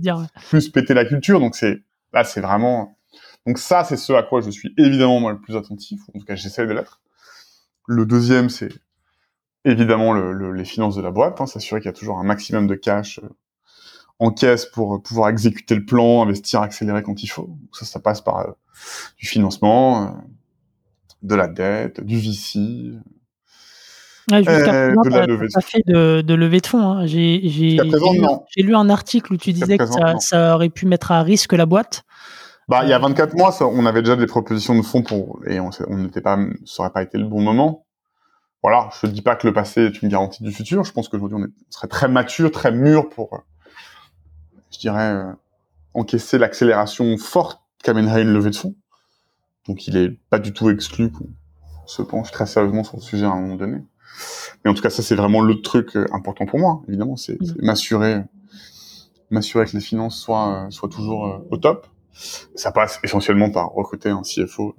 plus 0.48 0.68
péter 0.68 0.94
la 0.94 1.04
culture. 1.04 1.40
Donc 1.40 1.56
c'est 1.56 1.82
là, 2.12 2.22
c'est 2.24 2.40
vraiment. 2.40 2.96
Donc 3.46 3.58
ça, 3.58 3.84
c'est 3.84 3.96
ce 3.96 4.12
à 4.12 4.22
quoi 4.22 4.40
je 4.40 4.50
suis 4.50 4.72
évidemment 4.78 5.20
moi 5.20 5.32
le 5.32 5.40
plus 5.40 5.56
attentif. 5.56 6.00
En 6.14 6.20
tout 6.20 6.24
cas, 6.24 6.36
j'essaie 6.36 6.66
de 6.66 6.72
l'être. 6.72 7.00
Le 7.86 8.06
deuxième, 8.06 8.48
c'est 8.48 8.70
évidemment 9.64 10.12
le, 10.12 10.52
les 10.52 10.64
finances 10.64 10.96
de 10.96 11.02
la 11.02 11.10
boîte, 11.10 11.40
hein, 11.40 11.46
s'assurer 11.46 11.80
qu'il 11.80 11.88
y 11.88 11.94
a 11.94 11.96
toujours 11.96 12.18
un 12.18 12.24
maximum 12.24 12.66
de 12.66 12.74
cash 12.74 13.20
euh, 13.22 13.28
en 14.24 14.30
caisse 14.30 14.66
pour 14.66 15.02
pouvoir 15.02 15.28
exécuter 15.28 15.74
le 15.74 15.84
plan, 15.84 16.22
investir, 16.22 16.60
accélérer 16.60 17.02
quand 17.02 17.22
il 17.22 17.26
faut. 17.26 17.50
ça, 17.72 17.84
ça 17.84 18.00
passe 18.00 18.20
par 18.20 18.38
euh, 18.40 18.52
du 19.18 19.26
financement, 19.26 20.02
euh, 20.02 20.08
de 21.22 21.34
la 21.34 21.48
dette, 21.48 22.00
du 22.00 22.18
VC. 22.18 22.58
Ouais, 24.30 24.38
Jusqu'à 24.38 24.88
de 24.88 25.10
la 25.10 25.26
levée 25.26 25.48
de 25.48 25.60
fait 25.60 25.82
de, 25.86 26.22
de 26.22 26.34
levée 26.34 26.60
de 26.60 26.66
fonds. 26.66 26.82
Hein. 26.82 27.06
J'ai 27.06 27.78
lu, 28.56 28.74
un 28.74 28.88
article 28.88 29.34
où 29.34 29.36
tu 29.36 29.52
disais 29.52 29.76
que 29.76 29.86
ça, 29.86 30.14
ça, 30.18 30.54
aurait 30.54 30.70
pu 30.70 30.86
mettre 30.86 31.12
à 31.12 31.22
risque 31.22 31.52
la 31.52 31.66
boîte. 31.66 32.04
Bah, 32.66 32.80
il 32.84 32.88
y 32.88 32.94
a 32.94 32.98
24 32.98 33.36
mois, 33.36 33.52
ça, 33.52 33.66
on 33.66 33.84
avait 33.84 34.00
déjà 34.00 34.16
des 34.16 34.26
propositions 34.26 34.74
de 34.74 34.82
fonds 34.82 35.02
pour 35.02 35.40
et 35.46 35.60
on 35.60 35.70
n'était 35.98 36.22
pas, 36.22 36.38
ça 36.64 36.82
aurait 36.82 36.92
pas 36.92 37.02
été 37.02 37.18
le 37.18 37.26
bon 37.26 37.42
moment 37.42 37.84
voilà, 38.64 38.88
je 38.98 39.06
ne 39.06 39.12
dis 39.12 39.20
pas 39.20 39.36
que 39.36 39.46
le 39.46 39.52
passé 39.52 39.82
est 39.82 40.00
une 40.00 40.08
garantie 40.08 40.42
du 40.42 40.50
futur. 40.50 40.84
Je 40.84 40.92
pense 40.92 41.10
qu'aujourd'hui, 41.10 41.36
on, 41.36 41.46
serait 41.68 41.86
très 41.86 42.08
mature, 42.08 42.50
très 42.50 42.72
mûr 42.72 43.10
pour, 43.10 43.34
euh, 43.34 43.38
je 44.74 44.78
dirais, 44.78 45.12
euh, 45.12 45.32
encaisser 45.94 46.38
l'accélération 46.38 47.16
forte 47.16 47.60
qu'amènerait 47.82 48.22
une 48.22 48.32
levée 48.32 48.50
de 48.50 48.56
fonds. 48.56 48.74
Donc, 49.66 49.86
il 49.86 49.96
est 49.96 50.10
pas 50.30 50.38
du 50.38 50.52
tout 50.52 50.70
exclu 50.70 51.10
qu'on 51.10 51.26
se 51.86 52.02
penche 52.02 52.30
très 52.30 52.46
sérieusement 52.46 52.84
sur 52.84 52.96
le 52.96 53.02
sujet 53.02 53.24
à 53.24 53.30
un 53.30 53.40
moment 53.40 53.56
donné. 53.56 53.78
Mais 54.64 54.70
en 54.70 54.74
tout 54.74 54.82
cas, 54.82 54.90
ça, 54.90 55.02
c'est 55.02 55.14
vraiment 55.14 55.40
le 55.40 55.60
truc 55.62 55.96
euh, 55.96 56.06
important 56.12 56.46
pour 56.46 56.58
moi, 56.58 56.82
évidemment, 56.88 57.16
c'est 57.16 57.40
mmh. 57.40 57.54
m'assurer, 57.62 58.22
m'assurer 59.30 59.66
que 59.66 59.72
les 59.72 59.80
finances 59.80 60.18
soient, 60.18 60.66
soient 60.70 60.88
toujours 60.88 61.42
au 61.50 61.56
top. 61.56 61.86
Ça 62.54 62.70
passe 62.70 63.00
essentiellement 63.02 63.50
par 63.50 63.72
recruter 63.72 64.10
un 64.10 64.22
CFO 64.22 64.76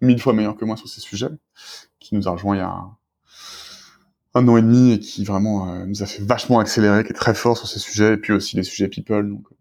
mille 0.00 0.20
fois 0.20 0.32
meilleur 0.32 0.56
que 0.56 0.64
moi 0.64 0.76
sur 0.76 0.88
ces 0.88 1.00
sujets 1.00 1.30
qui 1.98 2.14
nous 2.14 2.28
a 2.28 2.32
rejoint 2.32 2.56
il 2.56 2.58
y 2.58 2.62
a 2.62 2.84
un, 4.34 4.48
an 4.48 4.56
et 4.56 4.62
demi 4.62 4.92
et 4.92 4.98
qui 4.98 5.24
vraiment 5.24 5.72
euh, 5.72 5.86
nous 5.86 6.02
a 6.02 6.06
fait 6.06 6.22
vachement 6.22 6.58
accélérer, 6.58 7.04
qui 7.04 7.10
est 7.10 7.14
très 7.14 7.34
fort 7.34 7.56
sur 7.56 7.66
ces 7.66 7.78
sujets, 7.78 8.14
et 8.14 8.16
puis 8.16 8.32
aussi 8.32 8.56
les 8.56 8.62
sujets 8.62 8.88
people, 8.88 9.28
donc 9.28 9.44
euh, 9.50 9.56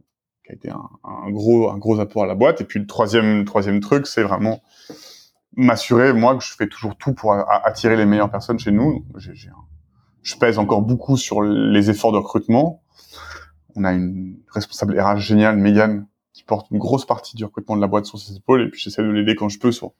qui 0.45 0.51
a 0.51 0.55
été 0.55 0.69
un, 0.69 1.31
gros 1.31 1.69
un 1.69 1.77
gros 1.77 1.99
apport 1.99 2.23
à 2.23 2.27
la 2.27 2.35
boîte. 2.35 2.61
Et 2.61 2.63
puis 2.63 2.79
le 2.79 2.87
troisième 2.87 3.45
troisième 3.45 3.79
truc, 3.79 4.07
c'est 4.07 4.23
vraiment 4.23 4.61
m'assurer 5.55 6.13
moi 6.13 6.37
que 6.37 6.43
je 6.43 6.53
fais 6.53 6.67
toujours 6.67 6.95
tout 6.95 7.13
pour 7.13 7.33
attirer 7.33 7.97
les 7.97 8.05
meilleures 8.05 8.31
personnes 8.31 8.59
chez 8.59 8.71
nous. 8.71 9.05
je 9.17 10.35
pèse 10.35 10.59
encore 10.59 10.81
beaucoup 10.81 11.17
sur 11.17 11.41
les 11.41 11.89
efforts 11.89 12.11
de 12.11 12.17
recrutement. 12.17 12.83
On 13.75 13.83
a 13.83 13.93
une 13.93 14.37
responsable 14.49 14.99
RH 14.99 15.17
géniale, 15.17 15.57
Megan, 15.57 16.07
qui 16.33 16.43
porte 16.43 16.69
une 16.71 16.77
grosse 16.77 17.05
partie 17.05 17.35
du 17.35 17.43
recrutement 17.45 17.75
de 17.75 17.81
la 17.81 17.87
boîte 17.87 18.05
sur 18.05 18.19
ses 18.19 18.35
épaules, 18.35 18.61
et 18.61 18.69
puis 18.69 18.79
j'essaie 18.79 19.01
de 19.01 19.09
l'aider 19.09 19.35
quand 19.35 19.49
je 19.49 19.59
peux 19.59 19.71
sur 19.71 19.93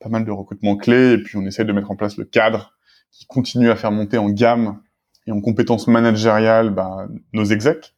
pas 0.00 0.08
mal 0.08 0.24
de 0.24 0.30
recrutements 0.30 0.76
clés 0.76 1.12
et 1.12 1.18
puis 1.18 1.36
on 1.36 1.42
essaie 1.46 1.64
de 1.64 1.72
mettre 1.72 1.90
en 1.90 1.96
place 1.96 2.16
le 2.16 2.24
cadre 2.24 2.75
qui 3.10 3.26
continue 3.26 3.70
à 3.70 3.76
faire 3.76 3.92
monter 3.92 4.18
en 4.18 4.28
gamme 4.28 4.80
et 5.26 5.32
en 5.32 5.40
compétences 5.40 5.88
managériales 5.88 6.70
bah, 6.70 7.08
nos 7.32 7.44
execs. 7.44 7.94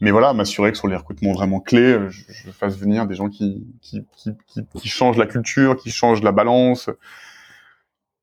Mais 0.00 0.10
voilà, 0.10 0.34
m'assurer 0.34 0.72
que 0.72 0.78
sur 0.78 0.88
les 0.88 0.96
recrutements 0.96 1.32
vraiment 1.32 1.60
clés, 1.60 1.98
je, 2.08 2.22
je 2.28 2.50
fasse 2.50 2.76
venir 2.76 3.06
des 3.06 3.14
gens 3.14 3.28
qui, 3.28 3.66
qui, 3.80 4.04
qui, 4.16 4.32
qui, 4.76 4.88
changent 4.88 5.16
la 5.16 5.26
culture, 5.26 5.76
qui 5.76 5.90
changent 5.90 6.22
la 6.22 6.32
balance 6.32 6.90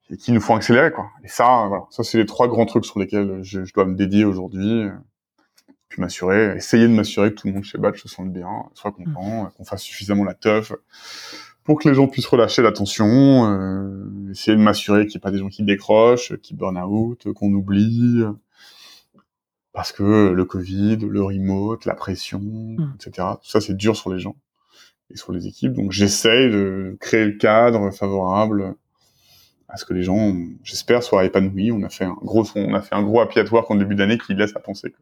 et 0.10 0.18
qui 0.18 0.32
nous 0.32 0.42
font 0.42 0.56
accélérer 0.56 0.92
quoi. 0.92 1.10
Et 1.24 1.28
ça, 1.28 1.66
voilà, 1.68 1.86
ça 1.90 2.04
c'est 2.04 2.18
les 2.18 2.26
trois 2.26 2.48
grands 2.48 2.66
trucs 2.66 2.86
sur 2.86 3.00
lesquels 3.00 3.40
je, 3.42 3.64
je 3.64 3.74
dois 3.74 3.86
me 3.86 3.96
dédier 3.96 4.26
aujourd'hui. 4.26 4.90
Puis 5.88 6.00
m'assurer, 6.00 6.56
essayer 6.56 6.88
de 6.88 6.94
m'assurer 6.94 7.32
que 7.32 7.42
tout 7.42 7.48
le 7.48 7.54
monde 7.54 7.64
chez 7.64 7.78
Batch 7.78 8.02
se 8.02 8.08
sente 8.08 8.32
bien, 8.32 8.48
soit 8.74 8.94
content, 8.94 9.52
qu'on 9.58 9.66
fasse 9.66 9.82
suffisamment 9.82 10.24
la 10.24 10.34
teuf 10.34 10.72
pour 11.64 11.80
que 11.80 11.88
les 11.88 11.96
gens 11.96 12.08
puissent 12.08 12.28
relâcher 12.28 12.62
l'attention, 12.62 13.46
euh, 13.46 14.32
essayer 14.32 14.58
de 14.58 14.62
m'assurer 14.62 15.06
qu'il 15.06 15.18
n'y 15.18 15.18
ait 15.18 15.20
pas 15.22 15.32
des 15.32 15.38
gens 15.38 15.50
qui 15.50 15.64
décrochent, 15.64 16.36
qui 16.38 16.54
burn 16.56 16.78
out, 16.78 17.32
qu'on 17.34 17.52
oublie, 17.54 18.24
parce 19.74 19.92
que 19.92 20.32
le 20.32 20.46
Covid, 20.46 20.98
le 20.98 21.24
remote, 21.24 21.86
la 21.86 21.96
pression, 21.96 22.40
hmm. 22.40 22.96
etc. 22.96 23.28
Tout 23.42 23.50
ça, 23.50 23.62
c'est 23.62 23.76
dur 23.76 23.96
sur 23.96 24.12
les 24.12 24.20
gens 24.20 24.36
et 25.12 25.18
sur 25.18 25.32
les 25.32 25.48
équipes. 25.48 25.74
Donc, 25.74 25.92
j'essaye 25.92 26.50
de 26.50 26.98
créer 27.00 27.26
le 27.26 27.38
cadre 27.38 27.92
favorable 27.92 28.76
à 29.70 29.78
ce 29.78 29.86
que 29.86 29.94
les 29.94 30.04
gens, 30.04 30.36
j'espère, 30.64 31.04
soient 31.04 31.24
épanouis. 31.24 31.72
On 31.72 31.84
a 31.84 31.90
fait 31.90 32.04
un 32.06 32.18
gros, 32.22 32.46
on 32.56 32.74
a 32.74 32.82
fait 32.82 32.96
un 32.96 33.04
gros 33.04 33.22
happy 33.22 33.40
at 33.40 33.50
work 33.52 33.72
en 33.72 33.76
début 33.76 33.96
d'année 33.96 34.18
qui 34.18 34.34
laisse 34.34 34.56
à 34.56 34.60
penser 34.60 34.92
que 34.92 34.98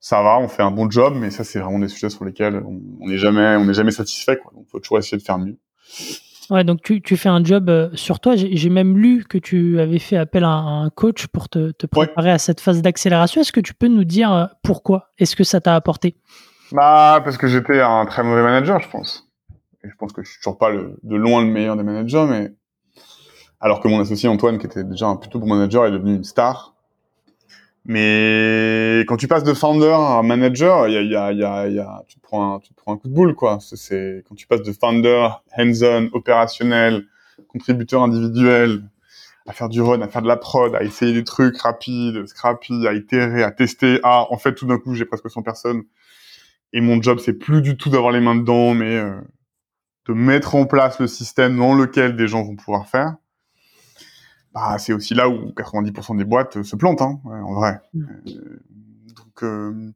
ça 0.00 0.22
va, 0.22 0.38
on 0.38 0.48
fait 0.48 0.62
un 0.62 0.70
bon 0.70 0.90
job, 0.90 1.14
mais 1.16 1.30
ça 1.30 1.44
c'est 1.44 1.58
vraiment 1.58 1.78
des 1.78 1.88
sujets 1.88 2.10
sur 2.10 2.24
lesquels 2.24 2.62
on 2.64 3.08
n'est 3.08 3.18
jamais, 3.18 3.56
on 3.56 3.64
n'est 3.64 3.74
jamais 3.74 3.90
satisfait. 3.90 4.36
Quoi. 4.36 4.52
Donc, 4.54 4.66
faut 4.68 4.78
toujours 4.78 4.98
essayer 4.98 5.18
de 5.18 5.22
faire 5.22 5.38
mieux. 5.38 5.58
Ouais, 6.50 6.64
donc 6.64 6.80
tu, 6.82 7.02
tu 7.02 7.16
fais 7.18 7.28
un 7.28 7.44
job 7.44 7.68
euh, 7.68 7.90
sur 7.92 8.20
toi. 8.20 8.34
J'ai 8.36 8.70
même 8.70 8.96
lu 8.96 9.24
que 9.24 9.36
tu 9.36 9.78
avais 9.80 9.98
fait 9.98 10.16
appel 10.16 10.44
à 10.44 10.48
un 10.48 10.88
coach 10.88 11.26
pour 11.26 11.50
te, 11.50 11.72
te 11.72 11.86
préparer 11.86 12.30
à 12.30 12.38
cette 12.38 12.60
phase 12.60 12.80
d'accélération. 12.80 13.42
Est-ce 13.42 13.52
que 13.52 13.60
tu 13.60 13.74
peux 13.74 13.88
nous 13.88 14.04
dire 14.04 14.32
euh, 14.32 14.46
pourquoi? 14.62 15.10
Est-ce 15.18 15.36
que 15.36 15.44
ça 15.44 15.60
t'a 15.60 15.74
apporté? 15.74 16.16
Bah, 16.72 17.20
parce 17.22 17.36
que 17.36 17.48
j'étais 17.48 17.80
un 17.80 18.06
très 18.06 18.22
mauvais 18.22 18.42
manager, 18.42 18.80
je 18.80 18.88
pense. 18.88 19.28
Et 19.84 19.90
je 19.90 19.94
pense 19.96 20.12
que 20.12 20.22
je 20.22 20.30
suis 20.30 20.38
toujours 20.38 20.56
pas 20.56 20.70
le, 20.70 20.98
de 21.02 21.16
loin 21.16 21.42
le 21.44 21.50
meilleur 21.50 21.76
des 21.76 21.82
managers, 21.82 22.26
mais 22.28 22.54
alors 23.60 23.80
que 23.80 23.88
mon 23.88 24.00
associé 24.00 24.28
Antoine, 24.28 24.58
qui 24.58 24.66
était 24.66 24.84
déjà 24.84 25.06
un 25.06 25.16
plutôt 25.16 25.38
bon 25.38 25.48
manager, 25.48 25.84
est 25.86 25.90
devenu 25.90 26.14
une 26.14 26.24
star. 26.24 26.74
Mais 27.90 29.00
quand 29.08 29.16
tu 29.16 29.28
passes 29.28 29.44
de 29.44 29.54
founder 29.54 29.96
à 29.98 30.20
manager, 30.22 30.88
il 30.88 30.92
y 30.92 30.96
a, 30.98 31.02
y 31.02 31.42
a, 31.42 31.66
y 31.66 31.72
y 31.72 31.78
a, 31.78 32.04
tu 32.06 32.18
prends 32.20 32.56
un, 32.56 32.58
tu 32.60 32.74
prends 32.74 32.92
un 32.92 32.98
coup 32.98 33.08
de 33.08 33.14
boule, 33.14 33.34
quoi. 33.34 33.58
C'est 33.60 34.22
quand 34.28 34.34
tu 34.34 34.46
passes 34.46 34.62
de 34.62 34.72
founder, 34.72 35.28
hands-on, 35.56 36.10
opérationnel, 36.12 37.06
contributeur 37.48 38.02
individuel, 38.02 38.82
à 39.46 39.54
faire 39.54 39.70
du 39.70 39.80
run, 39.80 40.02
à 40.02 40.08
faire 40.08 40.20
de 40.20 40.28
la 40.28 40.36
prod, 40.36 40.74
à 40.74 40.82
essayer 40.82 41.14
des 41.14 41.24
trucs 41.24 41.56
rapides, 41.56 42.26
scrappy, 42.26 42.86
à 42.86 42.92
itérer, 42.92 43.42
à 43.42 43.52
tester. 43.52 44.00
Ah, 44.02 44.26
en 44.28 44.36
fait, 44.36 44.54
tout 44.54 44.66
d'un 44.66 44.76
coup, 44.78 44.94
j'ai 44.94 45.06
presque 45.06 45.30
100 45.30 45.40
personnes. 45.40 45.84
Et 46.74 46.82
mon 46.82 47.00
job, 47.00 47.18
c'est 47.20 47.32
plus 47.32 47.62
du 47.62 47.78
tout 47.78 47.88
d'avoir 47.88 48.12
les 48.12 48.20
mains 48.20 48.36
dedans, 48.36 48.74
mais 48.74 48.98
euh, 48.98 49.18
de 50.06 50.12
mettre 50.12 50.56
en 50.56 50.66
place 50.66 51.00
le 51.00 51.06
système 51.06 51.56
dans 51.56 51.74
lequel 51.74 52.16
des 52.16 52.28
gens 52.28 52.42
vont 52.42 52.56
pouvoir 52.56 52.86
faire 52.86 53.14
bah, 54.58 54.76
c'est 54.78 54.92
aussi 54.92 55.14
là 55.14 55.28
où 55.28 55.50
90% 55.50 56.16
des 56.16 56.24
boîtes 56.24 56.56
euh, 56.56 56.64
se 56.64 56.74
plantent, 56.74 57.02
hein, 57.02 57.20
en 57.24 57.54
vrai. 57.54 57.80
Mm. 57.94 58.04
Euh, 58.26 58.60
donc, 59.16 59.42
euh, 59.44 59.92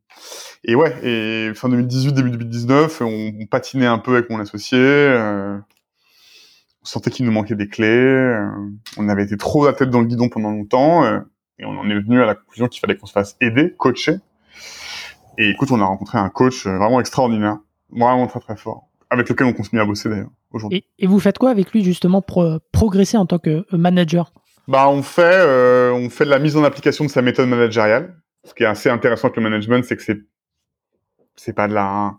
et 0.62 0.76
ouais, 0.76 0.94
et 1.04 1.52
fin 1.54 1.68
2018, 1.68 2.12
début 2.12 2.30
2019, 2.30 3.02
on, 3.02 3.46
patinait 3.50 3.86
un 3.86 3.98
peu 3.98 4.12
avec 4.12 4.30
mon 4.30 4.38
associé. 4.38 4.78
on 4.78 5.62
sentait 6.84 7.10
qu'il 7.10 7.26
nous 7.26 7.32
manquait 7.32 7.56
des 7.56 7.68
clés. 7.68 8.38
on 8.96 9.08
avait 9.08 9.24
été 9.24 9.36
trop 9.36 9.66
la 9.66 9.72
tête 9.72 9.90
dans 9.90 10.00
le 10.00 10.06
guidon 10.06 10.28
pendant 10.28 10.50
longtemps. 10.50 11.04
et 11.58 11.64
on 11.64 11.78
en 11.78 11.90
est 11.90 12.00
venu 12.00 12.22
à 12.22 12.26
la 12.26 12.36
conclusion 12.36 12.68
qu'il 12.68 12.80
fallait 12.80 12.96
qu'on 12.96 13.06
se 13.06 13.12
fasse 13.12 13.36
aider, 13.40 13.74
coacher. 13.76 14.18
Et 15.38 15.50
écoute, 15.50 15.72
on 15.72 15.80
a 15.80 15.84
rencontré 15.84 16.18
un 16.18 16.28
coach 16.28 16.66
vraiment 16.66 17.00
extraordinaire, 17.00 17.58
vraiment 17.90 18.28
très 18.28 18.40
très 18.40 18.56
fort, 18.56 18.88
avec 19.10 19.28
lequel 19.28 19.48
on 19.48 19.52
continue 19.52 19.80
à 19.80 19.84
bosser 19.84 20.08
d'ailleurs 20.08 20.30
aujourd'hui. 20.52 20.84
Et, 20.98 21.06
vous 21.08 21.18
faites 21.18 21.38
quoi 21.38 21.50
avec 21.50 21.72
lui 21.72 21.82
justement 21.82 22.22
pour 22.22 22.60
progresser 22.70 23.16
en 23.16 23.26
tant 23.26 23.38
que 23.38 23.64
manager? 23.72 24.32
Bah, 24.68 24.88
on 24.88 25.02
fait, 25.02 25.22
euh, 25.22 25.92
on 25.92 26.08
fait 26.08 26.24
de 26.24 26.30
la 26.30 26.38
mise 26.38 26.56
en 26.56 26.64
application 26.64 27.04
de 27.04 27.10
sa 27.10 27.22
méthode 27.22 27.48
managériale. 27.48 28.16
Ce 28.44 28.54
qui 28.54 28.62
est 28.62 28.66
assez 28.66 28.90
intéressant 28.90 29.28
avec 29.28 29.36
le 29.36 29.42
management, 29.42 29.84
c'est 29.84 29.96
que 29.96 30.02
c'est, 30.02 30.20
c'est 31.36 31.52
pas 31.52 31.68
de 31.68 31.74
la, 31.74 32.16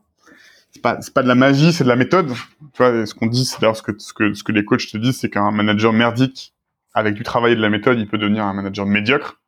c'est 0.72 0.82
pas, 0.82 1.02
c'est 1.02 1.14
pas 1.14 1.24
de 1.24 1.28
la 1.28 1.36
magie, 1.36 1.74
c'est 1.74 1.84
de 1.84 1.90
la 1.90 1.96
méthode. 1.96 2.32
Tu 2.74 2.78
vois, 2.78 3.06
ce 3.06 3.14
qu'on 3.14 3.28
dit, 3.28 3.46
c'est 3.46 3.60
d'ailleurs 3.60 3.78
ce 3.78 3.84
que, 3.84 3.92
ce 3.98 4.14
que, 4.14 4.34
ce 4.34 4.44
que 4.44 4.52
les 4.52 4.66
coachs 4.66 4.88
te 4.92 4.98
disent, 4.98 5.20
c'est 5.20 5.30
qu'un 5.30 5.52
manager 5.52 5.94
merdique, 5.94 6.54
avec 6.94 7.14
du 7.16 7.24
travail 7.24 7.54
et 7.54 7.56
de 7.56 7.62
la 7.62 7.70
méthode, 7.70 8.00
il 8.00 8.08
peut 8.08 8.18
devenir 8.18 8.46
un 8.46 8.54
manager 8.54 8.86
médiocre. 8.86 9.42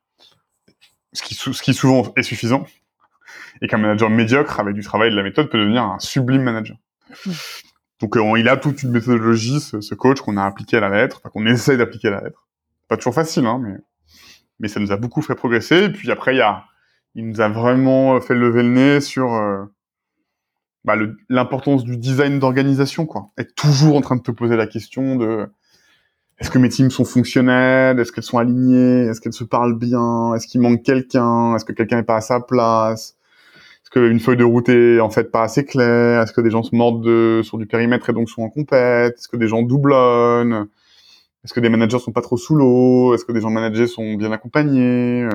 Ce 1.12 1.22
qui, 1.22 1.34
ce 1.34 1.62
qui 1.62 1.72
souvent 1.72 2.12
est 2.16 2.22
suffisant. 2.22 2.66
Et 3.62 3.68
qu'un 3.68 3.78
manager 3.78 4.10
médiocre, 4.10 4.60
avec 4.60 4.74
du 4.74 4.82
travail 4.82 5.08
et 5.08 5.10
de 5.12 5.16
la 5.16 5.22
méthode, 5.22 5.48
peut 5.48 5.58
devenir 5.58 5.82
un 5.82 5.98
sublime 5.98 6.42
manager. 6.42 6.76
Donc, 8.00 8.16
euh, 8.16 8.38
il 8.38 8.48
a 8.48 8.58
toute 8.58 8.82
une 8.82 8.90
méthodologie, 8.90 9.60
ce, 9.60 9.80
ce 9.80 9.94
coach 9.94 10.20
qu'on 10.20 10.36
a 10.36 10.44
appliqué 10.44 10.76
à 10.76 10.80
la 10.80 10.90
lettre, 10.90 11.20
enfin, 11.20 11.30
qu'on 11.30 11.46
essaye 11.46 11.78
d'appliquer 11.78 12.08
à 12.08 12.10
la 12.10 12.20
lettre 12.20 12.45
pas 12.88 12.96
toujours 12.96 13.14
facile, 13.14 13.46
hein, 13.46 13.60
mais, 13.62 13.76
mais 14.60 14.68
ça 14.68 14.80
nous 14.80 14.92
a 14.92 14.96
beaucoup 14.96 15.22
fait 15.22 15.34
progresser. 15.34 15.84
Et 15.84 15.88
puis 15.90 16.10
après, 16.10 16.34
il, 16.34 16.38
y 16.38 16.42
a, 16.42 16.64
il 17.14 17.28
nous 17.28 17.40
a 17.40 17.48
vraiment 17.48 18.20
fait 18.20 18.34
lever 18.34 18.62
le 18.62 18.70
nez 18.70 19.00
sur 19.00 19.34
euh, 19.34 19.64
bah, 20.84 20.94
l'importance 21.28 21.84
du 21.84 21.96
design 21.96 22.38
d'organisation, 22.38 23.06
quoi. 23.06 23.26
Être 23.38 23.54
toujours 23.54 23.96
en 23.96 24.00
train 24.00 24.16
de 24.16 24.22
te 24.22 24.30
poser 24.30 24.56
la 24.56 24.66
question 24.66 25.16
de 25.16 25.48
est-ce 26.38 26.50
que 26.50 26.58
mes 26.58 26.68
teams 26.68 26.90
sont 26.90 27.04
fonctionnels 27.04 27.98
Est-ce 27.98 28.12
qu'elles 28.12 28.24
sont 28.24 28.38
alignées? 28.38 29.06
Est-ce 29.06 29.20
qu'elles 29.20 29.32
se 29.32 29.44
parlent 29.44 29.78
bien? 29.78 30.34
Est-ce 30.34 30.46
qu'il 30.46 30.60
manque 30.60 30.82
quelqu'un? 30.82 31.56
Est-ce 31.56 31.64
que 31.64 31.72
quelqu'un 31.72 31.96
n'est 31.96 32.02
pas 32.02 32.16
à 32.16 32.20
sa 32.20 32.40
place? 32.40 33.16
Est-ce 33.82 33.90
qu'une 33.90 34.20
feuille 34.20 34.36
de 34.36 34.44
route 34.44 34.68
est 34.68 35.00
en 35.00 35.08
fait 35.08 35.30
pas 35.30 35.44
assez 35.44 35.64
claire? 35.64 36.22
Est-ce 36.22 36.32
que 36.32 36.42
des 36.42 36.50
gens 36.50 36.62
se 36.62 36.74
mordent 36.74 37.02
de, 37.02 37.40
sur 37.42 37.56
du 37.56 37.66
périmètre 37.66 38.10
et 38.10 38.12
donc 38.12 38.28
sont 38.28 38.42
en 38.42 38.50
compète? 38.50 39.14
Est-ce 39.14 39.28
que 39.28 39.36
des 39.36 39.48
gens 39.48 39.62
doublonnent? 39.62 40.66
Est-ce 41.46 41.54
que 41.54 41.60
des 41.60 41.68
managers 41.68 42.00
sont 42.00 42.10
pas 42.10 42.22
trop 42.22 42.36
sous 42.36 42.56
l'eau? 42.56 43.14
Est-ce 43.14 43.24
que 43.24 43.30
des 43.30 43.40
gens 43.40 43.50
managés 43.50 43.86
sont 43.86 44.14
bien 44.14 44.32
accompagnés? 44.32 45.28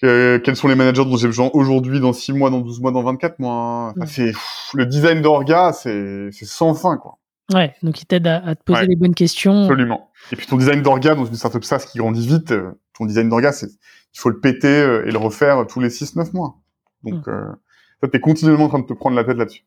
Quels 0.00 0.56
sont 0.56 0.68
les 0.68 0.74
managers 0.74 1.04
dont 1.04 1.18
j'ai 1.18 1.26
besoin 1.26 1.50
aujourd'hui, 1.52 2.00
dans 2.00 2.14
6 2.14 2.32
mois, 2.32 2.48
dans 2.48 2.60
12 2.60 2.80
mois, 2.80 2.90
dans 2.90 3.02
24 3.02 3.40
mois? 3.40 3.92
Enfin, 3.94 4.06
c'est 4.06 4.32
Le 4.72 4.86
design 4.86 5.20
d'orga, 5.20 5.74
c'est 5.74 6.30
sans 6.32 6.72
fin, 6.72 6.96
quoi. 6.96 7.18
Ouais, 7.52 7.74
donc 7.82 8.00
il 8.00 8.06
t'aide 8.06 8.26
à, 8.26 8.54
te 8.54 8.62
poser 8.64 8.86
les 8.86 8.96
bonnes 8.96 9.14
questions. 9.14 9.64
Absolument. 9.64 10.08
Et 10.32 10.36
puis 10.36 10.46
ton 10.46 10.56
design 10.56 10.80
d'orga 10.80 11.14
dans 11.14 11.26
une 11.26 11.34
startup 11.34 11.64
SaaS 11.64 11.84
qui 11.90 11.98
grandit 11.98 12.26
vite, 12.26 12.52
euh, 12.52 12.72
ton 12.96 13.06
design 13.06 13.28
d'orga, 13.28 13.52
c'est 13.52 13.66
il 14.14 14.18
faut 14.18 14.30
le 14.30 14.40
péter 14.40 14.68
euh, 14.68 15.06
et 15.06 15.10
le 15.10 15.18
refaire 15.18 15.66
tous 15.66 15.80
les 15.80 15.88
6-9 15.88 16.32
mois. 16.32 16.56
Donc, 17.02 17.26
mmh. 17.26 17.30
euh, 17.30 17.52
ça, 18.00 18.08
t'es 18.08 18.20
continuellement 18.20 18.64
en 18.64 18.68
train 18.68 18.78
de 18.78 18.86
te 18.86 18.92
prendre 18.92 19.16
la 19.16 19.24
tête 19.24 19.36
là-dessus. 19.36 19.64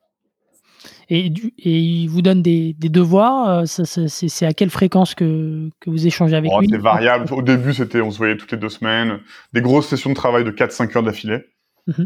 Et, 1.09 1.27
et 1.57 1.79
il 1.79 2.07
vous 2.07 2.21
donne 2.21 2.41
des, 2.41 2.73
des 2.73 2.89
devoirs. 2.89 3.63
C'est 3.67 4.45
à 4.45 4.53
quelle 4.53 4.69
fréquence 4.69 5.15
que, 5.15 5.69
que 5.79 5.89
vous 5.89 6.07
échangez 6.07 6.35
avec 6.35 6.51
oh, 6.53 6.61
lui? 6.61 6.67
C'est 6.69 6.77
variable. 6.77 7.31
Au 7.31 7.41
début, 7.41 7.73
c'était 7.73 8.01
on 8.01 8.11
se 8.11 8.17
voyait 8.17 8.37
toutes 8.37 8.51
les 8.51 8.57
deux 8.57 8.69
semaines. 8.69 9.19
Des 9.53 9.61
grosses 9.61 9.87
sessions 9.87 10.09
de 10.09 10.15
travail 10.15 10.43
de 10.43 10.51
4-5 10.51 10.97
heures 10.97 11.03
d'affilée. 11.03 11.45
Mmh 11.87 12.03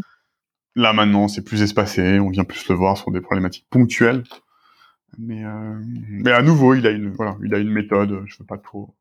Là 0.76 0.92
maintenant, 0.92 1.26
c'est 1.26 1.42
plus 1.42 1.62
espacé. 1.62 2.20
On 2.20 2.30
vient 2.30 2.44
plus 2.44 2.68
le 2.68 2.74
voir 2.76 2.96
sur 2.96 3.10
des 3.10 3.20
problématiques 3.20 3.66
ponctuelles. 3.68 4.22
Mais, 5.18 5.44
euh, 5.44 5.74
mais 6.08 6.30
à 6.30 6.42
nouveau, 6.42 6.74
il 6.74 6.86
a 6.86 6.90
une, 6.90 7.10
voilà, 7.10 7.36
il 7.44 7.52
a 7.52 7.58
une 7.58 7.70
méthode. 7.70 8.22
Je 8.26 8.36
veux 8.38 8.44
pas 8.44 8.58
trop, 8.58 8.94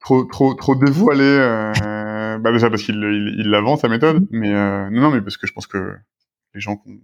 trop, 0.00 0.24
trop, 0.24 0.54
trop 0.54 0.76
dévoiler. 0.76 1.22
Euh, 1.24 2.38
bah 2.38 2.52
déjà 2.52 2.70
parce 2.70 2.82
qu'il 2.82 2.94
il, 2.94 3.50
l'avance 3.50 3.80
sa 3.80 3.88
méthode, 3.88 4.22
mm-hmm. 4.22 4.28
mais 4.30 4.54
euh, 4.54 4.88
non, 4.90 5.02
non, 5.02 5.10
mais 5.10 5.20
parce 5.20 5.36
que 5.36 5.46
je 5.46 5.52
pense 5.52 5.66
que 5.66 5.96
les 6.54 6.60
gens 6.60 6.76
qui 6.76 7.02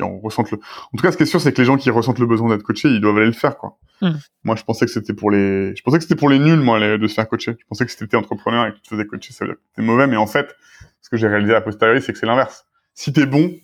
en 0.00 0.18
ressentent 0.18 0.50
le, 0.50 0.58
en 0.58 0.96
tout 0.96 1.02
cas, 1.02 1.12
ce 1.12 1.16
qui 1.16 1.24
est 1.24 1.26
sûr, 1.26 1.40
c'est 1.40 1.52
que 1.52 1.60
les 1.60 1.66
gens 1.66 1.76
qui 1.76 1.90
ressentent 1.90 2.18
le 2.18 2.26
besoin 2.26 2.48
d'être 2.48 2.62
coachés, 2.62 2.88
ils 2.88 3.00
doivent 3.00 3.18
aller 3.18 3.26
le 3.26 3.32
faire, 3.32 3.58
quoi. 3.58 3.78
Mm. 4.00 4.12
Moi, 4.44 4.56
je 4.56 4.62
pensais 4.62 4.86
que 4.86 4.92
c'était 4.92 5.12
pour 5.12 5.30
les, 5.30 5.76
je 5.76 5.82
pensais 5.82 5.98
que 5.98 6.04
c'était 6.04 6.16
pour 6.16 6.30
les 6.30 6.38
nuls, 6.38 6.60
moi, 6.60 6.80
de 6.96 7.06
se 7.06 7.14
faire 7.14 7.28
coacher. 7.28 7.56
Je 7.58 7.66
pensais 7.68 7.84
que 7.84 7.92
c'était 7.92 8.16
entrepreneur 8.16 8.66
et 8.66 8.70
que 8.70 8.76
tu 8.76 8.82
te 8.82 8.88
faisais 8.88 9.06
coacher, 9.06 9.32
ça 9.32 9.44
veut 9.44 9.50
dire 9.50 9.56
que 9.56 9.76
t'es 9.76 9.82
mauvais, 9.82 10.06
mais 10.06 10.16
en 10.16 10.26
fait, 10.26 10.56
ce 11.02 11.10
que 11.10 11.16
j'ai 11.16 11.28
réalisé 11.28 11.54
à 11.54 11.60
posteriori, 11.60 12.00
c'est 12.00 12.12
que 12.12 12.18
c'est 12.18 12.26
l'inverse. 12.26 12.64
Si 12.94 13.12
t'es 13.12 13.26
bon, 13.26 13.54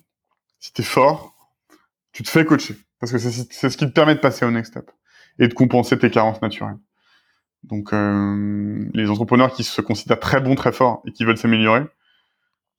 si 0.59 0.73
t'es 0.73 0.83
fort, 0.83 1.35
tu 2.11 2.23
te 2.23 2.29
fais 2.29 2.45
coacher. 2.45 2.75
Parce 2.99 3.11
que 3.11 3.17
c'est 3.17 3.69
ce 3.69 3.77
qui 3.77 3.85
te 3.85 3.91
permet 3.91 4.15
de 4.15 4.19
passer 4.19 4.45
au 4.45 4.51
next 4.51 4.73
step 4.73 4.91
et 5.39 5.47
de 5.47 5.53
compenser 5.53 5.97
tes 5.97 6.11
carences 6.11 6.41
naturelles. 6.41 6.77
Donc, 7.63 7.93
euh, 7.93 8.85
les 8.93 9.09
entrepreneurs 9.09 9.53
qui 9.53 9.63
se 9.63 9.81
considèrent 9.81 10.19
très 10.19 10.41
bons, 10.41 10.55
très 10.55 10.71
forts 10.71 11.01
et 11.05 11.11
qui 11.11 11.23
veulent 11.25 11.37
s'améliorer 11.37 11.85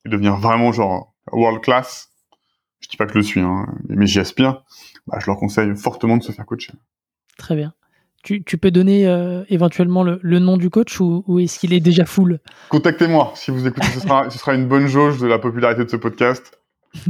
et 0.05 0.09
devenir 0.09 0.37
vraiment 0.37 0.73
genre 0.73 1.15
world 1.33 1.63
class, 1.63 2.10
je 2.81 2.89
dis 2.89 2.97
pas 2.97 3.07
que 3.07 3.13
je 3.13 3.19
le 3.19 3.25
suis, 3.25 3.41
hein, 3.41 3.67
mais 3.89 4.07
j'y 4.07 4.19
aspire, 4.19 4.65
bah, 5.07 5.19
je 5.21 5.27
leur 5.27 5.37
conseille 5.37 5.75
fortement 5.77 6.17
de 6.17 6.23
se 6.23 6.33
faire 6.33 6.47
coacher. 6.47 6.73
Très 7.39 7.57
bien. 7.57 7.73
Tu, 8.23 8.45
tu 8.45 8.59
peux 8.59 8.71
donner 8.71 9.07
euh, 9.07 9.45
éventuellement 9.49 10.03
le, 10.03 10.19
le, 10.23 10.39
nom 10.41 10.59
du 10.59 10.69
coach 10.69 11.01
ou, 11.01 11.25
ou 11.27 11.39
est-ce 11.39 11.59
qu'il 11.59 11.73
est 11.73 11.81
déjà 11.81 12.05
full? 12.05 12.39
Contactez-moi 12.69 13.33
si 13.35 13.51
vous 13.51 13.67
écoutez, 13.67 13.87
ce 13.87 14.01
sera, 14.01 14.29
ce 14.29 14.39
sera 14.39 14.55
une 14.55 14.69
bonne 14.69 14.89
jauge 14.89 15.19
de 15.19 15.27
la 15.27 15.39
popularité 15.39 15.85
de 15.85 15.91
ce 15.91 15.97
podcast. 15.97 16.59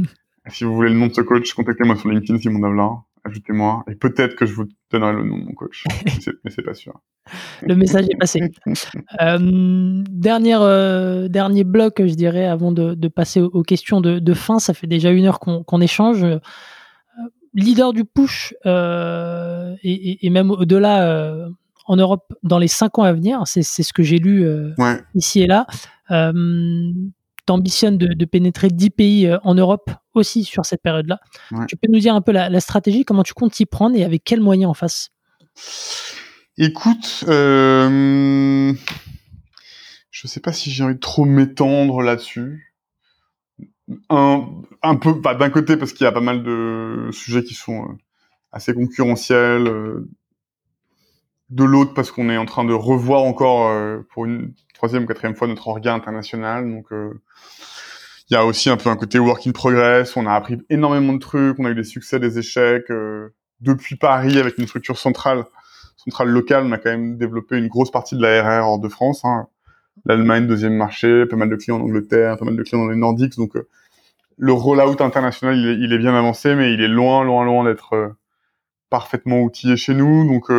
Si 0.47 0.63
vous 0.63 0.73
voulez 0.73 0.89
le 0.89 0.95
nom 0.95 1.05
de 1.05 1.13
ce 1.13 1.21
coach, 1.21 1.53
contactez-moi 1.53 1.95
sur 1.95 2.09
LinkedIn, 2.09 2.39
Simon 2.39 2.59
Davlin. 2.59 3.03
Ajoutez-moi 3.23 3.83
et 3.87 3.95
peut-être 3.95 4.35
que 4.35 4.45
je 4.45 4.53
vous 4.53 4.65
donnerai 4.91 5.13
le 5.13 5.23
nom 5.23 5.37
de 5.37 5.43
mon 5.43 5.53
coach, 5.53 5.83
mais 6.43 6.49
c'est 6.49 6.63
pas 6.63 6.73
sûr. 6.73 6.99
Le 7.61 7.75
message 7.75 8.05
est 8.09 8.17
passé. 8.17 8.41
euh, 9.21 10.03
dernière, 10.09 10.61
euh, 10.61 11.27
dernier 11.27 11.63
bloc, 11.63 12.01
je 12.03 12.15
dirais, 12.15 12.45
avant 12.45 12.71
de, 12.71 12.95
de 12.95 13.07
passer 13.07 13.39
aux, 13.41 13.61
questions 13.61 14.01
de, 14.01 14.17
de, 14.17 14.33
fin. 14.33 14.57
Ça 14.57 14.73
fait 14.73 14.87
déjà 14.87 15.11
une 15.11 15.25
heure 15.25 15.39
qu'on 15.39 15.81
échange. 15.81 16.23
Euh, 16.23 16.39
leader 17.53 17.93
du 17.93 18.05
push 18.05 18.55
et, 18.65 18.69
et, 19.83 20.25
et, 20.25 20.29
même 20.29 20.49
au-delà 20.49 21.47
en 21.85 21.95
Europe 21.97 22.33
dans 22.43 22.57
les 22.57 22.69
cinq 22.69 22.97
ans 22.97 23.03
à 23.03 23.11
venir, 23.13 23.41
c'est 23.45 23.61
ce 23.61 23.93
que 23.93 24.03
j'ai 24.03 24.17
lu 24.17 24.47
ouais. 24.77 25.01
ici 25.15 25.41
et 25.41 25.47
là 25.47 25.67
ambitionne 27.49 27.97
de, 27.97 28.07
de, 28.07 28.25
pénétrer 28.25 28.69
10 28.69 28.89
pays 28.91 29.27
euh, 29.27 29.37
en 29.43 29.55
Europe 29.55 29.91
aussi 30.13 30.43
sur 30.43 30.65
cette 30.65 30.81
période-là. 30.81 31.19
Tu 31.67 31.75
peux 31.75 31.91
nous 31.91 31.99
dire 31.99 32.15
un 32.15 32.21
peu 32.21 32.31
la, 32.31 32.59
stratégie, 32.59 33.05
comment 33.05 33.23
tu 33.23 33.33
comptes 33.33 33.53
t'y 33.53 33.65
prendre 33.65 33.95
et 33.95 34.03
avec 34.03 34.23
quels 34.23 34.41
moyens 34.41 34.71
en 34.71 34.73
face? 34.73 35.09
Écoute, 36.57 37.23
euh, 37.27 38.73
je 40.11 40.27
sais 40.27 40.39
pas 40.39 40.53
si 40.53 40.71
j'ai 40.71 40.83
envie 40.83 40.95
de 40.95 40.99
trop 40.99 41.25
m'étendre 41.25 42.01
là-dessus. 42.01 42.75
Un, 44.09 44.47
un 44.83 44.95
peu, 44.95 45.13
bah, 45.13 45.35
d'un 45.35 45.49
côté 45.49 45.75
parce 45.75 45.91
qu'il 45.93 46.05
y 46.05 46.07
a 46.07 46.11
pas 46.11 46.21
mal 46.21 46.43
de 46.43 47.09
sujets 47.11 47.43
qui 47.43 47.53
sont 47.53 47.83
euh, 47.83 47.97
assez 48.51 48.73
concurrentiels, 48.73 49.67
de 51.51 51.63
l'autre 51.63 51.93
parce 51.93 52.11
qu'on 52.11 52.29
est 52.29 52.37
en 52.37 52.45
train 52.45 52.63
de 52.65 52.73
revoir 52.73 53.21
encore 53.21 53.71
pour 54.09 54.25
une 54.25 54.53
troisième 54.73 55.03
ou 55.03 55.05
quatrième 55.05 55.35
fois 55.35 55.47
notre 55.47 55.67
organe 55.67 55.95
international. 55.95 56.69
Donc, 56.69 56.87
il 58.31 58.35
y 58.35 58.37
a 58.37 58.45
aussi 58.45 58.69
un 58.69 58.77
peu 58.77 58.89
un 58.89 58.95
côté 58.95 59.19
work 59.19 59.45
in 59.45 59.51
progress. 59.51 60.15
On 60.15 60.25
a 60.25 60.33
appris 60.33 60.57
énormément 60.69 61.11
de 61.11 61.19
trucs. 61.19 61.59
On 61.59 61.65
a 61.65 61.69
eu 61.69 61.75
des 61.75 61.83
succès, 61.83 62.17
des 62.17 62.39
échecs. 62.39 62.89
Euh, 62.89 63.33
depuis 63.59 63.97
Paris, 63.97 64.39
avec 64.39 64.57
une 64.57 64.67
structure 64.67 64.97
centrale, 64.97 65.43
centrale 65.97 66.29
locale, 66.29 66.63
on 66.65 66.71
a 66.71 66.77
quand 66.77 66.91
même 66.91 67.17
développé 67.17 67.57
une 67.57 67.67
grosse 67.67 67.91
partie 67.91 68.15
de 68.15 68.21
la 68.21 68.41
RR 68.41 68.65
hors 68.65 68.79
de 68.79 68.87
France. 68.87 69.25
Hein. 69.25 69.47
L'Allemagne, 70.05 70.47
deuxième 70.47 70.75
marché, 70.75 71.25
pas 71.25 71.35
mal 71.35 71.49
de 71.49 71.57
clients 71.57 71.75
en 71.75 71.81
Angleterre, 71.81 72.37
pas 72.37 72.45
mal 72.45 72.55
de 72.55 72.63
clients 72.63 72.85
dans 72.85 72.89
les 72.89 72.95
Nordiques. 72.95 73.35
Donc, 73.35 73.57
euh, 73.57 73.67
le 74.37 74.53
rollout 74.53 75.01
international, 75.01 75.57
il 75.57 75.67
est, 75.67 75.75
il 75.75 75.91
est, 75.91 75.97
bien 75.97 76.15
avancé, 76.15 76.55
mais 76.55 76.73
il 76.73 76.79
est 76.79 76.87
loin, 76.87 77.25
loin, 77.25 77.43
loin 77.43 77.65
d'être 77.65 77.93
euh, 77.93 78.07
parfaitement 78.89 79.41
outillé 79.41 79.75
chez 79.75 79.93
nous. 79.93 80.25
Donc, 80.25 80.49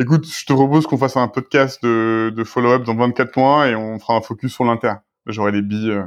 écoute, 0.00 0.26
je 0.26 0.44
te 0.46 0.52
propose 0.52 0.86
qu'on 0.86 0.98
fasse 0.98 1.16
un 1.16 1.28
podcast 1.28 1.82
de, 1.82 2.32
de 2.34 2.44
follow-up 2.44 2.84
dans 2.84 2.94
24 2.94 3.36
mois 3.36 3.68
et 3.68 3.76
on 3.76 3.98
fera 3.98 4.14
un 4.14 4.20
focus 4.22 4.52
sur 4.52 4.64
l'inter. 4.64 4.94
J'aurai 5.26 5.52
des 5.52 5.62
billes 5.62 6.02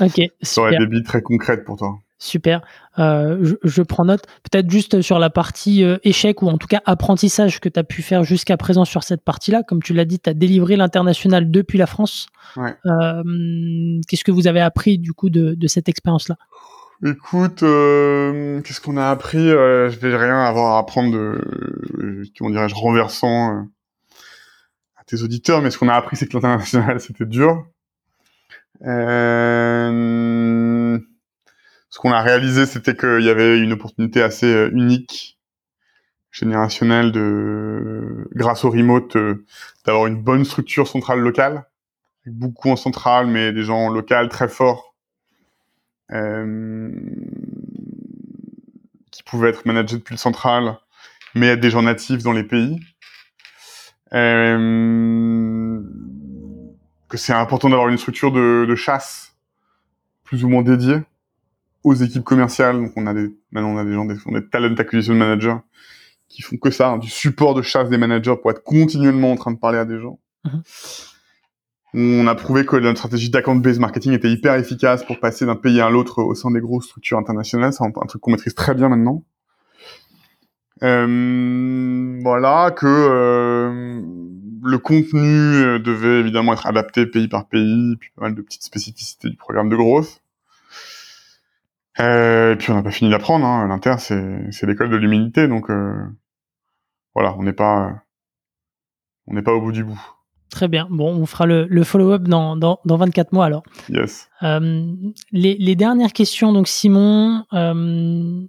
Ok. 0.00 0.20
Ça 0.42 0.62
aurait 0.62 0.78
des 0.78 0.86
billes 0.86 1.02
très 1.02 1.22
concrètes 1.22 1.64
pour 1.64 1.76
toi. 1.76 1.98
Super. 2.18 2.62
Euh, 2.98 3.54
je, 3.62 3.82
prends 3.82 4.04
note. 4.04 4.24
Peut-être 4.50 4.70
juste 4.70 5.02
sur 5.02 5.18
la 5.18 5.30
partie 5.30 5.84
euh, 5.84 5.98
échec 6.04 6.42
ou 6.42 6.48
en 6.48 6.58
tout 6.58 6.68
cas 6.68 6.80
apprentissage 6.86 7.60
que 7.60 7.68
tu 7.68 7.78
as 7.78 7.84
pu 7.84 8.02
faire 8.02 8.24
jusqu'à 8.24 8.56
présent 8.56 8.84
sur 8.84 9.02
cette 9.02 9.22
partie-là. 9.22 9.62
Comme 9.62 9.82
tu 9.82 9.92
l'as 9.92 10.04
dit, 10.04 10.18
tu 10.18 10.30
as 10.30 10.34
délivré 10.34 10.76
l'international 10.76 11.50
depuis 11.50 11.76
la 11.76 11.86
France. 11.86 12.28
Ouais. 12.56 12.74
Euh, 12.86 14.00
qu'est-ce 14.08 14.24
que 14.24 14.32
vous 14.32 14.46
avez 14.46 14.60
appris 14.60 14.98
du 14.98 15.12
coup 15.12 15.28
de, 15.28 15.54
de 15.54 15.66
cette 15.66 15.88
expérience-là? 15.88 16.36
Écoute, 17.02 17.60
qu'est-ce 17.60 18.80
qu'on 18.80 18.96
a 18.96 19.08
appris 19.08 19.48
Je 19.48 19.98
vais 19.98 20.16
rien 20.16 20.44
avoir 20.44 20.76
à 20.76 20.78
apprendre 20.78 21.12
de, 21.12 22.24
comment 22.38 22.50
dirais-je, 22.50 22.74
renversant 22.74 23.68
à 24.96 25.04
tes 25.04 25.22
auditeurs, 25.22 25.60
mais 25.60 25.70
ce 25.70 25.78
qu'on 25.78 25.88
a 25.88 25.94
appris, 25.94 26.16
c'est 26.16 26.26
que 26.26 26.34
l'international, 26.34 27.00
c'était 27.06 27.26
dur. 27.26 27.66
Euh, 28.82 29.98
ce 31.88 31.98
qu'on 31.98 32.12
a 32.12 32.20
réalisé, 32.22 32.66
c'était 32.66 32.96
qu'il 32.96 33.22
y 33.22 33.30
avait 33.30 33.58
une 33.58 33.72
opportunité 33.72 34.22
assez 34.22 34.52
euh, 34.52 34.70
unique, 34.72 35.38
générationnelle, 36.32 37.12
de, 37.12 38.28
grâce 38.34 38.64
au 38.64 38.70
remote, 38.70 39.16
euh, 39.16 39.44
d'avoir 39.86 40.06
une 40.06 40.20
bonne 40.22 40.44
structure 40.44 40.88
centrale 40.88 41.20
locale, 41.20 41.64
beaucoup 42.26 42.70
en 42.70 42.76
centrale, 42.76 43.26
mais 43.26 43.52
des 43.52 43.62
gens 43.62 43.90
locaux 43.90 44.26
très 44.28 44.48
forts, 44.48 44.93
euh, 44.93 44.93
qui 49.10 49.22
pouvaient 49.22 49.50
être 49.50 49.66
managés 49.66 49.96
depuis 49.96 50.14
le 50.14 50.18
central, 50.18 50.78
mais 51.34 51.48
être 51.48 51.60
des 51.60 51.70
gens 51.70 51.82
natifs 51.82 52.22
dans 52.22 52.32
les 52.32 52.44
pays. 52.44 52.80
Euh, 54.12 55.80
que 57.08 57.16
c'est 57.16 57.32
important 57.32 57.68
d'avoir 57.68 57.88
une 57.88 57.98
structure 57.98 58.30
de, 58.32 58.64
de, 58.68 58.74
chasse 58.76 59.36
plus 60.22 60.44
ou 60.44 60.48
moins 60.48 60.62
dédiée 60.62 61.02
aux 61.82 61.94
équipes 61.94 62.22
commerciales. 62.22 62.76
Donc 62.76 62.92
on 62.96 63.06
a 63.06 63.14
des, 63.14 63.34
maintenant 63.50 63.70
on 63.70 63.78
a 63.78 63.84
des 63.84 63.92
gens, 63.92 64.04
des, 64.04 64.16
on 64.26 64.34
a 64.34 64.40
des 64.40 64.48
talent 64.48 64.74
acquisition 64.76 65.14
managers 65.14 65.56
qui 66.28 66.42
font 66.42 66.56
que 66.56 66.70
ça, 66.70 66.90
hein, 66.90 66.98
du 66.98 67.08
support 67.08 67.54
de 67.54 67.62
chasse 67.62 67.88
des 67.88 67.98
managers 67.98 68.34
pour 68.40 68.50
être 68.50 68.62
continuellement 68.62 69.32
en 69.32 69.36
train 69.36 69.52
de 69.52 69.58
parler 69.58 69.78
à 69.78 69.84
des 69.84 70.00
gens. 70.00 70.18
Mhm. 70.44 70.62
On 71.96 72.26
a 72.26 72.34
prouvé 72.34 72.66
que 72.66 72.74
notre 72.74 72.98
stratégie 72.98 73.30
d'account-based 73.30 73.78
marketing 73.78 74.14
était 74.14 74.28
hyper 74.28 74.54
efficace 74.56 75.04
pour 75.04 75.20
passer 75.20 75.46
d'un 75.46 75.54
pays 75.54 75.80
à 75.80 75.90
l'autre 75.90 76.24
au 76.24 76.34
sein 76.34 76.50
des 76.50 76.60
grosses 76.60 76.86
structures 76.86 77.18
internationales. 77.18 77.72
C'est 77.72 77.84
un, 77.84 77.90
truc 77.90 78.20
qu'on 78.20 78.32
maîtrise 78.32 78.54
très 78.56 78.74
bien 78.74 78.88
maintenant. 78.88 79.22
Euh, 80.82 82.18
voilà, 82.20 82.72
que 82.72 82.86
euh, 82.86 84.02
le 84.64 84.78
contenu 84.78 85.22
euh, 85.22 85.78
devait 85.78 86.18
évidemment 86.18 86.52
être 86.54 86.66
adapté 86.66 87.06
pays 87.06 87.28
par 87.28 87.46
pays, 87.46 87.96
puis 88.00 88.10
pas 88.16 88.22
mal 88.22 88.34
de 88.34 88.42
petites 88.42 88.64
spécificités 88.64 89.30
du 89.30 89.36
programme 89.36 89.68
de 89.68 89.76
growth. 89.76 90.20
Et 92.00 92.56
puis 92.58 92.72
on 92.72 92.74
n'a 92.74 92.82
pas 92.82 92.90
fini 92.90 93.08
d'apprendre. 93.08 93.46
Hein. 93.46 93.68
L'Inter, 93.68 93.94
c'est 93.98 94.66
l'école 94.66 94.90
de 94.90 94.96
l'humilité, 94.96 95.46
donc 95.46 95.70
voilà, 97.14 97.36
on 97.38 97.44
n'est 97.44 97.52
pas 97.52 98.02
on 99.28 99.34
n'est 99.34 99.42
pas 99.42 99.52
au 99.52 99.60
bout 99.60 99.70
du 99.70 99.84
bout. 99.84 100.13
Très 100.54 100.68
bien. 100.68 100.86
Bon, 100.88 101.12
on 101.12 101.26
fera 101.26 101.46
le, 101.46 101.82
follow-up 101.82 102.22
dans, 102.22 102.54
dans, 102.54 102.78
dans, 102.84 102.96
24 102.96 103.32
mois 103.32 103.46
alors. 103.46 103.64
Yes. 103.88 104.28
Euh, 104.44 104.92
les, 105.32 105.74
dernières 105.74 106.12
questions, 106.12 106.52
donc 106.52 106.68
Simon, 106.68 107.44
euh, 107.52 108.40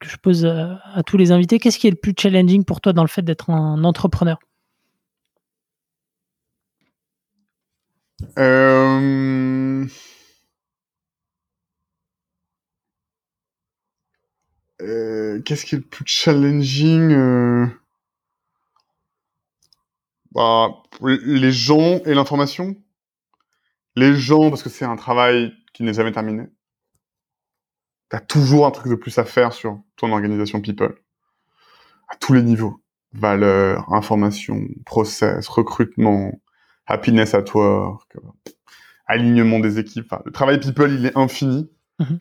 que 0.00 0.08
je 0.08 0.16
pose 0.16 0.46
euh, 0.46 0.72
à, 0.94 1.02
tous 1.02 1.18
les 1.18 1.30
invités, 1.30 1.58
qu'est-ce 1.58 1.78
qui 1.78 1.86
est 1.86 1.90
le 1.90 1.96
plus 1.96 2.14
challenging 2.18 2.64
pour 2.64 2.80
toi 2.80 2.94
dans 2.94 3.02
le 3.02 3.08
fait 3.08 3.20
d'être 3.20 3.50
un 3.50 3.84
entrepreneur? 3.84 4.38
Qu'est-ce 15.44 15.66
qui 15.66 15.74
est 15.74 15.78
le 15.78 15.84
plus 15.84 16.04
challenging 16.06 17.68
bah, 20.38 20.82
Les 21.02 21.52
gens 21.52 22.00
et 22.04 22.14
l'information? 22.14 22.76
Les 23.96 24.14
gens, 24.14 24.50
parce 24.50 24.62
que 24.62 24.68
c'est 24.68 24.84
un 24.84 24.96
travail 24.96 25.52
qui 25.72 25.82
n'est 25.82 25.94
jamais 25.94 26.12
terminé? 26.12 26.44
T'as 28.08 28.20
toujours 28.20 28.66
un 28.66 28.70
truc 28.70 28.90
de 28.90 28.94
plus 28.94 29.18
à 29.18 29.24
faire 29.24 29.52
sur 29.52 29.80
ton 29.96 30.12
organisation 30.12 30.60
people? 30.60 30.94
À 32.08 32.16
tous 32.16 32.32
les 32.32 32.42
niveaux. 32.42 32.80
Valeur, 33.12 33.92
information, 33.92 34.66
process, 34.86 35.48
recrutement, 35.48 36.32
happiness 36.86 37.34
at 37.34 37.44
work, 37.54 38.16
alignement 39.06 39.58
des 39.58 39.78
équipes. 39.78 40.06
Enfin, 40.10 40.22
le 40.24 40.32
travail 40.32 40.60
people, 40.60 40.92
il 40.92 41.06
est 41.06 41.16
infini. 41.16 41.70
Mhm. 41.98 42.20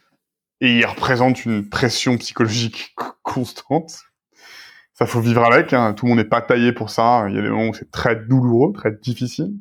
Et 0.59 0.79
il 0.79 0.85
représente 0.85 1.45
une 1.45 1.69
pression 1.69 2.17
psychologique 2.17 2.95
constante. 3.21 4.05
Ça 4.97 5.05
faut 5.05 5.21
vivre 5.21 5.43
avec. 5.43 5.73
Hein. 5.73 5.93
Tout 5.93 6.05
le 6.05 6.09
monde 6.09 6.17
n'est 6.17 6.25
pas 6.25 6.41
taillé 6.41 6.71
pour 6.71 6.89
ça. 6.89 7.27
Il 7.29 7.35
y 7.35 7.37
a 7.37 7.41
des 7.43 7.49
moments 7.49 7.69
où 7.69 7.73
c'est 7.73 7.91
très 7.91 8.15
douloureux, 8.15 8.73
très 8.73 8.91
difficile. 8.91 9.53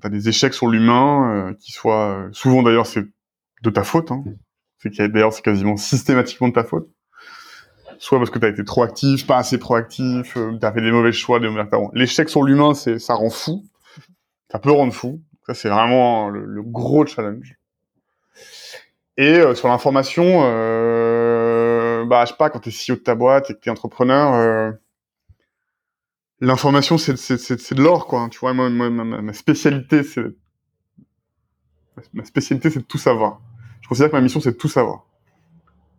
T'as 0.00 0.10
des 0.10 0.28
échecs 0.28 0.52
sur 0.52 0.68
l'humain, 0.68 1.48
euh, 1.48 1.54
qui 1.54 1.72
soient 1.72 2.18
euh, 2.18 2.28
souvent 2.32 2.62
d'ailleurs 2.62 2.86
c'est 2.86 3.04
de 3.62 3.70
ta 3.70 3.82
faute. 3.82 4.10
Hein. 4.10 4.24
D'ailleurs 4.84 5.32
c'est 5.32 5.42
quasiment 5.42 5.76
systématiquement 5.76 6.48
de 6.48 6.52
ta 6.52 6.64
faute. 6.64 6.88
Soit 7.98 8.18
parce 8.18 8.30
que 8.30 8.38
t'as 8.38 8.48
été 8.48 8.64
trop 8.64 8.82
actif, 8.82 9.26
pas 9.26 9.38
assez 9.38 9.58
proactif, 9.58 10.36
euh, 10.36 10.56
t'as 10.60 10.72
fait 10.72 10.82
des 10.82 10.92
mauvais 10.92 11.12
choix, 11.12 11.40
des 11.40 11.48
mauvais 11.48 11.64
L'échec 11.94 12.28
sur 12.28 12.42
l'humain, 12.42 12.74
c'est 12.74 12.98
ça 12.98 13.14
rend 13.14 13.30
fou. 13.30 13.64
Ça 14.50 14.58
peut 14.58 14.72
rendre 14.72 14.92
fou. 14.92 15.22
Ça 15.46 15.54
c'est 15.54 15.70
vraiment 15.70 16.28
le, 16.28 16.62
gros 16.62 17.06
challenge. 17.06 17.56
Et 19.16 19.38
euh, 19.38 19.54
sur 19.54 19.68
l'information, 19.68 20.42
bah 22.12 22.26
je 22.26 22.32
sais 22.32 22.36
pas, 22.36 22.50
quand 22.50 22.60
t'es 22.60 22.70
CEO 22.70 22.96
de 22.96 23.00
ta 23.00 23.14
boîte 23.14 23.48
et 23.50 23.54
que 23.54 23.60
t'es 23.60 23.70
entrepreneur, 23.70 24.34
euh, 24.34 24.70
l'information 26.40 26.98
c'est 26.98 27.16
c'est 27.16 27.38
c'est 27.38 27.74
de 27.74 27.82
l'or 27.82 28.06
quoi. 28.06 28.28
Tu 28.30 28.38
vois, 28.38 28.52
moi, 28.52 28.68
ma, 28.68 29.32
spécialité 29.32 30.02
c'est 30.02 30.26
ma 32.12 32.24
spécialité 32.24 32.68
c'est 32.68 32.80
de 32.80 32.84
tout 32.84 32.98
savoir. 32.98 33.40
Je 33.80 33.88
considère 33.88 34.10
que 34.10 34.16
ma 34.16 34.20
mission 34.22 34.40
c'est 34.40 34.52
de 34.52 34.56
tout 34.58 34.68
savoir. 34.68 35.06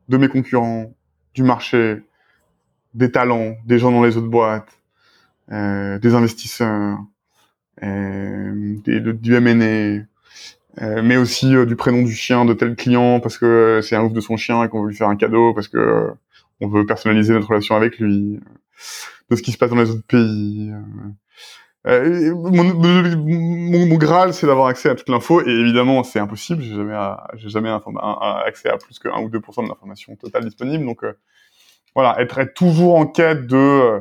De 0.07 0.17
mes 0.17 0.27
concurrents, 0.29 0.93
du 1.33 1.41
marché, 1.41 2.03
des 2.93 3.11
talents, 3.11 3.55
des 3.65 3.79
gens 3.79 3.91
dans 3.91 4.03
les 4.03 4.17
autres 4.17 4.27
boîtes, 4.27 4.79
euh, 5.51 5.99
des 5.99 6.15
investisseurs, 6.15 6.99
euh, 7.83 8.77
des, 8.85 8.99
de- 9.01 9.13
du 9.13 9.35
euh, 9.35 10.03
mais 10.81 11.17
aussi 11.17 11.55
euh, 11.55 11.65
du 11.65 11.75
prénom 11.75 12.01
du 12.03 12.13
chien 12.13 12.45
de 12.45 12.53
tel 12.53 12.75
client 12.75 13.19
parce 13.19 13.37
que 13.37 13.45
euh, 13.45 13.81
c'est 13.81 13.95
un 13.95 14.03
ouf 14.03 14.13
de 14.13 14.21
son 14.21 14.37
chien 14.37 14.63
et 14.63 14.69
qu'on 14.69 14.81
veut 14.83 14.89
lui 14.89 14.95
faire 14.95 15.09
un 15.09 15.15
cadeau 15.15 15.53
parce 15.53 15.67
que 15.67 15.77
euh, 15.77 16.07
on 16.61 16.67
veut 16.67 16.85
personnaliser 16.85 17.33
notre 17.33 17.47
relation 17.49 17.75
avec 17.75 17.99
lui, 17.99 18.35
euh, 18.37 18.39
de 19.29 19.35
ce 19.35 19.41
qui 19.43 19.51
se 19.51 19.57
passe 19.57 19.69
dans 19.69 19.75
les 19.77 19.89
autres 19.91 20.05
pays. 20.07 20.71
euh. 20.71 21.09
Euh, 21.85 22.33
mon, 22.33 22.63
mon, 22.73 23.85
mon 23.87 23.97
Graal, 23.97 24.33
c'est 24.33 24.47
d'avoir 24.47 24.67
accès 24.67 24.89
à 24.89 24.95
toute 24.95 25.09
l'info, 25.09 25.41
et 25.41 25.49
évidemment, 25.51 26.03
c'est 26.03 26.19
impossible. 26.19 26.63
J'ai 26.63 26.75
jamais, 26.75 26.97
j'ai 27.35 27.49
jamais 27.49 27.69
accès 28.45 28.69
à 28.69 28.77
plus 28.77 28.99
que 28.99 29.09
1 29.09 29.21
ou 29.21 29.29
2% 29.29 29.63
de 29.63 29.67
l'information 29.67 30.15
totale 30.15 30.45
disponible. 30.45 30.85
Donc, 30.85 31.03
euh, 31.03 31.13
voilà, 31.93 32.19
être, 32.21 32.39
être 32.39 32.53
toujours 32.53 32.95
en 32.95 33.05
quête 33.05 33.47
de 33.47 33.57
euh, 33.57 33.99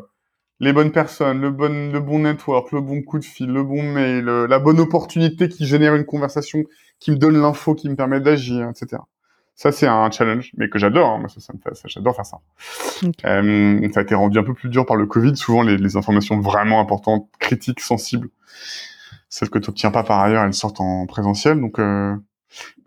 les 0.62 0.72
bonnes 0.72 0.92
personnes, 0.92 1.40
le 1.40 1.50
bon, 1.50 1.92
le 1.92 2.00
bon 2.00 2.20
network, 2.20 2.72
le 2.72 2.80
bon 2.80 3.02
coup 3.02 3.18
de 3.18 3.24
fil, 3.24 3.52
le 3.52 3.62
bon 3.62 3.82
mail, 3.82 4.28
euh, 4.28 4.46
la 4.46 4.58
bonne 4.58 4.80
opportunité 4.80 5.48
qui 5.48 5.66
génère 5.66 5.94
une 5.94 6.04
conversation, 6.06 6.64
qui 7.00 7.10
me 7.10 7.16
donne 7.16 7.36
l'info, 7.40 7.74
qui 7.74 7.90
me 7.90 7.96
permet 7.96 8.20
d'agir, 8.20 8.68
etc. 8.70 9.02
Ça, 9.54 9.70
c'est 9.72 9.86
un 9.86 10.10
challenge, 10.10 10.52
mais 10.56 10.68
que 10.70 10.78
j'adore. 10.78 11.10
hein. 11.10 11.18
Moi, 11.18 11.28
ça, 11.28 11.40
ça 11.40 11.52
me 11.52 11.58
fait, 11.58 11.74
ça, 11.74 11.88
j'adore 11.88 12.16
faire 12.16 12.24
ça. 12.24 12.38
Euh, 13.26 13.88
ça 13.92 14.00
a 14.00 14.02
été 14.02 14.14
rendu 14.14 14.38
un 14.38 14.42
peu 14.44 14.54
plus 14.54 14.68
dur 14.70 14.86
par 14.86 14.96
le 14.96 15.06
Covid. 15.06 15.36
Souvent, 15.36 15.62
les, 15.62 15.76
les 15.76 15.96
informations 15.96 16.40
vraiment 16.40 16.80
importantes, 16.80 17.28
critiques, 17.38 17.80
sensibles, 17.80 18.28
celles 19.28 19.50
que 19.50 19.58
tu 19.58 19.68
n'obtiens 19.68 19.90
pas 19.90 20.04
par 20.04 20.20
ailleurs, 20.20 20.44
elles 20.44 20.54
sortent 20.54 20.80
en 20.80 21.06
présentiel. 21.06 21.60
Donc, 21.60 21.78
euh... 21.80 22.14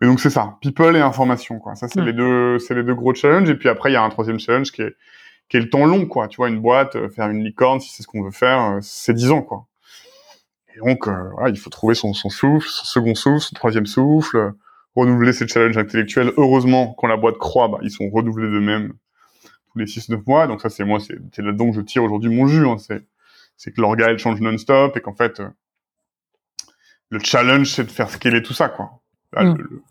mais 0.00 0.06
donc 0.08 0.18
c'est 0.20 0.30
ça, 0.30 0.56
people 0.60 0.96
et 0.96 1.00
information, 1.00 1.58
quoi. 1.58 1.74
Ça, 1.76 1.88
c'est 1.88 2.00
Mm. 2.00 2.04
les 2.04 2.12
deux, 2.14 2.58
c'est 2.58 2.74
les 2.74 2.82
deux 2.82 2.94
gros 2.94 3.14
challenges. 3.14 3.50
Et 3.50 3.54
puis 3.54 3.68
après, 3.68 3.90
il 3.90 3.94
y 3.94 3.96
a 3.96 4.02
un 4.02 4.08
troisième 4.10 4.40
challenge 4.40 4.72
qui 4.72 4.82
est, 4.82 4.94
qui 5.48 5.56
est 5.56 5.60
le 5.60 5.70
temps 5.70 5.86
long, 5.86 6.06
quoi. 6.06 6.28
Tu 6.28 6.36
vois, 6.36 6.48
une 6.48 6.60
boîte, 6.60 6.96
euh, 6.96 7.08
faire 7.08 7.28
une 7.30 7.44
licorne, 7.44 7.80
si 7.80 7.90
c'est 7.90 8.02
ce 8.02 8.08
qu'on 8.08 8.22
veut 8.22 8.30
faire, 8.30 8.60
euh, 8.62 8.78
c'est 8.82 9.14
10 9.14 9.30
ans, 9.30 9.42
quoi. 9.42 9.66
Et 10.74 10.78
donc, 10.80 11.08
euh, 11.08 11.30
voilà, 11.34 11.48
il 11.50 11.58
faut 11.58 11.70
trouver 11.70 11.94
son, 11.94 12.12
son 12.12 12.28
souffle, 12.30 12.68
son 12.68 12.84
second 12.84 13.14
souffle, 13.14 13.40
son 13.40 13.54
troisième 13.54 13.86
souffle, 13.86 14.36
euh, 14.36 14.50
renouveler 14.94 15.32
ses 15.32 15.46
challenges 15.48 15.78
intellectuels. 15.78 16.32
Heureusement, 16.36 16.94
quand 16.94 17.06
la 17.06 17.16
boîte 17.16 17.38
croît, 17.38 17.68
bah, 17.68 17.78
ils 17.82 17.90
sont 17.90 18.08
renouvelés 18.10 18.50
d'eux-mêmes 18.50 18.92
tous 19.72 19.78
les 19.78 19.86
6-9 19.86 20.26
mois. 20.26 20.46
Donc 20.46 20.60
ça, 20.60 20.68
c'est 20.68 20.84
moi, 20.84 20.98
c'est 21.00 21.38
là-dedans 21.38 21.70
que 21.70 21.76
je 21.76 21.80
tire 21.82 22.02
aujourd'hui 22.04 22.34
mon 22.34 22.46
jus. 22.46 22.66
Hein. 22.66 22.76
C'est 22.78 23.06
c'est 23.58 23.72
que 23.72 23.80
l'orga, 23.80 24.08
elle 24.10 24.18
change 24.18 24.38
non-stop 24.40 24.94
et 24.98 25.00
qu'en 25.00 25.14
fait, 25.14 25.40
euh, 25.40 25.48
le 27.10 27.18
challenge, 27.20 27.70
c'est 27.72 27.84
de 27.84 27.90
faire 27.90 28.10
scaler 28.10 28.42
tout 28.42 28.52
ça, 28.52 28.68
quoi. 28.68 29.00
Là, 29.32 29.44
Mm. 29.44 29.56
le- 29.56 29.62
le- 29.70 29.82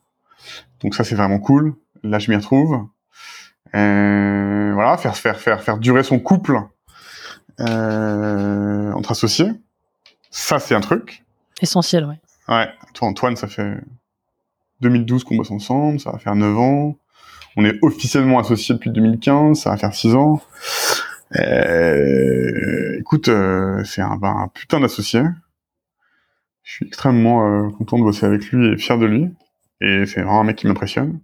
Donc 0.81 0.93
ça, 0.95 1.03
c'est 1.03 1.15
vraiment 1.15 1.39
cool. 1.39 1.73
Là, 2.03 2.19
je 2.19 2.29
m'y 2.29 2.35
retrouve. 2.37 2.85
Euh, 3.75 4.71
voilà, 4.73 4.97
faire 4.97 5.15
faire 5.17 5.39
faire 5.39 5.61
faire 5.61 5.77
durer 5.77 6.03
son 6.03 6.19
couple 6.19 6.59
euh, 7.59 8.91
entre 8.93 9.11
associés. 9.11 9.51
Ça, 10.31 10.59
c'est 10.59 10.75
un 10.75 10.81
truc. 10.81 11.23
Essentiel, 11.61 12.05
ouais. 12.05 12.19
Ouais, 12.47 12.69
toi 12.93 13.07
Antoine, 13.07 13.35
ça 13.35 13.47
fait 13.47 13.77
2012 14.81 15.23
qu'on 15.23 15.35
bosse 15.35 15.51
ensemble, 15.51 15.99
ça 15.99 16.11
va 16.11 16.19
faire 16.19 16.35
9 16.35 16.57
ans. 16.57 16.97
On 17.57 17.65
est 17.65 17.77
officiellement 17.81 18.39
associés 18.39 18.75
depuis 18.75 18.91
2015, 18.91 19.59
ça 19.59 19.71
va 19.71 19.77
faire 19.77 19.93
6 19.93 20.15
ans. 20.15 20.41
Euh, 21.37 22.97
écoute, 22.99 23.29
euh, 23.29 23.83
c'est 23.83 24.01
un, 24.01 24.17
ben, 24.17 24.35
un 24.37 24.47
putain 24.49 24.79
d'associé. 24.79 25.21
Je 26.63 26.73
suis 26.73 26.87
extrêmement 26.87 27.47
euh, 27.47 27.69
content 27.69 27.97
de 27.97 28.03
bosser 28.03 28.25
avec 28.25 28.45
lui 28.51 28.73
et 28.73 28.77
fier 28.77 28.97
de 28.97 29.05
lui. 29.05 29.29
Et 29.81 30.05
c'est 30.05 30.21
vraiment 30.21 30.41
un 30.41 30.43
mec 30.43 30.57
qui 30.57 30.67
m'impressionne. 30.67 31.19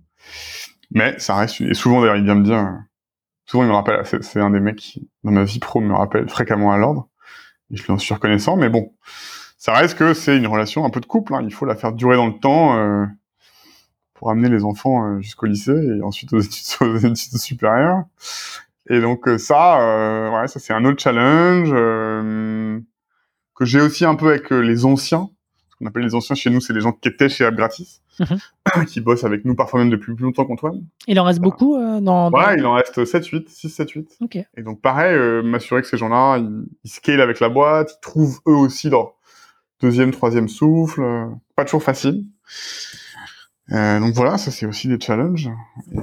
Mais 0.92 1.18
ça 1.20 1.36
reste... 1.36 1.62
Et 1.62 1.74
souvent, 1.74 2.02
d'ailleurs, 2.02 2.18
il 2.18 2.24
vient 2.24 2.36
me 2.36 2.44
dire... 2.44 2.68
Souvent, 3.46 3.64
il 3.64 3.70
me 3.70 3.74
rappelle... 3.74 4.06
C'est 4.06 4.40
un 4.40 4.50
des 4.50 4.60
mecs 4.60 4.78
qui, 4.78 5.10
dans 5.24 5.32
ma 5.32 5.44
vie 5.44 5.60
pro, 5.60 5.82
me 5.82 5.94
rappelle 5.94 6.30
fréquemment 6.30 6.72
à 6.72 6.78
l'ordre. 6.78 7.08
Et 7.72 7.78
je 7.78 7.84
lui 7.84 7.92
en 7.92 7.98
suis 7.98 8.14
reconnaissant, 8.14 8.58
mais 8.58 8.70
bon 8.70 8.92
ça 9.62 9.74
reste 9.74 9.96
que 9.96 10.16
c'est 10.16 10.36
une 10.36 10.48
relation 10.48 10.86
un 10.86 10.90
peu 10.90 11.00
de 11.02 11.06
couple. 11.06 11.36
Hein. 11.36 11.44
Il 11.44 11.54
faut 11.54 11.68
la 11.68 11.76
faire 11.76 11.92
durer 11.92 12.16
dans 12.16 12.26
le 12.26 12.40
temps 12.40 12.80
euh, 12.80 13.06
pour 14.16 14.32
amener 14.32 14.50
les 14.50 14.64
enfants 14.64 15.06
euh, 15.06 15.22
jusqu'au 15.22 15.46
lycée 15.46 15.72
et 15.72 16.02
ensuite 16.02 16.34
aux 16.34 16.40
études, 16.42 16.82
aux 16.82 16.98
études 16.98 17.38
supérieures. 17.38 18.02
Et 18.90 19.00
donc 19.02 19.28
euh, 19.28 19.38
ça, 19.38 19.80
euh, 19.80 20.32
ouais, 20.32 20.48
ça 20.48 20.60
c'est 20.60 20.74
un 20.74 20.84
autre 20.84 21.00
challenge 21.00 21.70
euh, 21.74 22.80
que 23.56 23.66
j'ai 23.66 23.82
aussi 23.82 24.04
un 24.04 24.16
peu 24.16 24.30
avec 24.30 24.50
les 24.50 24.84
anciens. 24.84 25.30
Qu'on 25.82 25.88
appelle 25.88 26.04
les 26.04 26.14
anciens 26.14 26.36
chez 26.36 26.52
nous, 26.52 26.62
c'est 26.62 26.74
les 26.74 26.82
gens 26.82 26.92
qui 26.92 27.10
étaient 27.10 27.28
chez 27.28 27.44
App 27.44 27.56
Gratis, 27.56 28.04
qui 28.88 29.02
bossent 29.02 29.24
avec 29.24 29.46
nous 29.46 29.56
parfois 29.56 29.80
même 29.80 29.90
depuis 29.90 30.14
plus 30.14 30.26
longtemps 30.26 30.46
qu'Antoine. 30.46 30.86
Il 31.08 31.20
en 31.20 31.24
reste 31.24 31.40
beaucoup 31.42 31.76
euh, 31.76 32.00
dans. 32.00 32.30
dans- 32.30 32.38
Ouais, 32.38 32.56
il 32.56 32.66
en 32.68 32.74
reste 32.74 33.04
7-8, 33.04 33.48
6-7-8. 33.50 34.18
Ok. 34.22 34.36
Et 34.36 34.62
donc 34.62 34.80
pareil, 34.80 35.16
euh, 35.16 35.42
m'assurer 35.42 35.82
que 35.82 35.88
ces 35.88 35.98
gens-là, 35.98 36.38
ils, 36.38 36.66
ils 36.84 36.90
scalent 36.92 37.20
avec 37.22 37.40
la 37.40 37.50
boîte, 37.50 37.94
ils 37.98 38.02
trouvent 38.02 38.40
eux 38.48 38.54
aussi 38.54 38.92
leur 38.92 39.16
deuxième, 39.82 40.12
troisième 40.12 40.48
souffle. 40.50 41.02
euh, 41.02 41.26
pas 41.56 41.66
toujours 41.66 41.82
facile. 41.82 42.26
Donc 43.70 44.14
voilà, 44.14 44.38
ça 44.38 44.52
c'est 44.52 44.66
aussi 44.68 44.88
des 44.88 45.00
challenges. 45.00 45.50
Et, 45.94 45.98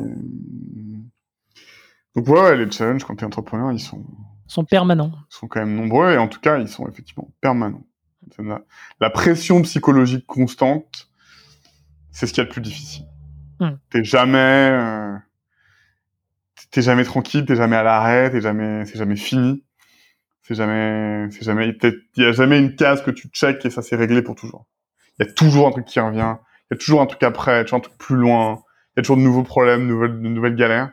Donc 2.17 2.27
ouais, 2.29 2.57
les 2.57 2.71
challenges 2.71 3.05
quand 3.05 3.15
t'es 3.15 3.25
entrepreneur, 3.27 3.71
ils 3.73 3.79
sont, 3.81 4.05
sont 4.47 4.65
permanents. 4.65 5.13
ils 5.31 5.35
sont 5.37 5.47
quand 5.47 5.61
même 5.61 5.75
nombreux 5.77 6.13
et 6.13 6.17
en 6.19 6.29
tout 6.29 6.41
cas, 6.41 6.59
ils 6.59 6.69
sont 6.69 6.89
effectivement 6.89 7.31
permanents. 7.41 7.85
La, 8.39 8.61
la 9.01 9.11
pression 9.11 9.63
psychologique 9.63 10.27
constante, 10.27 11.09
c'est 12.11 12.27
ce 12.27 12.33
qu'il 12.33 12.43
y 12.43 12.45
a 12.45 12.49
de 12.49 12.53
plus 12.53 12.61
difficile. 12.61 13.07
Hmm. 13.61 13.77
T'es 13.91 14.05
jamais, 14.05 14.71
euh, 14.73 15.15
t'es 16.71 16.83
jamais 16.83 17.05
tranquille, 17.05 17.45
t'es 17.45 17.57
jamais 17.57 17.77
à 17.77 17.83
l'arrêt, 17.83 18.31
t'es 18.31 18.41
jamais, 18.41 18.85
c'est 18.87 18.99
jamais 18.99 19.17
fini. 19.17 19.65
C'est 20.43 20.55
jamais, 20.55 21.29
c'est 21.31 21.45
jamais, 21.45 21.77
il 21.83 22.23
y 22.23 22.25
a 22.25 22.33
jamais 22.33 22.59
une 22.59 22.75
case 22.75 23.03
que 23.03 23.11
tu 23.11 23.29
check 23.29 23.65
et 23.67 23.71
ça 23.71 23.83
c'est 23.83 23.97
réglé 23.97 24.23
pour 24.23 24.35
toujours. 24.35 24.67
Il 25.19 25.27
y 25.27 25.29
a 25.29 25.33
toujours 25.33 25.69
un 25.69 25.73
truc 25.73 25.85
qui 25.85 26.01
revient. 26.01 26.37
Il 26.71 26.75
y 26.75 26.77
a 26.77 26.79
toujours 26.79 27.03
un 27.03 27.07
truc 27.07 27.23
après, 27.23 27.65
toujours 27.65 27.79
un 27.79 27.83
truc 27.83 27.99
plus 27.99 28.17
loin. 28.17 28.63
Il 28.97 28.99
y 28.99 29.01
a 29.01 29.03
toujours 29.03 29.17
de 29.17 29.23
nouveaux 29.23 29.43
problèmes, 29.43 29.83
de 29.83 29.87
nouvelles, 29.87 30.21
de 30.21 30.29
nouvelles 30.29 30.57
galères. 30.57 30.91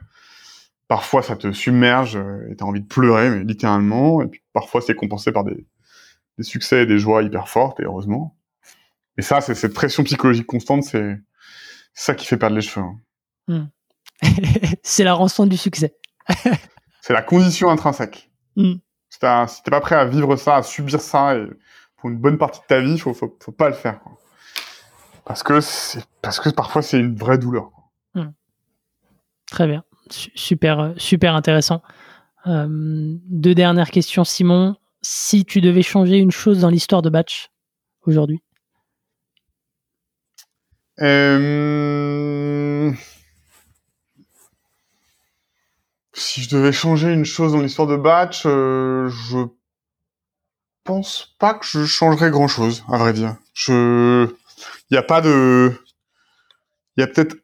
Parfois, 0.87 1.23
ça 1.23 1.35
te 1.35 1.51
submerge 1.51 2.17
euh, 2.17 2.51
et 2.51 2.55
t'as 2.55 2.65
envie 2.65 2.81
de 2.81 2.87
pleurer, 2.87 3.29
mais 3.29 3.43
littéralement. 3.43 4.21
Et 4.21 4.27
puis, 4.27 4.43
parfois, 4.53 4.81
c'est 4.81 4.93
compensé 4.93 5.31
par 5.31 5.43
des, 5.43 5.65
des 6.37 6.43
succès 6.43 6.83
et 6.83 6.85
des 6.85 6.99
joies 6.99 7.23
hyper 7.23 7.47
fortes, 7.49 7.79
et 7.79 7.83
heureusement. 7.83 8.37
Et 9.17 9.21
ça, 9.21 9.41
c'est 9.41 9.55
cette 9.55 9.73
pression 9.73 10.03
psychologique 10.03 10.47
constante, 10.47 10.83
c'est 10.83 11.17
ça 11.93 12.13
qui 12.13 12.25
fait 12.25 12.37
perdre 12.37 12.55
les 12.55 12.61
cheveux. 12.61 12.85
hein. 13.47 13.69
c'est 14.83 15.03
la 15.03 15.13
rançon 15.13 15.45
du 15.45 15.57
succès. 15.57 15.95
C'est 17.01 17.13
la 17.13 17.21
condition 17.21 17.69
intrinsèque. 17.69 18.31
Mm. 18.55 18.75
Si 19.09 19.19
t'es 19.19 19.69
pas 19.69 19.79
prêt 19.79 19.95
à 19.95 20.05
vivre 20.05 20.35
ça, 20.37 20.55
à 20.55 20.63
subir 20.63 20.99
ça, 20.99 21.35
et 21.35 21.45
pour 21.97 22.09
une 22.09 22.17
bonne 22.17 22.39
partie 22.39 22.61
de 22.61 22.65
ta 22.65 22.81
vie, 22.81 22.97
faut, 22.97 23.13
faut, 23.13 23.37
faut 23.39 23.51
pas 23.51 23.69
le 23.69 23.75
faire. 23.75 23.99
Quoi. 23.99 24.17
Parce 25.23 25.43
que 25.43 25.59
parce 26.23 26.39
que 26.39 26.49
parfois 26.49 26.81
c'est 26.81 26.99
une 26.99 27.15
vraie 27.15 27.37
douleur. 27.37 27.69
Hmm. 28.15 28.31
Très 29.45 29.67
bien, 29.67 29.83
super 30.09 30.95
super 30.97 31.35
intéressant. 31.35 31.83
Euh, 32.47 32.67
deux 33.27 33.53
dernières 33.53 33.91
questions, 33.91 34.23
Simon. 34.23 34.75
Si 35.07 35.45
tu 35.45 35.61
devais 35.61 35.83
changer 35.83 36.17
une 36.17 36.31
chose 36.31 36.61
dans 36.61 36.69
l'histoire 36.69 37.03
de 37.03 37.11
Batch 37.11 37.51
aujourd'hui 38.07 38.41
euh... 40.99 42.91
Si 46.13 46.41
je 46.41 46.49
devais 46.49 46.71
changer 46.71 47.13
une 47.13 47.25
chose 47.25 47.51
dans 47.51 47.61
l'histoire 47.61 47.87
de 47.87 47.97
Batch, 47.97 48.47
euh, 48.47 49.09
je 49.09 49.45
pense 50.83 51.35
pas 51.37 51.53
que 51.53 51.67
je 51.67 51.85
changerais 51.85 52.31
grand 52.31 52.47
chose, 52.47 52.83
à 52.91 52.97
vrai 52.97 53.13
dire. 53.13 53.35
Je, 53.53 54.33
il 54.89 54.95
y 54.95 54.97
a 54.97 55.03
pas 55.03 55.21
de, 55.21 55.71
il 56.97 57.01
y 57.01 57.03
a 57.03 57.07
peut-être 57.07 57.35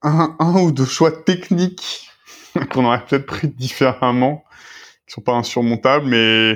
un, 0.00 0.34
un 0.38 0.62
ou 0.62 0.72
deux 0.72 0.86
choix 0.86 1.12
techniques 1.12 2.08
qu'on 2.70 2.86
aurait 2.86 3.04
peut-être 3.04 3.26
pris 3.26 3.48
différemment, 3.48 4.44
qui 5.12 5.16
sont 5.16 5.20
pas 5.20 5.34
insurmontables, 5.34 6.06
mais 6.06 6.52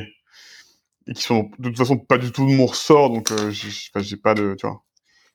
et 1.07 1.12
qui 1.12 1.23
sont 1.23 1.51
de 1.59 1.69
toute 1.69 1.77
façon 1.77 1.99
pas 1.99 2.16
du 2.16 2.33
tout 2.33 2.47
de 2.49 2.55
mon 2.55 2.65
ressort, 2.65 3.11
donc 3.11 3.31
euh, 3.31 3.51
j'ai 3.51 4.16
pas 4.16 4.35
de, 4.35 4.55
tu 4.59 4.66
vois. 4.66 4.83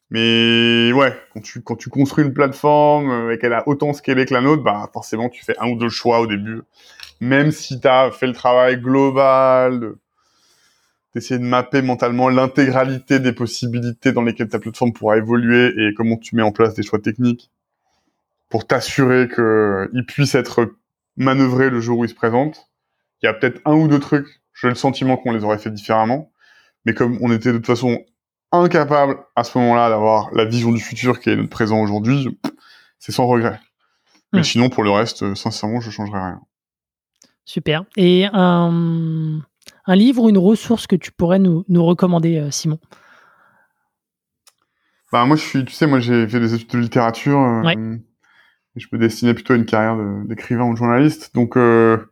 Mais 0.09 0.91
ouais, 0.91 1.13
quand 1.31 1.41
tu 1.41 1.61
quand 1.61 1.75
tu 1.75 1.89
construis 1.89 2.25
une 2.25 2.33
plateforme 2.33 3.11
euh, 3.11 3.33
et 3.33 3.37
qu'elle 3.37 3.53
a 3.53 3.67
autant 3.67 3.93
scalé 3.93 4.25
que 4.25 4.33
la 4.33 4.41
nôtre, 4.41 4.63
bah 4.63 4.89
forcément 4.91 5.29
tu 5.29 5.45
fais 5.45 5.55
un 5.59 5.69
ou 5.69 5.77
deux 5.77 5.89
choix 5.89 6.19
au 6.19 6.25
début, 6.25 6.63
même 7.19 7.51
si 7.51 7.79
tu 7.79 7.87
as 7.87 8.09
fait 8.11 8.25
le 8.25 8.33
travail 8.33 8.81
global 8.81 9.93
d'essayer 11.13 11.39
de 11.39 11.45
mapper 11.45 11.83
mentalement 11.83 12.29
l'intégralité 12.29 13.19
des 13.19 13.33
possibilités 13.33 14.13
dans 14.13 14.23
lesquelles 14.23 14.49
ta 14.49 14.59
plateforme 14.59 14.93
pourra 14.93 15.17
évoluer 15.17 15.73
et 15.77 15.93
comment 15.93 16.17
tu 16.17 16.35
mets 16.35 16.41
en 16.41 16.51
place 16.51 16.73
des 16.73 16.83
choix 16.83 16.99
techniques 16.99 17.51
pour 18.49 18.65
t'assurer 18.65 19.27
qu'il 19.27 20.05
puisse 20.07 20.35
être 20.35 20.73
manœuvré 21.17 21.69
le 21.69 21.81
jour 21.81 21.99
où 21.99 22.05
il 22.05 22.09
se 22.09 22.15
présente. 22.15 22.70
Il 23.21 23.27
y 23.27 23.29
a 23.29 23.33
peut-être 23.33 23.61
un 23.65 23.75
ou 23.75 23.87
deux 23.87 23.99
trucs, 23.99 24.41
j'ai 24.53 24.69
le 24.69 24.75
sentiment 24.75 25.17
qu'on 25.17 25.31
les 25.31 25.43
aurait 25.43 25.57
fait 25.57 25.71
différemment, 25.71 26.31
mais 26.85 26.93
comme 26.93 27.17
on 27.21 27.31
était 27.31 27.51
de 27.51 27.57
toute 27.57 27.67
façon 27.67 27.99
incapable 28.51 29.17
à 29.35 29.43
ce 29.43 29.57
moment-là 29.57 29.89
d'avoir 29.89 30.33
la 30.33 30.45
vision 30.45 30.71
du 30.71 30.79
futur 30.79 31.19
qui 31.19 31.29
est 31.29 31.35
notre 31.35 31.49
présent 31.49 31.79
aujourd'hui, 31.81 32.37
c'est 32.99 33.11
sans 33.11 33.27
regret. 33.27 33.59
Mais 34.33 34.41
hmm. 34.41 34.43
sinon, 34.43 34.69
pour 34.69 34.83
le 34.83 34.91
reste, 34.91 35.35
sincèrement, 35.35 35.81
je 35.81 35.91
changerais 35.91 36.19
rien. 36.19 36.41
Super. 37.45 37.85
Et 37.97 38.27
un, 38.31 39.41
un 39.85 39.95
livre 39.95 40.23
ou 40.23 40.29
une 40.29 40.37
ressource 40.37 40.87
que 40.87 40.95
tu 40.95 41.11
pourrais 41.11 41.39
nous, 41.39 41.65
nous 41.67 41.83
recommander, 41.83 42.37
euh, 42.37 42.51
Simon? 42.51 42.79
Bah, 45.11 45.25
moi, 45.25 45.35
je 45.35 45.41
suis, 45.41 45.65
tu 45.65 45.73
sais, 45.73 45.87
moi, 45.87 45.99
j'ai 45.99 46.27
fait 46.27 46.39
des 46.39 46.53
études 46.53 46.71
de 46.71 46.79
littérature. 46.79 47.39
Euh, 47.39 47.97
je 48.75 48.87
me 48.93 48.97
destinais 48.97 49.33
plutôt 49.33 49.53
à 49.53 49.57
une 49.57 49.65
carrière 49.65 49.97
d'écrivain 50.25 50.63
ou 50.63 50.73
de 50.73 50.77
journaliste. 50.77 51.35
Donc, 51.35 51.57
euh, 51.57 52.10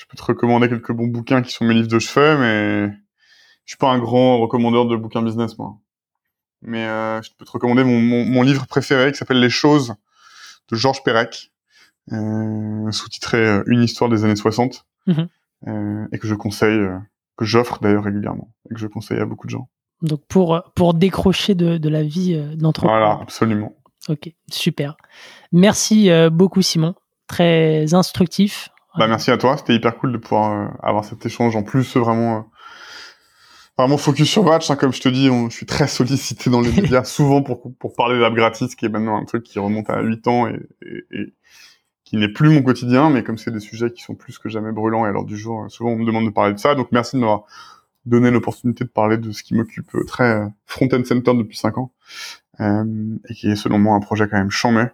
je 0.00 0.06
peux 0.06 0.16
te 0.16 0.22
recommander 0.22 0.66
quelques 0.70 0.92
bons 0.92 1.08
bouquins 1.08 1.42
qui 1.42 1.52
sont 1.52 1.66
mes 1.66 1.74
livres 1.74 1.88
de 1.88 1.98
chevet, 1.98 2.38
mais 2.38 2.86
je 3.66 3.72
suis 3.72 3.76
pas 3.76 3.90
un 3.90 3.98
grand 3.98 4.38
recommandeur 4.38 4.86
de 4.86 4.96
bouquins 4.96 5.20
business, 5.20 5.58
moi. 5.58 5.76
Mais 6.62 6.86
euh, 6.86 7.20
je 7.20 7.28
peux 7.36 7.44
te 7.44 7.50
recommander 7.50 7.84
mon, 7.84 8.00
mon, 8.00 8.42
livre 8.42 8.66
préféré 8.66 9.12
qui 9.12 9.18
s'appelle 9.18 9.40
Les 9.40 9.50
choses 9.50 9.94
de 10.70 10.76
Georges 10.76 11.02
Perec, 11.02 11.52
euh, 12.12 12.90
sous-titré 12.90 13.46
euh, 13.46 13.62
Une 13.66 13.82
histoire 13.82 14.08
des 14.08 14.24
années 14.24 14.36
60, 14.36 14.86
mhm. 15.06 15.28
euh, 15.68 16.06
et 16.12 16.18
que 16.18 16.26
je 16.26 16.34
conseille, 16.34 16.80
que 17.36 17.44
j'offre 17.44 17.78
d'ailleurs 17.80 18.04
régulièrement, 18.04 18.50
et 18.70 18.74
que 18.74 18.80
je 18.80 18.86
conseille 18.86 19.18
à 19.18 19.26
beaucoup 19.26 19.46
de 19.46 19.50
gens. 19.50 19.68
Donc 20.00 20.22
pour, 20.28 20.62
pour 20.74 20.94
décrocher 20.94 21.54
de, 21.54 21.76
de 21.76 21.88
la 21.90 22.02
vie 22.02 22.42
d'entreprise. 22.56 22.90
Voilà, 22.90 23.18
absolument. 23.20 23.76
Ok, 24.08 24.32
super. 24.50 24.96
Merci 25.52 26.08
beaucoup 26.32 26.62
Simon, 26.62 26.94
très 27.26 27.92
instructif. 27.92 28.70
Bah 28.98 29.06
merci 29.06 29.30
à 29.30 29.38
toi, 29.38 29.56
c'était 29.56 29.74
hyper 29.74 29.96
cool 29.96 30.12
de 30.12 30.18
pouvoir 30.18 30.76
avoir 30.82 31.04
cet 31.04 31.24
échange 31.24 31.54
en 31.54 31.62
plus 31.62 31.96
vraiment 31.96 32.50
vraiment 33.78 33.96
focus 33.96 34.28
sur 34.28 34.44
Batch. 34.44 34.70
Hein, 34.70 34.76
comme 34.76 34.92
je 34.92 35.00
te 35.00 35.08
dis, 35.08 35.26
je 35.26 35.54
suis 35.54 35.66
très 35.66 35.86
sollicité 35.86 36.50
dans 36.50 36.60
les 36.60 36.72
médias 36.82 37.04
souvent 37.04 37.42
pour, 37.42 37.72
pour 37.78 37.94
parler 37.94 38.18
d'app 38.18 38.34
gratis, 38.34 38.74
qui 38.74 38.86
est 38.86 38.88
maintenant 38.88 39.16
un 39.16 39.24
truc 39.24 39.44
qui 39.44 39.58
remonte 39.58 39.88
à 39.90 40.00
8 40.02 40.28
ans 40.28 40.48
et, 40.48 40.60
et, 41.12 41.34
qui 42.04 42.16
n'est 42.16 42.28
plus 42.28 42.50
mon 42.50 42.62
quotidien, 42.62 43.08
mais 43.08 43.22
comme 43.22 43.38
c'est 43.38 43.52
des 43.52 43.60
sujets 43.60 43.92
qui 43.92 44.02
sont 44.02 44.16
plus 44.16 44.38
que 44.38 44.48
jamais 44.48 44.72
brûlants 44.72 45.06
et 45.06 45.08
à 45.08 45.12
l'heure 45.12 45.24
du 45.24 45.36
jour, 45.36 45.70
souvent 45.70 45.90
on 45.90 45.96
me 45.96 46.04
demande 46.04 46.24
de 46.24 46.30
parler 46.30 46.52
de 46.52 46.58
ça. 46.58 46.74
Donc 46.74 46.88
merci 46.90 47.14
de 47.14 47.20
m'avoir 47.20 47.44
donné 48.04 48.32
l'opportunité 48.32 48.84
de 48.84 48.88
parler 48.88 49.16
de 49.16 49.30
ce 49.30 49.44
qui 49.44 49.54
m'occupe 49.54 49.94
euh, 49.94 50.04
très 50.04 50.40
euh, 50.40 50.46
front-end 50.66 51.04
center 51.04 51.34
depuis 51.34 51.56
5 51.56 51.78
ans 51.78 51.92
euh, 52.58 53.16
et 53.28 53.34
qui 53.34 53.48
est 53.48 53.56
selon 53.56 53.78
moi 53.78 53.94
un 53.94 54.00
projet 54.00 54.26
quand 54.28 54.38
même 54.38 54.50
chambé 54.50 54.86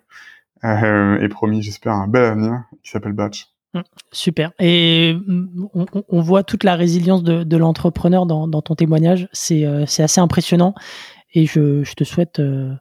euh, 0.64 1.18
et 1.20 1.28
promis, 1.28 1.62
j'espère, 1.62 1.93
un 1.93 2.09
bel 2.09 2.24
avenir 2.24 2.64
qui 2.82 2.90
s'appelle 2.90 3.12
Batch. 3.12 3.56
Mmh, 3.77 3.82
super. 4.12 4.53
Et 4.59 5.15
mmh, 5.15 5.85
on, 6.09 6.20
voit 6.20 6.43
toute 6.43 6.65
la 6.65 6.77
résilience 6.77 7.23
de, 7.23 7.57
l'entrepreneur 7.57 8.27
dans, 8.27 8.62
ton 8.62 8.74
témoignage. 8.74 9.28
Euh, 9.51 9.85
c'est 9.86 10.03
assez 10.03 10.20
impressionnant. 10.20 10.74
Et 11.35 11.47
je, 11.47 11.94
te 11.94 12.05
souhaite 12.05 12.40
euh, 12.40 12.73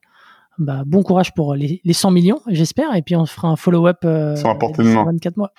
bah, 0.58 0.84
bon 0.86 1.04
courage 1.04 1.34
pour 1.34 1.56
les, 1.56 1.82
100 1.90 2.12
millions, 2.12 2.42
j'espère. 2.48 2.96
Et 2.96 3.02
puis 3.02 3.16
on 3.16 3.26
fera 3.26 3.50
un 3.50 3.56
follow-up 3.56 3.98
euh, 4.06 4.36
sur 4.36 4.58
24 4.58 5.38
mois. 5.38 5.52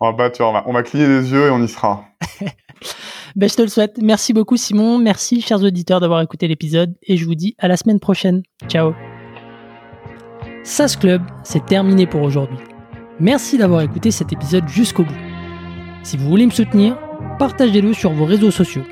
oh, 0.00 0.12
bah, 0.16 0.30
tu 0.30 0.42
vois, 0.42 0.64
on 0.66 0.72
va 0.72 0.82
cliner 0.82 1.06
les 1.06 1.30
yeux 1.30 1.46
et 1.46 1.50
on 1.50 1.62
y 1.62 1.68
sera. 1.68 2.04
ben, 3.36 3.48
je 3.48 3.54
te 3.54 3.62
le 3.62 3.68
souhaite. 3.68 3.98
Merci 4.02 4.32
beaucoup, 4.32 4.56
Simon. 4.56 4.98
Merci, 4.98 5.40
chers 5.40 5.62
auditeurs, 5.62 6.00
d'avoir 6.00 6.20
écouté 6.20 6.48
l'épisode. 6.48 6.94
Et 7.02 7.16
je 7.16 7.24
vous 7.24 7.34
dis 7.34 7.54
à 7.58 7.68
la 7.68 7.76
semaine 7.76 8.00
prochaine. 8.00 8.42
Ciao. 8.68 8.92
SAS 10.64 10.96
Club, 10.96 11.22
c'est 11.44 11.64
terminé 11.64 12.08
pour 12.08 12.22
aujourd'hui. 12.22 12.58
Merci 13.18 13.56
d'avoir 13.56 13.80
écouté 13.80 14.10
cet 14.10 14.32
épisode 14.32 14.68
jusqu'au 14.68 15.04
bout. 15.04 15.14
Si 16.02 16.18
vous 16.18 16.28
voulez 16.28 16.44
me 16.44 16.50
soutenir, 16.50 16.98
partagez-le 17.38 17.94
sur 17.94 18.12
vos 18.12 18.26
réseaux 18.26 18.50
sociaux. 18.50 18.84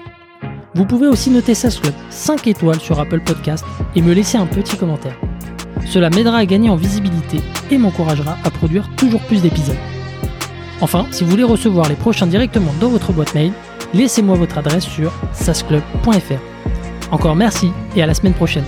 Vous 0.75 0.87
pouvez 0.87 1.07
aussi 1.07 1.31
noter 1.31 1.55
SAS 1.55 1.79
Club 1.79 1.95
5 2.09 2.47
étoiles 2.47 2.81
sur 2.81 2.99
Apple 2.99 3.21
Podcast 3.21 3.65
et 3.95 4.03
me 4.03 4.15
laisser 4.15 4.39
un 4.39 4.47
petit 4.47 4.77
commentaire. 4.77 5.17
Cela 5.87 6.09
m'aidera 6.09 6.39
à 6.39 6.47
gagner 6.47 6.71
en 6.71 6.77
visibilité 6.77 7.41
et 7.71 7.77
m'encouragera 7.77 8.39
à 8.45 8.51
produire 8.51 8.89
toujours 8.97 9.21
plus 9.21 9.43
d'épisodes. 9.43 9.77
Enfin, 10.81 11.07
si 11.11 11.23
vous 11.23 11.31
voulez 11.31 11.45
recevoir 11.45 11.89
les 11.89 11.95
prochains 11.95 12.27
directement 12.27 12.73
dans 12.81 12.89
votre 12.89 13.13
boîte 13.13 13.35
mail, 13.35 13.53
laissez-moi 13.93 14.37
votre 14.37 14.57
adresse 14.57 14.85
sur 14.85 15.13
sasclub.fr. 15.33 16.41
Encore 17.11 17.37
merci 17.37 17.71
et 17.95 18.03
à 18.03 18.07
la 18.07 18.15
semaine 18.15 18.35
prochaine. 18.35 18.65